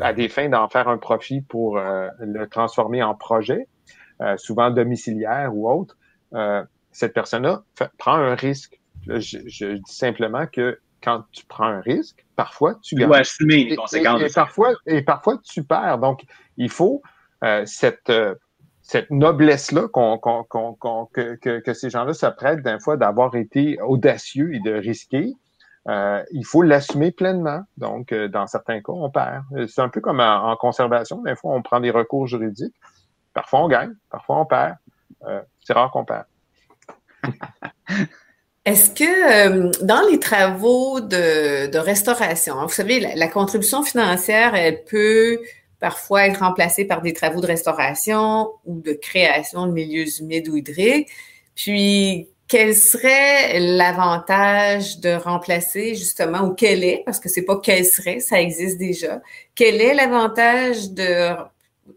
à 0.00 0.12
des 0.12 0.28
fins 0.28 0.48
d'en 0.48 0.68
faire 0.68 0.88
un 0.88 0.98
profit 0.98 1.40
pour 1.40 1.76
le 1.76 2.44
transformer 2.46 3.02
en 3.02 3.16
projet, 3.16 3.66
souvent 4.36 4.70
domiciliaire 4.70 5.50
ou 5.52 5.68
autre, 5.68 5.96
cette 6.92 7.12
personne-là 7.12 7.64
prend 7.98 8.14
un 8.14 8.36
risque. 8.36 8.80
je, 9.08 9.74
dis 9.74 9.92
simplement 9.92 10.46
que 10.46 10.78
quand 11.02 11.24
tu 11.32 11.44
prends 11.46 11.66
un 11.66 11.80
risque, 11.80 12.24
parfois 12.42 12.74
tu 12.82 12.96
gagnes. 12.96 13.04
Tu 13.04 13.08
dois 13.08 13.18
assumer 13.18 13.64
les 13.64 13.76
conséquences. 13.76 14.22
Et, 14.22 14.32
parfois, 14.32 14.72
et 14.86 15.02
parfois, 15.02 15.38
tu 15.44 15.62
perds. 15.62 15.98
Donc, 15.98 16.24
il 16.56 16.70
faut 16.70 17.02
euh, 17.44 17.64
cette, 17.66 18.10
euh, 18.10 18.34
cette 18.82 19.10
noblesse-là 19.10 19.86
qu'on, 19.88 20.18
que, 20.18 21.36
que, 21.36 21.60
que, 21.60 21.72
ces 21.72 21.88
gens-là 21.88 22.12
s'apprêtent 22.14 22.62
d'un 22.62 22.80
fois 22.80 22.96
d'avoir 22.96 23.36
été 23.36 23.80
audacieux 23.80 24.54
et 24.54 24.60
de 24.60 24.72
risquer. 24.72 25.34
Euh, 25.88 26.22
il 26.32 26.44
faut 26.44 26.62
l'assumer 26.62 27.12
pleinement. 27.12 27.62
Donc, 27.76 28.12
dans 28.12 28.48
certains 28.48 28.80
cas, 28.80 28.92
on 28.92 29.10
perd. 29.10 29.44
C'est 29.68 29.80
un 29.80 29.88
peu 29.88 30.00
comme 30.00 30.20
en, 30.20 30.56
conservation. 30.56 31.22
Des 31.22 31.36
fois, 31.36 31.54
on 31.54 31.62
prend 31.62 31.78
des 31.78 31.90
recours 31.90 32.26
juridiques. 32.26 32.74
Parfois, 33.34 33.60
on 33.60 33.68
gagne. 33.68 33.94
Parfois, 34.10 34.40
on 34.40 34.46
perd. 34.46 34.76
c'est 35.60 35.72
rare 35.72 35.92
qu'on 35.92 36.04
perd. 36.04 36.24
Est-ce 38.64 38.90
que 38.90 39.04
euh, 39.04 39.72
dans 39.82 40.02
les 40.08 40.20
travaux 40.20 41.00
de, 41.00 41.76
restauration, 41.76 42.54
hein, 42.60 42.66
vous 42.66 42.72
savez, 42.72 43.00
la, 43.00 43.28
contribution 43.28 43.82
financière, 43.82 44.54
elle 44.54 44.84
peut 44.84 45.40
parfois 45.80 46.26
être 46.28 46.40
remplacée 46.40 46.84
par 46.84 47.02
des 47.02 47.12
travaux 47.12 47.40
de 47.40 47.46
restauration 47.46 48.52
ou 48.64 48.80
de 48.80 48.92
création 48.92 49.66
de 49.66 49.72
milieux 49.72 50.06
humides 50.20 50.48
ou 50.48 50.56
hydriques. 50.56 51.08
Puis, 51.56 52.28
quel 52.46 52.76
serait 52.76 53.58
l'avantage 53.58 55.00
de 55.00 55.10
remplacer 55.10 55.96
justement, 55.96 56.42
ou 56.42 56.54
quel 56.54 56.84
est, 56.84 57.02
parce 57.04 57.18
que 57.18 57.28
c'est 57.28 57.42
pas 57.42 57.58
quel 57.60 57.84
serait, 57.84 58.20
ça 58.20 58.40
existe 58.40 58.78
déjà, 58.78 59.22
quel 59.54 59.80
est 59.80 59.94
l'avantage 59.94 60.90
de 60.90 61.34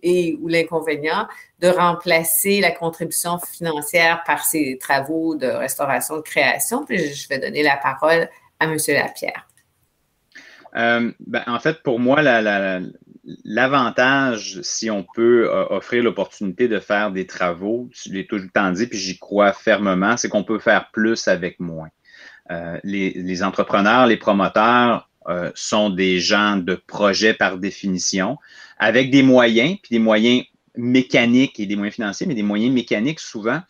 et 0.04 0.38
ou 0.42 0.48
l'inconvénient 0.48 1.28
de 1.60 1.68
remplacer 1.68 2.60
la 2.60 2.72
contribution 2.72 3.40
financière 3.40 4.24
par 4.26 4.46
ces 4.46 4.78
travaux 4.80 5.36
de 5.36 5.48
restauration 5.48 6.18
de 6.18 6.22
création. 6.22 6.86
Puis 6.86 7.14
je 7.14 7.28
vais 7.28 7.40
donner 7.40 7.64
la 7.64 7.78
parole 7.78 8.30
à 8.60 8.66
M. 8.66 8.78
Lapierre. 8.88 9.48
Euh, 10.76 11.12
ben, 11.26 11.44
en 11.48 11.60
fait, 11.60 11.82
pour 11.84 12.00
moi, 12.00 12.22
l'avantage, 13.44 14.60
si 14.62 14.92
on 14.92 15.04
peut 15.04 15.50
euh, 15.50 15.66
offrir 15.70 16.04
l'opportunité 16.04 16.68
de 16.68 16.80
faire 16.80 17.12
des 17.12 17.26
travaux, 17.26 17.90
je 17.94 18.12
l'ai 18.12 18.28
tout 18.28 18.38
le 18.38 18.50
temps 18.50 18.72
dit, 18.72 18.88
puis 18.88 18.98
j'y 18.98 19.18
crois 19.18 19.54
fermement, 19.54 20.18
c'est 20.18 20.28
qu'on 20.28 20.44
peut 20.44 20.60
faire 20.60 20.90
plus 20.92 21.28
avec 21.28 21.60
moins. 21.60 21.90
Euh, 22.52 22.78
les, 22.84 23.44
entrepreneurs, 23.44 24.06
les 24.08 24.18
promoteurs 24.18 25.10
sont 25.56 25.90
des 25.90 26.20
gens 26.20 26.58
de 26.58 26.76
projet 26.76 27.34
par 27.34 27.58
définition 27.58 28.38
avec 28.78 29.12
des 29.12 29.24
moyens, 29.24 29.78
puis 29.82 29.90
des 29.92 30.00
moyens 30.00 30.44
mécaniques 30.76 31.60
et 31.60 31.66
des 31.66 31.76
moyens 31.76 31.96
financiers, 31.96 32.28
mais 32.28 32.36
des 32.36 32.44
moyens 32.44 32.74
mécaniques 32.74 33.20
souvent 33.20 33.62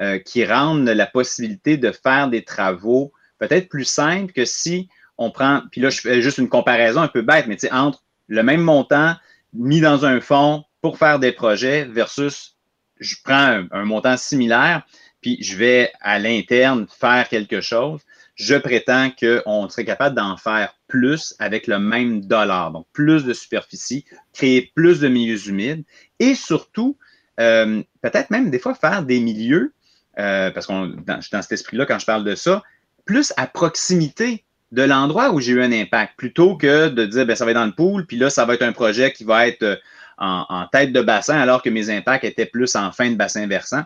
euh, 0.00 0.18
qui 0.18 0.44
rendent 0.44 0.88
la 0.88 1.06
possibilité 1.06 1.76
de 1.76 1.92
faire 1.92 2.28
des 2.28 2.42
travaux 2.42 3.12
peut-être 3.38 3.68
plus 3.68 3.84
simples 3.84 4.32
que 4.32 4.44
si 4.44 4.88
on 5.18 5.30
prend, 5.30 5.62
puis 5.70 5.80
là 5.80 5.90
je 5.90 6.00
fais 6.00 6.22
juste 6.22 6.38
une 6.38 6.48
comparaison 6.48 7.00
un 7.00 7.08
peu 7.08 7.22
bête, 7.22 7.46
mais 7.46 7.56
tu 7.56 7.66
sais, 7.66 7.72
entre 7.72 8.02
le 8.26 8.42
même 8.42 8.62
montant 8.62 9.14
mis 9.52 9.80
dans 9.80 10.04
un 10.04 10.20
fonds 10.20 10.64
pour 10.80 10.98
faire 10.98 11.18
des 11.18 11.32
projets 11.32 11.84
versus 11.84 12.56
je 13.00 13.16
prends 13.22 13.62
un 13.70 13.84
montant 13.84 14.16
similaire, 14.16 14.82
puis 15.20 15.38
je 15.40 15.56
vais 15.56 15.92
à 16.00 16.18
l'interne 16.18 16.86
faire 16.88 17.28
quelque 17.28 17.60
chose 17.60 18.00
je 18.34 18.56
prétends 18.56 19.10
qu'on 19.10 19.68
serait 19.68 19.84
capable 19.84 20.16
d'en 20.16 20.36
faire 20.36 20.74
plus 20.88 21.34
avec 21.38 21.66
le 21.66 21.78
même 21.78 22.20
dollar. 22.22 22.72
Donc, 22.72 22.86
plus 22.92 23.24
de 23.24 23.32
superficie, 23.32 24.04
créer 24.32 24.72
plus 24.74 25.00
de 25.00 25.08
milieux 25.08 25.48
humides 25.48 25.84
et 26.18 26.34
surtout, 26.34 26.98
euh, 27.40 27.82
peut-être 28.02 28.30
même 28.30 28.50
des 28.50 28.58
fois 28.58 28.74
faire 28.74 29.02
des 29.02 29.20
milieux, 29.20 29.72
euh, 30.18 30.50
parce 30.50 30.66
qu'on 30.66 30.86
dans, 30.86 31.20
dans 31.32 31.42
cet 31.42 31.52
esprit-là 31.52 31.86
quand 31.86 31.98
je 31.98 32.06
parle 32.06 32.24
de 32.24 32.34
ça, 32.34 32.62
plus 33.04 33.32
à 33.36 33.46
proximité 33.46 34.44
de 34.72 34.82
l'endroit 34.82 35.30
où 35.30 35.40
j'ai 35.40 35.52
eu 35.52 35.62
un 35.62 35.72
impact, 35.72 36.14
plutôt 36.16 36.56
que 36.56 36.88
de 36.88 37.04
dire 37.04 37.26
ben, 37.26 37.36
ça 37.36 37.44
va 37.44 37.52
être 37.52 37.56
dans 37.56 37.66
le 37.66 37.72
pool, 37.72 38.06
puis 38.06 38.16
là, 38.16 38.30
ça 38.30 38.44
va 38.44 38.54
être 38.54 38.62
un 38.62 38.72
projet 38.72 39.12
qui 39.12 39.22
va 39.22 39.46
être 39.46 39.62
euh, 39.62 39.76
en, 40.18 40.66
tête 40.72 40.92
de 40.92 41.02
bassin, 41.02 41.38
alors 41.38 41.62
que 41.62 41.70
mes 41.70 41.90
impacts 41.90 42.24
étaient 42.24 42.46
plus 42.46 42.74
en 42.74 42.90
fin 42.90 43.10
de 43.10 43.16
bassin 43.16 43.46
versant. 43.46 43.84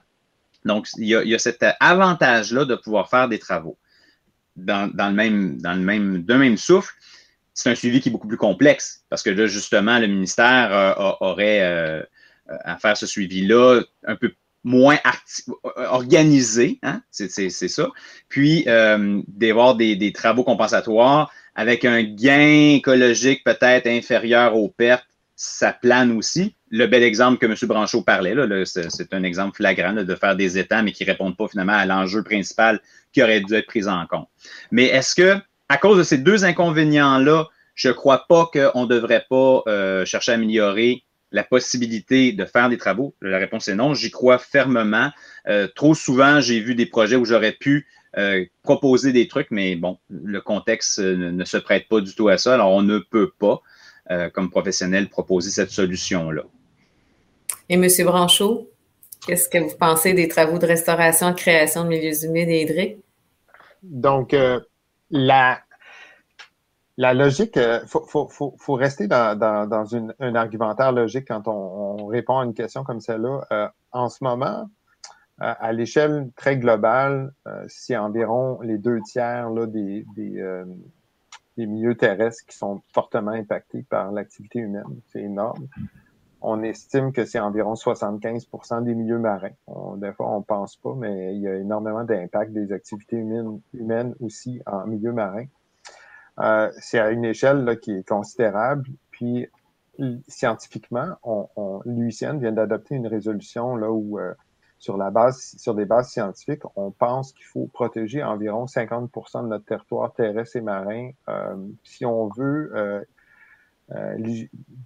Donc, 0.65 0.89
il 0.97 1.07
y 1.07 1.15
a, 1.15 1.23
il 1.23 1.31
y 1.31 1.35
a 1.35 1.39
cet 1.39 1.65
avantage-là 1.81 2.65
de 2.65 2.75
pouvoir 2.75 3.09
faire 3.09 3.29
des 3.29 3.39
travaux 3.39 3.77
dans, 4.59 5.09
le 5.09 5.15
même, 5.15 5.61
dans 5.61 5.75
le 5.75 5.81
même, 5.81 6.25
même 6.27 6.57
souffle, 6.57 6.93
c'est 7.55 7.71
un 7.71 7.75
suivi 7.75 8.01
qui 8.01 8.09
est 8.09 8.13
beaucoup 8.13 8.29
plus 8.29 8.37
complexe 8.37 9.05
parce 9.09 9.23
que 9.23 9.31
là, 9.31 9.47
justement, 9.47 9.99
le 9.99 10.07
ministère 10.07 10.73
euh, 10.73 11.13
aurait 11.21 11.61
euh, 11.63 12.03
à 12.47 12.77
faire 12.77 12.97
ce 12.97 13.07
suivi-là 13.07 13.83
un 14.07 14.17
peu 14.17 14.33
moins 14.65 14.99
organisé, 15.77 16.79
hein? 16.83 17.01
c'est 17.11 17.29
ça. 17.51 17.89
Puis, 18.29 18.65
euh, 18.67 19.23
d'avoir 19.29 19.77
des, 19.77 20.13
travaux 20.13 20.45
compensatoires 20.45 21.33
avec 21.55 21.85
un 21.85 22.03
gain 22.03 22.75
écologique 22.77 23.43
peut-être 23.45 23.87
inférieur 23.87 24.57
aux 24.57 24.69
pertes, 24.69 25.07
ça 25.37 25.73
plane 25.73 26.17
aussi. 26.17 26.55
Le 26.71 26.87
bel 26.87 27.03
exemple 27.03 27.39
que 27.39 27.47
M. 27.47 27.55
Branchot 27.63 28.03
parlait, 28.03 28.35
là, 28.35 28.65
c'est 28.65 29.15
un 29.15 29.23
exemple 29.23 29.57
flagrant 29.57 29.93
de 29.93 30.15
faire 30.15 30.37
des 30.37 30.59
états, 30.59 30.83
mais 30.83 30.93
qui 30.93 31.05
ne 31.05 31.11
répondent 31.11 31.37
pas 31.37 31.49
finalement 31.49 31.73
à 31.73 31.87
l'enjeu 31.87 32.23
principal 32.23 32.81
qui 33.13 33.23
aurait 33.23 33.41
dû 33.41 33.55
être 33.55 33.67
pris 33.67 33.87
en 33.89 34.07
compte. 34.07 34.29
Mais 34.71 34.85
est-ce 34.85 35.15
que, 35.15 35.37
à 35.69 35.79
cause 35.79 35.99
de 35.99 36.03
ces 36.03 36.19
deux 36.19 36.45
inconvénients-là, 36.45 37.49
je 37.75 37.89
ne 37.89 37.93
crois 37.93 38.27
pas 38.29 38.51
qu'on 38.53 38.83
ne 38.83 38.89
devrait 38.89 39.25
pas 39.31 39.63
euh, 39.67 40.05
chercher 40.05 40.33
à 40.33 40.35
améliorer 40.35 41.05
la 41.31 41.45
possibilité 41.45 42.33
de 42.33 42.45
faire 42.45 42.69
des 42.69 42.77
travaux? 42.77 43.15
La 43.23 43.39
réponse 43.39 43.69
est 43.69 43.75
non. 43.75 43.95
J'y 43.95 44.11
crois 44.11 44.39
fermement. 44.39 45.11
Euh, 45.47 45.69
trop 45.75 45.95
souvent, 45.95 46.41
j'ai 46.41 46.61
vu 46.61 46.75
des 46.75 46.87
projets 46.87 47.17
où 47.17 47.25
j'aurais 47.25 47.53
pu 47.53 47.87
euh, 48.17 48.45
proposer 48.63 49.13
des 49.13 49.29
trucs, 49.29 49.51
mais 49.51 49.77
bon, 49.77 49.99
le 50.11 50.41
contexte 50.41 50.99
ne, 50.99 51.45
se 51.45 51.57
prête 51.57 51.89
pas 51.89 52.01
du 52.01 52.15
tout 52.15 52.29
à 52.29 52.37
ça. 52.37 52.55
Alors, 52.55 52.73
on 52.73 52.83
ne 52.83 52.99
peut 52.99 53.31
pas, 53.39 53.63
comme 54.33 54.51
professionnel, 54.51 55.09
proposer 55.09 55.51
cette 55.51 55.71
solution-là. 55.71 56.43
Et 57.69 57.75
M. 57.75 57.87
Branchot, 58.07 58.71
qu'est-ce 59.27 59.49
que 59.49 59.59
vous 59.59 59.77
pensez 59.79 60.15
des 60.15 60.29
travaux 60.29 60.59
de 60.59 60.67
restauration, 60.67 61.31
de 61.31 61.37
création 61.37 61.85
de 61.85 61.89
milieux 61.89 62.25
humides 62.25 62.49
et 62.49 62.63
hydriques? 62.63 62.99
Donc, 63.83 64.33
euh, 64.33 64.61
la, 65.11 65.61
la 66.97 67.15
logique, 67.15 67.57
il 67.57 67.63
euh, 67.63 67.81
faut, 67.87 68.75
rester 68.75 69.07
dans, 69.07 70.13
un 70.19 70.35
argumentaire 70.35 70.93
logique 70.93 71.27
quand 71.29 71.47
on, 71.47 72.07
répond 72.07 72.39
à 72.39 72.45
une 72.45 72.55
question 72.55 72.85
comme 72.85 73.01
celle-là. 73.01 73.47
Euh, 73.53 73.69
en 73.93 74.09
ce 74.09 74.25
moment, 74.25 74.69
à 75.41 75.73
l'échelle 75.73 76.31
très 76.35 76.57
globale, 76.57 77.33
si 77.69 77.97
environ 77.97 78.61
les 78.61 78.77
deux 78.77 78.99
tiers 79.03 79.49
des, 79.69 80.05
des 80.17 81.67
milieux 81.67 81.95
terrestres 81.95 82.45
qui 82.45 82.57
sont 82.57 82.83
fortement 82.93 83.31
impactés 83.31 83.85
par 83.89 84.11
l'activité 84.11 84.59
humaine. 84.59 85.01
C'est 85.13 85.23
énorme. 85.23 85.69
On 86.41 86.63
estime 86.63 87.13
que 87.13 87.25
c'est 87.25 87.41
environ 87.41 87.75
75% 87.75 88.85
des 88.85 88.95
milieux 88.95 89.19
marins. 89.19 89.51
des 89.97 90.13
fois, 90.13 90.31
on 90.31 90.43
pense 90.43 90.77
pas, 90.77 90.95
mais 90.95 91.35
il 91.35 91.41
y 91.41 91.49
a 91.49 91.57
énormément 91.57 92.05
d'impact 92.05 92.53
des 92.53 92.73
activités 92.73 93.17
humaines, 93.17 94.15
aussi 94.21 94.61
en 94.67 94.87
milieu 94.87 95.13
marin. 95.13 95.45
Euh, 96.39 96.71
c'est 96.79 97.01
à 97.01 97.11
une 97.11 97.25
échelle 97.25 97.65
là, 97.65 97.75
qui 97.75 97.93
est 97.93 98.09
considérable. 98.09 98.89
Puis, 99.11 99.49
scientifiquement, 100.29 101.17
on, 101.25 101.49
on 101.57 101.81
l'UICN 101.85 102.39
vient 102.39 102.53
d'adopter 102.53 102.95
une 102.95 103.09
résolution 103.09 103.75
là 103.75 103.91
où 103.91 104.21
euh, 104.21 104.33
sur 104.79 104.97
la 104.97 105.11
base, 105.11 105.57
sur 105.59 105.75
des 105.75 105.85
bases 105.85 106.11
scientifiques, 106.11 106.63
on 106.77 106.93
pense 106.93 107.33
qu'il 107.33 107.47
faut 107.47 107.67
protéger 107.67 108.23
environ 108.23 108.67
50% 108.67 109.43
de 109.43 109.49
notre 109.49 109.65
territoire 109.65 110.13
terrestre 110.13 110.57
et 110.57 110.61
marin 110.61 111.11
euh, 111.29 111.57
si 111.83 112.07
on 112.07 112.29
veut 112.29 113.05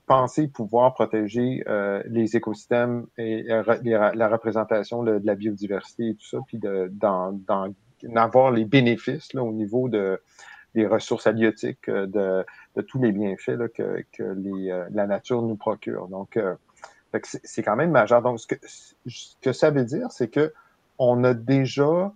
penser 0.07 0.48
pouvoir 0.48 0.94
protéger 0.94 1.64
les 2.07 2.36
écosystèmes 2.36 3.07
et 3.18 3.42
la 3.44 4.28
représentation 4.28 5.03
de, 5.03 5.20
la 5.24 5.34
biodiversité 5.34 6.11
et 6.11 6.14
tout 6.14 6.26
ça, 6.26 6.38
puis 6.46 6.59
d'en 6.59 7.38
avoir 8.14 8.50
les 8.50 8.64
bénéfices 8.64 9.32
là, 9.32 9.42
au 9.42 9.53
niveau 9.53 9.88
de, 9.88 10.20
des 10.74 10.86
ressources 10.86 11.26
halieutiques, 11.26 11.90
de, 11.90 12.44
de 12.76 12.82
tous 12.82 13.03
les 13.03 13.12
bienfaits 13.12 13.59
là, 13.59 13.68
que, 13.68 14.05
que 14.12 14.22
les, 14.22 14.86
la 14.92 15.07
nature 15.07 15.42
nous 15.42 15.57
procure. 15.57 16.09
Donc, 16.09 16.38
c'est 17.22 17.62
quand 17.62 17.76
même 17.76 17.90
majeur. 17.90 18.22
Donc, 18.22 18.40
ce 18.40 18.46
que, 18.46 18.55
ce 18.62 19.34
que 19.40 19.53
ça 19.53 19.70
veut 19.70 19.84
dire, 19.84 20.11
c'est 20.11 20.28
que 20.28 20.53
on 20.98 21.24
a 21.24 21.34
déjà 21.34 22.12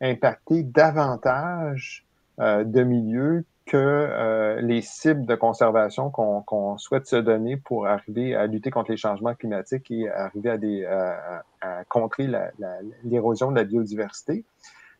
impacté 0.00 0.62
davantage 0.62 2.06
euh, 2.40 2.64
de 2.64 2.82
milieux 2.82 3.44
que 3.68 3.76
euh, 3.76 4.60
les 4.60 4.80
cibles 4.80 5.26
de 5.26 5.34
conservation 5.34 6.10
qu'on 6.10 6.78
souhaite 6.78 7.06
se 7.06 7.16
donner 7.16 7.56
pour 7.56 7.86
arriver 7.86 8.34
à 8.34 8.46
lutter 8.46 8.70
contre 8.70 8.90
les 8.90 8.96
changements 8.96 9.34
climatiques 9.34 9.90
et 9.90 10.08
arriver 10.08 10.50
à, 10.50 10.58
des, 10.58 10.84
à, 10.86 11.84
contrer 11.88 12.28
l'érosion 13.04 13.50
de 13.50 13.56
la 13.56 13.64
biodiversité, 13.64 14.44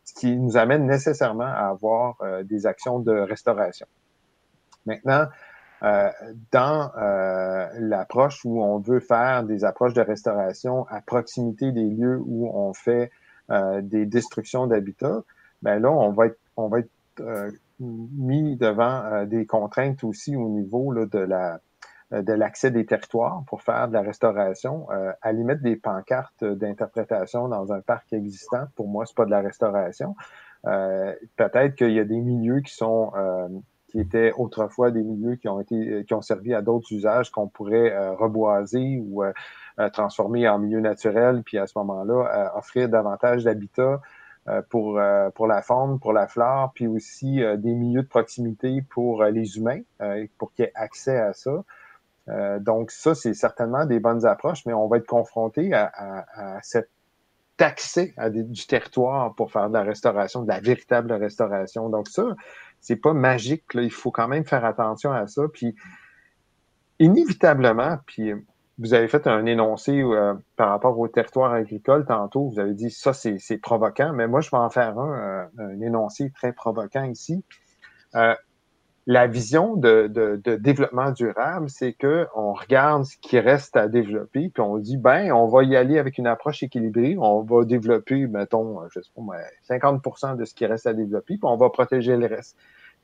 ce 0.05 0.13
qui 0.13 0.37
nous 0.37 0.55
amène 0.55 0.85
nécessairement 0.85 1.43
à 1.43 1.69
avoir 1.69 2.15
euh, 2.21 2.43
des 2.43 2.65
actions 2.65 2.99
de 2.99 3.11
restauration. 3.11 3.87
Maintenant, 4.85 5.25
euh, 5.81 6.09
dans 6.51 6.91
euh, 6.97 7.67
l'approche 7.79 8.43
où 8.43 8.61
on 8.61 8.79
veut 8.79 8.99
faire 8.99 9.43
des 9.43 9.63
approches 9.63 9.93
de 9.93 10.01
restauration 10.01 10.85
à 10.89 10.99
proximité 10.99 11.71
des 11.71 11.85
lieux 11.85 12.19
où 12.25 12.49
on 12.53 12.73
fait 12.73 13.11
euh, 13.49 13.81
des 13.81 14.05
destructions 14.05 14.67
d'habitat, 14.67 15.21
ben 15.61 15.79
là, 15.81 15.89
on 15.89 16.11
va 16.11 16.27
être, 16.27 16.39
on 16.57 16.67
va 16.67 16.79
être 16.79 16.89
mis 17.79 18.55
devant 18.57 19.25
des 19.25 19.45
contraintes 19.45 20.03
aussi 20.03 20.35
au 20.35 20.49
niveau 20.49 20.91
là, 20.91 21.05
de 21.05 21.19
la 21.19 21.59
de 22.11 22.33
l'accès 22.33 22.71
des 22.71 22.87
territoires 22.87 23.43
pour 23.45 23.61
faire 23.61 23.87
de 23.87 23.93
la 23.93 24.01
restauration. 24.01 24.87
à 25.21 25.31
limite 25.31 25.61
des 25.61 25.75
pancartes 25.75 26.43
d'interprétation 26.43 27.47
dans 27.47 27.71
un 27.71 27.81
parc 27.81 28.11
existant, 28.13 28.63
pour 28.75 28.87
moi, 28.87 29.05
c'est 29.05 29.15
pas 29.15 29.25
de 29.25 29.29
la 29.29 29.41
restauration. 29.41 30.15
Peut-être 30.63 31.75
qu'il 31.75 31.91
y 31.91 31.99
a 31.99 32.05
des 32.05 32.19
milieux 32.19 32.61
qui 32.61 32.73
sont 32.73 33.11
qui 33.89 33.99
étaient 33.99 34.31
autrefois 34.37 34.91
des 34.91 35.03
milieux 35.03 35.35
qui 35.35 35.49
ont 35.49 35.59
été 35.59 35.75
euh, 35.75 36.03
qui 36.03 36.13
ont 36.13 36.21
servi 36.21 36.53
à 36.53 36.61
d'autres 36.61 36.91
usages 36.91 37.31
qu'on 37.31 37.47
pourrait 37.47 37.91
euh, 37.91 38.13
reboiser 38.13 39.01
ou 39.03 39.23
euh, 39.23 39.33
transformer 39.93 40.47
en 40.47 40.59
milieu 40.59 40.81
naturel, 40.81 41.41
puis 41.43 41.57
à 41.57 41.65
ce 41.65 41.77
moment-là, 41.77 42.51
offrir 42.55 42.89
davantage 42.89 43.45
d'habitat 43.45 44.01
pour, 44.69 44.99
pour 45.35 45.47
la 45.47 45.61
faune, 45.61 45.99
pour 45.99 46.13
la 46.13 46.27
flore, 46.27 46.71
puis 46.73 46.87
aussi 46.87 47.41
des 47.57 47.73
milieux 47.73 48.03
de 48.03 48.07
proximité 48.07 48.81
pour 48.89 49.23
les 49.23 49.57
humains, 49.57 49.81
pour 50.37 50.53
qu'il 50.53 50.65
y 50.65 50.67
ait 50.67 50.71
accès 50.75 51.17
à 51.17 51.33
ça. 51.33 51.63
donc, 52.59 52.91
ça, 52.91 53.15
c'est 53.15 53.33
certainement 53.33 53.85
des 53.85 53.99
bonnes 53.99 54.25
approches, 54.25 54.65
mais 54.65 54.73
on 54.73 54.87
va 54.87 54.97
être 54.97 55.07
confronté 55.07 55.73
à, 55.73 56.59
cet 56.61 56.89
accès 57.59 58.13
à 58.17 58.29
du 58.29 58.67
territoire 58.67 59.35
pour 59.35 59.51
faire 59.51 59.69
de 59.69 59.73
la 59.73 59.83
restauration, 59.83 60.43
de 60.43 60.47
la 60.47 60.59
véritable 60.59 61.11
restauration. 61.13 61.89
Donc, 61.89 62.07
ça, 62.07 62.23
c'est 62.79 62.95
pas 62.95 63.13
magique. 63.13 63.65
Il 63.73 63.91
faut 63.91 64.11
quand 64.11 64.27
même 64.27 64.45
faire 64.45 64.65
attention 64.65 65.11
à 65.11 65.27
ça. 65.27 65.43
Puis, 65.51 65.75
inévitablement, 66.99 67.97
puis 68.05 68.33
vous 68.79 68.93
avez 68.93 69.09
fait 69.09 69.27
un 69.27 69.45
énoncé 69.45 70.01
euh, 70.01 70.33
par 70.55 70.69
rapport 70.69 70.97
au 70.97 71.07
territoire 71.07 71.53
agricole 71.53 72.05
tantôt. 72.05 72.49
Vous 72.49 72.59
avez 72.59 72.73
dit 72.73 72.89
ça, 72.89 73.11
c'est 73.13 73.57
provoquant, 73.57 74.13
mais 74.13 74.27
moi, 74.27 74.39
je 74.39 74.49
vais 74.49 74.57
en 74.57 74.69
faire 74.69 74.97
un, 74.97 75.49
euh, 75.59 75.63
un 75.63 75.81
énoncé 75.81 76.31
très 76.31 76.53
provoquant 76.53 77.03
ici. 77.03 77.43
Euh, 78.15 78.33
la 79.05 79.27
vision 79.27 79.75
de, 79.75 80.07
de, 80.07 80.39
de 80.43 80.55
développement 80.55 81.11
durable, 81.11 81.69
c'est 81.69 81.93
que 81.93 82.27
on 82.35 82.53
regarde 82.53 83.05
ce 83.05 83.17
qui 83.17 83.39
reste 83.39 83.75
à 83.75 83.87
développer, 83.87 84.49
puis 84.49 84.61
on 84.61 84.77
dit 84.77 84.97
ben, 84.97 85.31
on 85.31 85.47
va 85.47 85.63
y 85.63 85.75
aller 85.75 85.97
avec 85.97 86.17
une 86.17 86.27
approche 86.27 86.63
équilibrée, 86.63 87.17
on 87.19 87.41
va 87.41 87.65
développer, 87.65 88.27
mettons, 88.27 88.81
je 88.91 89.01
sais 89.01 89.09
pas, 89.15 89.75
50% 89.75 90.37
de 90.37 90.45
ce 90.45 90.53
qui 90.53 90.65
reste 90.65 90.85
à 90.85 90.93
développer, 90.93 91.37
puis 91.37 91.39
on 91.43 91.57
va 91.57 91.69
protéger 91.69 92.15
le 92.17 92.27
reste. 92.27 92.55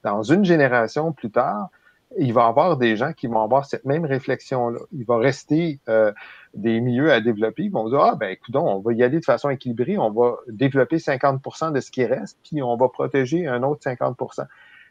Dans 0.03 0.21
une 0.21 0.45
génération 0.45 1.11
plus 1.11 1.32
tard, 1.32 1.69
il 2.18 2.34
va 2.34 2.43
y 2.43 2.45
avoir 2.45 2.78
des 2.78 2.95
gens 2.95 3.13
qui 3.13 3.28
vont 3.28 3.41
avoir 3.41 3.66
cette 3.66 3.86
même 3.86 4.05
réflexion-là. 4.05 4.80
Il 4.93 5.05
va 5.05 5.18
rester 5.18 5.80
euh, 5.89 6.11
des 6.53 6.80
milieux 6.82 7.11
à 7.11 7.22
développer. 7.22 7.63
Ils 7.63 7.72
vont 7.72 7.89
dire, 7.89 7.99
ah 7.99 8.16
ben 8.16 8.30
écoute, 8.30 8.55
on 8.55 8.80
va 8.80 8.93
y 8.93 9.03
aller 9.03 9.20
de 9.20 9.26
façon 9.26 9.49
équilibrée, 9.49 9.97
on 9.97 10.11
va 10.11 10.38
développer 10.47 10.99
50 10.99 11.74
de 11.74 11.80
ce 11.80 11.91
qui 11.91 12.05
reste, 12.05 12.38
puis 12.43 12.61
on 12.61 12.76
va 12.78 12.89
protéger 12.89 13.47
un 13.47 13.63
autre 13.63 13.84
50 13.84 14.18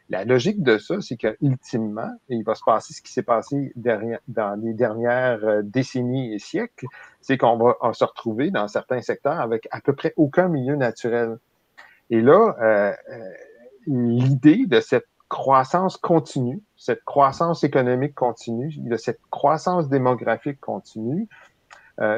la 0.09 0.23
logique 0.23 0.61
de 0.61 0.77
ça, 0.77 1.01
c'est 1.01 1.17
qu'ultimement, 1.17 2.11
il 2.29 2.43
va 2.43 2.53
se 2.53 2.63
passer 2.63 2.93
ce 2.93 3.01
qui 3.01 3.11
s'est 3.11 3.23
passé 3.23 3.73
dans 3.75 4.61
les 4.61 4.73
dernières 4.73 5.43
euh, 5.43 5.61
décennies 5.63 6.33
et 6.33 6.39
siècles, 6.39 6.85
c'est 7.21 7.37
qu'on 7.37 7.57
va 7.57 7.93
se 7.93 8.03
retrouver 8.03 8.51
dans 8.51 8.67
certains 8.67 9.01
secteurs 9.01 9.39
avec 9.39 9.67
à 9.71 9.81
peu 9.81 9.93
près 9.93 10.13
aucun 10.15 10.47
milieu 10.47 10.75
naturel. 10.75 11.39
Et 12.11 12.21
là, 12.21 12.55
euh, 12.61 12.93
euh, 13.11 13.31
l'idée 13.87 14.67
de 14.67 14.79
cette 14.79 15.07
croissance 15.35 15.97
continue, 15.97 16.63
cette 16.77 17.03
croissance 17.03 17.65
économique 17.65 18.15
continue, 18.15 18.73
de 18.77 18.95
cette 18.95 19.19
croissance 19.31 19.89
démographique 19.89 20.61
continue, 20.61 21.27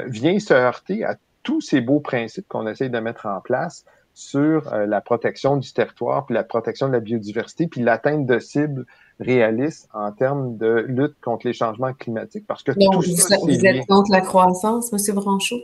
vient 0.08 0.38
se 0.38 0.54
heurter 0.54 1.04
à 1.04 1.18
tous 1.42 1.62
ces 1.62 1.82
beaux 1.82 2.00
principes 2.00 2.48
qu'on 2.48 2.68
essaie 2.68 2.90
de 2.90 3.00
mettre 3.00 3.26
en 3.26 3.42
place 3.42 3.86
sur 4.14 4.74
euh, 4.74 4.86
la 4.86 5.00
protection 5.00 5.56
du 5.58 5.72
territoire, 5.72 6.26
puis 6.26 6.36
la 6.36 6.44
protection 6.44 6.88
de 6.88 6.94
la 6.94 7.00
biodiversité, 7.00 7.68
puis 7.68 7.82
l'atteinte 7.82 8.26
de 8.26 8.38
cibles 8.38 8.86
réalistes 9.20 9.88
en 9.94 10.12
termes 10.12 10.58
de 10.58 10.84
lutte 10.88 11.16
contre 11.22 11.48
les 11.48 11.54
changements 11.54 11.94
climatiques. 11.94 12.46
Parce 12.48 12.64
que 12.64 12.72
Donc, 12.72 12.96
tout 12.96 13.16
ça, 13.16 13.38
vous, 13.42 13.66
êtes 13.66 13.88
contre 13.88 14.12
la 14.12 14.20
croissance, 14.20 14.92
M. 14.92 15.16
Branchot? 15.16 15.62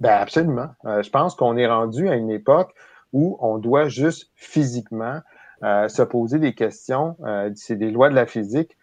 Ben 0.00 0.12
absolument. 0.12 0.68
Euh, 0.84 1.02
je 1.02 1.10
pense 1.10 1.36
qu'on 1.36 1.56
est 1.56 1.68
rendu 1.68 2.08
à 2.08 2.16
une 2.16 2.30
époque 2.30 2.74
où 3.12 3.38
on 3.40 3.58
doit 3.58 3.88
juste 3.88 4.30
physiquement 4.34 5.16
euh, 5.16 5.20
se 5.62 6.02
poser 6.02 6.38
des 6.38 6.54
questions. 6.54 7.16
c'est 7.54 7.76
des 7.76 7.90
lois 7.90 8.10
de 8.10 8.14
la 8.14 8.26
physique. 8.26 8.76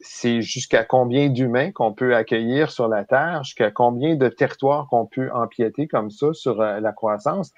c'est 0.00 0.42
jusqu'à 0.42 0.84
combien 0.84 1.28
d'humains 1.28 1.72
qu'on 1.72 1.92
peut 1.92 2.14
accueillir 2.14 2.70
sur 2.70 2.88
la 2.88 3.04
Terre, 3.04 3.44
jusqu'à 3.44 3.70
combien 3.70 4.16
de 4.16 4.28
territoires 4.28 4.86
qu'on 4.88 5.06
peut 5.06 5.30
empiéter 5.32 5.86
comme 5.88 6.10
ça 6.10 6.32
sur 6.32 6.56
la 6.56 6.92
croissance 6.92 7.52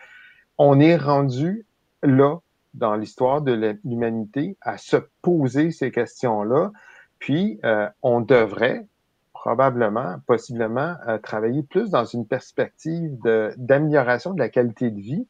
on 0.58 0.80
est 0.80 0.96
rendu 0.96 1.66
là 2.02 2.38
dans 2.74 2.94
l'histoire 2.96 3.42
de 3.42 3.76
l'humanité 3.84 4.56
à 4.60 4.78
se 4.78 4.96
poser 5.20 5.70
ces 5.70 5.90
questions-là, 5.90 6.70
puis 7.18 7.60
euh, 7.64 7.88
on 8.02 8.20
devrait 8.20 8.86
probablement, 9.32 10.16
possiblement, 10.26 10.94
euh, 11.08 11.18
travailler 11.18 11.62
plus 11.64 11.90
dans 11.90 12.04
une 12.04 12.26
perspective 12.26 13.18
d'amélioration 13.56 14.34
de, 14.34 14.38
la 14.38 14.48
qualité 14.48 14.90
de 14.90 15.00
vie 15.00 15.26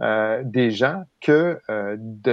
euh, 0.00 0.42
des 0.44 0.70
gens 0.70 1.04
que 1.20 1.60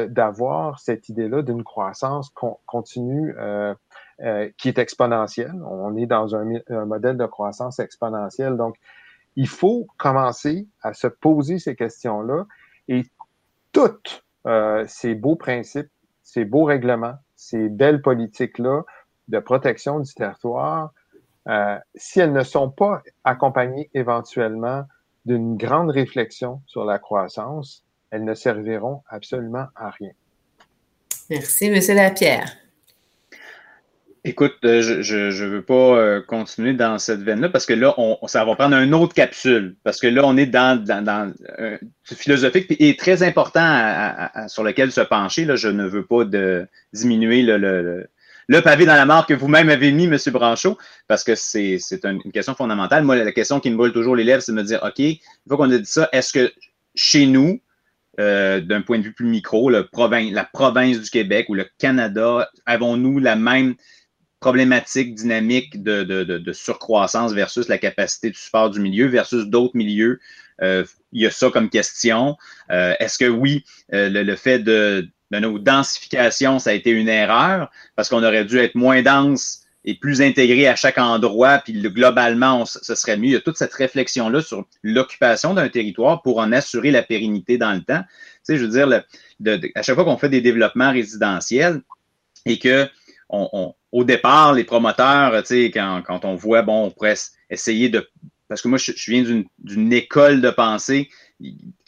d'avoir 0.07 0.79
cette 0.79 1.09
idée-là 1.09 1.41
d'une 1.41 1.63
croissance 1.63 2.31
continue 2.65 3.35
qui 4.57 4.67
est 4.69 4.77
exponentielle. 4.77 5.55
On 5.65 5.95
est 5.97 6.05
dans 6.05 6.35
un, 6.35 6.55
un 6.69 6.85
modèle 6.85 7.17
de 7.17 7.25
croissance 7.25 7.79
exponentielle, 7.79 8.57
donc 8.57 8.75
il 9.35 9.47
faut 9.47 9.87
commencer 9.97 10.67
à 10.81 10.93
se 10.93 11.07
poser 11.07 11.59
ces 11.59 11.75
questions-là 11.75 12.45
et 12.87 13.05
tous 13.71 14.23
euh, 14.47 14.85
ces 14.87 15.15
beaux 15.15 15.35
principes, 15.35 15.89
ces 16.23 16.45
beaux 16.45 16.65
règlements, 16.65 17.15
ces 17.35 17.69
belles 17.69 18.01
politiques-là 18.01 18.83
de 19.27 19.39
protection 19.39 19.99
du 19.99 20.13
territoire, 20.13 20.91
euh, 21.47 21.77
si 21.95 22.19
elles 22.19 22.33
ne 22.33 22.43
sont 22.43 22.69
pas 22.69 23.01
accompagnées 23.23 23.89
éventuellement 23.93 24.83
d'une 25.25 25.57
grande 25.57 25.91
réflexion 25.91 26.61
sur 26.65 26.85
la 26.85 26.99
croissance, 26.99 27.83
elles 28.09 28.23
ne 28.23 28.33
serviront 28.33 29.03
absolument 29.09 29.65
à 29.75 29.89
rien. 29.89 30.11
Merci, 31.29 31.65
M. 31.65 31.95
Lapierre. 31.95 32.57
Écoute, 34.23 34.57
euh, 34.65 35.01
je 35.01 35.43
ne 35.43 35.49
veux 35.49 35.63
pas 35.63 35.73
euh, 35.73 36.21
continuer 36.21 36.73
dans 36.73 36.99
cette 36.99 37.21
veine-là 37.21 37.49
parce 37.49 37.65
que 37.65 37.73
là, 37.73 37.95
on, 37.97 38.19
ça 38.27 38.45
va 38.45 38.55
prendre 38.55 38.77
une 38.77 38.93
autre 38.93 39.15
capsule. 39.15 39.75
Parce 39.83 39.99
que 39.99 40.05
là, 40.05 40.21
on 40.23 40.37
est 40.37 40.45
dans, 40.45 40.79
dans, 40.83 41.03
dans 41.03 41.33
euh, 41.57 41.77
philosophique 42.03 42.67
et 42.77 42.95
très 42.97 43.23
important 43.23 44.29
sur 44.47 44.63
lequel 44.63 44.91
se 44.91 45.01
pencher. 45.01 45.45
Là, 45.45 45.55
je 45.55 45.69
ne 45.69 45.85
veux 45.87 46.05
pas 46.05 46.23
de, 46.23 46.67
diminuer 46.93 47.41
le, 47.41 47.57
le, 47.57 48.07
le, 48.51 48.61
pavé 48.61 48.85
dans 48.85 48.95
la 48.95 49.05
mort 49.05 49.25
que 49.25 49.33
vous-même 49.33 49.69
avez 49.69 49.91
mis, 49.91 50.05
M. 50.05 50.17
Branchot, 50.27 50.77
parce 51.07 51.23
que 51.23 51.35
c'est 51.35 51.79
une, 52.03 52.21
question 52.31 52.55
fondamentale. 52.55 53.03
Moi, 53.03 53.15
la 53.15 53.31
question 53.31 53.59
qui 53.59 53.69
me 53.69 53.77
brûle 53.77 53.93
toujours 53.93 54.15
les 54.15 54.23
lèvres, 54.23 54.41
c'est 54.41 54.51
de 54.51 54.57
me 54.57 54.63
dire, 54.63 54.79
OK, 54.83 54.99
une 54.99 55.17
fois 55.47 55.57
qu'on 55.57 55.71
a 55.71 55.77
dit 55.77 55.85
ça, 55.85 56.09
est-ce 56.11 56.33
que 56.33 56.51
chez 56.95 57.25
nous, 57.25 57.61
euh, 58.19 58.59
d'un 58.59 58.81
point 58.81 58.99
de 58.99 59.03
vue 59.03 59.13
plus 59.13 59.25
micro, 59.25 59.69
la 59.69 59.83
province 59.83 60.99
du 60.99 61.09
Québec 61.09 61.47
ou 61.49 61.53
le 61.53 61.65
Canada, 61.77 62.49
avons-nous 62.65 63.19
la 63.19 63.35
même 63.35 63.75
problématique 64.41 65.15
dynamique 65.15 65.81
de, 65.81 66.03
de, 66.03 66.23
de, 66.23 66.53
surcroissance 66.53 67.31
versus 67.31 67.67
la 67.67 67.77
capacité 67.77 68.31
du 68.31 68.37
support 68.37 68.69
du 68.69 68.79
milieu 68.79 69.07
versus 69.07 69.45
d'autres 69.45 69.77
milieux? 69.77 70.19
Euh, 70.61 70.83
il 71.13 71.21
y 71.21 71.25
a 71.25 71.31
ça 71.31 71.49
comme 71.51 71.69
question. 71.69 72.35
Euh, 72.69 72.95
est-ce 72.99 73.17
que 73.17 73.29
oui, 73.29 73.63
le, 73.91 74.35
fait 74.35 74.59
de, 74.59 75.07
de 75.31 75.39
nos 75.39 75.57
densifications, 75.59 76.59
ça 76.59 76.71
a 76.71 76.73
été 76.73 76.91
une 76.91 77.09
erreur 77.09 77.71
parce 77.95 78.09
qu'on 78.09 78.23
aurait 78.23 78.45
dû 78.45 78.57
être 78.59 78.75
moins 78.75 79.01
dense 79.01 79.61
et 79.83 79.95
plus 79.95 80.21
intégré 80.21 80.67
à 80.67 80.75
chaque 80.75 80.99
endroit, 80.99 81.57
puis 81.57 81.73
globalement, 81.73 82.65
ce 82.65 82.93
serait 82.93 83.17
mieux. 83.17 83.25
Il 83.25 83.31
y 83.31 83.35
a 83.35 83.41
toute 83.41 83.57
cette 83.57 83.73
réflexion-là 83.73 84.41
sur 84.41 84.65
l'occupation 84.83 85.55
d'un 85.55 85.69
territoire 85.69 86.21
pour 86.21 86.37
en 86.37 86.51
assurer 86.51 86.91
la 86.91 87.01
pérennité 87.01 87.57
dans 87.57 87.73
le 87.73 87.81
temps. 87.81 88.03
Tu 88.03 88.39
sais, 88.43 88.57
je 88.57 88.65
veux 88.65 88.69
dire, 88.71 89.03
à 89.73 89.81
chaque 89.81 89.95
fois 89.95 90.03
qu'on 90.03 90.17
fait 90.17 90.29
des 90.29 90.41
développements 90.41 90.91
résidentiels 90.91 91.81
et 92.45 92.59
que 92.59 92.87
au 93.29 94.03
départ, 94.03 94.53
les 94.53 94.65
promoteurs, 94.65 95.41
tu 95.43 95.47
sais, 95.47 95.71
quand, 95.71 96.03
quand, 96.05 96.25
on 96.25 96.35
voit, 96.35 96.61
bon, 96.61 96.85
on 96.85 96.91
pourrait 96.91 97.15
essayer 97.49 97.89
de. 97.89 98.07
Parce 98.49 98.61
que 98.61 98.67
moi, 98.67 98.77
je, 98.77 98.91
viens 99.07 99.43
d'une 99.59 99.93
école 99.93 100.41
de 100.41 100.49
pensée 100.49 101.09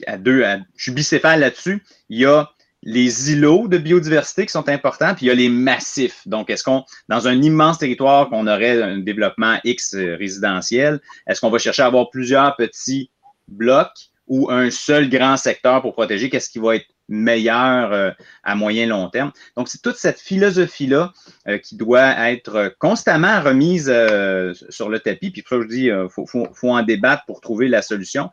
à 0.08 0.18
deux. 0.18 0.44
je 0.76 0.84
suis 0.84 0.92
bicéphale 0.94 1.42
là-dessus. 1.42 1.84
Il 2.10 2.20
y 2.20 2.26
a 2.26 2.50
les 2.86 3.32
îlots 3.32 3.68
de 3.68 3.78
biodiversité 3.78 4.46
qui 4.46 4.52
sont 4.52 4.68
importants, 4.68 5.16
puis 5.16 5.26
il 5.26 5.30
y 5.30 5.32
a 5.32 5.36
les 5.36 5.50
massifs. 5.50 6.28
Donc, 6.28 6.50
est-ce 6.50 6.64
qu'on, 6.64 6.84
dans 7.08 7.28
un 7.28 7.42
immense 7.42 7.80
territoire, 7.80 8.30
qu'on 8.30 8.46
aurait 8.46 8.82
un 8.82 8.98
développement 8.98 9.58
X 9.64 9.96
résidentiel, 9.96 11.00
est-ce 11.28 11.40
qu'on 11.42 11.50
va 11.50 11.60
chercher 11.60 11.84
à 11.84 11.86
avoir 11.86 12.10
plusieurs 12.10 12.56
petits 12.58 13.10
blocs 13.48 14.10
ou 14.28 14.50
un 14.52 14.70
seul 14.70 15.10
grand 15.10 15.38
secteur 15.38 15.82
pour 15.82 15.94
protéger? 15.94 16.30
Qu'est-ce 16.30 16.50
qui 16.50 16.60
va 16.60 16.76
être 16.76 16.88
meilleur 17.08 17.92
euh, 17.94 18.12
à 18.44 18.56
moyen 18.56 18.88
long 18.88 19.10
terme? 19.10 19.32
Donc, 19.56 19.70
c'est 19.70 19.82
toute 19.82 19.98
cette 19.98 20.20
philosophie-là 20.20 21.14
euh, 21.48 21.58
qui 21.60 21.78
doit 21.78 22.30
être 22.30 22.76
constamment 22.80 23.42
remise 23.42 23.90
euh, 23.90 24.54
sur 24.70 24.90
le 24.90 25.00
tapis. 25.00 25.32
Puis, 25.32 25.44
je 25.50 25.68
dis, 25.68 25.86
il 25.86 26.08
faut, 26.10 26.26
faut, 26.26 26.70
en 26.70 26.84
débattre 26.84 27.24
pour 27.26 27.40
trouver 27.40 27.70
la 27.70 27.82
solution. 27.82 28.30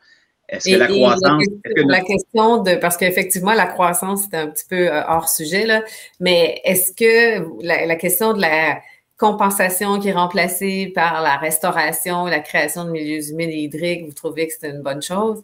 Est-ce 0.51 0.69
que 0.69 0.77
la 0.77 0.87
croissance. 0.89 1.45
La 1.77 2.01
question, 2.01 2.63
de. 2.63 2.75
Parce 2.75 2.97
qu'effectivement, 2.97 3.53
la 3.53 3.67
croissance, 3.67 4.25
c'est 4.31 4.37
un 4.37 4.49
petit 4.49 4.65
peu 4.69 4.91
hors 5.09 5.29
sujet, 5.29 5.65
là. 5.65 5.83
Mais 6.19 6.61
est-ce 6.65 6.93
que 6.93 7.47
la, 7.65 7.87
la, 7.87 7.97
question 7.97 8.33
de 8.33 8.41
la 8.41 8.81
compensation 9.17 10.01
qui 10.01 10.09
est 10.09 10.13
remplacée 10.13 10.91
par 10.95 11.23
la 11.23 11.37
restauration, 11.37 12.27
la 12.27 12.41
création 12.41 12.85
de 12.85 12.91
milieux 12.91 13.31
humides 13.31 13.51
et 13.51 13.59
hydriques, 13.59 14.07
vous 14.07 14.13
trouvez 14.13 14.49
que 14.49 14.55
c'est 14.59 14.71
une 14.71 14.83
bonne 14.83 15.03
chose? 15.03 15.43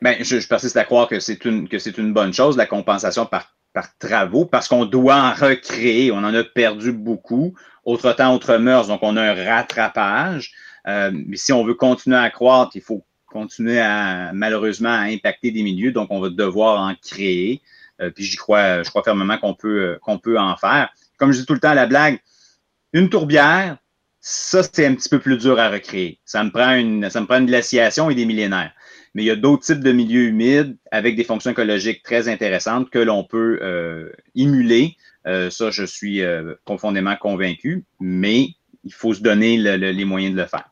Bien, 0.00 0.16
je, 0.20 0.46
persiste 0.46 0.76
à 0.76 0.84
croire 0.84 1.08
que 1.08 1.20
c'est 1.20 1.44
une, 1.44 1.68
que 1.68 1.78
c'est 1.78 1.98
une 1.98 2.12
bonne 2.12 2.32
chose, 2.32 2.56
la 2.56 2.66
compensation 2.66 3.26
par, 3.26 3.54
par 3.72 3.96
travaux, 3.98 4.44
parce 4.44 4.68
qu'on 4.68 4.84
doit 4.84 5.16
en 5.16 5.32
recréer. 5.32 6.12
On 6.12 6.18
en 6.18 6.34
a 6.34 6.44
perdu 6.44 6.92
beaucoup. 6.92 7.54
Autre 7.84 8.12
temps, 8.12 8.34
autre 8.34 8.56
mœurs. 8.56 8.88
Donc, 8.88 9.00
on 9.02 9.16
a 9.16 9.22
un 9.22 9.34
rattrapage. 9.34 10.52
Euh, 10.86 11.10
mais 11.12 11.36
si 11.36 11.52
on 11.52 11.64
veut 11.64 11.74
continuer 11.74 12.16
à 12.16 12.30
croître, 12.30 12.72
il 12.74 12.82
faut 12.82 13.04
continuer 13.26 13.80
à, 13.80 14.32
malheureusement, 14.32 14.90
à 14.90 15.02
impacter 15.02 15.50
des 15.50 15.62
milieux. 15.62 15.92
Donc, 15.92 16.08
on 16.10 16.20
va 16.20 16.30
devoir 16.30 16.80
en 16.80 16.94
créer. 16.94 17.62
Euh, 18.00 18.10
puis, 18.10 18.24
j'y 18.24 18.36
crois, 18.36 18.82
je 18.82 18.90
crois 18.90 19.02
fermement 19.02 19.38
qu'on 19.38 19.54
peut, 19.54 19.98
qu'on 20.02 20.18
peut 20.18 20.38
en 20.38 20.56
faire. 20.56 20.90
Comme 21.18 21.32
je 21.32 21.40
dis 21.40 21.46
tout 21.46 21.54
le 21.54 21.60
temps 21.60 21.70
à 21.70 21.74
la 21.74 21.86
blague, 21.86 22.20
une 22.92 23.08
tourbière, 23.08 23.78
ça, 24.20 24.62
c'est 24.62 24.86
un 24.86 24.94
petit 24.94 25.08
peu 25.08 25.18
plus 25.18 25.38
dur 25.38 25.58
à 25.58 25.68
recréer. 25.68 26.18
Ça 26.24 26.42
me 26.42 26.50
prend 26.50 26.74
une, 26.74 27.08
ça 27.10 27.20
me 27.20 27.26
prend 27.26 27.38
une 27.38 27.46
glaciation 27.46 28.10
et 28.10 28.14
des 28.14 28.26
millénaires 28.26 28.72
mais 29.16 29.22
il 29.22 29.26
y 29.26 29.30
a 29.30 29.36
d'autres 29.36 29.64
types 29.64 29.80
de 29.80 29.92
milieux 29.92 30.24
humides 30.24 30.76
avec 30.90 31.16
des 31.16 31.24
fonctions 31.24 31.50
écologiques 31.50 32.02
très 32.02 32.28
intéressantes 32.28 32.90
que 32.90 32.98
l'on 32.98 33.24
peut 33.24 33.58
euh, 33.62 34.12
émuler. 34.34 34.94
Euh, 35.26 35.48
ça, 35.48 35.70
je 35.70 35.84
suis 35.84 36.20
euh, 36.20 36.54
profondément 36.66 37.16
convaincu, 37.16 37.86
mais 37.98 38.50
il 38.84 38.92
faut 38.92 39.14
se 39.14 39.22
donner 39.22 39.56
les 39.56 40.04
moyens 40.04 40.34
de 40.36 40.42
le 40.42 40.46
faire. 40.46 40.68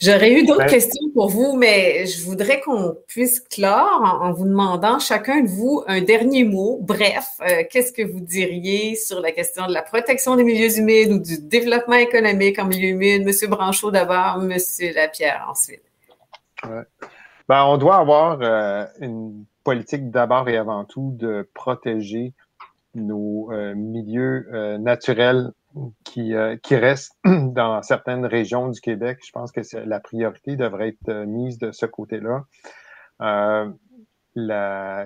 J'aurais 0.00 0.32
eu 0.32 0.44
d'autres 0.44 0.66
questions 0.66 1.08
pour 1.14 1.28
vous, 1.28 1.56
mais 1.56 2.06
je 2.06 2.24
voudrais 2.24 2.60
qu'on 2.60 2.96
puisse 3.06 3.40
clore 3.40 4.20
en, 4.22 4.32
vous 4.32 4.44
demandant 4.44 4.98
chacun 4.98 5.40
de 5.40 5.48
vous 5.48 5.82
un 5.86 6.00
dernier 6.00 6.44
mot. 6.44 6.78
Bref, 6.82 7.28
qu'est-ce 7.70 7.92
que 7.92 8.02
vous 8.02 8.20
diriez 8.20 8.96
sur 8.96 9.20
la 9.20 9.30
question 9.32 9.66
de 9.66 9.72
la 9.72 9.82
protection 9.82 10.36
des 10.36 10.44
milieux 10.44 10.78
humides 10.78 11.12
ou 11.12 11.18
du 11.18 11.38
développement 11.38 11.94
économique 11.94 12.58
en 12.58 12.66
milieu 12.66 12.88
humide? 12.88 13.24
Monsieur 13.24 13.48
Branchot 13.48 13.90
d'abord, 13.90 14.38
Monsieur 14.38 14.92
Lapierre 14.94 15.46
ensuite. 15.48 15.82
Ouais. 16.64 16.82
Ben, 17.48 17.64
on 17.64 17.76
doit 17.76 17.96
avoir 17.96 18.38
euh, 18.40 18.86
une 19.00 19.44
politique 19.64 20.10
d'abord 20.10 20.48
et 20.48 20.56
avant 20.56 20.84
tout 20.84 21.14
de 21.18 21.48
protéger 21.54 22.32
nos 22.94 23.50
euh, 23.52 23.74
milieux 23.74 24.48
euh, 24.52 24.78
naturels 24.78 25.50
qui, 26.04 26.34
qui 26.62 26.76
restent 26.76 27.16
dans 27.24 27.82
certaines 27.82 28.26
régions 28.26 28.68
du 28.68 28.80
Québec. 28.80 29.20
Je 29.24 29.32
pense 29.32 29.52
que 29.52 29.60
la 29.84 30.00
priorité 30.00 30.56
devrait 30.56 30.88
être 30.88 31.24
mise 31.24 31.58
de 31.58 31.72
ce 31.72 31.86
côté-là. 31.86 32.44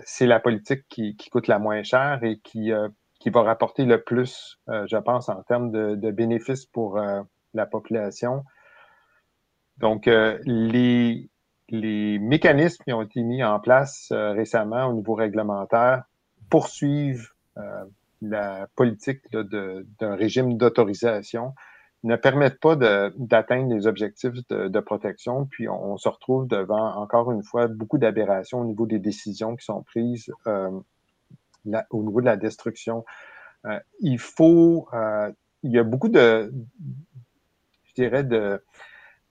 c'est 0.04 0.26
la 0.26 0.40
politique 0.40 0.84
qui, 0.88 1.16
qui, 1.16 1.30
coûte 1.30 1.48
la 1.48 1.58
moins 1.58 1.82
cher 1.82 2.20
et 2.22 2.38
qui, 2.38 2.72
qui 3.18 3.30
va 3.30 3.42
rapporter 3.42 3.84
le 3.84 4.02
plus, 4.02 4.58
je 4.68 4.96
pense, 4.96 5.28
en 5.28 5.42
termes 5.42 5.70
de, 5.70 5.94
de 5.94 6.10
bénéfices 6.10 6.66
pour 6.66 7.00
la 7.54 7.66
population. 7.66 8.44
Donc, 9.78 10.06
les, 10.06 11.28
les 11.68 12.18
mécanismes 12.18 12.82
qui 12.84 12.92
ont 12.92 13.02
été 13.02 13.22
mis 13.22 13.42
en 13.42 13.58
place 13.60 14.08
euh, 14.12 14.32
récemment 14.32 14.86
au 14.86 14.92
niveau 14.92 15.14
réglementaire 15.14 16.04
poursuivent 16.50 17.30
euh, 17.56 17.84
la 18.30 18.68
politique 18.76 19.20
d'un 19.32 20.14
régime 20.14 20.56
d'autorisation, 20.56 21.54
ne 22.04 22.16
permettent 22.16 22.60
pas 22.60 22.76
d'atteindre 22.76 23.74
les 23.74 23.86
objectifs 23.86 24.34
de, 24.48 24.80
protection, 24.80 25.46
puis 25.46 25.68
on, 25.68 25.96
se 25.96 26.08
retrouve 26.08 26.46
devant, 26.46 26.94
encore 26.96 27.32
une 27.32 27.42
fois, 27.42 27.66
beaucoup 27.66 27.98
d'aberrations 27.98 28.60
au 28.60 28.64
niveau 28.64 28.86
des 28.86 28.98
décisions 28.98 29.56
qui 29.56 29.64
sont 29.64 29.82
prises 29.82 30.30
euh, 30.46 30.70
au 31.90 32.02
niveau 32.02 32.20
de 32.20 32.26
la 32.26 32.36
destruction. 32.36 33.04
il 34.00 34.18
faut, 34.20 34.88
il 35.62 35.72
y 35.72 35.78
a 35.78 35.82
beaucoup 35.82 36.08
de, 36.08 36.52
je 37.84 37.94
dirais, 37.94 38.22
de, 38.22 38.62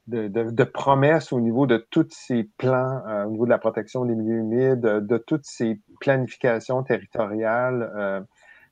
de, 0.07 0.63
promesses 0.63 1.31
au 1.31 1.39
niveau 1.39 1.65
de 1.67 1.77
tous 1.77 2.07
ces 2.11 2.49
plans, 2.57 3.01
euh, 3.07 3.25
au 3.25 3.31
niveau 3.31 3.45
de 3.45 3.49
la 3.49 3.57
protection 3.57 4.05
des 4.05 4.15
milieux 4.15 4.37
humides, 4.37 4.81
de, 4.81 5.17
toutes 5.17 5.45
ces 5.45 5.79
planifications 5.99 6.83
territoriales. 6.83 8.25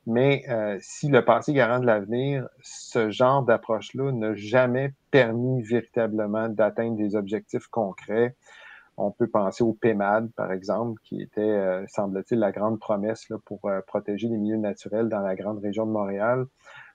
Euh, 0.08 0.12
mais 0.12 0.44
euh, 0.49 0.77
si 0.82 1.10
le 1.10 1.23
passé 1.23 1.53
garant 1.53 1.80
de 1.80 1.86
l'avenir, 1.86 2.48
ce 2.61 3.10
genre 3.10 3.44
d'approche-là 3.44 4.11
n'a 4.11 4.36
jamais 4.36 4.94
permis 5.11 5.61
véritablement 5.61 6.49
d'atteindre 6.49 6.98
des 6.98 7.15
objectifs 7.15 7.68
concrets. 7.68 8.36
On 8.95 9.10
peut 9.10 9.27
penser 9.27 9.64
au 9.64 9.73
PEMAD, 9.73 10.32
par 10.34 10.52
exemple, 10.52 11.02
qui 11.03 11.19
était, 11.19 11.84
semble-t-il, 11.88 12.38
la 12.38 12.52
grande 12.52 12.80
promesse 12.80 13.27
là, 13.30 13.38
pour 13.44 13.68
protéger 13.88 14.27
les 14.27 14.38
milieux 14.38 14.57
naturels 14.57 15.10
dans 15.10 15.22
la 15.22 15.36
grande 15.36 15.57
région 15.57 15.88
de 15.88 15.91
Montréal. 15.91 16.45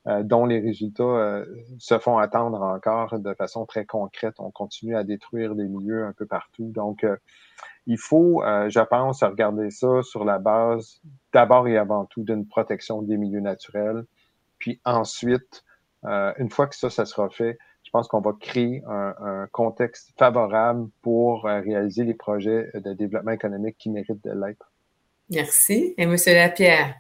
Euh, 0.08 0.22
dont 0.22 0.46
les 0.46 0.60
résultats 0.60 1.02
euh, 1.02 1.44
se 1.78 1.98
font 1.98 2.16
attendre 2.16 2.62
encore 2.62 3.18
de 3.18 3.34
façon 3.34 3.66
très 3.66 3.84
concrète. 3.84 4.36
On 4.38 4.50
continue 4.50 4.96
à 4.96 5.04
détruire 5.04 5.54
des 5.54 5.68
milieux 5.68 6.04
un 6.06 6.12
peu 6.12 6.24
partout. 6.24 6.70
Donc, 6.72 7.04
euh, 7.04 7.16
il 7.88 7.98
faut, 7.98 8.42
je 8.44 8.80
pense, 8.80 9.22
regarder 9.22 9.70
ça 9.70 10.02
sur 10.02 10.24
la 10.24 10.38
base 10.38 11.00
d'abord 11.32 11.66
et 11.66 11.76
avant 11.76 12.04
tout 12.04 12.22
d'une 12.22 12.46
protection 12.46 13.02
des 13.02 13.16
milieux 13.16 13.40
naturels. 13.40 14.04
Puis 14.58 14.80
ensuite, 14.84 15.64
une 16.04 16.50
fois 16.50 16.66
que 16.66 16.76
ça, 16.76 16.90
sera 16.90 17.28
fait, 17.30 17.58
je 17.82 17.90
pense 17.90 18.06
qu'on 18.06 18.20
va 18.20 18.34
créer 18.38 18.84
un, 18.86 19.14
un, 19.20 19.46
contexte 19.46 20.12
favorable 20.18 20.88
pour 21.00 21.44
réaliser 21.44 22.04
les 22.04 22.14
projets 22.14 22.70
de 22.74 22.92
développement 22.92 23.32
économique 23.32 23.76
qui 23.78 23.88
méritent 23.88 24.22
de 24.22 24.32
l'être. 24.32 24.70
Merci. 25.30 25.94
Et 25.96 26.06
Monsieur 26.06 26.34
Lapierre? 26.34 26.94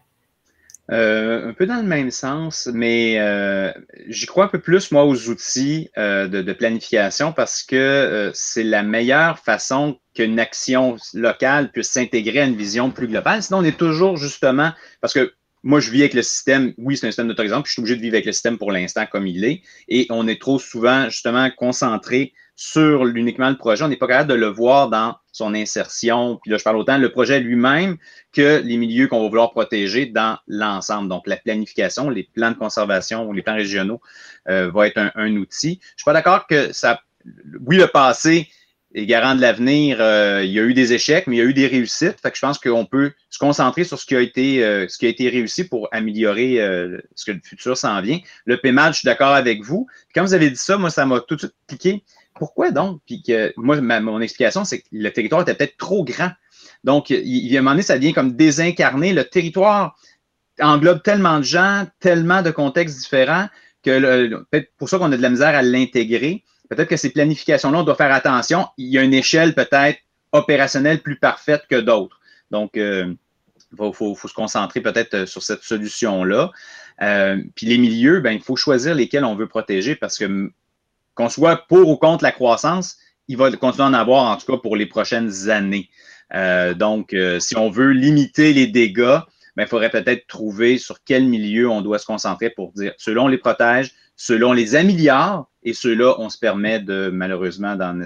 Euh, 0.90 1.50
un 1.50 1.52
peu 1.52 1.66
dans 1.66 1.76
le 1.76 1.82
même 1.82 2.10
sens, 2.10 2.66
mais 2.72 3.16
euh, 3.18 3.70
j'y 4.06 4.24
crois 4.24 4.46
un 4.46 4.48
peu 4.48 4.58
plus, 4.58 4.90
moi, 4.90 5.04
aux 5.04 5.28
outils 5.28 5.90
euh, 5.98 6.28
de, 6.28 6.52
planification 6.54 7.32
parce 7.32 7.62
que 7.62 8.30
c'est 8.32 8.62
la 8.62 8.82
meilleure 8.82 9.38
façon 9.38 9.98
qu'une 10.14 10.40
action 10.40 10.96
locale 11.12 11.70
puisse 11.72 11.90
s'intégrer 11.90 12.40
à 12.40 12.44
une 12.46 12.56
vision 12.56 12.90
plus 12.90 13.06
globale. 13.06 13.42
Sinon, 13.42 13.58
on 13.58 13.64
est 13.64 13.76
toujours 13.76 14.16
justement, 14.16 14.72
parce 15.02 15.12
que 15.12 15.34
moi, 15.62 15.80
je 15.80 15.90
vis 15.90 16.00
avec 16.00 16.14
le 16.14 16.22
système. 16.22 16.72
Oui, 16.78 16.96
c'est 16.96 17.06
un 17.06 17.10
système 17.10 17.28
d'autorisation, 17.28 17.62
puis 17.62 17.68
je 17.68 17.72
suis 17.74 17.82
obligé 17.82 17.96
de 17.96 18.00
vivre 18.00 18.14
avec 18.14 18.24
le 18.24 18.32
système 18.32 18.56
pour 18.56 18.72
l'instant 18.72 19.04
comme 19.06 19.26
il 19.26 19.44
est. 19.44 19.60
Et 19.88 20.06
on 20.08 20.26
est 20.26 20.40
trop 20.40 20.58
souvent, 20.58 21.10
justement, 21.10 21.50
concentré 21.50 22.32
sur 22.60 23.06
uniquement 23.06 23.50
le 23.50 23.56
projet. 23.56 23.84
On 23.84 23.88
n'est 23.88 23.96
pas 23.96 24.08
capable 24.08 24.30
de 24.30 24.34
le 24.34 24.48
voir 24.48 24.90
dans 24.90 25.16
son 25.30 25.54
insertion. 25.54 26.40
Puis 26.42 26.50
là, 26.50 26.58
je 26.58 26.64
parle 26.64 26.76
autant 26.76 26.98
le 26.98 27.08
projet 27.12 27.38
lui-même 27.38 27.96
que 28.32 28.60
les 28.64 28.76
milieux 28.76 29.06
qu'on 29.06 29.22
va 29.22 29.28
vouloir 29.28 29.52
protéger 29.52 30.06
dans 30.06 30.38
l'ensemble. 30.48 31.08
Donc, 31.08 31.28
la 31.28 31.36
planification, 31.36 32.10
les 32.10 32.24
plans 32.24 32.50
de 32.50 32.56
conservation 32.56 33.28
ou 33.28 33.32
les 33.32 33.42
plans 33.42 33.54
régionaux 33.54 34.00
euh, 34.48 34.72
va 34.72 34.88
être 34.88 34.98
un, 34.98 35.12
un 35.14 35.36
outil. 35.36 35.78
Je 35.80 36.02
suis 36.02 36.04
pas 36.04 36.12
d'accord 36.12 36.48
que 36.48 36.72
ça. 36.72 37.00
Oui, 37.64 37.76
le 37.76 37.86
passé 37.86 38.48
est 38.94 39.06
garant 39.06 39.34
de 39.34 39.40
l'avenir. 39.40 39.98
Euh, 40.00 40.42
il 40.44 40.50
y 40.50 40.58
a 40.58 40.62
eu 40.62 40.74
des 40.74 40.92
échecs, 40.92 41.26
mais 41.26 41.36
il 41.36 41.38
y 41.38 41.42
a 41.42 41.44
eu 41.44 41.54
des 41.54 41.66
réussites. 41.66 42.20
Fait 42.20 42.30
que 42.30 42.36
je 42.36 42.40
pense 42.40 42.58
qu'on 42.58 42.86
peut 42.86 43.12
se 43.30 43.38
concentrer 43.38 43.84
sur 43.84 43.98
ce 43.98 44.06
qui 44.06 44.16
a 44.16 44.20
été, 44.20 44.64
euh, 44.64 44.88
ce 44.88 44.98
qui 44.98 45.06
a 45.06 45.08
été 45.08 45.28
réussi 45.28 45.64
pour 45.64 45.88
améliorer 45.92 46.60
euh, 46.60 46.98
ce 47.14 47.26
que 47.26 47.32
le 47.32 47.40
futur 47.44 47.76
s'en 47.76 48.00
vient. 48.00 48.18
Le 48.46 48.56
PMAD, 48.56 48.94
je 48.94 48.98
suis 49.00 49.06
d'accord 49.06 49.34
avec 49.34 49.62
vous. 49.62 49.86
quand 50.14 50.22
vous 50.22 50.34
avez 50.34 50.50
dit 50.50 50.56
ça, 50.56 50.78
moi, 50.78 50.90
ça 50.90 51.04
m'a 51.06 51.20
tout 51.20 51.36
de 51.36 51.40
suite 51.40 51.54
cliqué. 51.66 52.04
Pourquoi 52.38 52.70
donc? 52.70 53.00
Puis 53.06 53.22
que 53.22 53.52
moi, 53.56 53.80
mon 53.80 54.20
explication, 54.20 54.64
c'est 54.64 54.80
que 54.80 54.86
le 54.92 55.10
territoire 55.12 55.42
était 55.42 55.54
peut-être 55.54 55.76
trop 55.76 56.04
grand. 56.04 56.30
Donc, 56.84 57.10
il, 57.10 57.26
il, 57.26 57.56
à 57.56 57.60
un 57.60 57.62
moment 57.62 57.72
donné, 57.72 57.82
ça 57.82 57.96
devient 57.96 58.12
comme 58.12 58.32
désincarné. 58.32 59.12
Le 59.12 59.24
territoire 59.24 59.96
englobe 60.60 61.02
tellement 61.02 61.38
de 61.38 61.44
gens, 61.44 61.86
tellement 62.00 62.42
de 62.42 62.50
contextes 62.50 62.98
différents 62.98 63.48
que 63.82 64.28
peut-être 64.50 64.70
pour 64.76 64.88
ça 64.88 64.98
qu'on 64.98 65.12
a 65.12 65.16
de 65.16 65.22
la 65.22 65.30
misère 65.30 65.54
à 65.54 65.62
l'intégrer 65.62 66.44
peut-être 66.68 66.88
que 66.88 66.96
ces 66.96 67.10
planifications-là, 67.10 67.78
on 67.78 67.82
doit 67.82 67.94
faire 67.94 68.12
attention. 68.12 68.68
Il 68.76 68.88
y 68.88 68.98
a 68.98 69.02
une 69.02 69.14
échelle 69.14 69.54
peut-être 69.54 69.98
opérationnelle 70.32 71.00
plus 71.00 71.16
parfaite 71.16 71.62
que 71.68 71.76
d'autres. 71.76 72.20
Donc, 72.50 72.76
euh, 72.76 73.14
il 73.72 73.92
faut, 73.92 74.14
se 74.14 74.32
concentrer 74.32 74.80
peut-être 74.80 75.14
euh, 75.14 75.26
sur 75.26 75.42
cette 75.42 75.62
solution-là. 75.62 76.50
Euh, 77.02 77.42
puis 77.54 77.66
les 77.66 77.78
milieux, 77.78 78.20
ben, 78.20 78.32
il 78.32 78.42
faut 78.42 78.56
choisir 78.56 78.94
lesquels 78.94 79.24
on 79.24 79.34
veut 79.34 79.46
protéger 79.46 79.94
parce 79.94 80.18
que 80.18 80.50
qu'on 81.18 81.28
soit 81.28 81.66
pour 81.68 81.88
ou 81.88 81.96
contre 81.96 82.22
la 82.22 82.32
croissance, 82.32 82.96
il 83.26 83.36
va 83.36 83.50
continuer 83.52 83.84
à 83.84 83.90
en 83.90 83.94
avoir, 83.94 84.24
en 84.24 84.36
tout 84.36 84.50
cas 84.50 84.58
pour 84.58 84.76
les 84.76 84.86
prochaines 84.86 85.50
années. 85.50 85.90
donc, 86.76 87.14
si 87.40 87.56
on 87.56 87.70
veut 87.70 87.90
limiter 87.90 88.52
les 88.52 88.68
dégâts, 88.68 89.18
ben, 89.56 89.64
il 89.64 89.66
faudrait 89.66 89.90
peut-être 89.90 90.28
trouver 90.28 90.78
sur 90.78 91.02
quel 91.04 91.24
milieu 91.24 91.68
on 91.68 91.80
doit 91.80 91.98
se 91.98 92.06
concentrer 92.06 92.50
pour 92.50 92.70
dire, 92.74 92.92
ceux-là, 92.96 93.22
on 93.22 93.26
les 93.26 93.38
protège, 93.38 93.92
ceux-là, 94.14 94.46
on 94.46 94.52
les 94.52 94.76
améliore, 94.76 95.50
et 95.64 95.72
ceux-là, 95.72 96.14
on 96.18 96.28
se 96.28 96.38
permet 96.38 96.78
de 96.78 97.10
malheureusement 97.12 97.74
d'en 97.74 98.00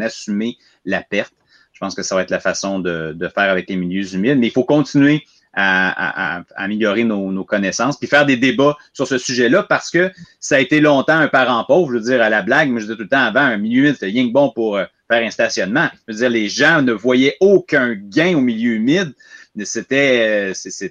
assumer, 0.00 0.56
la 0.86 1.02
perte. 1.02 1.34
Je 1.72 1.80
pense 1.80 1.94
que 1.94 2.02
ça 2.02 2.14
va 2.14 2.22
être 2.22 2.30
la 2.30 2.40
façon 2.40 2.78
de, 2.78 3.14
faire 3.34 3.50
avec 3.50 3.68
les 3.68 3.76
milieux 3.76 4.14
humides, 4.14 4.38
mais 4.38 4.46
il 4.46 4.52
faut 4.52 4.64
continuer 4.64 5.26
à, 5.56 6.42
améliorer 6.56 7.04
nos, 7.04 7.44
connaissances, 7.44 7.98
puis 7.98 8.08
faire 8.08 8.26
des 8.26 8.36
débats 8.36 8.76
sur 8.92 9.06
ce 9.06 9.18
sujet-là, 9.18 9.62
parce 9.62 9.90
que 9.90 10.10
ça 10.38 10.56
a 10.56 10.60
été 10.60 10.80
longtemps 10.80 11.18
un 11.18 11.28
parent 11.28 11.64
pauvre, 11.64 11.92
je 11.92 11.98
veux 11.98 12.04
dire, 12.04 12.22
à 12.22 12.28
la 12.28 12.42
blague, 12.42 12.70
mais 12.70 12.80
je 12.80 12.86
disais 12.86 12.96
tout 12.96 13.02
le 13.02 13.08
temps 13.08 13.24
avant, 13.24 13.40
un 13.40 13.56
milieu 13.56 13.84
humide, 13.84 13.96
rien 14.00 14.26
que 14.26 14.32
bon 14.32 14.50
pour 14.50 14.76
euh, 14.76 14.84
faire 15.10 15.26
un 15.26 15.30
stationnement. 15.30 15.88
Je 16.06 16.12
veux 16.12 16.18
dire, 16.18 16.30
les 16.30 16.48
gens 16.48 16.82
ne 16.82 16.92
voyaient 16.92 17.36
aucun 17.40 17.94
gain 17.94 18.36
au 18.36 18.40
milieu 18.40 18.74
humide. 18.74 19.14
C'était, 19.64 20.52
euh, 20.52 20.88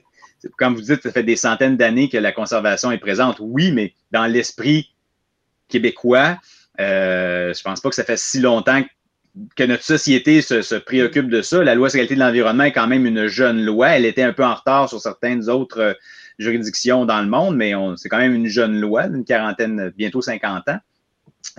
comme 0.57 0.75
vous 0.75 0.81
dites, 0.81 1.03
ça 1.03 1.11
fait 1.11 1.23
des 1.23 1.35
centaines 1.35 1.77
d'années 1.77 2.09
que 2.09 2.17
la 2.17 2.31
conservation 2.31 2.91
est 2.91 2.97
présente. 2.97 3.37
Oui, 3.39 3.71
mais 3.71 3.93
dans 4.11 4.25
l'esprit 4.25 4.89
québécois. 5.67 6.37
Euh, 6.79 7.53
je 7.53 7.61
pense 7.63 7.81
pas 7.81 7.89
que 7.89 7.95
ça 7.95 8.03
fait 8.03 8.17
si 8.17 8.39
longtemps 8.39 8.81
que 9.55 9.63
notre 9.63 9.83
société 9.83 10.41
se, 10.41 10.75
préoccupe 10.75 11.29
de 11.29 11.41
ça. 11.41 11.63
La 11.63 11.75
loi 11.75 11.89
sur 11.89 11.97
la 11.97 12.05
qualité 12.05 12.15
de 12.15 12.25
l'environnement 12.25 12.63
est 12.63 12.71
quand 12.71 12.87
même 12.87 13.05
une 13.05 13.27
jeune 13.27 13.63
loi. 13.63 13.89
Elle 13.89 14.05
était 14.05 14.23
un 14.23 14.33
peu 14.33 14.43
en 14.43 14.55
retard 14.55 14.89
sur 14.89 14.99
certaines 14.99 15.49
autres 15.49 15.79
euh, 15.79 15.93
juridictions 16.39 17.05
dans 17.05 17.21
le 17.21 17.27
monde, 17.27 17.55
mais 17.55 17.73
c'est 17.95 18.09
quand 18.09 18.17
même 18.17 18.35
une 18.35 18.47
jeune 18.47 18.79
loi 18.79 19.07
d'une 19.07 19.23
quarantaine, 19.23 19.93
bientôt 19.95 20.21
50 20.21 20.67
ans. 20.67 20.79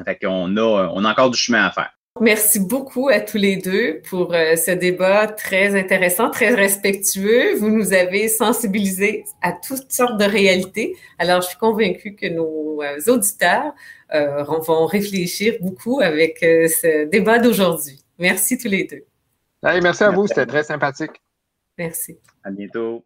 Fait 0.05 0.19
qu'on 0.19 0.57
a, 0.57 0.91
on 0.95 1.05
a 1.05 1.11
encore 1.11 1.31
du 1.31 1.39
chemin 1.39 1.65
à 1.65 1.71
faire. 1.71 1.97
Merci 2.21 2.61
beaucoup 2.61 3.11
à 3.11 3.21
tous 3.21 3.37
les 3.37 3.57
deux 3.57 4.01
pour 4.09 4.33
euh, 4.33 4.57
ce 4.57 4.71
débat 4.71 5.27
très 5.27 5.79
intéressant, 5.79 6.31
très 6.31 6.55
respectueux. 6.55 7.57
Vous 7.57 7.69
nous 7.69 7.93
avez 7.93 8.29
sensibilisés 8.29 9.25
à 9.43 9.53
toutes 9.53 9.93
sortes 9.93 10.19
de 10.19 10.25
réalités. 10.25 10.97
Alors, 11.19 11.43
je 11.43 11.49
suis 11.49 11.59
convaincue 11.59 12.15
que 12.15 12.27
nos 12.27 12.83
euh, 12.83 13.13
auditeurs 13.13 13.75
vont 14.13 14.87
réfléchir 14.87 15.55
beaucoup 15.61 16.01
avec 16.01 16.39
ce 16.41 17.07
débat 17.07 17.39
d'aujourd'hui. 17.39 18.01
Merci 18.19 18.59
tous 18.59 18.69
les 18.69 18.85
deux. 18.85 19.05
merci 19.63 20.05
à 20.05 20.11
vous, 20.11 20.27
c'était 20.27 20.47
très 20.47 20.63
sympathique. 20.63 21.23
Merci. 21.79 22.19
À 22.43 22.51
bientôt. 22.51 23.05